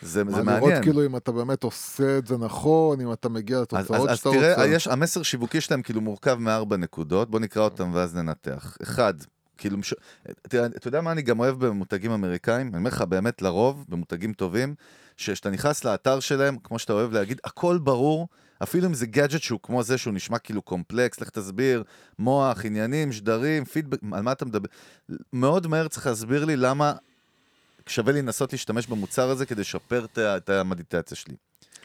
זה, 0.02 0.24
מה 0.24 0.32
זה 0.32 0.38
לראות 0.38 0.46
מעניין. 0.62 0.84
כאילו 0.84 1.06
אם 1.06 1.16
אתה 1.16 1.32
באמת 1.32 1.64
עושה 1.64 2.18
את 2.18 2.28
זה 2.28 2.38
נכון, 2.38 3.02
אם 3.02 3.14
אתה 3.14 3.30
מגיע 3.30 3.58
אז, 3.58 3.62
לתוצאות 3.62 4.10
אז, 4.10 4.14
אז 4.14 4.18
שאתה 4.18 4.30
תראה, 4.32 4.50
רוצה. 4.52 4.68
יש, 4.68 4.88
המסר 4.88 5.24
שיווקי 5.24 5.62
שלהם 5.62 5.82
כאילו 5.82 6.02
מורכב 6.02 6.36
מארבע 6.40 6.78
נקודות, 6.78 7.32
בוא 7.32 7.40
נקרא 7.40 7.62
אותם 7.64 7.92
ואז 7.94 8.16
ננתח. 8.16 8.78
אחד, 8.84 9.14
כאילו, 9.60 9.78
מש... 9.78 9.94
תראה, 10.42 10.66
אתה 10.66 10.88
יודע 10.88 11.02
מה 11.02 11.12
אני 11.12 11.22
גם 11.22 11.40
אוהב 11.40 11.66
במותגים 11.66 12.12
אמריקאים? 12.12 12.68
אני 12.68 12.78
אומר 12.78 12.90
לך, 12.90 13.02
באמת, 13.02 13.42
לרוב, 13.42 13.86
במותגים 13.90 14.34
טובים, 14.34 14.76
שכשאתה 15.18 15.50
נכנס 15.50 15.84
לאתר 15.84 16.20
שלהם, 16.20 16.58
כמו 16.64 16.80
שאתה 16.80 16.94
אוהב 16.94 17.14
להגיד, 17.14 17.40
הכל 17.44 17.78
ברור, 17.78 18.28
אפילו 18.64 18.88
אם 18.88 18.94
זה 18.94 19.06
גאדג'ט 19.06 19.42
שהוא 19.42 19.60
כמו 19.64 19.84
זה, 19.84 19.98
שהוא 19.98 20.14
נשמע 20.14 20.38
כאילו 20.38 20.62
קומפלקס, 20.62 21.22
לך 21.22 21.30
תסביר, 21.30 21.84
מוח, 22.20 22.66
עניינים, 22.66 23.12
שדרים, 23.12 23.66
פידבק, 23.66 24.00
על 24.12 24.22
מה 24.22 24.32
אתה 24.32 24.46
מדבר? 24.46 24.70
מאוד 25.34 25.68
מהר 25.68 25.88
צריך 25.88 26.08
להסביר 26.08 26.46
לי 26.46 26.56
למה 26.56 26.94
שווה 27.88 28.14
לי 28.14 28.22
לנסות 28.22 28.54
להשתמש 28.54 28.88
במוצר 28.88 29.30
הזה 29.30 29.46
כדי 29.46 29.62
לשפר 29.62 30.06
את 30.18 30.50
המדיטציה 30.50 31.18
שלי. 31.18 31.36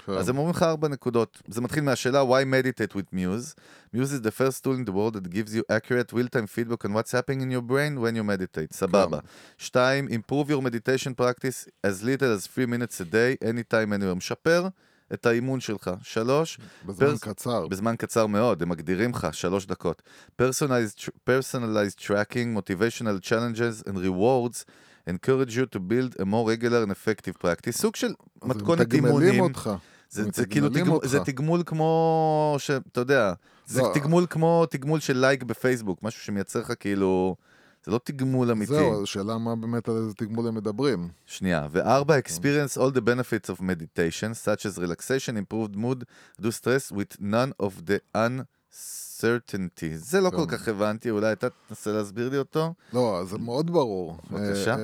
כן. 0.06 0.12
אז 0.12 0.28
הם 0.28 0.38
אומרים 0.38 0.54
לך 0.54 0.62
ארבע 0.62 0.88
נקודות. 0.88 1.42
זה 1.48 1.60
מתחיל 1.60 1.82
מהשאלה 1.84 2.22
why 2.22 2.44
meditate 2.44 2.92
with 2.96 3.14
Muse. 3.14 3.54
Muse 3.96 4.10
is 4.10 4.26
the 4.26 4.40
first 4.40 4.62
tool 4.64 4.76
in 4.78 4.90
the 4.90 4.92
world 4.92 5.16
that 5.16 5.30
gives 5.30 5.54
you 5.54 5.62
accurate 5.72 6.12
real-time 6.12 6.46
feedback 6.46 6.84
on 6.84 6.92
what's 6.92 7.12
happening 7.12 7.40
in 7.40 7.50
your 7.50 7.70
brain 7.70 7.98
when 7.98 8.16
you 8.16 8.24
meditate. 8.24 8.72
סבבה. 8.72 9.18
שתיים, 9.58 10.08
improve 10.08 10.48
your 10.50 10.62
meditation 10.62 11.14
practice 11.20 11.68
as 11.86 12.02
little 12.02 12.30
as 12.38 12.46
3 12.56 12.66
minutes 12.66 13.00
a 13.00 13.04
day, 13.04 13.44
anytime, 13.44 13.92
anywhere. 13.92 14.14
משפר 14.14 14.68
את 15.14 15.26
האימון 15.26 15.60
שלך. 15.60 15.90
שלוש, 16.02 16.58
בזמן 16.86 17.06
פרס- 17.06 17.18
קצר. 17.20 17.66
בזמן 17.66 17.94
קצר 17.98 18.26
מאוד, 18.26 18.62
הם 18.62 18.68
מגדירים 18.68 19.10
לך, 19.10 19.28
שלוש 19.32 19.66
דקות. 19.66 20.02
Personalized, 20.42 21.08
personalized 21.30 21.98
tracking, 22.06 22.58
motivational 22.58 23.20
challenges 23.28 23.88
and 23.88 23.96
rewards 23.96 24.64
encourage 25.10 25.54
you 25.56 25.66
to 25.76 25.78
build 25.78 26.14
a 26.20 26.24
more 26.24 26.44
regular 26.52 26.86
and 26.86 26.90
effective 26.90 27.38
practice. 27.44 27.70
סוג 27.70 27.96
של 27.96 28.06
אז 28.06 28.12
הם 28.42 28.48
מתכונת 28.50 28.80
מתגמלים 28.80 29.12
אימונים. 29.12 29.40
אותך. 29.40 29.70
זה, 30.14 30.24
זה 30.32 30.46
כאילו 30.46 30.68
תגמול. 30.68 31.06
זה 31.06 31.20
תגמול 31.20 31.62
כמו, 31.66 32.56
שאתה 32.58 33.00
יודע, 33.00 33.32
זה 33.66 33.82
לא. 33.82 33.90
תגמול 33.94 34.26
כמו 34.30 34.66
תגמול 34.70 35.00
של 35.00 35.16
לייק 35.16 35.42
בפייסבוק, 35.42 36.02
משהו 36.02 36.22
שמייצר 36.22 36.60
לך 36.60 36.72
כאילו, 36.80 37.36
זה 37.84 37.92
לא 37.92 38.00
תגמול 38.04 38.50
אמיתי. 38.50 38.74
זהו, 38.74 39.02
השאלה 39.02 39.38
מה 39.38 39.56
באמת 39.56 39.88
על 39.88 39.96
איזה 39.96 40.14
תגמול 40.14 40.48
הם 40.48 40.54
מדברים. 40.54 41.08
שנייה, 41.26 41.66
וארבע, 41.70 42.18
experience 42.18 42.78
all 42.78 42.94
the 42.94 43.00
benefits 43.00 43.50
of 43.50 43.60
meditation, 43.60 44.34
such 44.44 44.66
as 44.66 44.78
relaxation, 44.78 45.36
improved 45.36 45.76
mood, 45.76 46.04
do 46.40 46.50
stress 46.50 46.92
with 46.92 47.20
none 47.20 47.52
of 47.62 47.72
the 47.86 48.16
uncertainty. 48.16 49.94
זה 49.94 50.20
לא 50.20 50.30
כל 50.30 50.36
כן. 50.36 50.56
כך 50.56 50.68
הבנתי, 50.68 51.10
אולי 51.10 51.32
אתה 51.32 51.46
תנסה 51.68 51.92
להסביר 51.92 52.28
לי 52.28 52.38
אותו? 52.38 52.74
לא, 52.92 53.22
זה 53.24 53.38
מאוד 53.38 53.70
ברור. 53.70 54.16
בבקשה. 54.30 54.70
אה, 54.70 54.76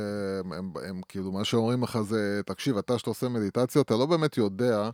אה, 0.53 0.89
הם 0.89 1.01
כאילו, 1.09 1.33
מה 1.33 1.45
שאומרים 1.45 1.83
לך 1.83 1.99
זה, 2.01 2.41
תקשיב, 2.47 2.77
אתה 2.79 2.99
שאתה 2.99 3.11
עושה 3.11 3.29
מדיטציה, 3.29 3.83
אתה 3.83 3.95
לא 3.95 4.07
באמת 4.07 4.37
יודע 4.37 4.91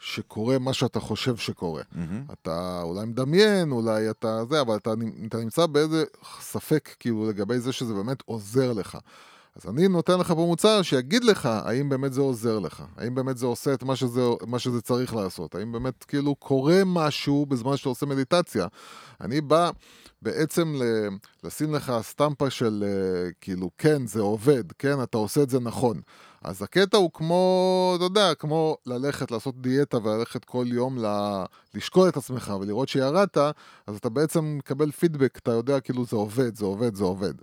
שקורה 0.00 0.58
מה 0.58 0.72
שאתה 0.72 1.00
חושב 1.00 1.36
שקורה. 1.36 1.82
מהמם. 1.92 2.24
אתה 2.32 2.80
אולי 2.82 3.06
מדמיין, 3.06 3.72
אולי 3.72 4.10
אתה 4.10 4.44
זה, 4.50 4.60
אבל 4.60 4.76
אתה, 4.76 4.92
אתה 5.28 5.38
נמצא 5.38 5.66
באיזה 5.66 6.04
ספק, 6.40 6.94
כאילו, 6.98 7.28
לגבי 7.28 7.60
זה 7.60 7.72
שזה 7.72 7.94
באמת 7.94 8.22
עוזר 8.24 8.72
לך. 8.72 8.98
אז 9.56 9.70
אני 9.70 9.88
נותן 9.88 10.18
לך 10.18 10.28
פה 10.28 10.34
מוצר 10.34 10.82
שיגיד 10.82 11.24
לך 11.24 11.46
האם 11.46 11.88
באמת 11.88 12.12
זה 12.12 12.20
עוזר 12.20 12.58
לך, 12.58 12.82
האם 12.96 13.14
באמת 13.14 13.38
זה 13.38 13.46
עושה 13.46 13.74
את 13.74 13.82
מה 13.82 13.96
שזה, 13.96 14.20
מה 14.46 14.58
שזה 14.58 14.80
צריך 14.80 15.14
לעשות, 15.14 15.54
האם 15.54 15.72
באמת 15.72 16.04
כאילו 16.04 16.34
קורה 16.34 16.82
משהו 16.86 17.46
בזמן 17.46 17.76
שאתה 17.76 17.88
עושה 17.88 18.06
מדיטציה. 18.06 18.66
אני 19.20 19.40
בא 19.40 19.70
בעצם 20.22 20.74
ל, 20.74 20.82
לשים 21.44 21.74
לך 21.74 21.92
סטמפה 22.02 22.50
של 22.50 22.84
אה, 22.86 23.30
כאילו, 23.40 23.70
כן, 23.78 24.06
זה 24.06 24.20
עובד, 24.20 24.72
כן, 24.78 25.02
אתה 25.02 25.18
עושה 25.18 25.42
את 25.42 25.50
זה 25.50 25.60
נכון. 25.60 26.00
אז 26.46 26.62
הקטע 26.62 26.96
הוא 26.96 27.10
כמו, 27.14 27.92
אתה 27.96 28.04
יודע, 28.04 28.34
כמו 28.34 28.76
ללכת 28.86 29.30
לעשות 29.30 29.60
דיאטה 29.60 29.98
וללכת 29.98 30.44
כל 30.44 30.64
יום 30.68 30.98
ל... 30.98 31.06
לשקול 31.74 32.08
את 32.08 32.16
עצמך 32.16 32.52
ולראות 32.60 32.88
שירדת, 32.88 33.36
אז 33.86 33.96
אתה 33.96 34.08
בעצם 34.08 34.56
מקבל 34.58 34.90
פידבק, 34.90 35.38
אתה 35.38 35.50
יודע 35.50 35.80
כאילו 35.80 36.04
זה 36.04 36.16
עובד, 36.16 36.56
זה 36.56 36.64
עובד, 36.64 36.94
זה 36.94 37.04
עובד. 37.04 37.34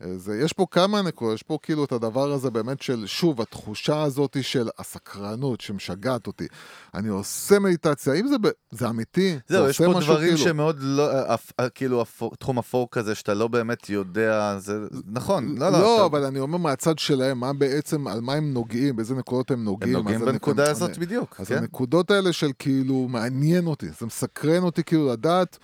אז 0.00 0.32
יש 0.44 0.52
פה 0.52 0.66
כמה 0.70 1.02
נקודות, 1.02 1.34
יש 1.34 1.42
פה 1.42 1.58
כאילו 1.62 1.84
את 1.84 1.92
הדבר 1.92 2.32
הזה 2.32 2.50
באמת 2.50 2.82
של, 2.82 3.06
שוב, 3.06 3.40
התחושה 3.40 4.02
הזאת 4.02 4.36
של 4.42 4.68
הסקרנות 4.78 5.60
שמשגעת 5.60 6.26
אותי. 6.26 6.46
אני 6.94 7.08
עושה 7.08 7.58
מדיטציה, 7.58 8.14
אם 8.14 8.28
זה, 8.28 8.38
ב... 8.40 8.48
זה 8.70 8.88
אמיתי, 8.88 9.32
זה 9.48 9.56
זהו, 9.58 9.68
יש 9.68 9.80
עושה 9.80 9.92
פה 9.92 10.00
דברים 10.00 10.22
כאילו. 10.28 10.38
שמאוד 10.38 10.76
לא, 10.80 11.10
אה, 11.12 11.34
אפ- 11.34 11.52
אה, 11.60 11.68
כאילו, 11.68 12.02
אפור- 12.02 12.34
תחום 12.38 12.58
אפור 12.58 12.88
כזה, 12.90 13.14
שאתה 13.14 13.34
לא 13.34 13.48
באמת 13.48 13.90
יודע, 13.90 14.56
זה, 14.58 14.78
נכון, 15.12 15.58
לא, 15.58 15.68
לא. 15.68 15.78
לא, 15.78 15.96
אתה- 15.96 16.06
אבל 16.06 16.24
אני 16.24 16.38
אומר 16.40 16.58
מהצד 16.58 16.98
שלהם, 16.98 17.40
מה 17.40 17.52
בעצם, 17.52 18.06
על 18.08 18.20
מה 18.20 18.34
הם 18.34 18.52
נוגעים, 18.52 18.96
באיזה 18.96 19.14
נקודות 19.14 19.50
הם 19.50 19.58
הם 19.58 19.64
נוגעים. 19.64 19.92
נוגעים 19.96 20.16
אז 20.16 20.22
אני- 20.22 20.32
בנקודה 20.32 20.62
אני- 20.62 20.70
הזאת 20.70 20.98
בדיוק, 20.98 21.36
אז 21.40 21.48
כן? 21.48 21.56
הנקודות 21.58 22.10
האלה 22.10 22.32
של 22.32 22.50
כאילו, 22.58 23.08
מעניין 23.08 23.66
אותי, 23.66 23.86
זה 24.00 24.06
מסקרן 24.06 24.62
אותי 24.62 24.84
כאילו 24.84 25.12
לדעת 25.12 25.58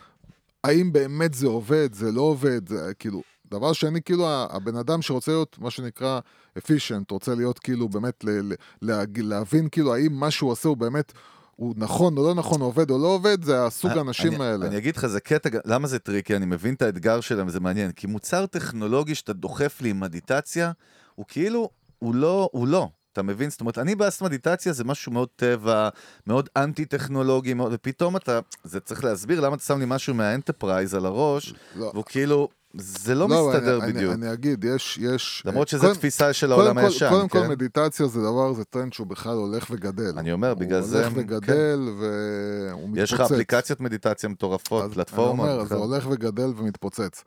האם 0.64 0.92
באמת 0.92 1.34
זה 1.34 1.46
עובד, 1.46 1.88
זה 1.92 2.12
לא 2.12 2.20
עובד, 2.20 2.68
זה 2.68 2.92
כאילו... 2.98 3.22
דבר 3.50 3.72
שני, 3.72 4.02
כאילו, 4.02 4.26
הבן 4.28 4.76
אדם 4.76 5.02
שרוצה 5.02 5.30
להיות, 5.30 5.56
מה 5.58 5.70
שנקרא, 5.70 6.20
efficient, 6.58 7.04
רוצה 7.10 7.34
להיות 7.34 7.58
כאילו 7.58 7.88
באמת, 7.88 8.24
ל- 8.24 8.52
ל- 8.82 9.04
להבין 9.16 9.68
כאילו 9.68 9.94
האם 9.94 10.12
מה 10.12 10.30
שהוא 10.30 10.50
עושה 10.50 10.68
הוא 10.68 10.76
באמת, 10.76 11.12
הוא 11.56 11.74
נכון 11.76 12.18
או 12.18 12.22
לא 12.22 12.34
נכון, 12.34 12.60
עובד 12.60 12.90
או 12.90 12.98
לא 12.98 13.06
עובד, 13.06 13.44
זה 13.44 13.64
הסוג 13.66 13.90
האנשים 13.90 14.32
אני, 14.34 14.44
האלה. 14.44 14.66
אני 14.66 14.76
אגיד 14.78 14.96
לך, 14.96 15.06
זה 15.06 15.20
קטע, 15.20 15.48
למה 15.64 15.88
זה 15.88 15.98
tricky? 15.98 16.36
אני 16.36 16.46
מבין 16.46 16.74
את 16.74 16.82
האתגר 16.82 17.20
שלהם, 17.20 17.46
וזה 17.46 17.60
מעניין. 17.60 17.92
כי 17.92 18.06
מוצר 18.06 18.46
טכנולוגי 18.46 19.14
שאתה 19.14 19.32
דוחף 19.32 19.80
לי 19.80 19.90
עם 19.90 20.00
מדיטציה, 20.00 20.72
הוא 21.14 21.26
כאילו, 21.28 21.70
הוא 21.98 22.14
לא, 22.14 22.48
הוא 22.52 22.68
לא. 22.68 22.88
אתה 23.12 23.22
מבין? 23.22 23.50
זאת 23.50 23.60
אומרת, 23.60 23.78
אני 23.78 23.94
בעשת 23.94 24.22
מדיטציה 24.22 24.72
זה 24.72 24.84
משהו 24.84 25.12
מאוד 25.12 25.28
טבע, 25.36 25.88
מאוד 26.26 26.48
אנטי-טכנולוגי, 26.56 27.54
מאוד, 27.54 27.72
ופתאום 27.74 28.16
אתה, 28.16 28.40
זה 28.64 28.80
צריך 28.80 29.04
להסביר 29.04 29.40
למה 29.40 29.54
אתה 29.56 29.64
שם 29.64 29.78
לי 29.78 29.84
משהו 29.88 30.14
מה 30.14 30.28
Enterprise 30.28 30.94
על 30.94 31.06
הראש, 31.06 31.54
לא. 31.76 31.90
והוא 31.94 32.04
כאילו, 32.06 32.48
זה 32.74 33.14
לא, 33.14 33.28
מסתדר 33.28 33.82
אני, 33.84 33.92
בדיוק. 33.92 34.14
אני, 34.14 34.26
אני 34.26 34.32
אגיד, 34.32 34.64
יש... 34.64 34.98
יש 35.02 35.42
למרות 35.46 35.68
שזו 35.68 35.80
קודם- 35.82 35.94
תפיסה 35.94 36.32
של 36.32 36.46
קודם 36.46 36.58
העולם 36.60 36.74
כל- 36.74 36.80
הישן, 36.86 37.08
קודם 37.10 37.28
כל 37.28 37.40
כן? 37.42 37.48
מדיטציה 37.48 38.06
זה 38.06 38.20
דבר, 38.20 38.52
זה 38.52 38.64
טרנד 38.64 38.92
שהוא 38.92 39.06
בכלל 39.06 39.36
הולך 39.36 39.66
וגדל. 39.70 40.18
אני 40.18 40.32
אומר, 40.32 40.54
בגלל 40.54 40.82
זה... 40.82 40.96
הוא 40.96 41.04
הולך 41.04 41.14
כן. 41.14 41.20
וגדל 41.20 41.88
והוא 42.00 42.88
מתפוצץ. 42.88 43.02
יש 43.02 43.12
לך 43.12 43.20
אפליקציות 43.20 43.80
מדיטציה 43.80 44.28
מטורפות, 44.28 44.84
אז 44.84 44.92
פלטפורמות. 44.92 45.46
אני 45.46 45.54
אומר, 45.54 45.64
זה. 45.68 45.74
הולך 45.74 46.06
וגדל 46.10 46.52
ומתפוצץ. 46.56 47.24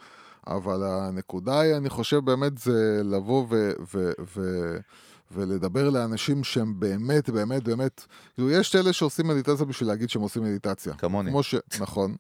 אבל 0.48 0.84
הנקודה 0.84 1.60
היא, 1.60 1.76
אני 1.76 1.90
חושב 1.90 2.18
באמת 2.26 2.58
זה 2.58 3.02
לבוא 3.04 3.46
ו... 3.50 3.72
ו, 3.94 4.12
ו 4.38 4.42
ולדבר 5.36 5.90
לאנשים 5.90 6.44
שהם 6.44 6.80
באמת, 6.80 7.30
באמת, 7.30 7.64
באמת, 7.64 8.06
כאילו, 8.34 8.52
יש 8.52 8.76
אלה 8.76 8.94
שעושים 8.94 9.28
מדיטציה 9.28 9.66
בשביל 9.66 9.90
להגיד 9.90 10.10
שהם 10.10 10.22
עושים 10.22 10.44
מדיטציה. 10.44 10.94
כמוני. 10.94 11.30
כמו 11.32 11.44
ש... 11.44 11.56
נכון. 11.80 12.16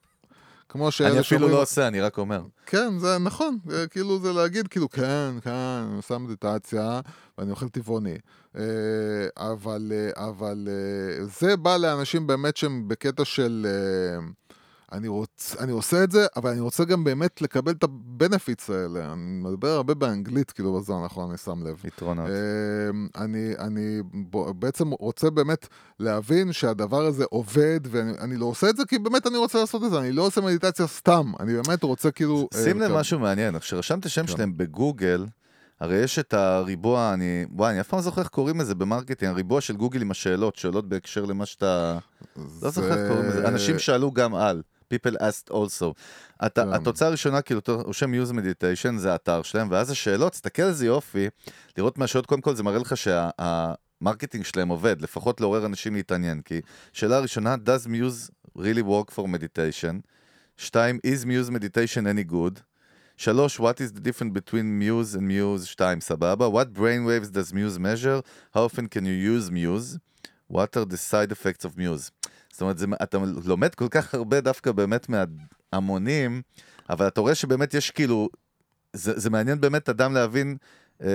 כמו 0.69 0.91
שאלה 0.91 1.09
אני 1.09 1.19
אפילו 1.19 1.47
לא 1.47 1.61
עושה, 1.61 1.87
אני 1.87 2.01
רק 2.01 2.17
אומר. 2.17 2.41
כן, 2.65 2.99
זה 2.99 3.17
נכון, 3.17 3.57
זה 3.67 3.87
כאילו 3.87 4.19
זה 4.19 4.33
להגיד, 4.33 4.67
כאילו, 4.67 4.89
כן, 4.89 5.31
כן, 5.41 5.51
אני 5.87 5.95
עושה 5.95 6.17
מדיטציה 6.17 6.99
ואני 7.37 7.51
אוכל 7.51 7.69
טבעוני. 7.69 8.17
אה, 8.57 8.63
אבל, 9.37 9.91
אה, 9.95 10.27
אבל 10.27 10.67
אה, 10.67 11.25
זה 11.25 11.57
בא 11.57 11.77
לאנשים 11.77 12.27
באמת 12.27 12.57
שהם 12.57 12.87
בקטע 12.87 13.25
של... 13.25 13.67
אני, 14.93 15.07
רוצ, 15.07 15.55
אני 15.59 15.71
עושה 15.71 16.03
את 16.03 16.11
זה, 16.11 16.25
אבל 16.35 16.49
אני 16.49 16.59
רוצה 16.59 16.83
גם 16.83 17.03
באמת 17.03 17.41
לקבל 17.41 17.71
את 17.71 17.83
ה-benefits 17.83 18.73
האלה. 18.73 19.13
אני 19.13 19.21
מדבר 19.43 19.67
הרבה 19.67 19.93
באנגלית, 19.93 20.51
כאילו, 20.51 20.79
בזמן 20.79 20.95
האחרון, 21.03 21.29
אני 21.29 21.37
שם 21.37 21.67
לב. 21.67 21.81
יתרונות. 21.85 22.29
אה, 22.29 23.23
אני, 23.23 23.53
אני 23.59 24.01
בעצם 24.59 24.89
רוצה 24.89 25.29
באמת 25.29 25.67
להבין 25.99 26.53
שהדבר 26.53 27.05
הזה 27.05 27.23
עובד, 27.29 27.79
ואני 27.89 28.11
אני 28.19 28.37
לא 28.37 28.45
עושה 28.45 28.69
את 28.69 28.77
זה 28.77 28.83
כי 28.87 28.99
באמת 28.99 29.27
אני 29.27 29.37
רוצה 29.37 29.59
לעשות 29.59 29.83
את 29.83 29.91
זה, 29.91 29.99
אני 29.99 30.11
לא 30.11 30.21
עושה 30.21 30.41
מדיטציה 30.41 30.87
סתם, 30.87 31.31
אני 31.39 31.53
באמת 31.53 31.83
רוצה 31.83 32.11
כאילו... 32.11 32.47
אה, 32.55 32.63
שים 32.63 32.79
לב. 32.79 32.91
משהו 32.91 33.19
מעניין, 33.19 33.59
כשרשמת 33.59 34.09
שם 34.09 34.21
כן. 34.21 34.27
שלהם 34.27 34.57
בגוגל, 34.57 35.25
הרי 35.79 35.95
יש 35.95 36.19
את 36.19 36.33
הריבוע, 36.33 37.13
אני, 37.13 37.45
וואי, 37.51 37.71
אני 37.71 37.81
אף 37.81 37.87
פעם 37.87 37.97
לא 37.97 38.03
זוכר 38.03 38.21
איך 38.21 38.29
קוראים 38.29 38.59
לזה 38.59 38.75
ב 38.75 38.80
marketing, 38.80 39.31
הריבוע 39.31 39.61
של 39.61 39.75
גוגל 39.75 40.01
עם 40.01 40.11
השאלות, 40.11 40.55
שאלות 40.55 40.89
בהקשר 40.89 41.25
למה 41.25 41.45
שאתה... 41.45 41.97
לא 42.61 42.69
זוכר 42.69 42.93
איך 42.93 43.11
קוראים 43.11 43.29
לזה, 43.29 43.47
אנשים 43.47 43.79
שאלו 43.79 44.11
גם 44.11 44.35
על. 44.35 44.61
People 44.93 45.17
asked 45.17 45.51
also. 45.51 45.93
כן. 46.55 46.73
התוצאה 46.73 47.07
הראשונה, 47.07 47.41
כאילו, 47.41 47.59
אתה 47.59 47.71
רושם 47.71 48.11
muse 48.13 48.31
meditation, 48.31 48.97
זה 48.97 49.11
האתר 49.11 49.41
שלהם, 49.41 49.67
ואז 49.71 49.91
השאלות, 49.91 50.31
תסתכל 50.31 50.61
על 50.61 50.73
זה 50.73 50.85
יופי, 50.85 51.29
לראות 51.77 51.97
מהשאלות, 51.97 52.25
קודם 52.25 52.41
כל 52.41 52.55
זה 52.55 52.63
מראה 52.63 52.79
לך 52.79 52.97
שה 52.97 53.34
marketing 53.34 54.45
שלהם 54.45 54.69
עובד, 54.69 55.01
לפחות 55.01 55.41
לעורר 55.41 55.65
אנשים 55.65 55.95
להתעניין, 55.95 56.41
כי 56.41 56.61
שאלה 56.93 57.19
ראשונה, 57.19 57.55
does 57.65 57.87
muse 57.87 58.31
really 58.57 58.83
work 58.83 59.13
for 59.15 59.27
meditation? 59.27 60.01
שתיים, 60.57 60.99
is 61.07 61.25
muse 61.25 61.51
meditation 61.51 62.05
any 62.05 62.31
good? 62.31 62.59
שלוש, 63.17 63.59
what 63.59 63.75
is 63.79 63.97
the 63.97 64.01
difference 64.01 64.33
between 64.33 64.79
muse 64.79 65.15
and 65.15 65.21
muse? 65.21 65.65
שתיים, 65.65 66.01
סבבה. 66.01 66.47
What 66.47 66.73
brain 66.73 67.05
waves 67.05 67.29
does 67.29 67.53
muse 67.53 67.79
measure? 67.79 68.21
How 68.55 68.63
often 68.65 68.87
can 68.87 69.05
you 69.05 69.13
use 69.13 69.51
muse? 69.51 69.99
What 70.51 70.77
are 70.77 70.85
the 70.85 70.97
side 70.97 71.31
effects 71.31 71.65
of 71.65 71.77
muse? 71.77 72.11
זאת 72.53 72.61
אומרת, 72.61 72.77
זה, 72.77 72.85
אתה 73.03 73.17
לומד 73.45 73.75
כל 73.75 73.87
כך 73.91 74.13
הרבה 74.15 74.41
דווקא 74.41 74.71
באמת 74.71 75.07
מההמונים, 75.73 76.41
אבל 76.89 77.07
אתה 77.07 77.21
רואה 77.21 77.35
שבאמת 77.35 77.73
יש 77.73 77.91
כאילו, 77.91 78.29
זה, 78.93 79.19
זה 79.19 79.29
מעניין 79.29 79.61
באמת 79.61 79.89
אדם 79.89 80.13
להבין, 80.13 80.57
אה, 81.03 81.07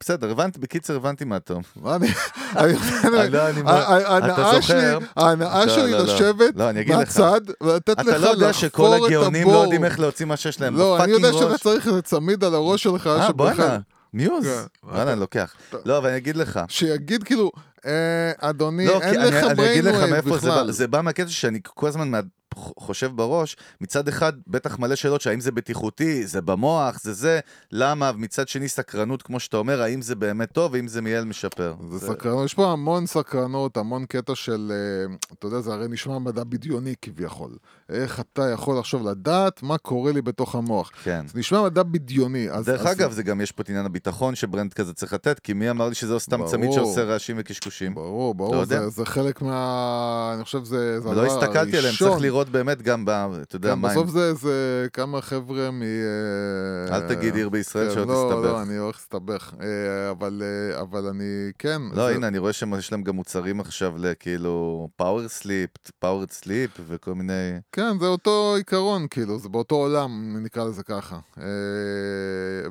בסדר, 0.00 0.30
הבנתי, 0.30 0.58
בקיצר 0.58 0.96
הבנתי 0.96 1.24
מה 1.24 1.36
אתה 1.36 1.52
אומר. 1.52 1.64
מה 1.76 1.96
אני... 1.96 2.08
אני- 2.56 2.74
אני- 3.38 3.38
ה- 3.66 4.18
אתה 4.18 4.34
ההנאה 4.36 4.62
שלי, 4.62 4.80
זוכר? 4.92 4.98
ההנאה 5.16 5.68
שלי. 5.68 5.92
לשבת 5.92 6.60
אני 6.60 6.80
אגיד 6.80 6.94
לך. 6.94 6.98
מהצד 6.98 7.40
ולתת 7.62 7.98
לך 8.00 8.08
אתה 8.08 8.18
לא 8.18 8.26
יודע 8.28 8.52
שכל 8.52 8.66
לחפור 8.82 8.96
את 9.06 9.10
הגאונים 9.10 9.46
לא 9.46 9.50
הבור. 9.52 9.62
יודעים 9.62 9.84
איך 9.84 10.00
להוציא 10.00 10.26
מה 10.26 10.36
שיש 10.36 10.60
להם 10.60 10.76
לא, 10.76 11.04
אני 11.04 11.12
יודע. 11.12 11.32
שאתה 11.32 11.58
צריך 11.58 11.86
איזה 11.86 12.02
צמיד 12.02 12.44
על 12.44 12.54
הראש 12.54 12.82
שלך, 12.82 13.06
אה, 13.06 13.32
בואנה, 13.32 13.78
מיוז. 14.16 14.44
כן. 14.46 14.88
וואלה, 14.88 15.12
אני 15.12 15.20
לוקח. 15.20 15.54
לא, 15.84 15.98
אבל 15.98 16.08
אני 16.08 16.16
אגיד 16.16 16.36
לך. 16.36 16.60
שיגיד 16.68 17.22
כאילו, 17.22 17.50
אה, 17.86 18.32
אדוני, 18.38 18.86
לא, 18.86 19.02
אין 19.02 19.20
לך 19.20 19.34
אני, 19.34 19.52
אני 19.52 19.72
אגיד 19.72 19.84
לך 19.84 19.94
מאיפה 20.10 20.38
זה 20.38 20.48
בא. 20.48 20.54
בכלל. 20.54 20.70
זה 20.70 20.88
בא 20.88 21.00
מהקטע 21.00 21.28
שאני 21.28 21.60
כל 21.64 21.88
הזמן 21.88 22.10
חושב 22.56 23.10
בראש, 23.14 23.56
מצד 23.80 24.08
אחד 24.08 24.32
בטח 24.46 24.78
מלא 24.78 24.94
שאלות 24.94 25.20
שהאם 25.20 25.40
זה 25.40 25.52
בטיחותי, 25.52 26.26
זה 26.26 26.40
במוח, 26.40 27.00
זה 27.02 27.12
זה, 27.12 27.40
למה, 27.72 28.12
מצד 28.12 28.48
שני 28.48 28.68
סקרנות, 28.68 29.22
כמו 29.22 29.40
שאתה 29.40 29.56
אומר, 29.56 29.82
האם 29.82 30.02
זה 30.02 30.14
באמת 30.14 30.52
טוב, 30.52 30.74
האם 30.74 30.88
זה 30.88 31.02
מייעל 31.02 31.24
משפר. 31.24 31.74
זה 31.90 32.06
סקרנות, 32.06 32.44
יש 32.44 32.54
פה 32.54 32.72
המון 32.72 33.06
סקרנות, 33.06 33.76
המון 33.76 34.06
קטע 34.06 34.34
של, 34.34 34.72
אה, 34.74 35.14
אתה 35.32 35.46
יודע, 35.46 35.60
זה 35.60 35.72
הרי 35.72 35.88
נשמע 35.88 36.18
מדע 36.18 36.44
בדיוני 36.44 36.94
כביכול. 37.02 37.50
איך 37.88 38.20
אתה 38.20 38.50
יכול 38.50 38.78
עכשיו 38.78 39.10
לדעת 39.10 39.62
מה 39.62 39.78
קורה 39.78 40.12
לי 40.12 40.22
בתוך 40.22 40.54
המוח. 40.54 40.90
כן. 41.02 41.26
זה 41.28 41.38
נשמע 41.38 41.62
מדע 41.62 41.82
בדיוני. 41.82 42.50
אז, 42.50 42.66
דרך 42.66 42.80
אז, 42.80 42.96
אגב, 42.96 43.12
זה 43.12 43.22
גם 43.22 43.40
יש 43.40 43.52
פה 43.52 43.62
את 43.62 43.68
עניין 43.68 43.86
הביטחון 43.86 44.34
שברנד 44.34 44.74
כזה 44.74 44.94
צריך 44.94 45.12
לתת, 45.12 45.38
כי 45.38 45.52
מי 45.52 45.70
אמר 45.70 45.88
לי 45.88 45.94
שזה 45.94 46.14
לא 46.14 46.18
סתם 46.18 46.36
ברור. 46.36 46.50
צמיד 46.50 46.72
שעושה 46.72 47.04
רעשים 47.04 47.36
וקשקושים? 47.38 47.94
ברור, 47.94 48.34
ברור, 48.34 48.56
יודע? 48.56 48.80
זה, 48.80 48.88
זה 48.88 49.06
חלק 49.06 49.42
מה... 49.42 50.32
אני 50.34 50.44
חושב 50.44 50.64
זה 50.64 50.96
הדבר 50.96 51.24
הסתכלתי 51.24 51.78
עליהם. 51.78 51.94
צריך 51.98 52.20
לראות 52.20 52.45
באמת 52.48 52.82
גם, 52.82 53.04
ב- 53.04 53.10
אתה 53.42 53.56
יודע, 53.56 53.74
מה 53.74 53.88
בסוף. 53.88 54.10
זה, 54.10 54.34
זה 54.34 54.52
כמה 54.92 55.20
חבר'ה 55.20 55.70
מ... 55.70 55.82
אה, 55.82 56.96
אל 56.96 57.08
תגיד 57.08 57.34
עיר 57.34 57.48
בישראל 57.48 57.88
כן, 57.88 57.94
שלא 57.94 58.06
לא, 58.06 58.28
תסתבך. 58.30 58.44
לא, 58.44 58.62
אני 58.62 58.76
הולך 58.76 58.96
להסתבך. 58.96 59.54
אה, 59.60 59.66
אבל, 60.10 60.42
אה, 60.44 60.80
אבל 60.80 61.06
אני, 61.06 61.24
כן. 61.58 61.82
לא, 61.92 62.06
זה- 62.08 62.14
הנה, 62.14 62.28
אני 62.28 62.38
רואה 62.38 62.52
שיש 62.52 62.92
להם 62.92 63.02
גם 63.02 63.16
מוצרים 63.16 63.60
עכשיו 63.60 63.92
לכאילו 63.98 64.88
power 64.96 65.28
sleep, 65.28 65.70
power 65.98 66.24
sleep 66.30 66.70
וכל 66.86 67.14
מיני... 67.14 67.32
כן, 67.72 67.98
זה 68.00 68.06
אותו 68.06 68.54
עיקרון, 68.56 69.06
כאילו, 69.10 69.38
זה 69.38 69.48
באותו 69.48 69.74
עולם, 69.74 70.36
נקרא 70.42 70.64
לזה 70.64 70.82
ככה. 70.82 71.18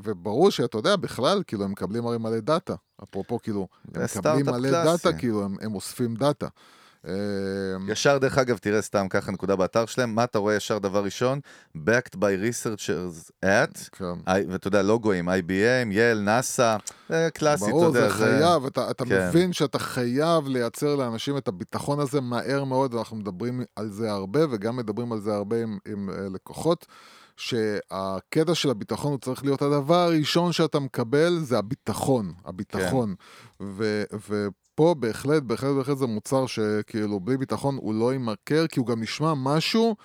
וברור 0.04 0.50
שאתה 0.52 0.78
יודע, 0.78 0.96
בכלל, 0.96 1.44
כאילו, 1.48 1.64
הם 1.64 1.72
מקבלים 1.72 2.06
הרי 2.08 2.18
מלא 2.18 2.40
דאטה. 2.40 2.74
אפרופו, 3.04 3.40
כאילו, 3.42 3.68
הם 3.96 4.04
מקבלים 4.04 4.46
מלא 4.46 4.70
קלאסי. 4.70 4.86
דאטה, 5.08 5.18
כאילו, 5.18 5.44
הם, 5.46 5.56
הם 5.62 5.76
אוספים 5.76 6.16
דאטה. 6.16 6.48
אה, 7.08 7.14
ישר, 7.88 8.18
דרך 8.18 8.38
אגב, 8.38 8.58
תראה 8.58 8.82
סתם 8.82 9.08
ככה 9.10 9.32
נקודה 9.32 9.56
באתר 9.56 9.86
שלהם, 9.86 10.16
מה 10.16 10.24
אתה 10.24 10.40
רואה 10.40 10.56
ישר 10.56 10.78
דבר 10.78 11.04
ראשון? 11.04 11.40
Backed 11.78 12.16
by 12.16 12.20
researchers 12.20 13.46
at, 13.46 13.90
כן. 13.92 14.14
I- 14.28 14.50
ואתה 14.50 14.68
יודע, 14.68 14.82
לוגוים, 14.82 15.30
IBM, 15.30 15.92
יל, 15.92 16.20
נאסא, 16.20 16.78
זה 17.10 17.30
קלאסי, 17.34 17.64
אתה 17.64 17.72
ברור, 17.72 17.84
יודע, 17.86 18.10
זה 18.10 18.14
חייב, 18.14 18.66
אתה, 18.66 18.92
אתה 18.92 19.06
כן. 19.06 19.28
מבין 19.28 19.54
שאתה 19.54 19.80
חייב 19.80 20.48
לייצר 20.48 20.96
לאנשים 20.96 21.38
את 21.38 21.48
הביטחון 21.48 22.00
הזה 22.00 22.22
מהר 22.22 22.64
מאוד, 22.64 22.94
ואנחנו 22.94 23.18
מדברים 23.18 23.62
על 23.76 23.90
זה 23.92 24.12
הרבה, 24.12 24.40
וגם 24.52 24.76
מדברים 24.76 25.12
על 25.12 25.20
זה 25.20 25.34
הרבה 25.36 25.62
עם, 25.64 25.78
עם 25.88 26.10
אה, 26.10 26.16
לקוחות, 26.34 26.86
שהקטע 27.38 28.56
של 28.56 28.70
הביטחון 28.70 29.12
הוא 29.12 29.20
צריך 29.20 29.44
להיות 29.44 29.62
הדבר 29.62 29.96
הראשון 30.00 30.52
שאתה 30.52 30.80
מקבל, 30.80 31.40
זה 31.42 31.58
הביטחון, 31.58 32.34
הביטחון. 32.46 33.16
כן. 33.60 33.66
ו, 33.66 34.48
ופה 34.76 34.96
בהחלט, 35.00 35.44
בהחלט, 35.44 35.76
בהחלט 35.76 35.98
זה 35.98 36.06
מוצר 36.06 36.46
שכאילו 36.46 37.20
בלי 37.20 37.38
ביטחון 37.38 37.76
הוא 37.76 37.94
לא 37.94 38.14
יימכר, 38.14 38.68
כי 38.68 38.80
הוא 38.80 38.88
גם 38.88 39.02
נשמע 39.02 39.34
משהו, 39.34 39.96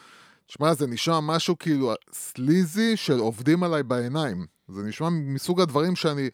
תשמע, 0.47 0.75
זה 0.75 0.87
נשמע 0.87 1.21
משהו 1.21 1.59
כאילו 1.59 1.93
סליזי 2.13 2.97
של 2.97 3.19
עובדים 3.19 3.63
עליי 3.63 3.83
בעיניים. 3.83 4.47
זה 4.69 4.83
נשמע 4.83 5.09
מסוג 5.11 5.61
הדברים 5.61 5.97
שאני 5.97 6.29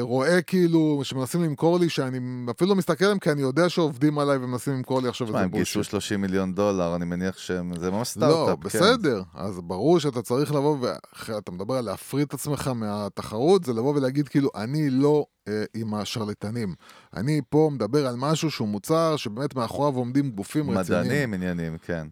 רואה 0.00 0.42
כאילו, 0.42 1.00
שמנסים 1.02 1.42
למכור 1.42 1.78
לי, 1.78 1.88
שאני 1.88 2.18
אפילו 2.50 2.70
לא 2.70 2.76
מסתכל 2.76 3.04
עליהם, 3.04 3.18
כי 3.18 3.30
אני 3.30 3.42
יודע 3.42 3.68
שעובדים 3.68 4.18
עליי 4.18 4.36
ומנסים 4.36 4.74
למכור 4.74 5.02
לי 5.02 5.08
עכשיו 5.08 5.26
תשמע, 5.26 5.38
איזה 5.38 5.44
הם 5.44 5.50
גייסו 5.50 5.78
בושיט. 5.78 5.90
30 5.90 6.20
מיליון 6.20 6.54
דולר, 6.54 6.96
אני 6.96 7.04
מניח 7.04 7.38
שהם, 7.38 7.72
זה 7.76 7.90
ממש 7.90 8.16
לא, 8.16 8.26
סטארט-אפ, 8.26 8.58
כן. 8.58 8.68
בסדר. 8.68 9.22
אז 9.34 9.60
ברור 9.60 10.00
שאתה 10.00 10.22
צריך 10.22 10.54
לבוא, 10.54 10.76
ואתה 10.80 11.52
מדבר 11.52 11.74
על 11.74 11.84
להפריד 11.84 12.26
את 12.26 12.34
עצמך 12.34 12.70
מהתחרות, 12.74 13.64
זה 13.64 13.72
לבוא 13.72 13.94
ולהגיד 13.94 14.28
כאילו, 14.28 14.50
אני 14.54 14.90
לא 14.90 15.26
אה, 15.48 15.64
עם 15.74 15.94
השרלטנים. 15.94 16.74
אני 17.16 17.40
פה 17.48 17.70
מדבר 17.72 18.06
על 18.06 18.14
משהו 18.18 18.50
שהוא 18.50 18.68
מוצר 18.68 19.16
שבאמת 19.16 19.54
מאחוריו 19.56 19.96
עומדים 19.96 20.30
גופים 20.30 20.70
רציניים. 20.70 21.06
מדענים, 21.06 21.34
עניינים, 21.34 21.78
כן. 21.78 22.06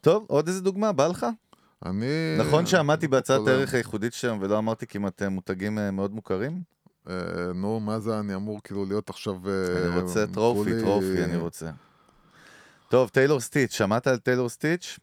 טוב, 0.00 0.24
עוד 0.28 0.48
איזה 0.48 0.60
דוגמה, 0.60 0.92
בא 0.92 1.06
לך? 1.06 1.26
אני... 1.86 2.06
נכון 2.38 2.66
שעמדתי 2.66 3.08
בהצעת 3.08 3.46
הערך 3.46 3.74
הייחודית 3.74 4.12
שלהם 4.12 4.38
ולא 4.40 4.58
אמרתי 4.58 4.86
כמעט 4.86 5.22
אה, 5.22 5.28
מותגים 5.28 5.78
אה, 5.78 5.90
מאוד 5.90 6.14
מוכרים? 6.14 6.72
אה, 7.10 7.14
נו, 7.54 7.80
מה 7.80 8.00
זה 8.00 8.18
אני 8.18 8.34
אמור 8.34 8.60
כאילו 8.64 8.84
להיות 8.84 9.10
עכשיו... 9.10 9.34
אה, 9.48 9.88
אני 9.88 10.00
רוצה 10.00 10.26
trophy, 10.26 10.80
trophy, 10.80 11.24
אני 11.24 11.36
רוצה. 11.36 11.70
טוב, 12.88 13.08
טיילור 13.08 13.40
סטיץ', 13.40 13.72
שמעת 13.72 14.06
על 14.06 14.18
טיילור 14.18 14.48
סטיץ'? 14.48 14.98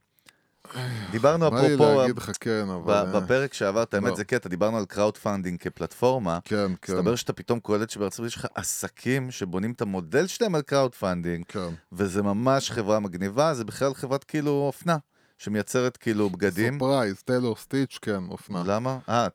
דיברנו 1.11 1.51
בא 1.51 1.61
לי 1.61 1.75
אפרופו, 1.75 1.99
להגיד 1.99 2.17
לך 2.17 2.31
כן, 2.39 2.65
אבל... 2.69 2.93
אה, 2.93 3.19
בפרק 3.19 3.53
שעבר, 3.53 3.83
את 3.83 3.93
האמת 3.93 4.09
לא. 4.09 4.15
זה 4.15 4.23
קטע, 4.23 4.49
דיברנו 4.49 4.77
על 4.77 4.85
crowdfunding 4.85 5.59
כפלטפורמה. 5.59 6.39
כן, 6.45 6.71
כן, 6.81 6.93
מסתבר 6.93 7.15
שאתה 7.15 7.33
פתאום 7.33 7.59
קולט 7.59 7.89
שבארצות 7.89 8.19
הברית 8.19 8.31
יש 8.31 8.37
לך 8.37 8.47
עסקים 8.55 9.31
שבונים 9.31 9.71
את 9.71 9.81
המודל 9.81 10.27
שלהם 10.27 10.55
על 10.55 10.61
crowdfunding, 10.61 11.45
כן. 11.47 11.69
וזה 11.91 12.23
ממש 12.23 12.71
חברה 12.71 12.99
מגניבה, 12.99 13.53
זה 13.53 13.65
בכלל 13.65 13.93
חברת 13.93 14.23
כאילו 14.23 14.51
אופנה, 14.51 14.97
שמייצרת 15.39 15.97
כאילו 15.97 16.29
בגדים. 16.29 16.73
surprise, 16.73 17.15
טיילור 17.15 17.55
סטיץ', 17.55 17.99
כן, 18.01 18.23
אופנה. 18.29 18.63
למה? 18.65 18.97
אה, 19.09 19.27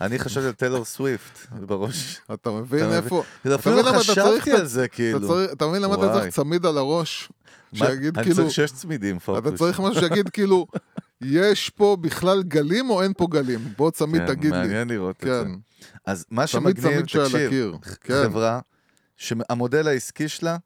אני 0.00 0.18
חשבתי 0.18 0.46
על 0.46 0.52
טיילור 0.52 0.84
סוויפט 0.84 1.46
בראש. 1.52 2.20
אתה 2.34 2.50
מבין 2.50 2.92
איפה... 2.92 3.22
אפילו 3.54 3.76
לא 3.76 3.82
למה 3.82 3.90
אתה 3.90 4.14
צריך 4.14 4.42
חשבתי 4.42 4.52
על 4.52 4.66
זה, 4.66 4.88
כאילו. 4.88 5.44
אתה 5.52 5.66
מבין 5.66 5.82
למה 5.82 5.94
אתה. 5.94 6.12
צריך 6.12 6.34
צמיד 6.34 6.66
על 6.66 6.78
הראש? 6.78 7.28
שיגיד 7.74 8.18
אני 8.18 8.24
כאילו... 8.24 8.36
צריך 8.36 8.50
שש 8.50 8.72
צמידים, 8.72 9.18
פוקוס. 9.18 9.48
אתה 9.48 9.56
צריך 9.56 9.80
משהו 9.80 10.02
שיגיד 10.02 10.28
כאילו, 10.28 10.66
יש 11.20 11.70
פה 11.70 11.96
בכלל 12.00 12.42
גלים 12.42 12.90
או 12.90 13.02
אין 13.02 13.12
פה 13.16 13.26
גלים? 13.30 13.60
בוא 13.76 13.90
צמיד 13.90 14.22
כן, 14.26 14.34
תגיד 14.34 14.52
לי. 14.52 14.58
מעניין 14.58 14.88
לראות 14.88 15.16
את 15.16 15.28
זה. 15.28 15.44
כן, 15.44 15.50
אז 16.06 16.26
מה 16.30 16.46
שמגניב, 16.46 17.00
תקשיב. 17.00 17.72
כן, 18.00 18.22
חברה 18.24 18.60
שהמודל 19.16 19.88
העסקי 19.88 20.28
שלה 20.28 20.56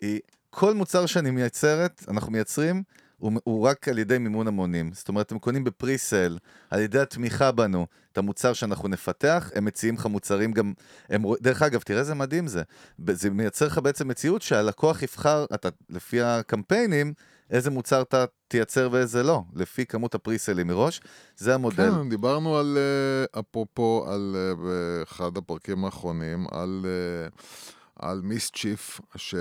היא 0.00 0.20
כל 0.50 0.74
מוצר 0.74 1.06
שאני 1.06 1.30
מייצרת, 1.30 2.04
אנחנו 2.08 2.32
מייצרים, 2.32 2.82
הוא, 3.18 3.32
הוא 3.44 3.68
רק 3.68 3.88
על 3.88 3.98
ידי 3.98 4.18
מימון 4.18 4.46
המונים. 4.46 4.90
זאת 4.92 5.08
אומרת, 5.08 5.32
הם 5.32 5.38
קונים 5.38 5.64
בפריסל, 5.64 6.38
על 6.70 6.80
ידי 6.80 7.00
התמיכה 7.00 7.52
בנו, 7.52 7.86
את 8.12 8.18
המוצר 8.18 8.52
שאנחנו 8.52 8.88
נפתח, 8.88 9.50
הם 9.54 9.64
מציעים 9.64 9.94
לך 9.94 10.06
מוצרים 10.06 10.52
גם... 10.52 10.72
הם, 11.08 11.22
דרך 11.40 11.62
אגב, 11.62 11.80
תראה 11.80 12.00
איזה 12.00 12.14
מדהים 12.14 12.46
זה. 12.46 12.62
זה 13.12 13.30
מייצר 13.30 13.66
לך 13.66 13.78
בעצם 13.78 14.08
מציאות 14.08 14.42
שהלקוח 14.42 15.02
יבחר, 15.02 15.44
אתה, 15.54 15.68
לפי 15.90 16.22
הקמפיינים, 16.22 17.12
איזה 17.50 17.70
מוצר 17.70 18.02
אתה 18.02 18.24
תייצר 18.48 18.88
ואיזה 18.92 19.22
לא, 19.22 19.42
לפי 19.54 19.86
כמות 19.86 20.14
הפריסלים 20.14 20.66
מראש. 20.66 21.00
זה 21.36 21.54
המודל. 21.54 21.90
כן, 21.90 22.08
דיברנו 22.08 22.56
על, 22.56 22.78
אה, 22.78 23.40
אפרופו, 23.40 24.04
על, 24.08 24.36
אה, 24.36 24.54
באחד 24.54 25.36
הפרקים 25.36 25.84
האחרונים, 25.84 26.46
על, 26.50 26.86
אה, 26.86 27.28
על 28.00 28.20
מיסצ'יף, 28.24 29.00
ש, 29.16 29.34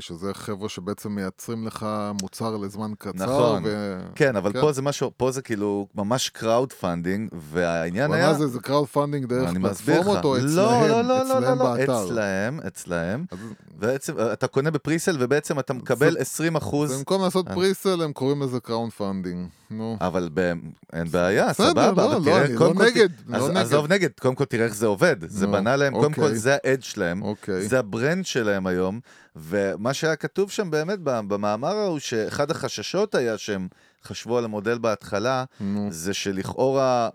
שזה 0.00 0.34
חבר'ה 0.34 0.68
שבעצם 0.68 1.12
מייצרים 1.12 1.66
לך 1.66 1.86
מוצר 2.22 2.56
לזמן 2.56 2.92
קצר. 2.98 3.10
נכון. 3.24 3.62
ו... 3.66 3.98
כן, 4.14 4.36
אבל 4.36 4.52
כן. 4.52 4.60
פה 4.60 4.72
זה 4.72 4.82
משהו, 4.82 5.10
פה 5.16 5.30
זה 5.30 5.42
כאילו 5.42 5.86
ממש 5.94 6.28
crowdfunding, 6.28 7.28
והעניין 7.32 8.12
היה... 8.12 8.26
מה 8.26 8.34
זה, 8.34 8.46
זה 8.46 8.60
crowdfunding 8.60 9.26
דרך 9.26 9.50
אני. 9.50 9.60
פלטפורמות 9.60 10.24
או 10.24 10.36
אצלהם? 10.36 10.48
לא, 10.56 10.88
לא, 10.88 11.02
לא, 11.02 11.22
לא, 11.24 11.24
לא, 11.24 11.38
אצלהם 11.38 11.58
לא, 11.58 11.64
באתר? 11.76 12.04
אצלהם, 12.04 12.60
אצלהם. 12.66 13.24
אז- 13.30 13.38
בעצם, 13.78 14.14
אתה 14.32 14.46
קונה 14.46 14.70
ב 14.70 14.76
presale 14.76 15.16
ובעצם 15.20 15.58
אתה 15.58 15.72
מקבל 15.72 16.12
זה- 16.12 16.20
20 16.20 16.56
אחוז, 16.56 16.92
במקום 16.98 17.22
לעשות 17.22 17.48
אה. 17.48 17.54
presale, 17.54 18.02
הם 18.02 18.12
קוראים 18.12 18.42
לזה 18.42 18.60
crowdfunding. 18.60 19.48
נו. 19.70 19.96
אבל 20.00 20.30
ב... 20.34 20.52
אין 20.92 21.08
בעיה, 21.10 21.52
סבבה, 21.52 21.86
לא, 21.86 21.90
אבל 21.90 22.02
לא, 22.02 22.24
תראה, 22.24 22.44
אני 22.44 22.54
לא 22.54 22.58
קודם 22.58 22.74
כל... 22.74 22.84
נגד, 22.84 23.08
לא 23.26 23.36
אז 23.36 23.48
נגד. 23.50 23.56
עזוב 23.56 23.92
נגד, 23.92 24.10
קודם 24.20 24.34
כל 24.34 24.44
תראה 24.44 24.64
איך 24.64 24.74
זה 24.74 24.86
עובד. 24.86 25.16
זה 25.28 25.46
בנה 25.46 25.76
להם, 25.76 25.92
קודם 25.92 26.12
כל 26.12 26.22
אוקיי. 26.22 26.38
זה 26.38 26.56
ה 26.64 26.68
edge 26.68 26.82
שלהם, 26.82 27.22
אוקיי. 27.22 27.68
זה 27.68 27.78
ה 27.78 27.86
brand 27.86 28.26
שלהם 28.26 28.66
היום, 28.66 29.00
ומה 29.36 29.94
שהיה 29.94 30.16
כתוב 30.16 30.50
שם 30.50 30.70
באמת 30.70 30.98
במאמר 31.02 31.76
ההוא, 31.76 31.98
שאחד 31.98 32.50
החששות 32.50 33.14
היה 33.14 33.38
שהם 33.38 33.68
חשבו 34.04 34.38
על 34.38 34.44
המודל 34.44 34.78
בהתחלה. 34.78 35.44
זה 35.90 36.14
שלכאורה 36.14 37.08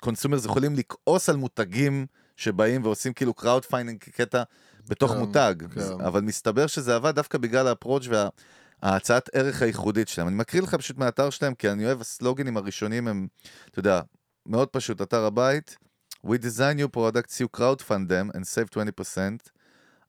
consumers 0.00 0.44
יכולים 0.44 0.74
לכעוס 0.76 1.28
על 1.28 1.36
מותגים 1.36 2.06
שבאים 2.36 2.84
ועושים 2.84 3.12
כאילו 3.12 3.34
crowdfunding 3.34 3.98
כקטע 4.00 4.42
בתוך 4.88 5.12
כן, 5.12 5.18
מותג, 5.18 5.54
כן. 5.74 5.80
אבל 6.06 6.20
מסתבר 6.20 6.66
שזה 6.66 6.96
עבד 6.96 7.14
דווקא 7.14 7.38
בגלל 7.38 7.66
ה 7.66 7.70
approach 7.70 8.06
וההצעת 8.84 9.30
ערך 9.32 9.62
הייחודית 9.62 10.08
שלהם. 10.08 10.28
אני 10.28 10.36
מקריא 10.36 10.62
לך 10.62 10.74
פשוט 10.74 10.98
מהאתר 10.98 11.30
שלהם, 11.30 11.54
כי 11.54 11.70
אני 11.70 11.86
אוהב 11.86 12.00
הסלוגנים 12.00 12.56
הראשונים 12.56 13.08
הם, 13.08 13.26
אתה 13.70 13.78
יודע, 13.78 14.00
מאוד 14.46 14.68
פשוט, 14.68 15.02
אתר 15.02 15.24
הבית, 15.24 15.76
We 16.26 16.38
design 16.38 16.78
new 16.78 16.88
products, 16.88 17.38
you 17.40 17.48
crowdfund 17.48 18.08
them 18.08 18.30
and 18.34 18.46
save 18.46 18.70
20%. 18.70 19.50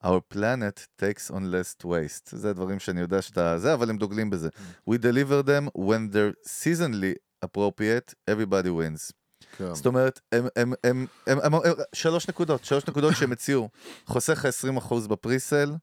Our 0.01 0.21
planet 0.21 0.87
takes 0.97 1.29
on 1.29 1.51
less 1.51 1.75
waste. 1.85 2.29
זה 2.31 2.49
הדברים 2.49 2.79
שאני 2.79 3.01
יודע 3.01 3.21
שאתה... 3.21 3.59
זה, 3.59 3.73
אבל 3.73 3.89
הם 3.89 3.97
דוגלים 3.97 4.29
בזה. 4.29 4.49
We 4.89 4.93
deliver 4.93 5.47
them 5.47 5.77
when 5.77 6.13
they're 6.13 6.49
seasonally 6.49 7.15
appropriate, 7.45 8.13
everybody 8.29 8.69
wins. 8.69 9.11
כן. 9.57 9.73
זאת 9.73 9.85
אומרת, 9.85 10.19
הם, 10.31 10.47
הם, 10.55 10.73
הם, 10.83 11.05
הם, 11.27 11.39
הם, 11.43 11.53
הם, 11.53 11.61
שלוש 11.93 12.29
נקודות, 12.29 12.65
שלוש 12.65 12.87
נקודות 12.87 13.15
שהם 13.15 13.31
הציעו. 13.31 13.69
חוסך 14.05 14.45
לך 14.45 14.47
20% 14.77 15.07
בפריסל, 15.07 15.75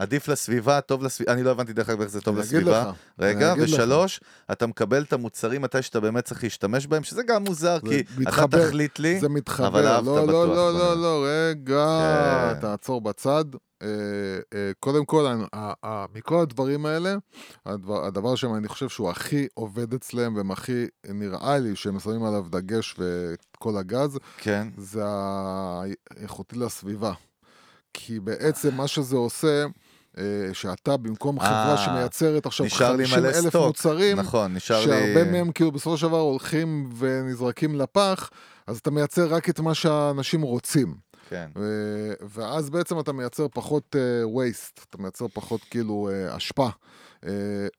עדיף 0.00 0.28
לסביבה, 0.28 0.80
טוב 0.80 1.02
לסביבה, 1.02 1.32
אני 1.32 1.42
לא 1.42 1.50
הבנתי 1.50 1.72
דרך 1.72 1.88
אגב 1.88 2.00
איך 2.00 2.10
זה 2.10 2.20
טוב 2.20 2.38
לסביבה. 2.38 2.82
לך, 2.82 2.94
רגע, 3.18 3.52
אגיד 3.52 3.62
לך. 3.62 3.70
ושלוש, 3.70 4.20
אתה 4.52 4.66
מקבל 4.66 5.02
את 5.02 5.12
המוצרים 5.12 5.62
מתי 5.62 5.82
שאתה 5.82 6.00
באמת 6.00 6.24
צריך 6.24 6.44
להשתמש 6.44 6.86
בהם, 6.86 7.02
שזה 7.02 7.22
גם 7.22 7.44
מוזר, 7.44 7.78
כי 7.88 8.00
אתה 8.00 8.20
מתחבר, 8.20 8.66
תחליט 8.66 8.98
לי, 8.98 9.20
זה 9.20 9.28
מתחבר, 9.28 9.66
אבל 9.66 9.86
אהבת 9.86 10.06
לא, 10.06 10.22
בטוח. 10.22 10.48
לא, 10.48 10.54
לא, 10.54 10.78
לא, 10.78 10.96
לא, 10.96 11.26
רגע, 11.26 12.54
כן. 12.54 12.60
תעצור 12.60 13.00
בצד. 13.00 13.44
אה, 13.82 13.88
אה, 14.54 14.70
קודם 14.80 15.04
כל, 15.04 15.26
מכל 16.14 16.40
הדברים 16.40 16.86
האלה, 16.86 17.14
הדבר, 17.66 18.04
הדבר 18.04 18.34
שאני 18.34 18.68
חושב 18.68 18.88
שהוא 18.88 19.10
הכי 19.10 19.46
עובד 19.54 19.94
אצלם, 19.94 20.36
והם 20.36 20.50
הכי, 20.50 20.86
נראה 21.08 21.58
לי 21.58 21.76
שהם 21.76 22.00
שמים 22.00 22.24
עליו 22.24 22.44
דגש 22.50 22.94
ואת 22.98 23.46
כל 23.58 23.76
הגז, 23.76 24.18
כן, 24.38 24.68
זה 24.76 25.02
האיכותי 25.06 26.56
לסביבה. 26.56 27.12
כי 27.92 28.20
בעצם 28.20 28.74
מה 28.74 28.88
שזה 28.88 29.16
עושה, 29.16 29.64
שאתה 30.52 30.96
במקום 30.96 31.40
חברה 31.40 31.72
אה, 31.72 31.76
שמייצרת 31.76 32.46
עכשיו 32.46 32.66
נשאר 32.66 32.96
לי 32.96 33.06
50 33.06 33.22
מלא 33.22 33.28
אלף. 33.38 33.56
מוצרים, 33.56 34.16
נכון, 34.18 34.54
נשאר 34.54 34.78
לי... 34.78 34.84
שהרבה 34.84 35.32
מהם 35.32 35.52
כאילו 35.52 35.72
בסופו 35.72 35.96
של 35.96 36.06
דבר 36.06 36.20
הולכים 36.20 36.90
ונזרקים 36.98 37.74
לפח, 37.74 38.30
אז 38.66 38.78
אתה 38.78 38.90
מייצר 38.90 39.34
רק 39.34 39.48
את 39.50 39.60
מה 39.60 39.74
שהאנשים 39.74 40.42
רוצים. 40.42 40.94
כן. 41.30 41.50
ו- 41.56 42.12
ואז 42.34 42.70
בעצם 42.70 43.00
אתה 43.00 43.12
מייצר 43.12 43.46
פחות 43.48 43.96
uh, 43.96 44.28
waste, 44.36 44.84
אתה 44.88 44.98
מייצר 44.98 45.26
פחות 45.28 45.60
כאילו 45.70 46.10
uh, 46.10 46.36
אשפה. 46.36 46.68
Uh, 47.20 47.26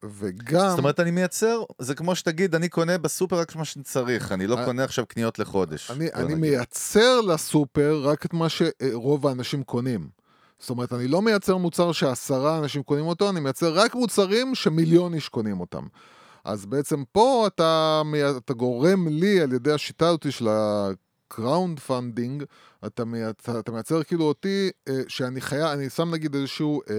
וגם... 0.03 0.69
זאת 0.69 0.79
אומרת, 0.79 0.99
אני 0.99 1.11
מייצר, 1.11 1.63
זה 1.79 1.95
כמו 1.95 2.15
שתגיד, 2.15 2.55
אני 2.55 2.69
קונה 2.69 2.97
בסופר 2.97 3.39
רק 3.39 3.55
מה 3.55 3.65
שאני 3.65 3.83
צריך, 3.83 4.31
אני 4.31 4.47
לא 4.47 4.57
אה, 4.57 4.65
קונה 4.65 4.83
עכשיו 4.83 5.05
קניות 5.05 5.39
לחודש. 5.39 5.91
אני, 5.91 6.07
אני 6.13 6.23
נגיד. 6.23 6.37
מייצר 6.37 7.21
לסופר 7.21 8.01
רק 8.03 8.25
את 8.25 8.33
מה 8.33 8.47
שרוב 8.49 9.27
האנשים 9.27 9.63
קונים. 9.63 10.20
זאת 10.61 10.69
אומרת, 10.69 10.93
אני 10.93 11.07
לא 11.07 11.21
מייצר 11.21 11.57
מוצר 11.57 11.91
שעשרה 11.91 12.57
אנשים 12.57 12.83
קונים 12.83 13.05
אותו, 13.05 13.29
אני 13.29 13.39
מייצר 13.39 13.73
רק 13.73 13.95
מוצרים 13.95 14.55
שמיליון 14.55 15.13
איש 15.13 15.29
קונים 15.29 15.59
אותם. 15.59 15.83
אז 16.45 16.65
בעצם 16.65 17.03
פה 17.11 17.47
אתה, 17.47 18.01
אתה 18.37 18.53
גורם 18.53 19.07
לי 19.07 19.41
על 19.41 19.53
ידי 19.53 19.71
השיטה 19.71 20.07
הזאת 20.07 20.31
של 20.31 20.47
ה-Crown 20.47 21.89
Funding, 21.89 22.45
אתה 22.85 23.05
מייצר, 23.05 23.59
אתה 23.59 23.71
מייצר 23.71 24.03
כאילו 24.03 24.25
אותי, 24.25 24.69
אה, 24.89 25.01
שאני 25.07 25.41
חייב, 25.41 25.65
אני 25.65 25.89
שם 25.89 26.11
נגיד 26.11 26.35
איזשהו 26.35 26.81
אה, 26.89 26.95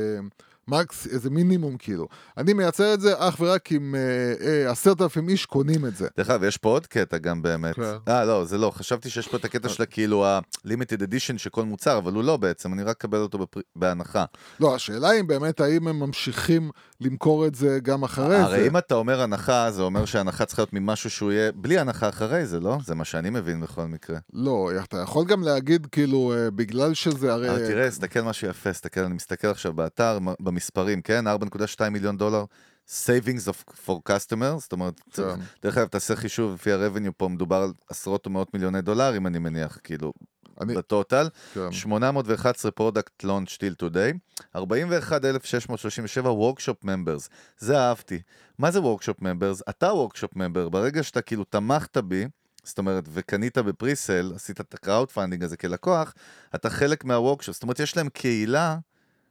מקס, 0.69 1.07
איזה 1.07 1.31
מינימום 1.31 1.77
כאילו. 1.77 2.09
אני 2.39 2.53
מייצר 2.53 2.95
את 2.95 3.01
זה 3.01 3.15
אך 3.19 3.37
ורק 3.41 3.73
אם 3.73 3.95
אה, 3.95 4.01
אה, 4.47 4.71
עשרת 4.71 5.01
אלפים 5.03 5.29
איש 5.29 5.47
קונים 5.47 5.87
את 5.87 5.97
זה. 5.97 6.09
דרך 6.17 6.31
אגב, 6.31 6.45
יש 6.45 6.57
פה 6.57 6.69
עוד 6.69 6.87
קטע 6.87 7.19
גם 7.19 7.43
באמת. 7.43 7.75
כן. 7.75 7.83
אה, 8.09 8.25
לא, 8.25 8.45
זה 8.45 8.59
לא, 8.59 8.71
חשבתי 8.75 9.11
שיש 9.11 9.29
פה 9.29 9.37
את 9.37 9.45
הקטע 9.45 9.69
של 9.69 9.85
כאילו 9.91 10.27
ה-limited 10.27 11.01
edition 11.01 11.39
של 11.39 11.51
כל 11.51 11.65
מוצר, 11.65 11.99
אבל 11.99 12.13
הוא 12.13 12.25
לא 12.25 12.37
בעצם, 12.37 12.73
אני 12.73 12.83
רק 12.83 12.97
אקבל 12.97 13.19
אותו 13.19 13.39
בפר- 13.39 13.61
בהנחה. 13.77 14.25
לא, 14.61 14.75
השאלה 14.75 15.09
היא 15.09 15.25
באמת 15.25 15.61
האם 15.61 15.89
הם 15.89 16.01
ממשיכים 16.01 16.71
למכור 17.01 17.47
את 17.47 17.55
זה 17.55 17.79
גם 17.83 18.03
אחרי 18.03 18.37
הרי 18.37 18.61
זה. 18.61 18.67
אם 18.67 18.77
אתה 18.77 18.95
אומר 18.95 19.21
הנחה, 19.23 19.71
זה 19.71 19.83
אומר 19.83 20.05
שההנחה 20.05 20.45
צריכה 20.45 20.63
להיות 20.63 20.73
ממשהו 20.73 21.11
שהוא 21.11 21.33
יהיה 21.33 21.53
בלי 21.53 21.79
הנחה 21.79 22.09
אחרי 22.09 22.47
זה, 22.47 22.61
לא? 22.61 22.79
זה 22.85 22.95
מה 22.95 23.05
שאני 23.05 23.31
מבין 23.31 23.61
בכל 23.61 23.85
מקרה. 23.87 24.19
לא, 24.33 24.71
אתה 24.85 24.97
יכול 24.97 25.25
גם 25.27 25.43
להגיד 25.43 25.87
כאילו, 25.93 26.33
אה, 26.37 26.51
בגלל 26.51 26.95
שזה 26.95 27.33
הרי... 27.33 27.51
אבל 27.51 27.67
תראה, 27.67 27.91
תסתכל 27.91 28.21
משהו 28.21 28.49
יפה, 28.49 28.73
תסתכל, 28.73 29.01
אני 29.01 29.15
מסתכל 29.15 29.49
עכשיו 29.49 29.73
באתר, 29.73 30.19
במספרים, 30.53 31.03
כן? 31.03 31.25
4.2 31.27 31.89
מיליון 31.91 32.17
דולר. 32.19 32.45
savings 32.89 33.49
of, 33.49 33.73
for 33.87 34.11
customers, 34.11 34.59
זאת 34.59 34.73
אומרת, 34.73 35.01
כן. 35.13 35.23
דרך 35.63 35.79
אגב, 35.79 35.87
תעשה 35.89 36.17
חישוב, 36.17 36.55
לפי 36.55 36.73
ה-revenue 36.73 37.13
פה 37.17 37.29
מדובר 37.29 37.57
על 37.57 37.73
עשרות 37.91 38.27
או 38.27 38.31
מאות 38.31 38.55
מיליוני 38.55 38.83
דולרים, 38.83 39.27
אני 39.27 39.39
מניח, 39.39 39.79
כאילו, 39.85 40.13
אני- 40.61 40.75
ב 40.75 40.83
total. 40.83 41.29
כן. 41.55 41.73
811 41.73 42.71
product 42.71 43.25
launch 43.25 43.49
till 43.59 43.85
today, 43.87 44.17
41,637 44.57 46.31
workshop 46.31 46.85
members, 46.85 47.29
זה 47.59 47.79
אהבתי. 47.79 48.23
מה 48.59 48.71
זה 48.71 48.79
workshop 48.79 49.21
members? 49.23 49.63
אתה 49.71 49.91
workshop 49.91 50.35
member, 50.37 50.69
ברגע 50.71 51.03
שאתה 51.03 51.23
כאילו 51.23 51.45
תמכת 51.45 51.97
בי, 51.97 52.27
זאת 52.65 52.79
אומרת, 52.79 53.05
וקנית 53.13 53.59
ב 53.59 53.67
presale, 53.67 54.33
עשית 54.35 54.61
את 54.61 54.75
ה 54.75 55.11
crowdfunding 55.11 55.45
הזה 55.45 55.57
כלקוח, 55.57 56.15
אתה 56.55 56.71
חלק 56.71 57.05
מה 57.05 57.14
workshop, 57.14 57.55
זאת 57.55 57.63
אומרת, 57.63 57.81
יש 57.81 57.97
להם 57.97 58.09
קהילה 58.09 58.79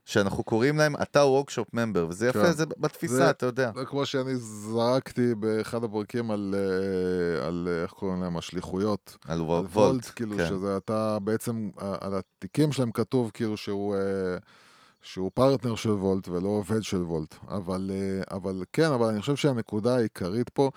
שאנחנו 0.04 0.44
קוראים 0.44 0.78
להם 0.78 0.94
אתה 1.02 1.20
workshop 1.20 1.68
member, 1.74 2.06
וזה 2.08 2.28
יפה, 2.28 2.42
כן. 2.44 2.52
זה 2.52 2.66
בתפיסה, 2.66 3.14
זה- 3.16 3.30
אתה 3.30 3.46
יודע. 3.46 3.70
זה 3.76 3.84
כמו 3.84 4.06
שאני 4.06 4.36
זרקתי 4.36 5.34
באחד 5.34 5.84
הפרקים 5.84 6.30
על, 6.30 6.54
אה, 6.58 7.46
על 7.46 7.68
אה, 7.70 7.82
איך 7.82 7.90
קוראים 7.90 8.22
להם, 8.22 8.36
השליחויות. 8.36 9.16
על 9.26 9.32
על 9.34 9.40
וולט, 9.40 9.70
וולט, 9.72 10.10
כאילו 10.16 10.36
כן. 10.36 10.48
שזה 10.48 10.76
אתה 10.76 11.18
בעצם, 11.24 11.70
על 12.00 12.12
התיקים 12.14 12.72
שלהם 12.72 12.92
כתוב 12.92 13.30
כאילו 13.34 13.56
שהוא... 13.56 13.94
אה, 13.94 14.00
שהוא 15.04 15.30
פרטנר 15.34 15.74
של 15.74 15.90
וולט 15.90 16.28
ולא 16.28 16.48
עובד 16.48 16.82
של 16.82 17.02
וולט. 17.02 17.34
אבל, 17.48 17.90
אבל 18.30 18.64
כן, 18.72 18.84
אבל 18.92 19.06
אני 19.06 19.20
חושב 19.20 19.36
שהנקודה 19.36 19.96
העיקרית 19.96 20.48
פה, 20.48 20.70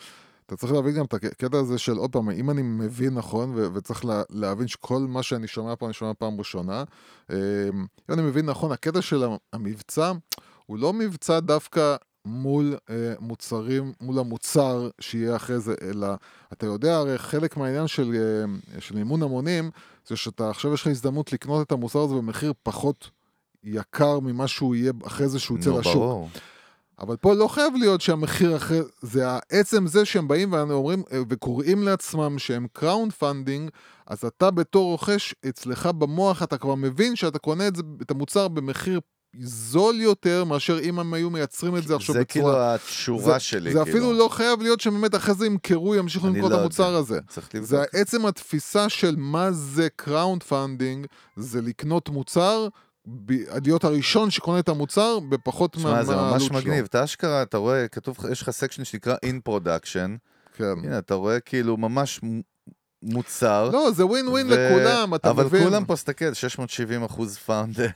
אתה 0.46 0.56
צריך 0.56 0.74
להבין 0.74 0.96
גם 0.96 1.06
את 1.06 1.14
הקטע 1.14 1.58
הזה 1.58 1.78
של, 1.78 1.98
עוד 1.98 2.12
פעם, 2.12 2.30
אם 2.30 2.50
אני 2.50 2.62
מבין 2.62 3.14
נכון, 3.14 3.52
ו- 3.56 3.68
וצריך 3.74 4.06
לה- 4.06 4.24
להבין 4.30 4.68
שכל 4.68 5.00
מה 5.00 5.24
שאני 5.24 5.48
שומע 5.48 5.76
פה, 5.76 5.86
אני 5.86 5.94
שומע 5.94 6.12
פעם 6.18 6.38
ראשונה, 6.40 6.84
אה, 7.32 7.36
אם 8.10 8.14
אני 8.14 8.22
מבין 8.22 8.46
נכון, 8.46 8.72
הקטע 8.72 9.02
של 9.02 9.24
המבצע, 9.54 10.12
הוא 10.66 10.78
לא 10.78 10.94
מבצע 10.94 11.40
דווקא 11.40 11.96
מול 12.26 12.76
אה, 12.90 13.14
מוצרים, 13.20 13.92
מול 14.02 14.20
המוצר 14.20 14.90
שיהיה 15.02 15.36
אחרי 15.36 15.60
זה, 15.60 15.76
אלא 15.82 16.08
אתה 16.54 16.66
יודע, 16.66 16.98
הרי 16.98 17.18
חלק 17.18 17.58
מהעניין 17.58 17.88
של, 17.88 18.16
אה, 18.16 18.80
של 18.82 18.96
מימון 18.96 19.24
המונים, 19.24 19.72
זה 20.08 20.16
שאתה 20.16 20.50
עכשיו 20.50 20.74
יש 20.74 20.82
לך 20.82 20.88
הזדמנות 20.88 21.34
לקנות 21.34 21.68
את 21.68 21.72
המוצר 21.72 22.00
הזה 22.00 22.16
במחיר 22.16 22.54
פחות 22.64 23.10
יקר 23.64 24.20
ממה 24.20 24.48
שהוא 24.48 24.76
יהיה 24.76 24.92
אחרי 25.08 25.28
זה 25.30 25.40
שהוא 25.40 25.58
יצא 25.58 25.70
נו, 25.70 25.80
לשוק. 25.80 25.94
ברור. 25.94 26.30
אבל 27.00 27.16
פה 27.18 27.34
לא 27.34 27.48
חייב 27.48 27.74
להיות 27.76 28.02
שהמחיר 28.02 28.56
אחר, 28.56 28.84
זה 29.02 29.26
עצם 29.52 29.88
זה 29.88 30.06
שהם 30.06 30.28
באים 30.28 30.54
ואומרים 30.54 31.04
אה, 31.12 31.22
וקוראים 31.30 31.84
לעצמם 31.84 32.40
שהם 32.40 32.68
crowdfunding, 32.74 33.70
אז 34.08 34.26
אתה 34.26 34.52
בתור 34.52 34.92
רוכש, 34.92 35.36
אצלך 35.50 35.86
במוח 35.86 36.44
אתה 36.44 36.58
כבר 36.58 36.76
מבין 36.76 37.16
שאתה 37.16 37.40
קונה 37.40 37.68
את, 37.68 37.76
זה, 37.76 37.84
את 38.02 38.12
המוצר 38.12 38.48
במחיר 38.48 39.00
זול 39.40 40.02
יותר 40.02 40.44
מאשר 40.44 40.80
אם 40.80 41.00
הם 41.00 41.14
היו 41.14 41.30
מייצרים 41.30 41.78
את 41.78 41.88
זה 41.88 41.96
עכשיו 41.96 42.16
זה 42.16 42.22
בצורה... 42.22 42.26
כאילו 42.26 42.62
התשורה 42.62 43.34
זה, 43.34 43.40
שלי, 43.40 43.74
זה 43.74 43.80
כאילו. 43.80 43.84
אפילו 43.84 44.14
לא 44.14 44.28
חייב 44.32 44.62
להיות 44.62 44.80
שבאמת 44.80 45.16
אחרי 45.16 45.34
זה 45.34 45.46
ימכרו, 45.46 45.96
ימשיכו 45.96 46.28
למכור 46.28 46.50
לא 46.50 46.56
את 46.56 46.60
המוצר 46.60 46.84
יודע. 46.84 46.98
הזה. 46.98 47.20
זה 47.62 47.84
עצם 47.94 48.26
התפיסה 48.26 48.90
של 48.90 49.16
מה 49.18 49.52
זה 49.52 49.88
crowdfunding, 49.96 51.08
זה 51.36 51.62
לקנות 51.62 52.10
מוצר, 52.10 52.68
להיות 53.66 53.84
הראשון 53.84 54.32
שקונה 54.32 54.60
את 54.60 54.70
המוצר 54.70 55.20
בפחות 55.30 55.74
תשמע, 55.74 55.92
מה- 55.92 56.04
זה 56.04 56.16
מהעלות 56.16 56.34
ממש 56.34 56.44
שלו. 56.46 56.58
מגניב. 56.58 56.86
אתה 56.86 57.04
אשכרה, 57.04 57.42
אתה 57.42 57.58
רואה, 57.58 57.88
כתוב, 57.88 58.18
יש 58.32 58.42
לך 58.42 58.50
section 58.50 58.84
שנקרא 58.84 59.16
In 59.26 59.50
Production. 59.50 60.10
כן. 60.58 60.64
הנה, 60.84 60.98
אתה 60.98 61.14
רואה 61.14 61.40
כאילו 61.40 61.78
ממש 61.78 62.22
מוצר. 63.06 63.70
לא, 63.74 63.92
זה 63.96 64.06
ווין 64.06 64.28
ווין 64.28 64.48
ו- 64.48 64.56
לכולם, 64.56 65.16
אתה 65.16 65.30
אבל 65.30 65.44
מבין? 65.46 65.64
כולם 65.64 65.86
פה, 65.86 65.96
תסתכל, 65.96 66.34
670 66.34 67.04
אחוז 67.04 67.38
funded, 67.38 67.90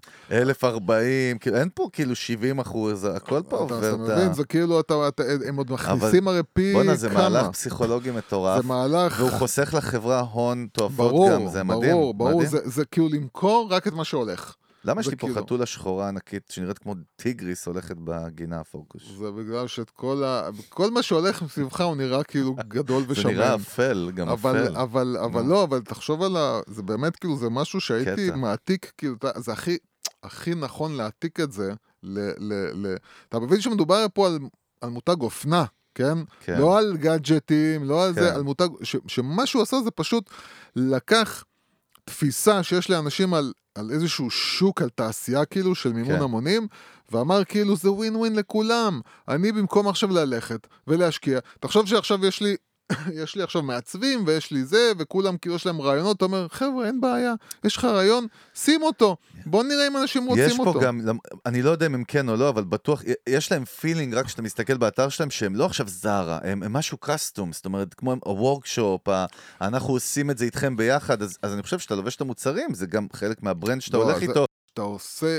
1040, 0.30 1.38
כאילו, 1.38 1.56
אין 1.56 1.68
פה 1.74 1.88
כאילו 1.92 2.14
70 2.14 2.58
אחוז, 2.58 3.04
הכל 3.16 3.40
פה 3.48 3.56
אתה- 3.56 3.56
עובר 3.56 3.78
אתה 3.78 4.04
את 4.04 4.10
ה... 4.10 4.16
מבין, 4.16 4.32
זה 4.34 4.44
כאילו, 4.44 4.80
אתה- 4.80 5.08
אתה- 5.08 5.22
הם 5.48 5.56
עוד 5.56 5.72
מכניסים 5.72 6.28
הרי 6.28 6.40
פי 6.52 6.72
בואנה, 6.72 6.94
זה 6.94 7.08
כמה. 7.10 7.28
מהלך 7.28 7.46
פסיכולוגי 7.48 8.10
מטורף, 8.10 8.62
זה 8.62 8.68
מהלך... 8.68 9.16
והוא 9.20 9.30
חוסך 9.30 9.74
לחברה 9.76 10.20
הון 10.20 10.66
תועפות 10.72 10.96
ברור, 10.96 11.30
גם, 11.30 11.48
זה 11.48 11.62
מדהים. 11.62 11.92
ברור, 11.92 12.14
ברור, 12.14 12.30
מדהים. 12.34 12.46
זה, 12.50 12.58
זה 12.64 12.84
כאילו 12.84 13.08
למכור 13.08 13.68
רק 13.70 13.86
את 13.86 13.92
מה 13.92 14.04
שהולך. 14.04 14.54
למה 14.86 15.00
יש 15.00 15.04
זה 15.06 15.10
לי 15.10 15.16
פה 15.16 15.26
כאילו- 15.26 15.42
חתולה 15.42 15.66
שחורה 15.66 16.08
ענקית 16.08 16.42
שנראית 16.50 16.78
כמו 16.78 16.94
טיגריס 17.16 17.66
הולכת 17.66 17.96
בגינה 18.04 18.60
הפוקוס? 18.60 19.02
זה 19.18 19.30
בגלל 19.30 19.66
שאת 19.66 19.90
כל 19.90 20.24
ה... 20.24 20.48
כל 20.68 20.90
מה 20.90 21.02
שהולך 21.02 21.42
מסביבך 21.42 21.80
הוא 21.80 21.96
נראה 21.96 22.24
כאילו 22.24 22.56
גדול 22.68 23.02
זה 23.06 23.12
ושמן. 23.12 23.30
נראה 23.32 23.54
אפל, 23.54 24.10
גם 24.14 24.28
אבל, 24.28 24.64
אפל. 24.66 24.76
אבל, 24.76 25.16
אבל. 25.24 25.42
לא, 25.42 25.64
אבל 25.64 25.80
תחשוב 25.80 26.22
על 26.22 26.36
ה... 26.36 26.60
זה 26.66 26.82
באמת 26.82 27.16
כאילו, 27.16 27.36
זה 27.36 27.50
משהו 27.50 27.80
שהייתי 27.80 28.28
קטע. 28.28 28.36
מעתיק, 28.36 28.92
כאילו, 28.98 29.14
זה 29.36 29.52
הכי, 29.52 29.76
הכי 30.22 30.54
נכון 30.54 30.96
להעתיק 30.96 31.40
את 31.40 31.52
זה 31.52 31.72
ל... 32.02 32.18
ל, 32.38 32.86
ל 32.86 32.96
אתה 33.28 33.38
מבין 33.38 33.60
שמדובר 33.60 34.06
פה 34.14 34.26
על, 34.26 34.38
על 34.80 34.90
מותג 34.90 35.20
אופנה, 35.20 35.64
כן? 35.94 36.18
כן. 36.40 36.58
לא 36.60 36.78
על 36.78 36.96
גאדג'טים, 36.96 37.84
לא 37.84 38.04
על 38.04 38.14
כן. 38.14 38.20
זה, 38.20 38.34
על 38.34 38.42
מותג... 38.42 38.68
ש, 38.82 38.96
שמה 39.06 39.46
שהוא 39.46 39.62
עשה 39.62 39.76
זה 39.84 39.90
פשוט 39.90 40.30
לקח 40.76 41.44
תפיסה 42.04 42.62
שיש 42.62 42.90
לאנשים 42.90 43.34
על, 43.34 43.52
על 43.78 43.90
איזשהו 43.90 44.30
שוק, 44.30 44.82
על 44.82 44.88
תעשייה 44.88 45.44
כאילו 45.44 45.74
של 45.74 45.92
מימון 45.92 46.16
כן. 46.16 46.22
המונים, 46.22 46.66
ואמר 47.12 47.44
כאילו 47.44 47.76
זה 47.76 47.92
ווין 47.92 48.16
ווין 48.16 48.36
לכולם. 48.36 49.00
אני 49.28 49.52
במקום 49.52 49.88
עכשיו 49.88 50.10
ללכת 50.10 50.66
ולהשקיע, 50.86 51.38
תחשוב 51.60 51.86
שעכשיו 51.86 52.26
יש 52.26 52.40
לי... 52.42 52.56
יש 53.12 53.36
לי 53.36 53.42
עכשיו 53.42 53.62
מעצבים 53.62 54.24
ויש 54.26 54.50
לי 54.50 54.64
זה 54.64 54.92
וכולם 54.98 55.36
כאילו 55.38 55.54
יש 55.56 55.66
להם 55.66 55.80
רעיונות, 55.80 56.16
אתה 56.16 56.24
אומר 56.24 56.46
חבר'ה 56.48 56.86
אין 56.86 57.00
בעיה, 57.00 57.34
יש 57.64 57.76
לך 57.76 57.84
רעיון, 57.84 58.26
שים 58.54 58.82
אותו, 58.82 59.16
בוא 59.46 59.64
נראה 59.64 59.86
אם 59.86 59.96
אנשים 59.96 60.26
רוצים 60.26 60.44
יש 60.44 60.56
פה 60.56 60.64
אותו. 60.64 60.80
גם, 60.80 61.00
למ- 61.00 61.18
אני 61.46 61.62
לא 61.62 61.70
יודע 61.70 61.86
אם 61.86 61.94
הם 61.94 62.04
כן 62.08 62.28
או 62.28 62.36
לא, 62.36 62.48
אבל 62.48 62.64
בטוח, 62.64 63.02
יש 63.28 63.52
להם 63.52 63.64
feeling, 63.64 64.14
רק 64.14 64.26
כשאתה 64.26 64.42
מסתכל 64.42 64.76
באתר 64.76 65.08
שלהם, 65.08 65.30
שהם 65.30 65.56
לא 65.56 65.64
עכשיו 65.66 65.88
זרה, 65.88 66.38
הם, 66.42 66.62
הם 66.62 66.72
משהו 66.72 66.98
custom, 66.98 67.52
זאת 67.52 67.64
אומרת, 67.64 67.94
כמו 67.94 68.14
ה 68.24 68.32
workshop, 68.32 69.08
אנחנו 69.60 69.92
עושים 69.94 70.30
את 70.30 70.38
זה 70.38 70.44
איתכם 70.44 70.76
ביחד, 70.76 71.22
אז, 71.22 71.38
אז 71.42 71.52
אני 71.54 71.62
חושב 71.62 71.78
שאתה 71.78 71.94
לובש 71.94 72.16
את 72.16 72.20
המוצרים, 72.20 72.74
זה 72.74 72.86
גם 72.86 73.06
חלק 73.12 73.42
מה 73.42 73.53
brand 73.53 73.80
שאתה 73.82 73.96
לא, 73.96 74.02
הולך 74.02 74.22
איתו. 74.22 74.44
אתה 74.74 74.82
עושה, 74.82 75.38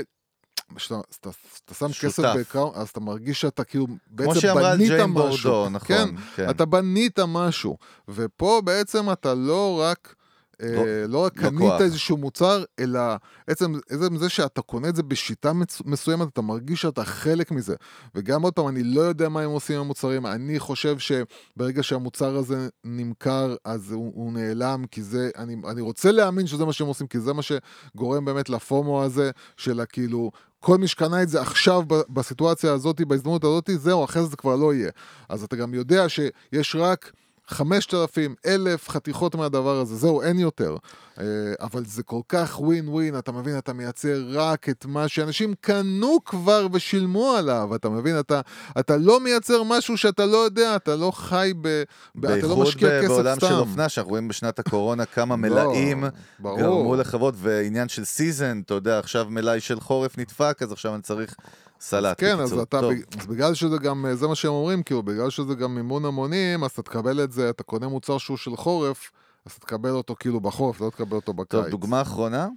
כשאתה 0.76 1.00
אתה, 1.20 1.30
אתה 1.64 1.74
שם. 1.74 2.06
כסף 2.06 2.22
בעיקר, 2.22 2.68
אז 2.74 2.88
אתה 2.88 3.00
מרגיש 3.00 3.40
שאתה 3.40 3.64
כאילו 3.64 3.86
כמו 3.86 3.96
בעצם 4.10 4.40
שאמרה 4.40 4.74
בנית 4.74 4.88
ג'יין 4.88 5.10
משהו. 5.10 5.50
בורדו, 5.52 5.68
נכון. 5.70 5.86
כן, 5.86 6.08
כן. 6.36 6.50
אתה 6.50 6.64
בנית 6.64 7.18
משהו, 7.28 7.76
ופה 8.08 8.60
בעצם 8.64 9.12
אתה 9.12 9.34
לא 9.34 9.80
רק... 9.80 10.14
אה, 10.62 10.72
לא- 10.74 10.84
לא 11.08 11.24
רק 11.24 11.42
לא 11.42 11.48
קנית. 11.50 11.80
איזשהו 11.80 12.16
מוצר, 12.16 12.64
אלא 12.78 13.00
עצם, 13.46 13.72
עצם 13.88 14.16
זה 14.16 14.28
שאתה 14.28 14.62
קונה 14.62 14.88
את 14.88 14.96
זה 14.96 15.02
בשיטה 15.02 15.52
מסוימת, 15.84 16.28
אתה 16.28 16.42
מרגיש 16.42 16.82
שאתה 16.82 17.04
חלק 17.04 17.50
מזה. 17.50 17.74
וגם 18.14 18.42
עוד 18.42 18.52
פעם, 18.52 18.68
אני 18.68 18.82
לא 18.82 19.00
יודע 19.00 19.28
מה 19.28 19.40
הם 19.40 19.50
עושים 19.50 19.76
עם 19.76 19.82
המוצרים, 19.82 20.26
אני 20.26 20.58
חושב 20.58 20.96
שברגע 20.98 21.82
שהמוצר 21.82 22.36
הזה 22.36 22.68
נמכר, 22.84 23.54
אז 23.64 23.92
הוא, 23.92 24.12
הוא 24.14 24.32
נעלם, 24.32 24.84
כי 24.90 25.02
זה, 25.02 25.30
אני, 25.36 25.56
אני 25.70 25.80
רוצה 25.80 26.12
להאמין 26.12 26.46
שזה 26.46 26.64
מה 26.64 26.72
שהם 26.72 26.86
עושים, 26.86 27.06
כי 27.06 27.20
זה 27.20 27.32
מה 27.32 27.42
שגורם 27.42 28.24
באמת 28.24 28.48
לפומו 28.48 29.04
הזה, 29.04 29.30
של 29.56 29.80
הכאילו, 29.80 30.30
כל 30.60 30.78
מי 30.78 30.88
שקנה 30.88 31.22
את 31.22 31.28
זה 31.28 31.40
עכשיו 31.40 31.82
בסיטואציה 31.88 32.72
הזאת, 32.72 33.00
בהזדמנות 33.00 33.44
הזאת, 33.44 33.70
זהו, 33.76 34.04
אחרי 34.04 34.22
זה 34.22 34.28
זה 34.28 34.36
כבר 34.36 34.56
לא 34.56 34.74
יהיה. 34.74 34.90
אז 35.28 35.42
אתה 35.42 35.56
גם 35.56 35.74
יודע 35.74 36.08
שיש 36.08 36.76
רק... 36.78 37.12
5,000, 37.48 38.34
אלף 38.46 38.88
חתיכות 38.88 39.34
מהדבר 39.34 39.80
הזה, 39.80 39.96
זהו, 39.96 40.22
אין 40.22 40.38
יותר. 40.38 40.76
אה, 41.20 41.24
אבל 41.60 41.84
זה 41.86 42.02
כל 42.02 42.20
כך 42.28 42.60
ווין 42.60 42.88
ווין, 42.88 43.18
אתה 43.18 43.32
מבין, 43.32 43.58
אתה 43.58 43.72
מייצר 43.72 44.24
רק 44.32 44.68
את 44.68 44.86
מה 44.86 45.08
שאנשים 45.08 45.54
קנו 45.60 46.18
כבר 46.24 46.66
ושילמו 46.72 47.32
עליו, 47.32 47.74
אתה 47.74 47.88
מבין, 47.88 48.18
אתה, 48.20 48.40
אתה 48.78 48.96
לא 48.96 49.20
מייצר 49.20 49.62
משהו 49.62 49.96
שאתה 49.96 50.26
לא 50.26 50.36
יודע, 50.36 50.76
אתה 50.76 50.96
לא 50.96 51.10
חי 51.10 51.52
ב... 51.60 51.82
ב 52.14 52.24
אתה 52.24 52.34
לא 52.34 52.48
בייחוד 52.48 52.66
משקיע 52.66 53.02
כסף 53.02 53.08
בעולם 53.08 53.36
סתם. 53.36 53.48
של 53.48 53.54
אופנה, 53.54 53.88
שאנחנו 53.88 54.10
רואים 54.10 54.28
בשנת 54.28 54.58
הקורונה 54.58 55.04
כמה 55.14 55.34
לא, 55.34 55.40
מלאים 55.40 56.04
ברור. 56.38 56.58
גרמו 56.58 56.96
לחברות, 56.96 57.34
ועניין 57.38 57.88
של 57.88 58.04
season, 58.04 58.60
אתה 58.64 58.74
יודע, 58.74 58.98
עכשיו 58.98 59.26
מלאי 59.30 59.60
של 59.60 59.80
חורף 59.80 60.18
נדפק, 60.18 60.58
אז 60.62 60.72
עכשיו 60.72 60.94
אני 60.94 61.02
צריך 61.02 61.34
סלט. 61.80 62.20
כן, 62.20 62.40
אז 62.40 62.52
בקיצור. 62.52 62.62
אתה, 62.62 62.80
טוב. 62.80 62.92
אז 63.20 63.26
בגלל 63.26 63.54
שזה 63.54 63.76
גם, 63.78 64.06
אה, 64.06 64.16
זה 64.16 64.26
מה 64.26 64.34
שהם 64.34 64.52
אומרים, 64.52 64.82
כאילו, 64.82 65.02
בגלל 65.02 65.30
שזה 65.30 65.54
גם 65.54 65.74
מימון 65.74 66.04
המונים, 66.04 66.64
אז 66.64 66.70
אתה 66.70 66.82
תקבל 66.82 67.24
את 67.24 67.32
זה, 67.32 67.50
אתה 67.50 67.62
קונה 67.62 67.88
מוצר 67.88 68.18
שהוא 68.18 68.36
של 68.36 68.56
חורף, 68.56 69.10
אז 69.46 69.52
אתה 69.52 69.60
תקבל 69.60 69.90
אותו 69.90 70.16
כאילו 70.18 70.40
בחורף, 70.40 70.80
לא 70.80 70.90
תקבל 70.90 71.16
אותו 71.16 71.32
בקיץ. 71.32 71.60
טוב, 71.60 71.68
דוגמה 71.68 72.02
אחרונה? 72.02 72.48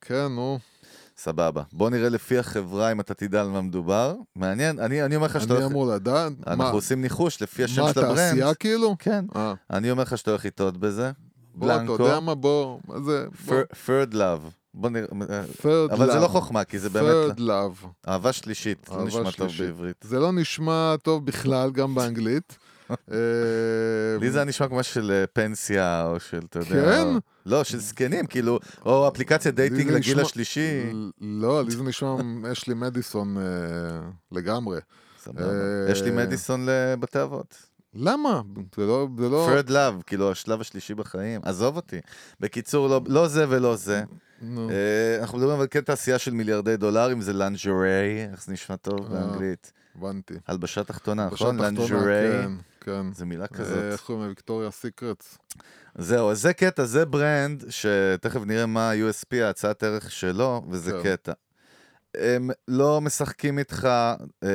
כן, 0.00 0.26
נו. 0.30 0.58
סבבה. 1.18 1.62
בוא 1.72 1.90
נראה 1.90 2.08
לפי 2.08 2.38
החברה 2.38 2.92
אם 2.92 3.00
אתה 3.00 3.14
תדע 3.14 3.40
על 3.40 3.48
מה 3.48 3.60
מדובר. 3.60 4.14
מעניין, 4.36 4.78
אני, 4.78 5.02
אני 5.02 5.16
אומר 5.16 5.26
לך 5.26 5.40
שאתה 5.40 5.54
אני 5.54 5.62
הולך... 5.62 5.72
אמור 5.72 5.86
לדעת. 5.86 6.32
אנחנו 6.46 6.64
מה, 6.64 6.70
עושים 6.70 7.02
ניחוש 7.02 7.42
לפי 7.42 7.64
השם 7.64 7.82
מה, 7.82 7.92
של 7.92 8.00
ה 8.00 8.02
brand. 8.02 8.16
תעשייה 8.16 8.54
כאילו? 8.54 8.96
כן. 8.98 9.24
אה. 9.36 9.54
אני 9.70 9.90
אומר 9.90 10.02
לך 10.02 10.18
שאתה 10.18 10.30
הולך 10.30 10.44
לטעות 10.44 10.76
בזה. 10.76 11.10
בוא, 11.54 11.68
אתה 11.68 11.78
בלנקו, 11.78 12.02
יודע 12.02 12.20
מה, 12.20 12.34
בוא, 12.34 12.78
מה 12.88 13.00
זה? 13.00 13.26
Third 13.86 14.12
Love. 14.12 14.50
בוא 14.76 14.90
נראה, 14.90 15.06
Third 15.62 15.92
אבל 15.92 16.12
זה. 16.12 16.18
לא 16.20 16.28
חוכמה, 16.28 16.64
כי 16.64 16.78
זה 16.78 16.90
באמת 16.90 17.36
Third 17.36 17.40
Love. 17.40 17.86
אהבה 18.08 18.32
שלישית, 18.32 18.88
לא 18.88 18.94
אהבה 18.94 19.06
נשמע 19.06 19.30
טוב. 19.30 19.50
בעברית. 19.58 19.96
זה 20.04 20.18
לא 20.18 20.32
נשמע 20.32 20.94
טוב 21.02 21.26
בכלל, 21.26 21.70
גם 21.70 21.94
באנגלית. 21.94 22.58
אה, 22.90 22.96
לי 24.20 24.30
זה 24.30 24.38
היה 24.38 24.44
נשמע 24.44 24.68
כמו 24.68 24.82
של 24.82 25.10
אה, 25.10 25.26
פנסיה, 25.26 26.06
או 26.06 26.20
של, 26.20 26.38
אתה 26.50 26.58
יודע... 26.58 26.68
כן? 26.70 27.06
לא, 27.46 27.64
של 27.64 27.78
זקנים, 27.78 28.26
כאילו, 28.26 28.58
או 28.86 29.08
אפליקציית 29.08 29.54
dating 29.54 29.90
זה 29.90 29.96
לגיל 29.96 30.20
השלישי. 30.20 30.82
לא, 31.20 31.64
לי 31.64 31.70
זה 31.70 31.82
נשמע 31.82 32.16
אשלי 32.52 32.74
מדיסון 32.74 33.36
אה, 33.38 33.42
לגמרי. 34.32 34.78
אשלי 35.38 36.10
מדיסון 36.10 36.66
לבתי 36.68 37.22
אבות. 37.22 37.56
למה? 37.94 38.42
זה 38.76 38.86
לא... 38.86 39.08
זה 39.18 39.28
לא... 39.28 39.48
Third 39.48 39.68
Love, 39.68 40.02
כאילו, 40.06 40.30
השלב 40.30 40.60
השלישי 40.60 40.94
בחיים. 40.94 41.40
עזוב 41.44 41.76
אותי. 41.76 42.00
בקיצור, 42.40 42.88
לא- 42.88 43.00
לא 43.06 43.28
זה 43.28 43.46
ולא 43.48 43.76
זה. 43.76 44.02
אה, 44.42 45.18
אנחנו 45.20 45.38
מדברים 45.38 45.60
על 45.60 45.66
כן 45.70 45.80
תעשייה 45.80 46.18
של 46.18 46.30
מיליארדי 46.30 46.76
דולרים, 46.76 47.20
זה 47.20 47.32
lingerie, 47.32 48.26
איך 48.32 48.44
זה 48.44 48.52
נשמע 48.52 48.76
טוב 48.76 49.00
אה, 49.00 49.08
באנגלית? 49.08 49.72
הבנתי. 49.96 50.34
הלבשה 50.48 50.84
תחתונה, 50.84 51.28
נכון? 51.32 51.62
lingerie. 51.62 52.32
כן, 52.32 52.50
כן. 52.80 53.12
זה 53.12 53.24
מילה 53.24 53.42
אה, 53.42 53.48
כזאת. 53.48 53.92
איך 53.92 54.00
קוראים 54.00 54.22
לה? 54.24 54.28
Victoria's 54.28 54.70
Secrets. 54.70 55.38
זהו, 55.98 56.30
אז 56.30 56.40
זה 56.40 56.52
קטע, 56.52 56.84
זה 56.84 57.04
brand, 57.06 57.64
שתכף 57.68 58.40
נראה 58.46 58.66
מה 58.66 58.90
ה-USP, 58.90 59.36
ההצעת 59.42 59.82
ערך 59.82 60.10
שלו, 60.10 60.62
וזה 60.70 60.92
כן. 60.92 61.02
קטע. 61.02 61.32
הם 62.14 62.50
לא 62.68 63.00
משחקים 63.00 63.58
איתך, 63.58 63.84
אה, 64.44 64.48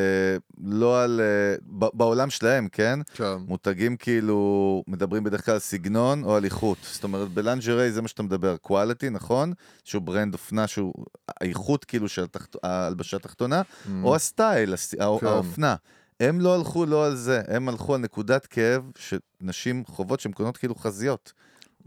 לא 0.63 1.03
על... 1.03 1.21
אה, 1.23 1.55
ב- 1.79 1.97
בעולם 1.97 2.29
שלהם, 2.29 2.67
כן? 2.71 2.99
כן. 3.13 3.33
מותגים 3.47 3.97
כאילו, 3.97 4.83
מדברים 4.87 5.23
בדרך 5.23 5.45
כלל 5.45 5.53
על 5.53 5.59
סגנון 5.59 6.23
או 6.23 6.35
על 6.35 6.45
איכות. 6.45 6.77
זאת 6.91 7.03
אומרת, 7.03 7.29
ב 7.29 7.36
lingerie 7.36 7.91
זה 7.91 8.01
מה 8.01 8.07
שאתה 8.07 8.23
מדבר, 8.23 8.55
quality, 8.67 9.09
נכון? 9.11 9.53
שהוא 9.83 10.01
brand 10.01 10.33
אופנה, 10.33 10.67
שהוא 10.67 10.93
האיכות 11.41 11.85
כאילו 11.85 12.09
של 12.09 12.23
התחת... 12.23 12.55
ההלבשה 12.63 13.17
התחתונה, 13.17 13.61
Mm. 13.61 13.89
או 14.03 14.15
הסטייל, 14.15 14.73
הס- 14.73 14.95
כן. 14.95 15.01
האופנה. 15.27 15.75
הם 16.19 16.41
לא 16.41 16.55
הלכו 16.55 16.85
לא 16.85 17.05
על 17.05 17.15
זה, 17.15 17.41
הם 17.47 17.69
הלכו 17.69 17.95
על 17.95 18.01
נקודת 18.01 18.45
כאב 18.45 18.83
שנשים 18.97 19.83
חוות 19.87 20.19
שהן 20.19 20.31
קונות 20.31 20.57
כאילו 20.57 20.75
חזיות. 20.75 21.33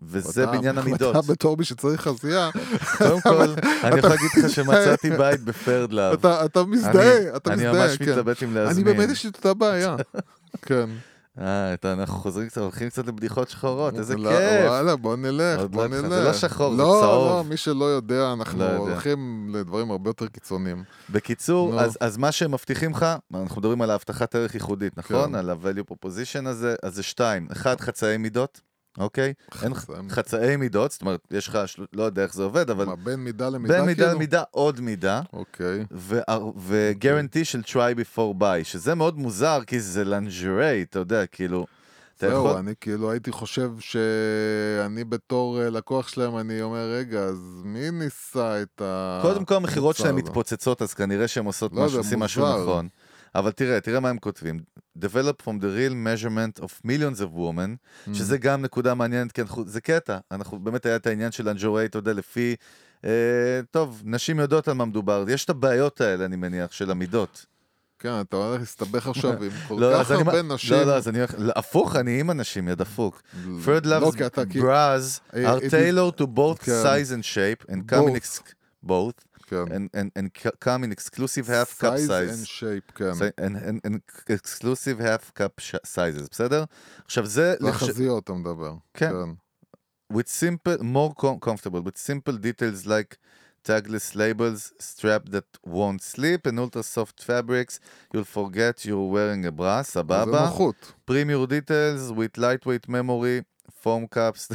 וזה 0.03 0.47
בעניין 0.47 0.79
המידות. 0.79 1.17
אתה 1.17 1.33
בתור 1.33 1.57
מי 1.57 1.65
שצריך 1.65 2.01
חזייה, 2.01 2.51
קודם 2.99 3.21
כל, 3.21 3.55
אני 3.85 3.99
יכול 3.99 4.11
להגיד 4.11 4.31
לך 4.45 4.51
שמצאתי 4.51 5.11
בית 5.11 5.41
בפרד 5.41 5.93
לאב. 5.93 6.13
אתה 6.13 6.45
אתה 6.45 6.65
מזדהה, 6.65 7.37
אתה 7.37 7.53
אני 7.53 7.67
מזדהה, 7.67 7.87
ממש 7.87 7.97
כן. 7.97 8.05
מתלבט 8.05 8.43
אם 8.43 8.49
אני 8.49 8.55
להזמין. 8.55 8.85
באמת 8.85 9.11
יש 9.11 9.25
לי 9.25 9.31
את 9.31 9.37
אותה 9.37 9.55
בעיה. 9.55 9.97
כן. 10.63 10.91
אה, 11.39 11.75
אנחנו 11.85 12.19
חוזרים 12.19 12.49
קצת, 12.49 12.61
הולכים 12.61 12.89
קצת 12.89 13.07
לבדיחות 13.07 13.49
שחורות, 13.49 13.95
איזה 13.99 14.17
לא, 14.17 14.31
כיף. 14.31 14.67
וואלה, 14.67 14.97
בוא 14.97 15.17
נלך, 15.17 15.61
בוא 15.71 15.87
לא. 15.87 15.89
נלך. 15.89 16.09
זה 16.09 16.25
לא 16.25 16.33
שחור, 16.33 16.71
זה 16.71 16.83
לא, 16.83 16.99
צהוב. 17.01 17.29
לא, 17.29 17.45
מי 17.49 17.57
שלא 17.57 17.85
יודע, 17.85 18.33
אנחנו 18.33 18.59
לא. 18.59 18.77
הולכים 18.77 19.51
לדברים 19.55 19.91
הרבה 19.91 20.11
יותר 20.11 20.27
קיצוניים. 20.27 20.85
בקיצור, 21.11 21.81
אז 22.01 22.17
מה 22.17 22.33
שהם 22.33 22.53
מבטיחים 22.53 22.91
לך, 22.91 23.07
אנחנו 23.35 23.61
מדברים 23.61 23.83
על 23.83 23.91
ההבטחת 23.91 24.35
ערך 24.35 24.55
ייחודית, 24.55 24.99
נכון? 24.99 25.29
כן. 25.29 25.35
על 25.35 25.51
ה-value 25.51 25.93
proposition 25.93 26.49
הזה, 26.49 26.75
אז 26.83 26.95
זה 26.95 27.03
שתיים. 27.03 27.49
אחד, 27.53 27.81
חצאי 27.81 28.17
מידות, 28.17 28.61
אוקיי? 28.99 29.33
אין 29.63 29.73
חצאי 30.11 30.57
מידות. 30.57 30.91
זאת 30.91 31.01
אומרת, 31.01 31.21
יש 31.31 31.49
לך, 31.49 31.59
לא 31.93 32.03
יודע 32.03 32.23
איך 32.23 32.35
זה 32.35 32.43
עובד, 32.43 32.71
אבל 32.71 32.85
מה, 32.85 32.97
בין 32.97 33.21
מידה 33.21 33.49
למידה 33.49 33.75
בין 33.75 33.85
מידה 33.87 34.03
כאילו? 34.05 34.17
למידה 34.17 34.43
עוד 34.51 34.81
מידה, 34.81 35.21
אוקיי. 35.33 35.85
וגרנטי 36.57 37.45
של 37.45 37.61
try 37.67 37.99
before 37.99 38.41
buy, 38.41 38.65
שזה 38.65 38.95
מאוד 38.95 39.19
מוזר, 39.19 39.61
כי 39.67 39.81
זה 39.81 40.05
לנג'רי, 40.05 40.83
אתה 40.83 40.99
יודע, 40.99 41.27
כאילו... 41.27 41.67
זהו, 42.21 42.47
יכול... 42.47 42.59
אני 42.59 42.73
כאילו 42.81 43.11
הייתי 43.11 43.33
חושב 43.33 43.71
שאני 43.79 45.05
בתור 45.05 45.63
אה, 45.63 45.71
לקוח 45.71 46.09
שלהם, 46.09 46.39
אני 46.39 46.63
אומר, 46.63 46.93
רגע, 46.99 47.21
אז 47.21 47.63
מי 47.65 47.91
ניסה 47.91 48.63
את 48.63 48.83
ה... 48.85 49.19
קודם 49.23 49.45
כל 49.45 49.55
המכירות 49.55 49.97
שלהם 49.97 50.11
המוצר 50.11 50.23
הזה?" 50.25 50.31
מתפוצצות, 50.31 50.83
אז 50.83 50.95
כנראה 50.95 51.29
שהם 51.29 51.45
עושות 51.45 51.73
לא 51.73 51.85
משהו, 51.85 51.99
עושים 51.99 52.19
משהו. 52.19 52.63
נכון. 52.63 52.89
אבל 53.35 53.51
תראה, 53.51 53.81
תראה 53.81 54.01
מה 54.01 54.09
הם 54.09 54.19
כותבים. 54.19 54.61
Develop 54.99 55.43
from 55.47 55.59
the 55.61 55.71
real 55.79 55.95
measurement 55.95 56.65
of 56.65 56.71
millions 56.87 57.21
of 57.21 57.37
women, 57.37 57.77
Mm. 58.09 58.15
שזה 58.15 58.39
גם 58.39 58.63
נקודה 58.63 58.95
מעניינת, 58.95 59.33
כי 59.33 59.41
אנחנו, 59.43 59.65
זה 59.69 59.81
קטע. 59.81 60.19
אנחנו, 60.31 60.59
באמת 60.59 60.87
היה 60.87 60.97
את 60.97 61.07
העניין 61.07 61.33
של 61.33 61.49
אנג'ורי, 61.49 61.85
אתה 61.85 61.99
יודע, 61.99 62.13
לפי... 62.13 62.57
אה, 63.05 63.11
טוב, 63.71 64.03
נשים 64.05 64.39
יודעות 64.41 64.69
על 64.69 64.75
מה 64.75 64.85
מדובר. 64.85 65.25
יש 65.29 65.45
את 65.45 65.51
הבעיות 65.51 66.01
האלה, 66.01 66.25
אני 66.25 66.37
מניח, 66.37 66.73
של 66.73 66.91
המידות. 66.91 67.47
כן, 67.99 68.21
אתה 68.21 68.37
הולך 68.37 68.61
להסתבך 68.61 69.07
עכשיו 69.07 69.43
עם 69.43 69.51
כל 69.69 69.75
לא, 69.81 69.93
כך 69.95 70.01
אז 70.01 70.13
אני 70.13 70.19
הרבה 70.29 70.43
מה- 70.43 70.55
נשים. 70.55 70.73
לא, 70.77 70.83
לא, 70.85 70.97
אז 70.97 71.09
אני 71.09 71.19
הולך... 71.19 71.35
לא, 71.39 71.53
הפוך, 71.57 71.97
אני 71.97 72.21
עם 72.21 72.31
הנשים, 72.31 72.69
יא 72.69 72.75
דפוק. 72.75 73.23
Third 73.45 73.69
לא, 73.87 74.09
loves 74.11 74.17
כי 74.17 74.27
אתה 74.27 74.47
כאילו... 74.47 74.69
bras 74.71 75.21
אה, 75.37 75.55
are 75.57 75.61
is- 75.61 75.65
tailored 75.65 76.21
to 76.21 76.25
both 76.25 76.65
כן. 76.65 76.83
size 76.85 77.11
and 77.11 77.25
shape 77.25 77.71
and 77.71 77.93
come 77.93 78.17
in 78.17 78.43
Both. 78.87 79.34
ex- 79.54 79.54
both 79.54 79.70
כן. 79.70 79.76
and, 79.76 79.90
and, 79.94 80.12
and 80.16 80.34
ca- 80.34 80.58
come 80.60 80.84
in 80.84 80.92
exclusive 80.92 81.48
half 81.48 81.78
cup 81.80 81.98
size 81.98 82.08
size. 82.08 82.30
and 82.40 82.48
shape, 82.48 82.92
כן. 82.96 83.14
Say- 83.14 83.32
and, 83.38 83.56
and, 83.56 83.80
and 83.86 84.02
exclusive 84.30 85.00
half 85.00 85.34
cup 85.34 85.60
sh- 85.60 85.76
sizes, 85.86 86.28
בסדר? 86.32 86.64
עכשיו 87.06 87.26
זה, 87.26 87.56
זה 87.60 87.68
לחש- 87.70 87.84
החזיות 87.84 88.24
אתה 88.24 88.34
מדבר. 88.34 88.74
כן. 88.94 89.12
כן. 89.12 89.32
with 90.14 90.28
simple, 90.28 90.78
more 90.82 91.14
com- 91.14 91.40
comfortable, 91.40 91.82
with 91.84 91.98
simple 91.98 92.34
details 92.38 92.86
like 92.88 93.18
tagless 93.64 94.16
labels, 94.16 94.74
strap 94.80 95.24
that 95.30 95.46
won't 95.68 96.02
slip, 96.02 96.48
and 96.48 96.58
ultra 96.60 96.82
soft 96.82 97.18
fabrics, 97.24 97.80
you'll 98.14 98.24
forget 98.24 98.86
you're 98.86 99.10
wearing 99.16 99.46
a 99.46 99.52
bra, 99.52 99.82
זה 99.84 99.92
סבבה? 99.92 100.46
נוחות. 100.46 100.94
Premier 101.12 101.46
details 101.46 102.12
with 102.12 102.38
lightweight 102.38 102.88
memory, 102.90 103.44
foam 103.84 104.08
cups, 104.08 104.50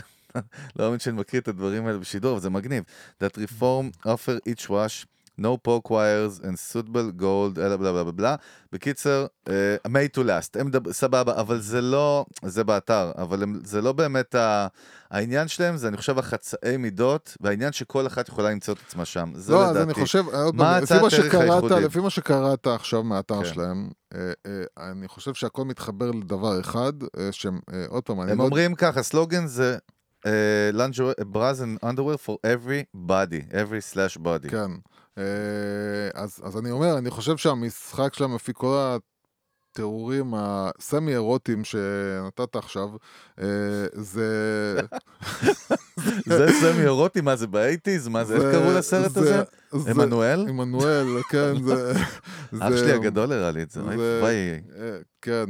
לא 0.75 0.85
מאמין 0.85 0.99
שאני 0.99 1.17
מקריא 1.19 1.41
את 1.41 1.47
הדברים 1.47 1.87
האלה 1.87 1.97
בשידור, 1.97 2.31
אבל 2.31 2.41
זה 2.41 2.49
מגניב. 2.49 2.83
That 3.23 3.37
reform 3.37 4.07
offer 4.07 4.49
each 4.49 4.69
wash, 4.69 5.05
no 5.39 5.57
poke 5.57 5.89
wires 5.89 6.39
and 6.43 6.57
suitable 6.57 7.21
gold, 7.21 7.59
אלא 7.59 7.77
בלה 7.77 7.91
בלה 7.91 8.11
בלה. 8.11 8.35
בקיצר, 8.71 9.25
uh, 9.45 9.51
made 9.87 10.17
to 10.17 10.19
last, 10.19 10.59
הם 10.59 10.67
מדבר, 10.67 10.93
סבבה, 10.93 11.41
אבל 11.41 11.59
זה 11.59 11.81
לא, 11.81 12.25
זה 12.45 12.63
באתר, 12.63 13.11
אבל 13.17 13.43
הם, 13.43 13.59
זה 13.63 13.81
לא 13.81 13.91
באמת 13.91 14.35
ה... 14.35 14.67
העניין 15.11 15.47
שלהם 15.47 15.77
זה, 15.77 15.87
אני 15.87 15.97
חושב, 15.97 16.19
החצאי 16.19 16.77
מידות, 16.77 17.37
והעניין 17.41 17.71
שכל 17.71 18.07
אחת 18.07 18.27
יכולה 18.27 18.49
למצוא 18.49 18.73
את 18.73 18.79
עצמה 18.87 19.05
שם. 19.05 19.31
זה 19.35 19.53
לא, 19.53 19.63
לדעתי. 19.63 19.79
אז 19.79 19.83
אני 19.83 19.93
חושב, 19.93 20.25
עוד 20.33 20.55
מה 20.55 20.77
הצעת 20.77 21.01
מה 21.01 21.07
ערך 21.07 21.11
שקראת, 21.11 21.33
הייחודית? 21.41 21.77
לפי 21.77 21.99
מה 21.99 22.09
שקראת 22.09 22.67
עכשיו 22.67 23.03
מהאתר 23.03 23.43
כן. 23.43 23.53
שלהם, 23.53 23.89
אה, 24.15 24.31
אה, 24.45 24.89
אני 24.91 25.07
חושב 25.07 25.33
שהכל 25.33 25.65
מתחבר 25.65 26.11
לדבר 26.11 26.59
אחד, 26.59 26.93
אה, 27.19 27.31
שהם, 27.31 27.59
אה, 27.73 27.85
עוד 27.87 28.03
פעם, 28.03 28.19
הם 28.19 28.37
לא... 28.37 28.43
אומרים 28.43 28.75
ככה, 28.75 29.03
סלוגן 29.03 29.47
זה 29.47 29.77
לנג'ו, 30.73 31.11
bras 31.11 31.59
and 31.61 31.83
underwear 31.85 32.17
for 32.27 32.35
every 32.45 32.83
body, 33.07 33.51
every 33.51 33.93
slash 33.93 34.17
body. 34.17 34.49
כן. 34.49 34.71
אה, 35.17 35.23
אז, 36.13 36.41
אז 36.43 36.57
אני 36.57 36.71
אומר, 36.71 36.97
אני 36.97 37.09
חושב 37.09 37.37
שהמשחק 37.37 38.13
שלהם 38.13 38.35
לפי 38.35 38.51
כל 38.55 38.97
התיאורים 39.71 40.33
הסמי-אירוטיים 40.37 41.63
שנתת 41.63 42.55
עכשיו, 42.55 42.89
אה, 43.41 43.45
זה... 43.93 44.79
זה 46.37 46.47
סמי 46.61 46.81
אירוטי, 46.83 47.21
מה 47.21 47.35
זה 47.35 47.47
באייטיז? 47.47 48.07
מה 48.07 48.23
זה, 48.23 48.35
איך 48.35 48.43
קראו 48.55 48.77
לסרט 48.77 49.17
הזה? 49.17 49.43
זה- 49.71 49.91
עמנואל? 49.91 50.45
עמנואל, 50.49 51.07
כן, 51.29 51.63
זה... 51.63 51.93
אח 52.61 52.77
שלי 52.77 52.91
הגדול 52.91 53.31
הראה 53.33 53.51
לי 53.51 53.63
את 53.63 53.71
זה, 53.71 53.81
וואי, 53.83 54.59
אה, 54.79 54.97
כן. 55.21 55.45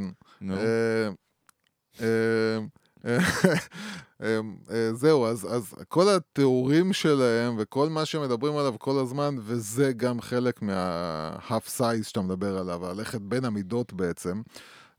נו. 4.19 4.25
אה, 4.25 4.29
אה, 4.29 4.39
אה, 4.69 4.75
אה, 4.75 4.87
אה, 4.87 4.93
זהו, 4.93 5.25
אז, 5.25 5.47
אז 5.49 5.73
כל 5.87 6.09
התיאורים 6.09 6.93
שלהם 6.93 7.55
וכל 7.59 7.89
מה 7.89 8.05
שמדברים 8.05 8.57
עליו 8.57 8.75
כל 8.79 8.99
הזמן, 8.99 9.35
וזה 9.39 9.93
גם 9.93 10.21
חלק 10.21 10.61
מה-half 10.61 11.79
size 11.79 12.03
שאתה 12.03 12.21
מדבר 12.21 12.57
עליו, 12.57 12.81
ללכת 12.83 13.21
בין 13.21 13.45
המידות 13.45 13.93
בעצם. 13.93 14.41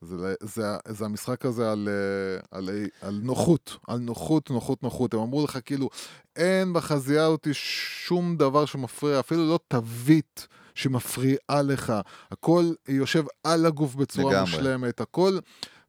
זה, 0.03 0.35
זה, 0.43 0.63
זה 0.89 1.05
המשחק 1.05 1.45
הזה 1.45 1.73
על, 1.73 1.89
אה, 1.89 2.59
על, 2.59 2.69
על 3.01 3.21
נוחות, 3.23 3.77
על 3.89 3.99
נוחות, 3.99 4.51
נוחות, 4.51 4.83
נוחות. 4.83 5.15
הם 5.15 5.21
אמרו 5.21 5.45
לך 5.45 5.59
כאילו, 5.65 5.91
אין 6.37 6.73
בחזייה 6.73 7.27
הזאת 7.27 7.49
שום 7.53 8.37
דבר 8.37 8.65
שמפריע, 8.65 9.21
אפילו 9.21 9.49
לא 9.49 9.59
תווית 9.69 10.49
שמפריעה 10.75 11.63
לך. 11.65 11.93
הכל 12.31 12.73
יושב 12.89 13.25
על 13.45 13.67
הגוף 13.67 13.95
בצורה 13.95 14.33
לגמרי. 14.33 14.51
מושלמת, 14.51 15.01
הכל... 15.01 15.39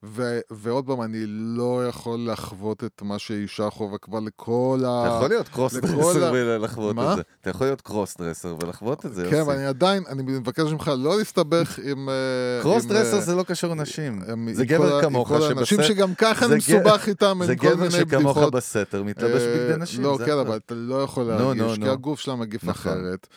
ו- 0.06 0.40
ועוד 0.52 0.86
פעם, 0.86 1.02
אני 1.02 1.23
לא 1.28 1.88
יכול 1.88 2.19
לחוות 2.32 2.84
את 2.84 3.02
מה 3.02 3.19
שאישה 3.19 3.69
חווה 3.69 3.98
כבר 3.98 4.19
לכל 4.19 4.80
ה... 4.86 5.03
אתה 5.07 5.15
יכול 5.15 5.28
להיות 5.30 5.48
קרוס 5.49 5.73
לכל 5.73 5.88
דרסר 5.88 6.26
ה- 6.26 6.32
ולחוות 6.34 6.95
מה? 6.95 7.11
את 7.11 7.18
זה. 7.18 7.22
אתה 7.41 7.49
יכול 7.49 7.68
להיות 7.68 7.82
קרוס 7.82 8.18
דרסר 8.18 8.56
ולחוות 8.64 9.06
את 9.06 9.14
זה, 9.15 9.28
כן. 9.32 9.44
ואני 9.48 9.65
עדיין, 9.65 10.03
אני 10.10 10.23
מבקש 10.23 10.72
ממך 10.72 10.91
לא 10.98 11.18
להסתבך 11.18 11.80
עם... 11.84 12.10
אה, 12.10 12.14
קרוס 12.61 12.84
עם, 12.84 12.90
דרסר 12.90 13.15
אה, 13.15 13.22
זה 13.22 13.36
לא 13.36 13.44
קשור 13.44 13.69
לנשים. 13.76 14.22
עם- 14.32 14.49
זה 14.53 14.65
גבר 14.65 15.02
כמוך 15.02 15.32
האנשים 15.32 15.78
שבסט- 15.78 15.88
שגם 15.88 16.15
ככה 16.15 16.48
זה 16.48 16.53
אני 16.53 16.61
גבר- 16.69 16.80
מסובך 16.80 17.07
איתם, 17.07 17.40
זה 17.45 17.52
עם 17.52 17.57
כל 17.57 17.68
גבר 17.68 17.76
מיני 17.76 17.91
שכמוך 17.91 18.38
בדיחות. 18.38 18.53
בסתר 18.53 19.03
מתלבש 19.03 19.41
אה, 19.41 19.56
בגדי 19.68 19.82
נשים. 19.84 20.03
לא, 20.03 20.18
זה 20.18 20.26
כן. 20.26 20.32
אבל 20.32 20.57
אתה 20.65 20.76
לא 20.76 21.03
יכול 21.03 21.23
להרגיש, 21.23 21.78
כי. 21.80 21.90
הגוף 21.90 22.19
שלה 22.19 22.36
מגיף 22.36 22.64
נכון. 22.64 22.91
אחרת. 22.91 23.28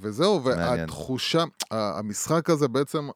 וזהו. 0.00 0.44
והתחושה, 0.44 1.44
המשחק 1.70 2.50
הזה 2.50 2.68
בעצם, 2.68 3.08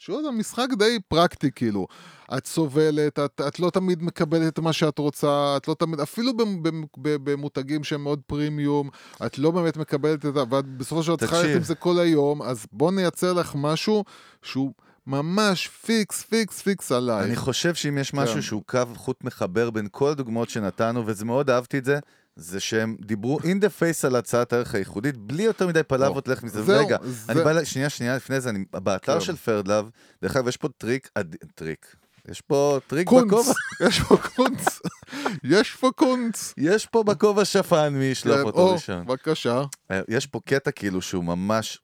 שוב, 0.00 0.22
זה 0.22 0.30
משחק 0.30 0.66
די 0.78 0.98
פרקטי, 1.08 1.50
כאילו. 1.54 1.86
את 2.36 2.46
סובלת, 2.46 3.18
את, 3.18 3.40
את 3.48 3.60
לא 3.60 3.70
תמיד 3.70 4.02
מקבלת 4.02 4.52
את 4.52 4.58
מה 4.58 4.72
שאת 4.72 4.98
רוצה, 4.98 5.56
את 5.56 5.68
לא 5.68 5.74
תמיד, 5.78 6.00
אפילו 6.00 6.32
במותגים 6.96 7.84
שהם 7.84 8.02
מאוד 8.02 8.20
פרימיום, 8.26 8.90
את 9.26 9.38
לא 9.38 9.50
באמת 9.50 9.76
מקבלת 9.76 10.26
את 10.26 10.36
ה... 10.36 10.42
ואת 10.50 10.64
בסופו 10.64 11.02
של 11.02 11.08
דבר 11.08 11.16
צריכה 11.16 11.36
ללכת 11.36 11.46
תקשיב. 11.46 11.56
עם 11.56 11.64
זה 11.64 11.74
כל 11.74 11.98
היום, 11.98 12.42
אז 12.42 12.66
בוא 12.72 12.92
נייצר 12.92 13.32
לך 13.32 13.52
משהו 13.56 14.04
שהוא 14.42 14.72
ממש 15.06 15.68
פיקס, 15.68 16.22
פיקס, 16.22 16.62
פיקס 16.62 16.92
עליי. 16.92 17.24
אני 17.24 17.36
חושב 17.36 17.74
שאם 17.74 17.98
יש 17.98 18.10
כן. 18.10 18.16
משהו 18.16 18.42
שהוא 18.42 18.62
קו 18.66 18.80
חוט 18.94 19.24
מחבר 19.24 19.70
בין 19.70 19.88
כל 19.90 20.10
הדוגמאות 20.10 20.50
שנתנו, 20.50 21.06
וזה 21.06 21.24
מאוד 21.24 21.50
אהבתי 21.50 21.78
את 21.78 21.84
זה, 21.84 21.98
זה 22.40 22.60
שהם 22.60 22.96
דיברו 23.00 23.38
in 23.40 23.62
the 23.62 23.80
face 23.80 24.06
על 24.06 24.16
הצעת 24.16 24.52
הערך 24.52 24.74
הייחודית, 24.74 25.16
בלי 25.16 25.42
יותר 25.42 25.66
מדי 25.66 25.82
פלאבות 25.82 26.28
לך 26.28 26.42
מזה. 26.42 26.62
זהו, 26.62 26.78
רגע, 26.86 26.96
זה- 27.02 27.32
אני 27.32 27.44
בא, 27.44 27.52
ל- 27.52 27.64
שנייה, 27.64 27.88
שנייה, 27.90 28.16
לפני 28.16 28.40
זה, 28.40 28.50
אני, 28.50 28.64
באתר 28.72 29.14
כן. 29.14 29.20
של 29.20 29.36
Third 29.36 29.62
Love, 29.62 29.88
דרך 30.22 30.36
אגב, 30.36 30.48
יש 30.48 30.56
פה 30.56 30.68
טריק, 30.78 31.08
אד- 31.14 31.36
טריק. 31.54 31.94
יש 32.28 32.40
פה 32.40 32.78
טריק 32.86 33.08
קונץ, 33.08 33.26
בכובע, 33.32 33.52
יש 33.88 34.00
פה 34.00 34.16
קונץ, 34.36 34.78
יש 35.44 35.74
פה 35.76 35.90
קונץ. 35.96 36.54
יש 36.56 36.86
פה 36.86 37.02
בכובע 37.02 37.44
שפן, 37.44 37.88
מי 37.94 38.04
ישלוף 38.04 38.36
כן, 38.36 38.42
אותו 38.42 38.58
או, 38.58 38.72
ראשון. 38.72 39.06
בבקשה, 39.06 39.62
אה, 39.90 40.00
יש 40.08 40.26
פה 40.26 40.40
קטע 40.44 40.70
כאילו 40.70 41.02
שהוא 41.02 41.24
ממש 41.24 41.78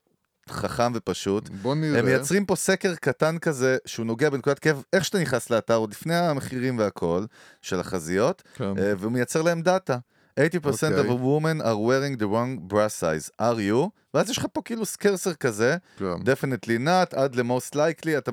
חכם 0.51 0.93
ופשוט. 0.94 1.48
בוא 1.48 1.74
נראה. 1.74 1.98
הם 1.98 2.05
מייצרים 2.05 2.44
פה 2.47 2.56
סקר 2.56 2.94
קטן 2.94 3.39
כזה, 3.39 3.76
שהוא 3.86 4.06
נוגע 4.06 4.31
בנקודת 4.31 4.59
כאב, 4.59 4.82
איך 4.93 5.05
שאתה 5.05 5.18
נכנס 5.18 5.51
לאתר, 5.51 5.74
עוד 5.76 5.90
לפני 5.90 6.14
המחירים 6.16 6.78
והכל, 6.78 7.24
של 7.62 7.81
החזיות, 7.81 8.43
כן. 8.55 8.64
אה, 8.78 8.93
והוא 8.98 9.12
מייצר 9.12 9.43
להם 9.43 9.62
דאטה. 9.62 9.98
80% 10.40 10.43
of 10.43 10.66
אוקיי. 10.66 11.11
a 11.11 11.15
women 11.15 11.62
are 11.62 11.78
wearing 11.78 12.20
the 12.20 12.27
wrong 12.27 12.73
bra 12.73 12.89
size, 13.01 13.31
are 13.40 13.59
you? 13.59 13.89
ואז 14.15 14.31
יש 14.31 14.39
לך 14.39 14.47
פה 14.52 14.62
כאילו 14.65 14.85
cursor 14.86 15.35
כזה, 15.35 15.77
כן. 15.97 16.05
definitely 16.05 16.86
not, 16.86 17.16
עד 17.16 17.35
ל-most 17.35 17.74
likely, 17.74 18.19
אתה, 18.19 18.31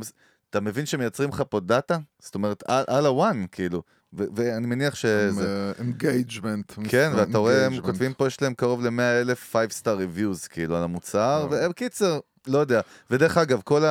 אתה 0.49 0.59
מבין 0.59 0.85
שמייצרים 0.85 1.29
לך 1.29 1.43
פה 1.49 1.59
דאטה? 1.59 1.97
זאת 2.19 2.35
אומרת, 2.35 2.63
על, 2.67 2.83
על 2.87 3.05
הוואן, 3.05 3.45
כאילו. 3.51 3.81
ואני 4.13 4.67
מניח 4.67 4.95
שזה... 4.95 5.71
engagement. 5.79 6.73
כן, 6.89 7.11
ואתה 7.15 7.37
רואה, 7.37 7.65
הם 7.65 7.81
כותבים 7.81 8.13
פה, 8.13 8.27
יש 8.27 8.41
להם 8.41 8.53
קרוב 8.53 8.81
ל-100 8.85 9.01
אלף 9.01 9.55
5 9.55 9.73
star 9.73 9.85
reviews, 9.85 10.47
כאילו, 10.49 10.75
על 10.77 10.83
המוצר, 10.83 11.47
כן. 11.49 11.65
ובקיצר, 11.65 12.19
לא 12.47 12.57
יודע. 12.57 12.81
ודרך 13.09 13.37
אגב, 13.37 13.61
כל 13.63 13.83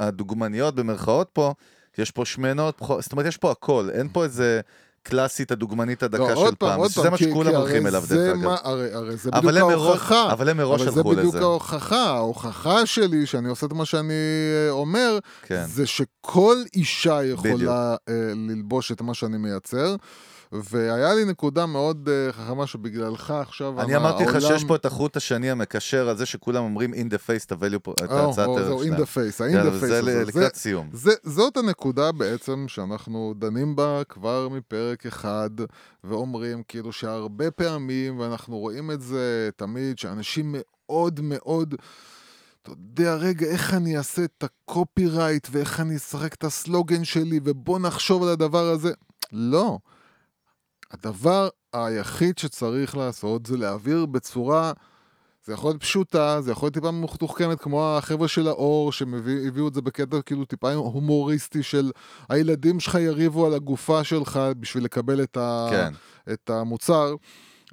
הדוגמניות 0.00 0.74
במרכאות 0.74 1.30
פה, 1.32 1.54
יש 1.98 2.10
פה 2.10 2.24
שמנות, 2.24 2.82
זאת 3.00 3.12
אומרת, 3.12 3.26
יש 3.26 3.36
פה 3.36 3.50
הכל, 3.50 3.88
אין 3.92 4.08
פה 4.12 4.24
איזה 4.24 4.60
קלאסית 5.02 5.50
הדוגמנית 5.50 6.02
הדקה 6.02 6.18
לא, 6.22 6.28
של 6.28 6.34
עוד 6.34 6.54
פעם, 6.56 6.68
פעם, 6.70 6.78
עוד 6.80 6.90
שזה 6.90 7.02
פעם, 7.02 7.10
מה 7.12 7.16
כי- 7.18 7.24
שכולם 7.24 7.50
כי 7.50 7.56
הולכים 7.56 7.86
אליו, 7.86 8.02
זה 8.06 8.16
דרך 8.16 8.36
מה- 8.36 8.54
אגב. 8.54 8.60
הרי 8.66 8.92
הרי 8.92 9.16
זה 9.16 9.30
אבל 9.32 9.52
בדיוק 9.52 9.70
ההוכחה. 9.70 10.32
אבל 10.32 10.48
הם 10.48 10.56
מראש 10.56 10.80
אבל 10.80 10.88
הלכו 10.98 11.10
זה 11.10 11.16
בדיוק 11.16 11.34
לזה. 11.34 11.44
ההוכחה. 11.44 12.04
ההוכחה 12.04 12.86
שלי, 12.86 13.26
שאני 13.26 13.48
עושה 13.48 13.66
את 13.66 13.72
מה 13.72 13.84
שאני 13.84 14.12
אה, 14.66 14.70
אומר, 14.70 15.18
כן. 15.42 15.64
זה 15.66 15.86
שכל 15.86 16.56
אישה 16.74 17.24
יכולה 17.24 17.96
אה, 18.08 18.14
ללבוש 18.48 18.92
את 18.92 19.00
מה 19.00 19.14
שאני 19.14 19.38
מייצר. 19.38 19.96
והיה 20.52 21.14
לי 21.14 21.24
נקודה 21.24 21.66
מאוד 21.66 22.08
אה, 22.08 22.32
חכמה 22.32 22.66
שבגללך 22.66 23.30
עכשיו 23.30 23.80
אני 23.80 23.96
אמרתי 23.96 24.24
לך 24.24 24.40
שיש 24.40 24.64
פה 24.64 24.74
את 24.76 24.86
החוט 24.86 25.16
השני 25.16 25.50
המקשר 25.50 26.08
על 26.08 26.16
זה 26.16 26.26
שכולם 26.26 26.64
אומרים 26.64 26.94
in 26.94 27.12
the 27.12 27.16
face, 27.26 27.46
תביאו 27.46 27.82
פה 27.82 27.92
את 27.92 28.10
ההצעת 28.10 28.48
ערך 28.48 28.66
זהו, 28.66 28.82
in 28.82 28.86
שלהם. 28.86 29.02
the 29.02 29.06
face, 29.06 29.44
ה-in 29.44 29.52
יאללה, 29.52 29.78
the 29.78 29.82
face. 29.82 30.04
ל- 30.06 30.22
לקראת 30.28 30.54
סיום. 30.56 30.90
זה, 30.92 31.10
זאת 31.24 31.56
הנקודה 31.56 32.12
בעצם 32.12 32.64
שאנחנו 32.68 33.34
דנים 33.38 33.76
בה 33.76 34.02
כבר 34.08 34.48
מפרק 34.48 35.06
אחד, 35.06 35.50
ואומרים 36.04 36.62
כאילו 36.68 36.92
שהרבה 36.92 37.50
פעמים, 37.50 38.18
ואנחנו 38.20 38.58
רואים 38.58 38.90
את 38.90 39.00
זה 39.00 39.50
תמיד, 39.56 39.98
שאנשים 39.98 40.54
מאוד 40.58 41.20
מאוד, 41.22 41.74
אתה 42.62 42.70
יודע, 42.70 43.14
רגע, 43.14 43.46
איך 43.46 43.74
אני 43.74 43.96
אעשה 43.98 44.24
את 44.24 44.44
הקופי 44.44 45.06
רייט, 45.08 45.48
ואיך 45.50 45.80
אני 45.80 45.96
אשחק 45.96 46.34
את 46.34 46.44
הסלוגן 46.44 47.04
שלי, 47.04 47.40
ובוא 47.44 47.78
נחשוב 47.78 48.22
על 48.22 48.28
הדבר 48.28 48.68
הזה. 48.68 48.92
לא. 49.32 49.78
הדבר 50.90 51.48
היחיד 51.72 52.38
שצריך 52.38 52.96
לעשות 52.96 53.46
זה 53.46 53.56
להעביר 53.56 54.06
בצורה... 54.06 54.72
זה 55.44 55.54
יכול 55.54 55.70
להיות 55.70 55.80
פשוטה, 55.80 56.40
זה 56.40 56.52
יכול 56.52 56.66
להיות 56.66 56.74
טיפה 56.74 56.90
מתוחכמת, 56.90 57.60
כמו 57.60 57.96
החבר'ה 57.96 58.28
של 58.28 58.48
האור, 58.48 58.92
שהביאו 58.92 59.68
את 59.68 59.74
זה 59.74 59.82
בקטע 59.82 60.22
כאילו 60.22 60.44
טיפה 60.44 60.72
הומוריסטי 60.72 61.62
של 61.62 61.90
הילדים 62.28 62.80
שלך 62.80 62.94
יריבו 62.94 63.46
על 63.46 63.54
הגופה 63.54 64.04
שלך 64.04 64.40
בשביל 64.60 64.84
לקבל 64.84 65.22
את, 65.22 65.36
ה... 65.36 65.68
כן. 65.70 65.92
את 66.32 66.50
המוצר. 66.50 67.14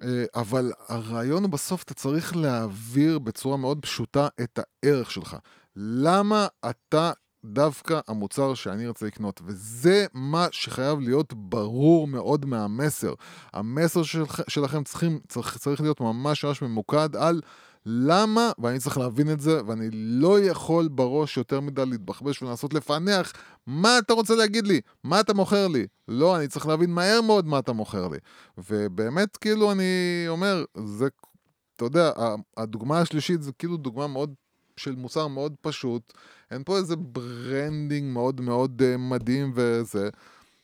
אה, 0.03 0.25
אבל 0.35 0.71
הרעיון 0.87 1.43
הוא 1.43 1.51
בסוף, 1.51 1.83
אתה 1.83 1.93
צריך 1.93 2.35
להעביר 2.35 3.19
בצורה 3.19 3.57
מאוד 3.57 3.79
פשוטה 3.81 4.27
את 4.41 4.59
הערך 4.83 5.11
שלך. 5.11 5.37
למה 5.75 6.47
אתה 6.69 7.11
דווקא 7.45 7.99
המוצר 8.07 8.53
שאני 8.53 8.87
רוצה 8.87 9.05
לקנות? 9.05 9.41
וזה 9.45 10.05
מה 10.13 10.47
שחייב 10.51 10.99
להיות 10.99 11.33
ברור 11.33 12.07
מאוד 12.07 12.45
מהמסר. 12.45 13.13
המסר 13.53 14.03
שלכ, 14.03 14.41
שלכם 14.47 14.83
צריכים, 14.83 15.19
צריך, 15.27 15.57
צריך 15.57 15.81
להיות 15.81 16.01
ממש 16.01 16.45
ממש 16.45 16.61
ממוקד 16.61 17.15
על 17.15 17.41
למה, 17.85 18.51
ואני 18.59 18.79
צריך 18.79 18.97
להבין 18.97 19.31
את 19.31 19.39
זה, 19.39 19.61
ואני 19.65 19.89
לא 19.91 20.39
יכול 20.39 20.87
בראש 20.87 21.37
יותר 21.37 21.59
מדי 21.59 21.85
להתבחבש 21.85 22.41
ולנסות 22.41 22.73
לפענח 22.73 23.33
מה 23.67 23.97
אתה 23.97 24.13
רוצה 24.13 24.35
להגיד 24.35 24.67
לי, 24.67 24.81
מה 25.03 25.19
אתה 25.19 25.33
מוכר 25.33 25.67
לי. 25.67 25.87
לא, 26.07 26.37
אני 26.37 26.47
צריך 26.47 26.67
להבין 26.67 26.89
מהר 26.89 27.21
מאוד 27.21 27.47
מה 27.47 27.59
אתה 27.59 27.73
מוכר 27.73 28.07
לי. 28.07 28.17
ובאמת, 28.57 29.37
כאילו, 29.37 29.71
אני 29.71 29.83
אומר, 30.27 30.63
זה, 30.85 31.07
אתה 31.75 31.85
יודע, 31.85 32.11
הדוגמה 32.57 32.99
השלישית 32.99 33.43
זה 33.43 33.51
כאילו 33.51 33.77
דוגמה 33.77 34.07
מאוד 34.07 34.33
של 34.77 34.95
מוצר 34.95 35.27
מאוד 35.27 35.55
פשוט. 35.61 36.13
אין 36.51 36.63
פה 36.65 36.77
איזה 36.77 36.95
branding 36.95 38.13
מאוד 38.13 38.41
מאוד 38.41 38.81
uh, 38.81 38.97
מדהים 38.97 39.51
וזה. 39.55 40.09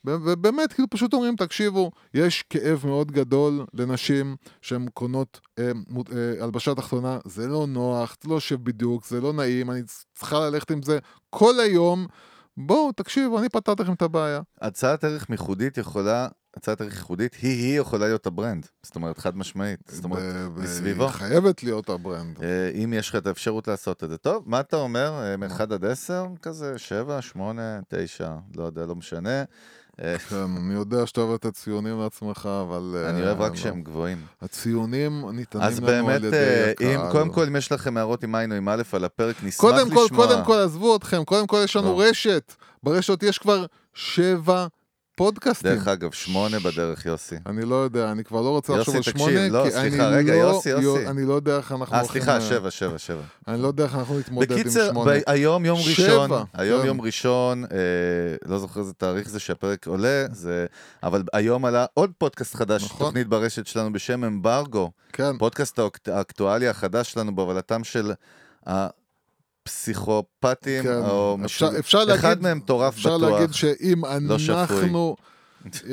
ובאמת, 0.06 0.74
כאילו 0.74 0.90
פשוט 0.90 1.14
אומרים, 1.14 1.36
תקשיבו, 1.36 1.92
יש 2.14 2.44
כאב 2.50 2.82
מאוד 2.86 3.12
גדול 3.12 3.66
לנשים 3.74 4.36
שהן 4.62 4.86
קונות 4.94 5.40
אה, 5.60 5.72
אה, 6.70 6.76
תחתונה, 6.76 7.20
זה 7.26 7.48
לא 7.48 7.66
נוח, 7.68 8.18
זה 8.24 8.30
לא 8.30 8.36
יושב 8.36 8.64
בדיוק, 8.64 9.06
זה 9.06 9.22
לא 9.22 9.34
נעים, 9.34 9.72
אני 9.72 9.82
צריכה 10.14 10.40
ללכת 10.40 10.72
עם 10.72 10.82
זה 10.82 11.00
כל 11.30 11.60
היום. 11.60 12.08
בואו, 12.58 12.92
תקשיבו, 12.92 13.40
אני 13.40 13.50
פתרתי 13.50 13.84
לכם 13.84 13.94
את 13.94 14.02
הבעיה. 14.02 14.42
הצעת 14.62 15.04
ערך 15.04 15.30
ייחודית 15.30 15.78
יכולה, 15.78 16.28
הצעת 16.58 16.82
ערך 16.82 16.94
ייחודית, 16.94 17.34
היא-היא 17.42 17.80
יכולה 17.80 18.06
להיות 18.06 18.28
ה 18.28 18.33
brand. 18.33 18.66
זאת 18.84 18.96
אומרת, 18.96 19.18
חד 19.18 19.38
משמעית. 19.38 19.80
זאת 19.88 20.04
אומרת, 20.04 20.22
מסביבו. 20.56 21.04
היא 21.04 21.12
חייבת 21.12 21.64
להיות 21.64 21.90
ה 21.90 21.97
brand. 21.97 22.44
אה, 22.44 22.70
אם 22.84 22.94
יש 22.94 23.10
לך 23.10 23.16
את 23.16 23.28
האפשרות 23.28 23.68
לעשות 23.68 24.04
את 24.04 24.10
זה. 24.10 24.18
טוב, 24.18 24.44
מה 24.46 24.60
אתה 24.60 24.78
אומר? 24.78 25.22
אה, 25.24 25.38
מ-1 25.38 25.62
עד 25.62 25.86
10? 25.86 26.26
כזה 26.42 26.78
7, 26.78 27.22
8, 27.22 27.80
9, 27.90 28.36
לא 28.56 28.64
יודע, 28.64 28.86
לא 28.86 28.96
משנה. 28.96 29.44
אה, 30.04 30.18
כן, 30.18 30.36
אני 30.36 30.74
יודע 30.74 31.08
שאתה 31.08 31.22
אוהב 31.22 31.34
לתת 31.34 31.54
ציונים 31.54 32.00
לעצמך, 32.00 32.50
אבל... 32.62 33.06
אני 33.10 33.22
אוהב 33.22 33.42
רק 33.42 33.52
לא. 33.52 33.56
כשהם 33.56 33.82
גבוהים. 33.84 34.26
הציונים 34.42 35.26
ניתנים 35.34 35.64
אז 35.64 35.78
לנו 35.78 35.88
באמת, 35.88 36.16
על 36.16 36.26
ידי 36.26 36.72
הקהל. 36.72 36.88
אם, 36.88 37.12
קודם 37.12 37.30
כל, 37.30 37.46
אם 37.48 37.56
יש 37.56 37.72
לכם 37.72 37.98
הערות 37.98 38.24
עם 38.24 38.36
עין 38.36 38.52
או 38.52 38.58
עם 38.58 38.70
א' 38.70 38.82
על 38.92 39.04
הפרק, 39.04 39.36
נשמח 39.44 39.62
קודם 39.62 39.90
כל, 39.90 40.04
לשמוע. 40.06 40.28
קודם 40.28 40.46
כל, 40.46 40.58
עזבו 40.58 40.96
אתכם, 40.96 41.24
קודם 41.24 41.48
כל 41.48 41.62
יש 41.64 41.76
לנו 41.76 42.00
לא. 42.00 42.04
רשת. 42.10 42.54
ברשת 42.84 43.24
יש 43.24 43.38
כבר 43.38 43.66
שבע 43.94 44.68
פודקאסטים. 45.26 45.72
דרך 45.76 45.88
אגב, 45.88 46.12
שמונה 46.12 46.60
בדרך, 46.60 47.06
יוסי. 47.06 47.36
אני 47.46 47.66
לא 47.66 47.76
יודע, 47.76 48.12
אני 48.12 48.24
כבר 48.24 48.42
לא 48.42 48.50
רוצה 48.50 48.74
יוסי, 48.74 48.80
לחשוב 48.82 48.96
על 48.96 49.02
תקשיב, 49.02 49.18
שמונה, 49.18 49.50
לא, 49.50 49.66
סליחה, 49.70 50.08
אני 50.08 50.16
רגע, 50.16 50.34
לא- 50.34 50.38
יוסי, 50.40 50.70
יוסי. 50.70 50.84
יו- 50.84 51.10
אני 51.10 51.26
לא 51.26 51.34
יודע 51.34 51.58
איך 51.58 51.72
אנחנו 51.72 51.96
אה. 51.96 52.04
סליחה, 52.04 52.36
אה, 52.36 52.42
שבע, 52.42 52.72
שבע, 52.72 52.98
שבע. 52.98 53.22
אני 53.48 53.62
לא 53.62 53.68
יודע 53.68 53.84
איך 53.84 53.96
אנחנו 53.96 54.20
נתמודד 54.20 54.52
עם 54.52 54.58
בקיצר, 54.60 54.90
שמונה. 54.92 55.12
ב- 55.12 55.22
היום 55.28 55.66
יום 55.66 55.80
ראשון, 55.88 56.30
היום 56.54 56.82
כן. 56.82 56.88
יום 56.88 57.02
ראשון, 57.02 57.64
אה, 57.66 57.78
לא 58.46 58.60
זוכר 58.60 58.80
איזה 58.80 58.94
תאריך 58.94 59.30
זה 59.30 59.40
שהפרק 59.40 59.88
עולה, 59.88 60.26
זה, 60.32 60.66
אבל 61.04 61.24
היום 61.34 61.66
עלה 61.66 61.86
עוד 61.94 62.12
פודקאסט 62.18 62.56
חדש, 62.56 62.84
נכון. 62.84 63.08
תוכנית 63.08 63.28
ברשת 63.28 63.68
שלנו 63.68 63.94
בשם 63.94 64.24
אמברגו, 64.24 64.92
כן, 65.14 65.38
פודקאסט 65.38 65.80
האקט- 65.80 66.08
האקטואלי 66.12 66.68
החדש 66.68 67.12
שלנו 67.12 67.36
בהובלתם 67.36 67.84
של 67.84 68.12
הפסיכופטים, 69.66 70.84
כן. 70.84 70.94
או 71.10 71.38
אפשר- 71.46 71.66
משהו- 71.70 71.80
אפשר 71.80 72.04
אחד 72.16 72.28
להגיד- 72.28 72.44
מהם 72.44 72.58
מטורף 72.58 72.94
אפשר 72.94 73.18
בטוח. 73.18 73.30
להגיד 73.32 73.54
שאם 73.54 74.02
לא. 74.22 74.36
אנחנו... 74.62 75.16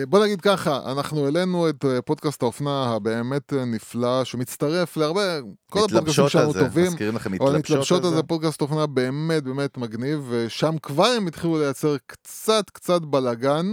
בוא 0.09 0.25
נגיד 0.25 0.41
ככה, 0.41 0.81
אנחנו 0.93 1.25
העלינו 1.25 1.69
את 1.69 1.85
אה, 1.85 2.03
פודקאסט 2.03 2.43
האופנה 2.43 2.95
הבאמת 2.95 3.53
אה, 3.53 3.65
נפלא, 3.65 4.25
שמצטרף 4.25 4.97
להרבה, 4.97 5.23
כל 5.71 5.79
הפודקאסטים 5.79 6.29
שלנו 6.29 6.53
טובים. 6.53 6.87
מזכירים 6.87 7.17
לכם 7.17 7.33
מתלבשות 7.33 8.05
על 8.05 8.11
זה? 8.11 8.23
פודקאסט 8.23 8.61
אופנה 8.61 8.87
באמת 8.87 9.43
באמת 9.45 9.79
מגניב, 9.79 10.27
ושם 10.29 10.75
כבר 10.83 11.07
הם 11.07 11.27
התחילו 11.27 11.59
לייצר 11.59 11.97
קצת 12.07 12.71
קצת 12.73 13.01
בלאגן. 13.03 13.71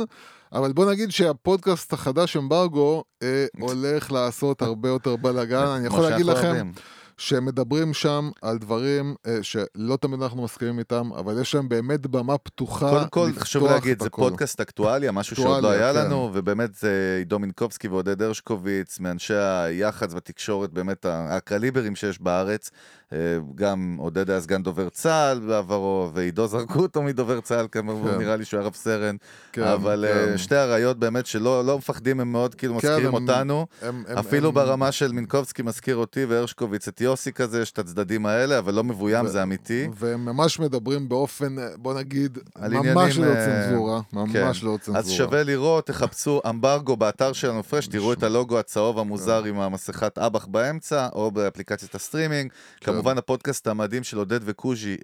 אבל 0.53 0.71
בוא 0.73 0.91
נגיד 0.91 1.11
שהפודקאסט 1.11 1.93
החדש 1.93 2.37
אמברגו 2.37 3.03
אה, 3.23 3.45
הולך 3.59 4.11
לעשות 4.11 4.61
הרבה 4.61 4.89
יותר 4.89 5.15
בלאגן. 5.15 5.65
אני 5.67 5.87
יכול 5.87 6.01
להגיד 6.03 6.25
לכם 6.25 6.45
אוהבים. 6.47 6.71
שהם 7.17 7.45
מדברים 7.45 7.93
שם 7.93 8.29
על 8.41 8.57
דברים 8.57 9.15
אה, 9.27 9.37
שלא 9.41 9.97
תמיד 10.01 10.21
אנחנו 10.21 10.43
מסכימים 10.43 10.79
איתם, 10.79 11.09
אבל 11.19 11.41
יש 11.41 11.55
להם 11.55 11.69
באמת 11.69 12.07
במה 12.07 12.37
פתוחה 12.37 12.89
קודם 12.89 13.07
כל, 13.09 13.27
לפתוח 13.29 13.43
חשוב 13.43 13.63
להגיד, 13.67 13.91
את 13.91 13.99
זה. 14.01 14.09
פודקאסט 14.09 14.61
אקטואליה, 14.61 15.11
משהו 15.11 15.35
שעוד 15.35 15.63
לא 15.63 15.69
היה 15.71 15.93
כן. 15.93 15.99
לנו, 16.05 16.29
ובאמת 16.33 16.75
זה 16.75 17.15
עידו 17.19 17.39
מינקובסקי 17.39 17.87
ועודד 17.87 18.21
הרשקוביץ, 18.21 18.99
מאנשי 18.99 19.33
היח"צ 19.33 20.13
והתקשורת, 20.13 20.73
באמת 20.73 21.05
הקליברים 21.09 21.95
שיש 21.95 22.21
בארץ. 22.21 22.71
אה, 23.13 23.17
גם 23.55 23.95
עודד 23.99 24.29
היה 24.29 24.41
סגן 24.41 24.63
דובר 24.63 24.89
צה"ל 24.89 25.39
בעברו, 25.39 26.09
ועידו 26.13 26.47
זרקו 26.47 26.79
אותו 26.79 27.01
מדובר 27.03 27.41
צה"ל, 27.41 27.67
כמובן, 27.71 28.11
כן. 28.11 28.17
נראה 28.17 28.35
לי 28.35 28.45
שהוא 28.45 28.59
היה 28.59 28.67
רב 28.67 28.73
סרן. 28.73 29.15
כן, 29.51 29.63
אבל 29.63 30.05
כן. 30.13 30.31
אה, 30.31 30.37
שתי 30.37 30.55
אריות 30.55 30.99
באמת 30.99 31.25
שלא 31.25 31.65
לא 31.65 31.77
מפחדים, 31.77 32.19
הם 32.19 32.31
מאוד 32.31 32.55
כאילו 32.55 32.73
כן, 32.79 32.87
מזכירים 32.91 33.15
הם- 33.15 33.29
אותנו. 33.29 33.67
הם- 33.81 34.03
הם- 34.07 34.17
אפילו 34.17 34.47
הם- 34.49 34.55
ברמה 34.55 34.91
של 34.91 35.11
מינקובסקי 35.11 35.61
מזכיר 35.61 35.95
אותי 35.95 36.25
והרשקוביץ 36.25 36.87
את 36.87 37.01
יוסי 37.05 37.31
כזה, 37.31 37.61
יש 37.61 37.71
את 37.71 37.79
הצדדים 37.79 38.25
האלה, 38.25 38.59
אבל 38.59 38.73
לא 38.73 38.83
מבוים, 38.83 39.25
ו- 39.25 39.29
זה 39.29 39.43
אמיתי. 39.43 39.87
והם 39.95 40.25
ממש 40.25 40.59
מדברים 40.59 41.09
באופן, 41.09 41.59
אה, 41.59 41.67
בוא 41.77 41.93
נגיד, 41.93 42.37
ממש 42.57 43.17
ללא 43.17 43.27
אה, 43.27 43.45
צנזורה. 43.45 44.01
ממש 44.13 44.33
כן. 44.33 44.67
ללא 44.67 44.77
צנזורה. 44.81 44.99
אז 44.99 45.11
שווה 45.11 45.43
לראות, 45.43 45.87
תחפשו 45.87 46.41
אמברגו 46.49 46.97
באתר 46.97 47.33
שלנו 47.33 47.63
פרש, 47.63 47.87
תראו 47.87 48.13
את 48.13 48.23
הלוגו 48.23 48.59
הצהוב 48.59 48.99
המוזר 48.99 49.41
כן. 49.41 49.49
עם 49.49 49.59
המסכת 49.59 50.17
אב"ח 50.17 50.45
באמצע, 50.45 51.07
או 51.13 51.31
באפליקציית 51.31 51.95
הסטרימינג. 51.95 52.51
כן. 52.79 52.91
כמובן 52.91 53.17
הפודקאסט 53.17 53.67
המדהים 53.67 54.03
של 54.03 54.17
עודד 54.17 54.39
וקוז'י, 54.43 54.97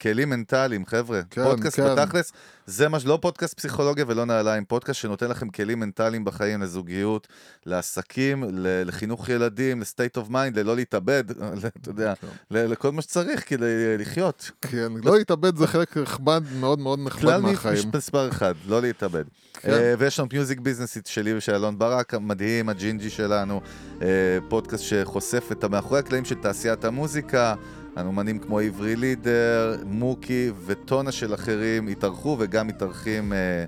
כלים 0.00 0.30
מנטליים, 0.30 0.86
חבר'ה. 0.86 1.20
כן, 1.30 1.44
פודקאסט 1.44 1.80
כן. 1.80 1.96
בתכלס, 1.96 2.32
זה 2.66 2.88
מה, 2.88 2.98
לא 3.04 3.18
פודקאסט 3.22 3.54
פסיכולוגיה 3.54 4.04
ולא 4.08 4.24
נעליים, 4.24 4.64
פודקאסט 4.64 5.00
שנותן 5.00 5.30
לכם 5.30 5.48
כלים 5.48 5.80
מנטליים 5.80 6.24
בחיים, 6.24 6.62
לזוגיות, 6.62 7.28
לעסקים, 7.66 8.44
לחינוך 8.86 9.28
ילדים, 9.28 9.80
ל 9.80 9.86
state 9.86 10.16
of 10.16 10.28
mind, 10.28 10.58
ללא 10.58 10.76
להתאבד, 10.76 11.24
אתה 11.80 11.90
יודע, 11.90 12.14
כן. 12.14 12.26
לכל 12.50 12.92
מה 12.92 13.02
שצריך 13.02 13.48
כדי 13.48 13.98
לחיות. 13.98 14.50
כן, 14.60 14.92
לא 15.04 15.18
להתאבד 15.18 15.56
זה 15.56 15.66
חלק 15.66 15.96
נכבד, 15.96 16.40
מאוד 16.60 16.78
מאוד 16.78 16.98
נכבד 17.04 17.22
כלל 17.22 17.40
מהחיים. 17.40 17.90
מספר 17.94 18.28
אחד, 18.28 18.54
לא 18.66 18.82
להתאבד. 18.82 19.24
כן. 19.54 19.70
אה, 19.70 19.94
ויש 19.98 20.18
לנו 20.18 20.28
Music 20.32 20.60
Business 20.60 20.98
שלי 21.06 21.36
ושל 21.36 21.54
אלון 21.54 21.78
ברק, 21.78 22.14
המדהים, 22.14 22.68
הג'ינג'י 22.68 23.10
שלנו, 23.10 23.60
אה, 24.02 24.08
פודקאסט 24.48 24.84
שחושף 24.84 25.48
את 25.52 25.64
המאחורי 25.64 26.00
הקלעים 26.00 26.24
של 26.24 26.34
תעשיית 26.34 26.84
המוזיקה. 26.84 27.54
אומנים 27.96 28.38
כמו 28.38 28.58
עברי 28.58 28.96
לידר, 28.96 29.76
מוקי 29.86 30.50
וטונה 30.66 31.12
של 31.12 31.34
אחרים 31.34 31.88
התארחו 31.88 32.36
וגם 32.40 32.66
מתארחים 32.66 33.32
אה, 33.32 33.64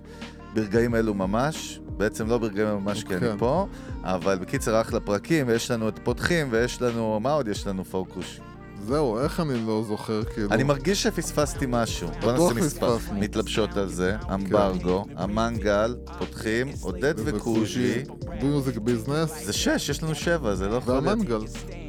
ברגעים 0.54 0.94
אלו 0.94 1.14
ממש. 1.14 1.80
בעצם 1.96 2.26
לא 2.26 2.38
ברגעים 2.38 2.68
אלו 2.68 2.80
ממש 2.80 3.04
כי 3.04 3.14
אני 3.14 3.20
כן. 3.20 3.38
פה, 3.38 3.66
אבל 4.02 4.38
בקיצר 4.38 4.80
אחלה 4.80 5.00
פרקים, 5.00 5.48
ויש 5.48 5.70
לנו 5.70 5.88
את 5.88 5.98
פותחים, 6.04 6.46
ויש 6.50 6.82
לנו, 6.82 7.20
מה 7.20 7.32
עוד 7.32 7.48
יש 7.48 7.66
לנו 7.66 7.84
פוקוש? 7.84 8.40
זהו, 8.84 9.18
איך 9.18 9.40
אני 9.40 9.66
לא 9.66 9.84
זוכר, 9.88 10.24
כאילו... 10.24 10.50
אני 10.50 10.62
מרגיש 10.62 11.02
שפספסתי 11.02 11.64
משהו. 11.68 12.08
בוא 12.20 12.32
נעשה 12.32 12.54
מספר. 12.54 12.98
פספסנו. 12.98 13.18
מתלבשות 13.18 13.76
על 13.76 13.88
זה, 13.88 14.16
אמברגו, 14.34 15.04
המנגל, 15.16 15.96
פותחים, 16.18 16.68
עודד 16.80 17.14
וקוז'י. 17.16 18.02
Music 18.42 18.78
Business, 18.78 19.44
זה 19.44 19.52
שש, 19.52 19.88
יש 19.88 20.02
לנו 20.02 20.14
שבע, 20.14 20.54
זה 20.54 20.68
לא 20.68 20.76
יכול 20.76 20.94
להיות. 20.94 21.04
והמנגל. 21.06 21.38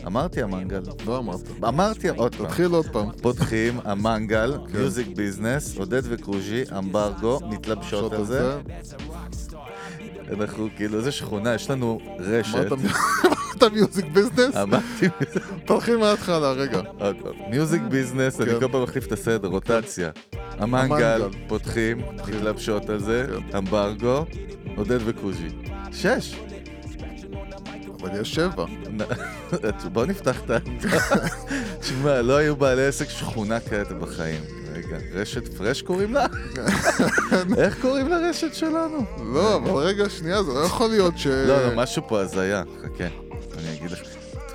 אמרתי 0.08 0.42
המנגל. 0.42 0.82
לא 1.06 1.18
אמרת. 1.18 1.40
אמרתי 1.68 2.10
עוד 2.10 2.36
פעם. 2.36 2.46
תתחיל 2.48 2.72
עוד 2.72 2.86
פעם. 2.92 3.12
פותחים, 3.22 3.80
המנגל, 3.84 4.58
כן. 4.68 4.78
Music 4.78 5.08
Business, 5.08 5.78
עודד 5.78 6.02
וקוז'י, 6.06 6.64
אמברגו, 6.78 7.40
מתלבשות 7.50 8.14
על 8.14 8.26
זה. 8.26 8.58
אנחנו 10.34 10.68
כאילו, 10.76 10.98
איזה 10.98 11.12
שכונה, 11.12 11.54
יש 11.54 11.70
לנו 11.70 12.00
רשת. 12.20 12.56
אמרת 12.56 12.72
אמרת 13.64 13.74
Music 13.74 14.06
Business? 14.06 14.56
אמרתי, 14.56 15.08
תתחיל 15.66 15.98
מההתחלה, 15.98 16.52
רגע. 16.52 16.82
עוד 17.00 17.16
פעם. 17.24 17.34
Music 17.50 17.82
Business, 17.82 18.42
אני 18.42 18.50
כן. 18.50 18.60
כל 18.60 18.68
פעם 18.72 18.84
מחליף 18.84 19.08
את 19.08 19.12
הסדר, 19.12 19.48
רוטציה. 19.48 20.10
המנגל, 20.58 21.22
המנגל. 21.22 21.38
פותחים, 21.48 22.02
מתלבשות 22.14 22.90
על 22.90 23.00
זה, 23.00 23.28
כן. 23.28 23.58
אמברגו, 23.58 24.26
עודד 24.76 25.00
וקוז'י. 25.06 25.48
שש. 25.92 26.36
אבל 28.02 28.22
יש 28.22 28.36
שבע. 28.36 28.66
בוא 29.94 30.06
נפתח 30.06 30.42
את 30.42 30.50
ה... 30.50 30.58
תשמע, 31.80 32.22
לא 32.22 32.38
היו 32.38 32.56
בעלי 32.56 32.86
עסק 32.86 33.10
שכונה 33.10 33.60
כאלה 33.60 33.84
בחיים. 33.84 34.42
רגע, 34.76 34.98
רשת 35.14 35.58
פרש 35.58 35.82
קוראים 35.82 36.14
לה? 36.14 36.26
איך 37.58 37.82
קוראים 37.82 38.10
לרשת 38.10 38.54
שלנו? 38.54 39.06
לא, 39.34 39.56
אבל 39.56 39.72
רגע, 39.72 40.10
שנייה, 40.10 40.44
זה 40.44 40.54
לא 40.54 40.60
יכול 40.60 40.90
להיות 40.90 41.18
ש... 41.18 41.28
לא, 41.28 41.68
לא, 41.68 41.76
משהו 41.76 42.04
פה 42.08 42.20
הזיה, 42.20 42.64
חכה, 42.84 43.04
אני 43.66 43.78
אגיד 43.78 43.92
לך. 43.92 44.02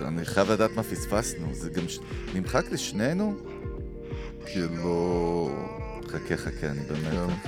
אני 0.07 0.25
חייב 0.25 0.51
לדעת 0.51 0.71
מה 0.77 0.83
פספסנו, 0.83 1.55
זה 1.55 1.71
גם 1.71 1.89
ש- 1.89 1.99
נמחק 2.35 2.73
לשנינו? 2.73 3.35
כאילו... 4.47 5.51
חכה, 6.09 6.37
חכה, 6.37 6.67
אני 6.67 6.81
באמת... 6.81 7.39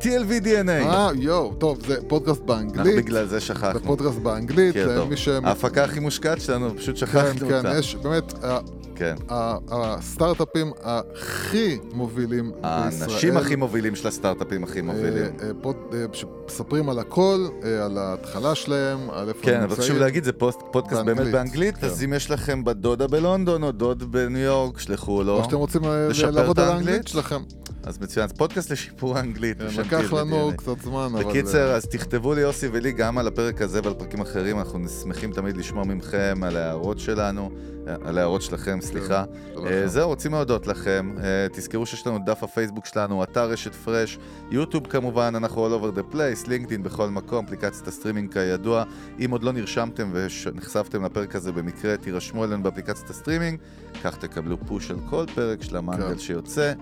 כן. 0.00 0.10
TLV-DNA! 0.22 0.86
אה, 0.86 1.10
יואו, 1.18 1.54
טוב, 1.54 1.78
זה 1.86 1.96
פודקאסט 2.08 2.40
אנחנו 2.40 2.46
באנגלית. 2.46 2.96
בגלל 2.96 3.24
זה 3.24 3.30
זה 3.30 3.40
שכחנו. 3.40 3.80
פודקאסט 3.80 4.18
באנגלית, 4.18 4.74
כן, 4.74 4.84
טוב. 4.84 5.06
למי 5.06 5.16
ש... 5.16 5.28
ההפקה 5.28 5.84
הכי 5.84 6.00
מושקעת 6.00 6.40
שלנו, 6.40 6.76
פשוט 6.76 6.94
כן, 6.98 7.06
שכחנו 7.06 7.48
כן, 7.48 7.56
אותה. 7.56 7.78
יש 7.78 7.96
באמת, 7.96 8.44
ה- 8.44 8.58
כן. 8.94 9.14
ה- 9.28 9.56
הסטארט-אפים 9.70 10.70
הכי 10.82 11.78
מובילים 11.92 12.44
בישראל. 12.52 12.72
האנשים 13.10 13.36
הכי 13.36 13.56
מובילים 13.56 13.96
של 13.96 14.08
הסטארט-אפים 14.08 14.64
הכי 14.64 14.80
מובילים. 14.80 15.24
אה, 15.40 15.46
אה, 15.46 15.50
פוד- 15.62 15.76
אה, 15.94 16.04
שמספרים 16.12 16.88
על 16.88 16.98
הכל, 16.98 17.46
אה, 17.64 17.84
על 17.84 17.98
ההתחלה 17.98 18.54
שלהם, 18.54 18.98
על 19.10 19.28
איפה 19.28 19.40
כן, 19.42 19.54
הם 19.56 19.62
אבל 19.62 19.70
חשוב 19.70 19.80
נמצאים. 19.80 20.00
להגיד, 20.00 20.24
זה 20.24 20.32
פודקאסט 20.32 20.92
באמת 21.02 21.06
באנגלית, 21.16 21.32
באנגלית, 21.34 21.76
כן. 21.76 21.86
אז 21.86 22.04
אם 22.04 22.12
יש 22.12 22.30
לכם 22.30 22.64
בת 22.64 22.76
דודה 22.76 23.06
בלונדון 23.06 23.62
או 23.62 23.72
דוד 23.72 24.12
בניו 24.12 24.40
יורק, 24.40 24.78
שלחו 24.78 25.22
לו. 25.22 25.38
או 25.38 25.44
שאתם 25.44 25.56
רוצים 25.56 25.84
אה, 25.84 26.08
לעבוד 26.32 26.60
על 26.60 26.68
האנגלית? 26.68 27.08
שלכם. 27.08 27.42
אז 27.84 27.98
מצוין, 28.00 28.28
פודקאסט 28.38 28.70
לשיפור 28.70 29.16
האנגלית. 29.16 29.58
כן, 29.58 29.66
בשם 29.66 29.85
לקח 29.86 30.12
לנו. 30.12 30.50
קצת 30.56 30.80
זמן, 30.80 31.08
אבל... 31.12 31.24
בקיצר, 31.24 31.70
אה, 31.70 31.76
אז 31.76 31.86
תכתבו 31.86 32.34
לי 32.34 32.40
יוסי 32.40 32.68
ולי 32.72 32.92
גם 32.92 33.18
על 33.18 33.26
הפרק 33.26 33.62
הזה 33.62 33.80
ועל 33.84 33.94
פרקים 33.94 34.20
אחרים, 34.20 34.58
אנחנו 34.58 34.88
שמחים 34.88 35.32
תמיד 35.32 35.56
לשמוע 35.56 35.84
מכם 35.84 36.40
על 36.42 36.56
ההערות 36.56 36.98
שלנו, 36.98 37.50
אה, 37.88 37.94
על 38.04 38.18
ההערות 38.18 38.42
שלכם, 38.42 38.78
סליחה. 38.80 39.24
שלכם. 39.54 39.66
אה, 39.66 39.88
זהו, 39.88 40.08
רוצים 40.08 40.32
להודות 40.32 40.66
לכם. 40.66 41.14
תזכרו 41.52 41.86
שיש 41.86 42.06
לנו 42.06 42.18
דף 42.26 42.42
הפייסבוק 42.42 42.86
שלנו, 42.86 43.22
אתר 43.22 43.50
רשת 43.50 43.74
פרש, 43.74 44.18
יוטיוב 44.50 44.86
כמובן, 44.86 45.32
אנחנו 45.36 45.66
all 45.66 45.80
over 45.80 45.98
the 45.98 46.14
place, 46.14 46.48
לינקדאין 46.48 46.82
בכל 46.82 47.08
מקום, 47.08 47.44
אפליקציית 47.44 47.88
הסטרימינג 47.88 48.32
כידוע. 48.32 48.84
אם 49.24 49.30
עוד 49.30 49.42
לא 49.42 49.52
נרשמתם 49.52 50.10
ונחשפתם 50.12 51.04
לפרק 51.04 51.36
הזה 51.36 51.52
במקרה, 51.52 51.96
תירשמו 51.96 52.44
אלינו 52.44 52.62
באפליקציית 52.62 53.10
הסטרימינג, 53.10 53.58
כך 54.04 54.16
תקבלו 54.16 54.56
פוש 54.66 54.90
על 54.90 54.96
כל 55.10 55.24
פרק 55.34 55.62
של 55.62 55.76
המנגל 55.76 56.08
כן. 56.08 56.18
שיוצא. 56.18 56.72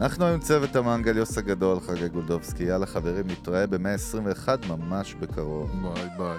אנחנו 0.00 0.24
היום 0.24 0.40
צוות 0.40 0.76
המנגל, 0.76 1.16
יוס 1.16 1.38
הגדול, 1.38 1.80
חגי 1.80 2.08
גולדובסקי. 2.08 2.64
יאללה 2.64 2.86
חברים, 2.86 3.26
נתראה 3.26 3.66
ב-121 3.66 4.48
ממש 4.68 5.14
בקרוב. 5.14 5.70
ביי 5.82 6.08
ביי. 6.18 6.38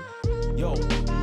Yo, 0.57 0.73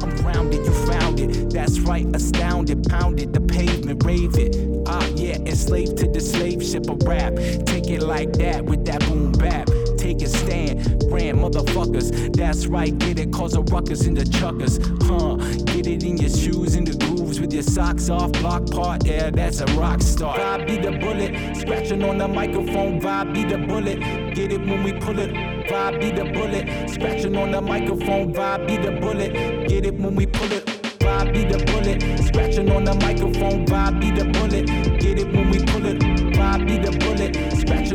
I'm 0.02 0.14
grounded, 0.22 0.60
you 0.66 0.74
found 0.90 1.18
it. 1.24 1.50
That's 1.54 1.80
right, 1.80 2.06
astounded, 2.14 2.78
pounded 2.94 3.32
the 3.32 3.40
pavement, 3.40 4.04
rave 4.04 4.36
it. 4.46 4.54
Ah, 4.86 5.06
yeah, 5.16 5.38
enslaved 5.52 5.96
to 6.00 6.06
the 6.16 6.20
slave 6.20 6.60
ship 6.70 6.86
of 6.92 6.98
rap. 7.12 7.32
Take 7.72 7.88
it 7.96 8.02
like 8.02 8.32
that 8.42 8.60
with 8.70 8.82
that 8.88 9.00
boom 9.06 9.32
bap. 9.32 9.66
Take 10.12 10.28
a 10.28 10.28
stand, 10.28 11.09
brand 11.09 11.39
motherfuckers. 11.39 12.36
That's 12.36 12.66
right, 12.66 12.97
get 12.98 13.18
it, 13.18 13.32
cause 13.32 13.55
a 13.55 13.62
ruckus 13.62 14.05
in 14.05 14.12
the 14.12 14.26
chuckers. 14.26 14.76
Huh, 15.09 15.36
get 15.72 15.86
it 15.86 16.05
in 16.05 16.18
your 16.18 16.28
shoes, 16.28 16.74
in 16.74 16.84
the 16.84 16.94
grooves 16.98 17.40
with 17.40 17.51
your 17.51 17.62
socks 17.62 18.10
off. 18.10 18.30
Block 18.32 18.66
part, 18.70 19.06
yeah, 19.06 19.30
that's 19.30 19.62
a 19.62 19.66
rock 19.68 20.02
star. 20.02 20.36
Vibe 20.36 20.66
be 20.66 20.76
the 20.76 20.98
bullet, 20.98 21.56
scratching 21.56 22.05
on 22.05 22.18
the 22.18 22.28
microphone. 22.28 23.01
Vibe 23.01 23.32
be 23.32 23.44
the 23.44 23.56
bullet, 23.56 24.01
get 24.34 24.52
it 24.52 24.60
when 24.60 24.82
we 24.82 24.93
pull 24.93 25.18
it. 25.18 25.32
Vibe 25.32 25.98
be 25.98 26.10
the 26.10 26.30
bullet, 26.30 26.90
scratching 26.90 27.34
on 27.34 27.51
the 27.51 27.62
microphone. 27.62 28.34
Vibe 28.34 28.68
be 28.68 28.76
the 28.76 28.93
bullet, 29.01 29.32
get 29.66 29.86
it 29.86 29.94
when 29.94 30.14
we 30.14 30.26
pull 30.26 30.52
it. 30.52 30.66
Vibe 30.98 31.32
be 31.32 31.44
the 31.44 31.64
bullet, 31.72 32.18
scratching 32.18 32.70
on 32.70 32.84
the 32.84 32.94
microphone. 32.97 33.64
Vibe 33.64 33.98
be 33.98 34.10
the 34.10 34.26
bullet, 34.26 34.66
get 35.01 35.18
it 35.18 35.32
when 35.32 35.48
we 35.51 35.59
pull 35.64 35.86
it. 35.86 35.98
Vibe 36.36 36.66
be 36.66 36.76
the 36.76 36.93
bullet, 36.98 37.51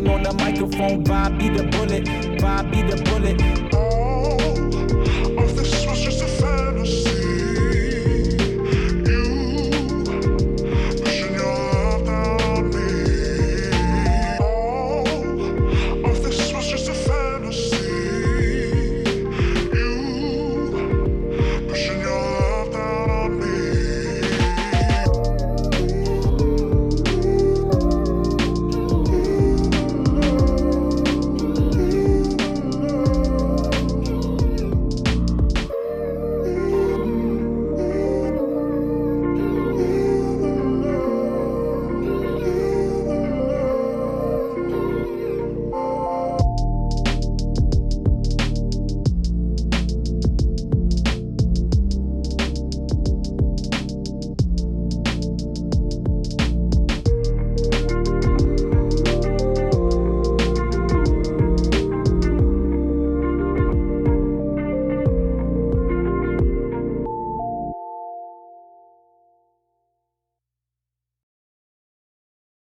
on 0.09 0.23
the 0.23 0.33
microphone. 0.33 1.03
Bobby 1.03 1.49
the 1.49 1.63
bullet, 1.63 2.05
Bobby 2.41 2.81
the 2.83 2.97
bullet. 3.09 3.41
Oh. 3.73 4.96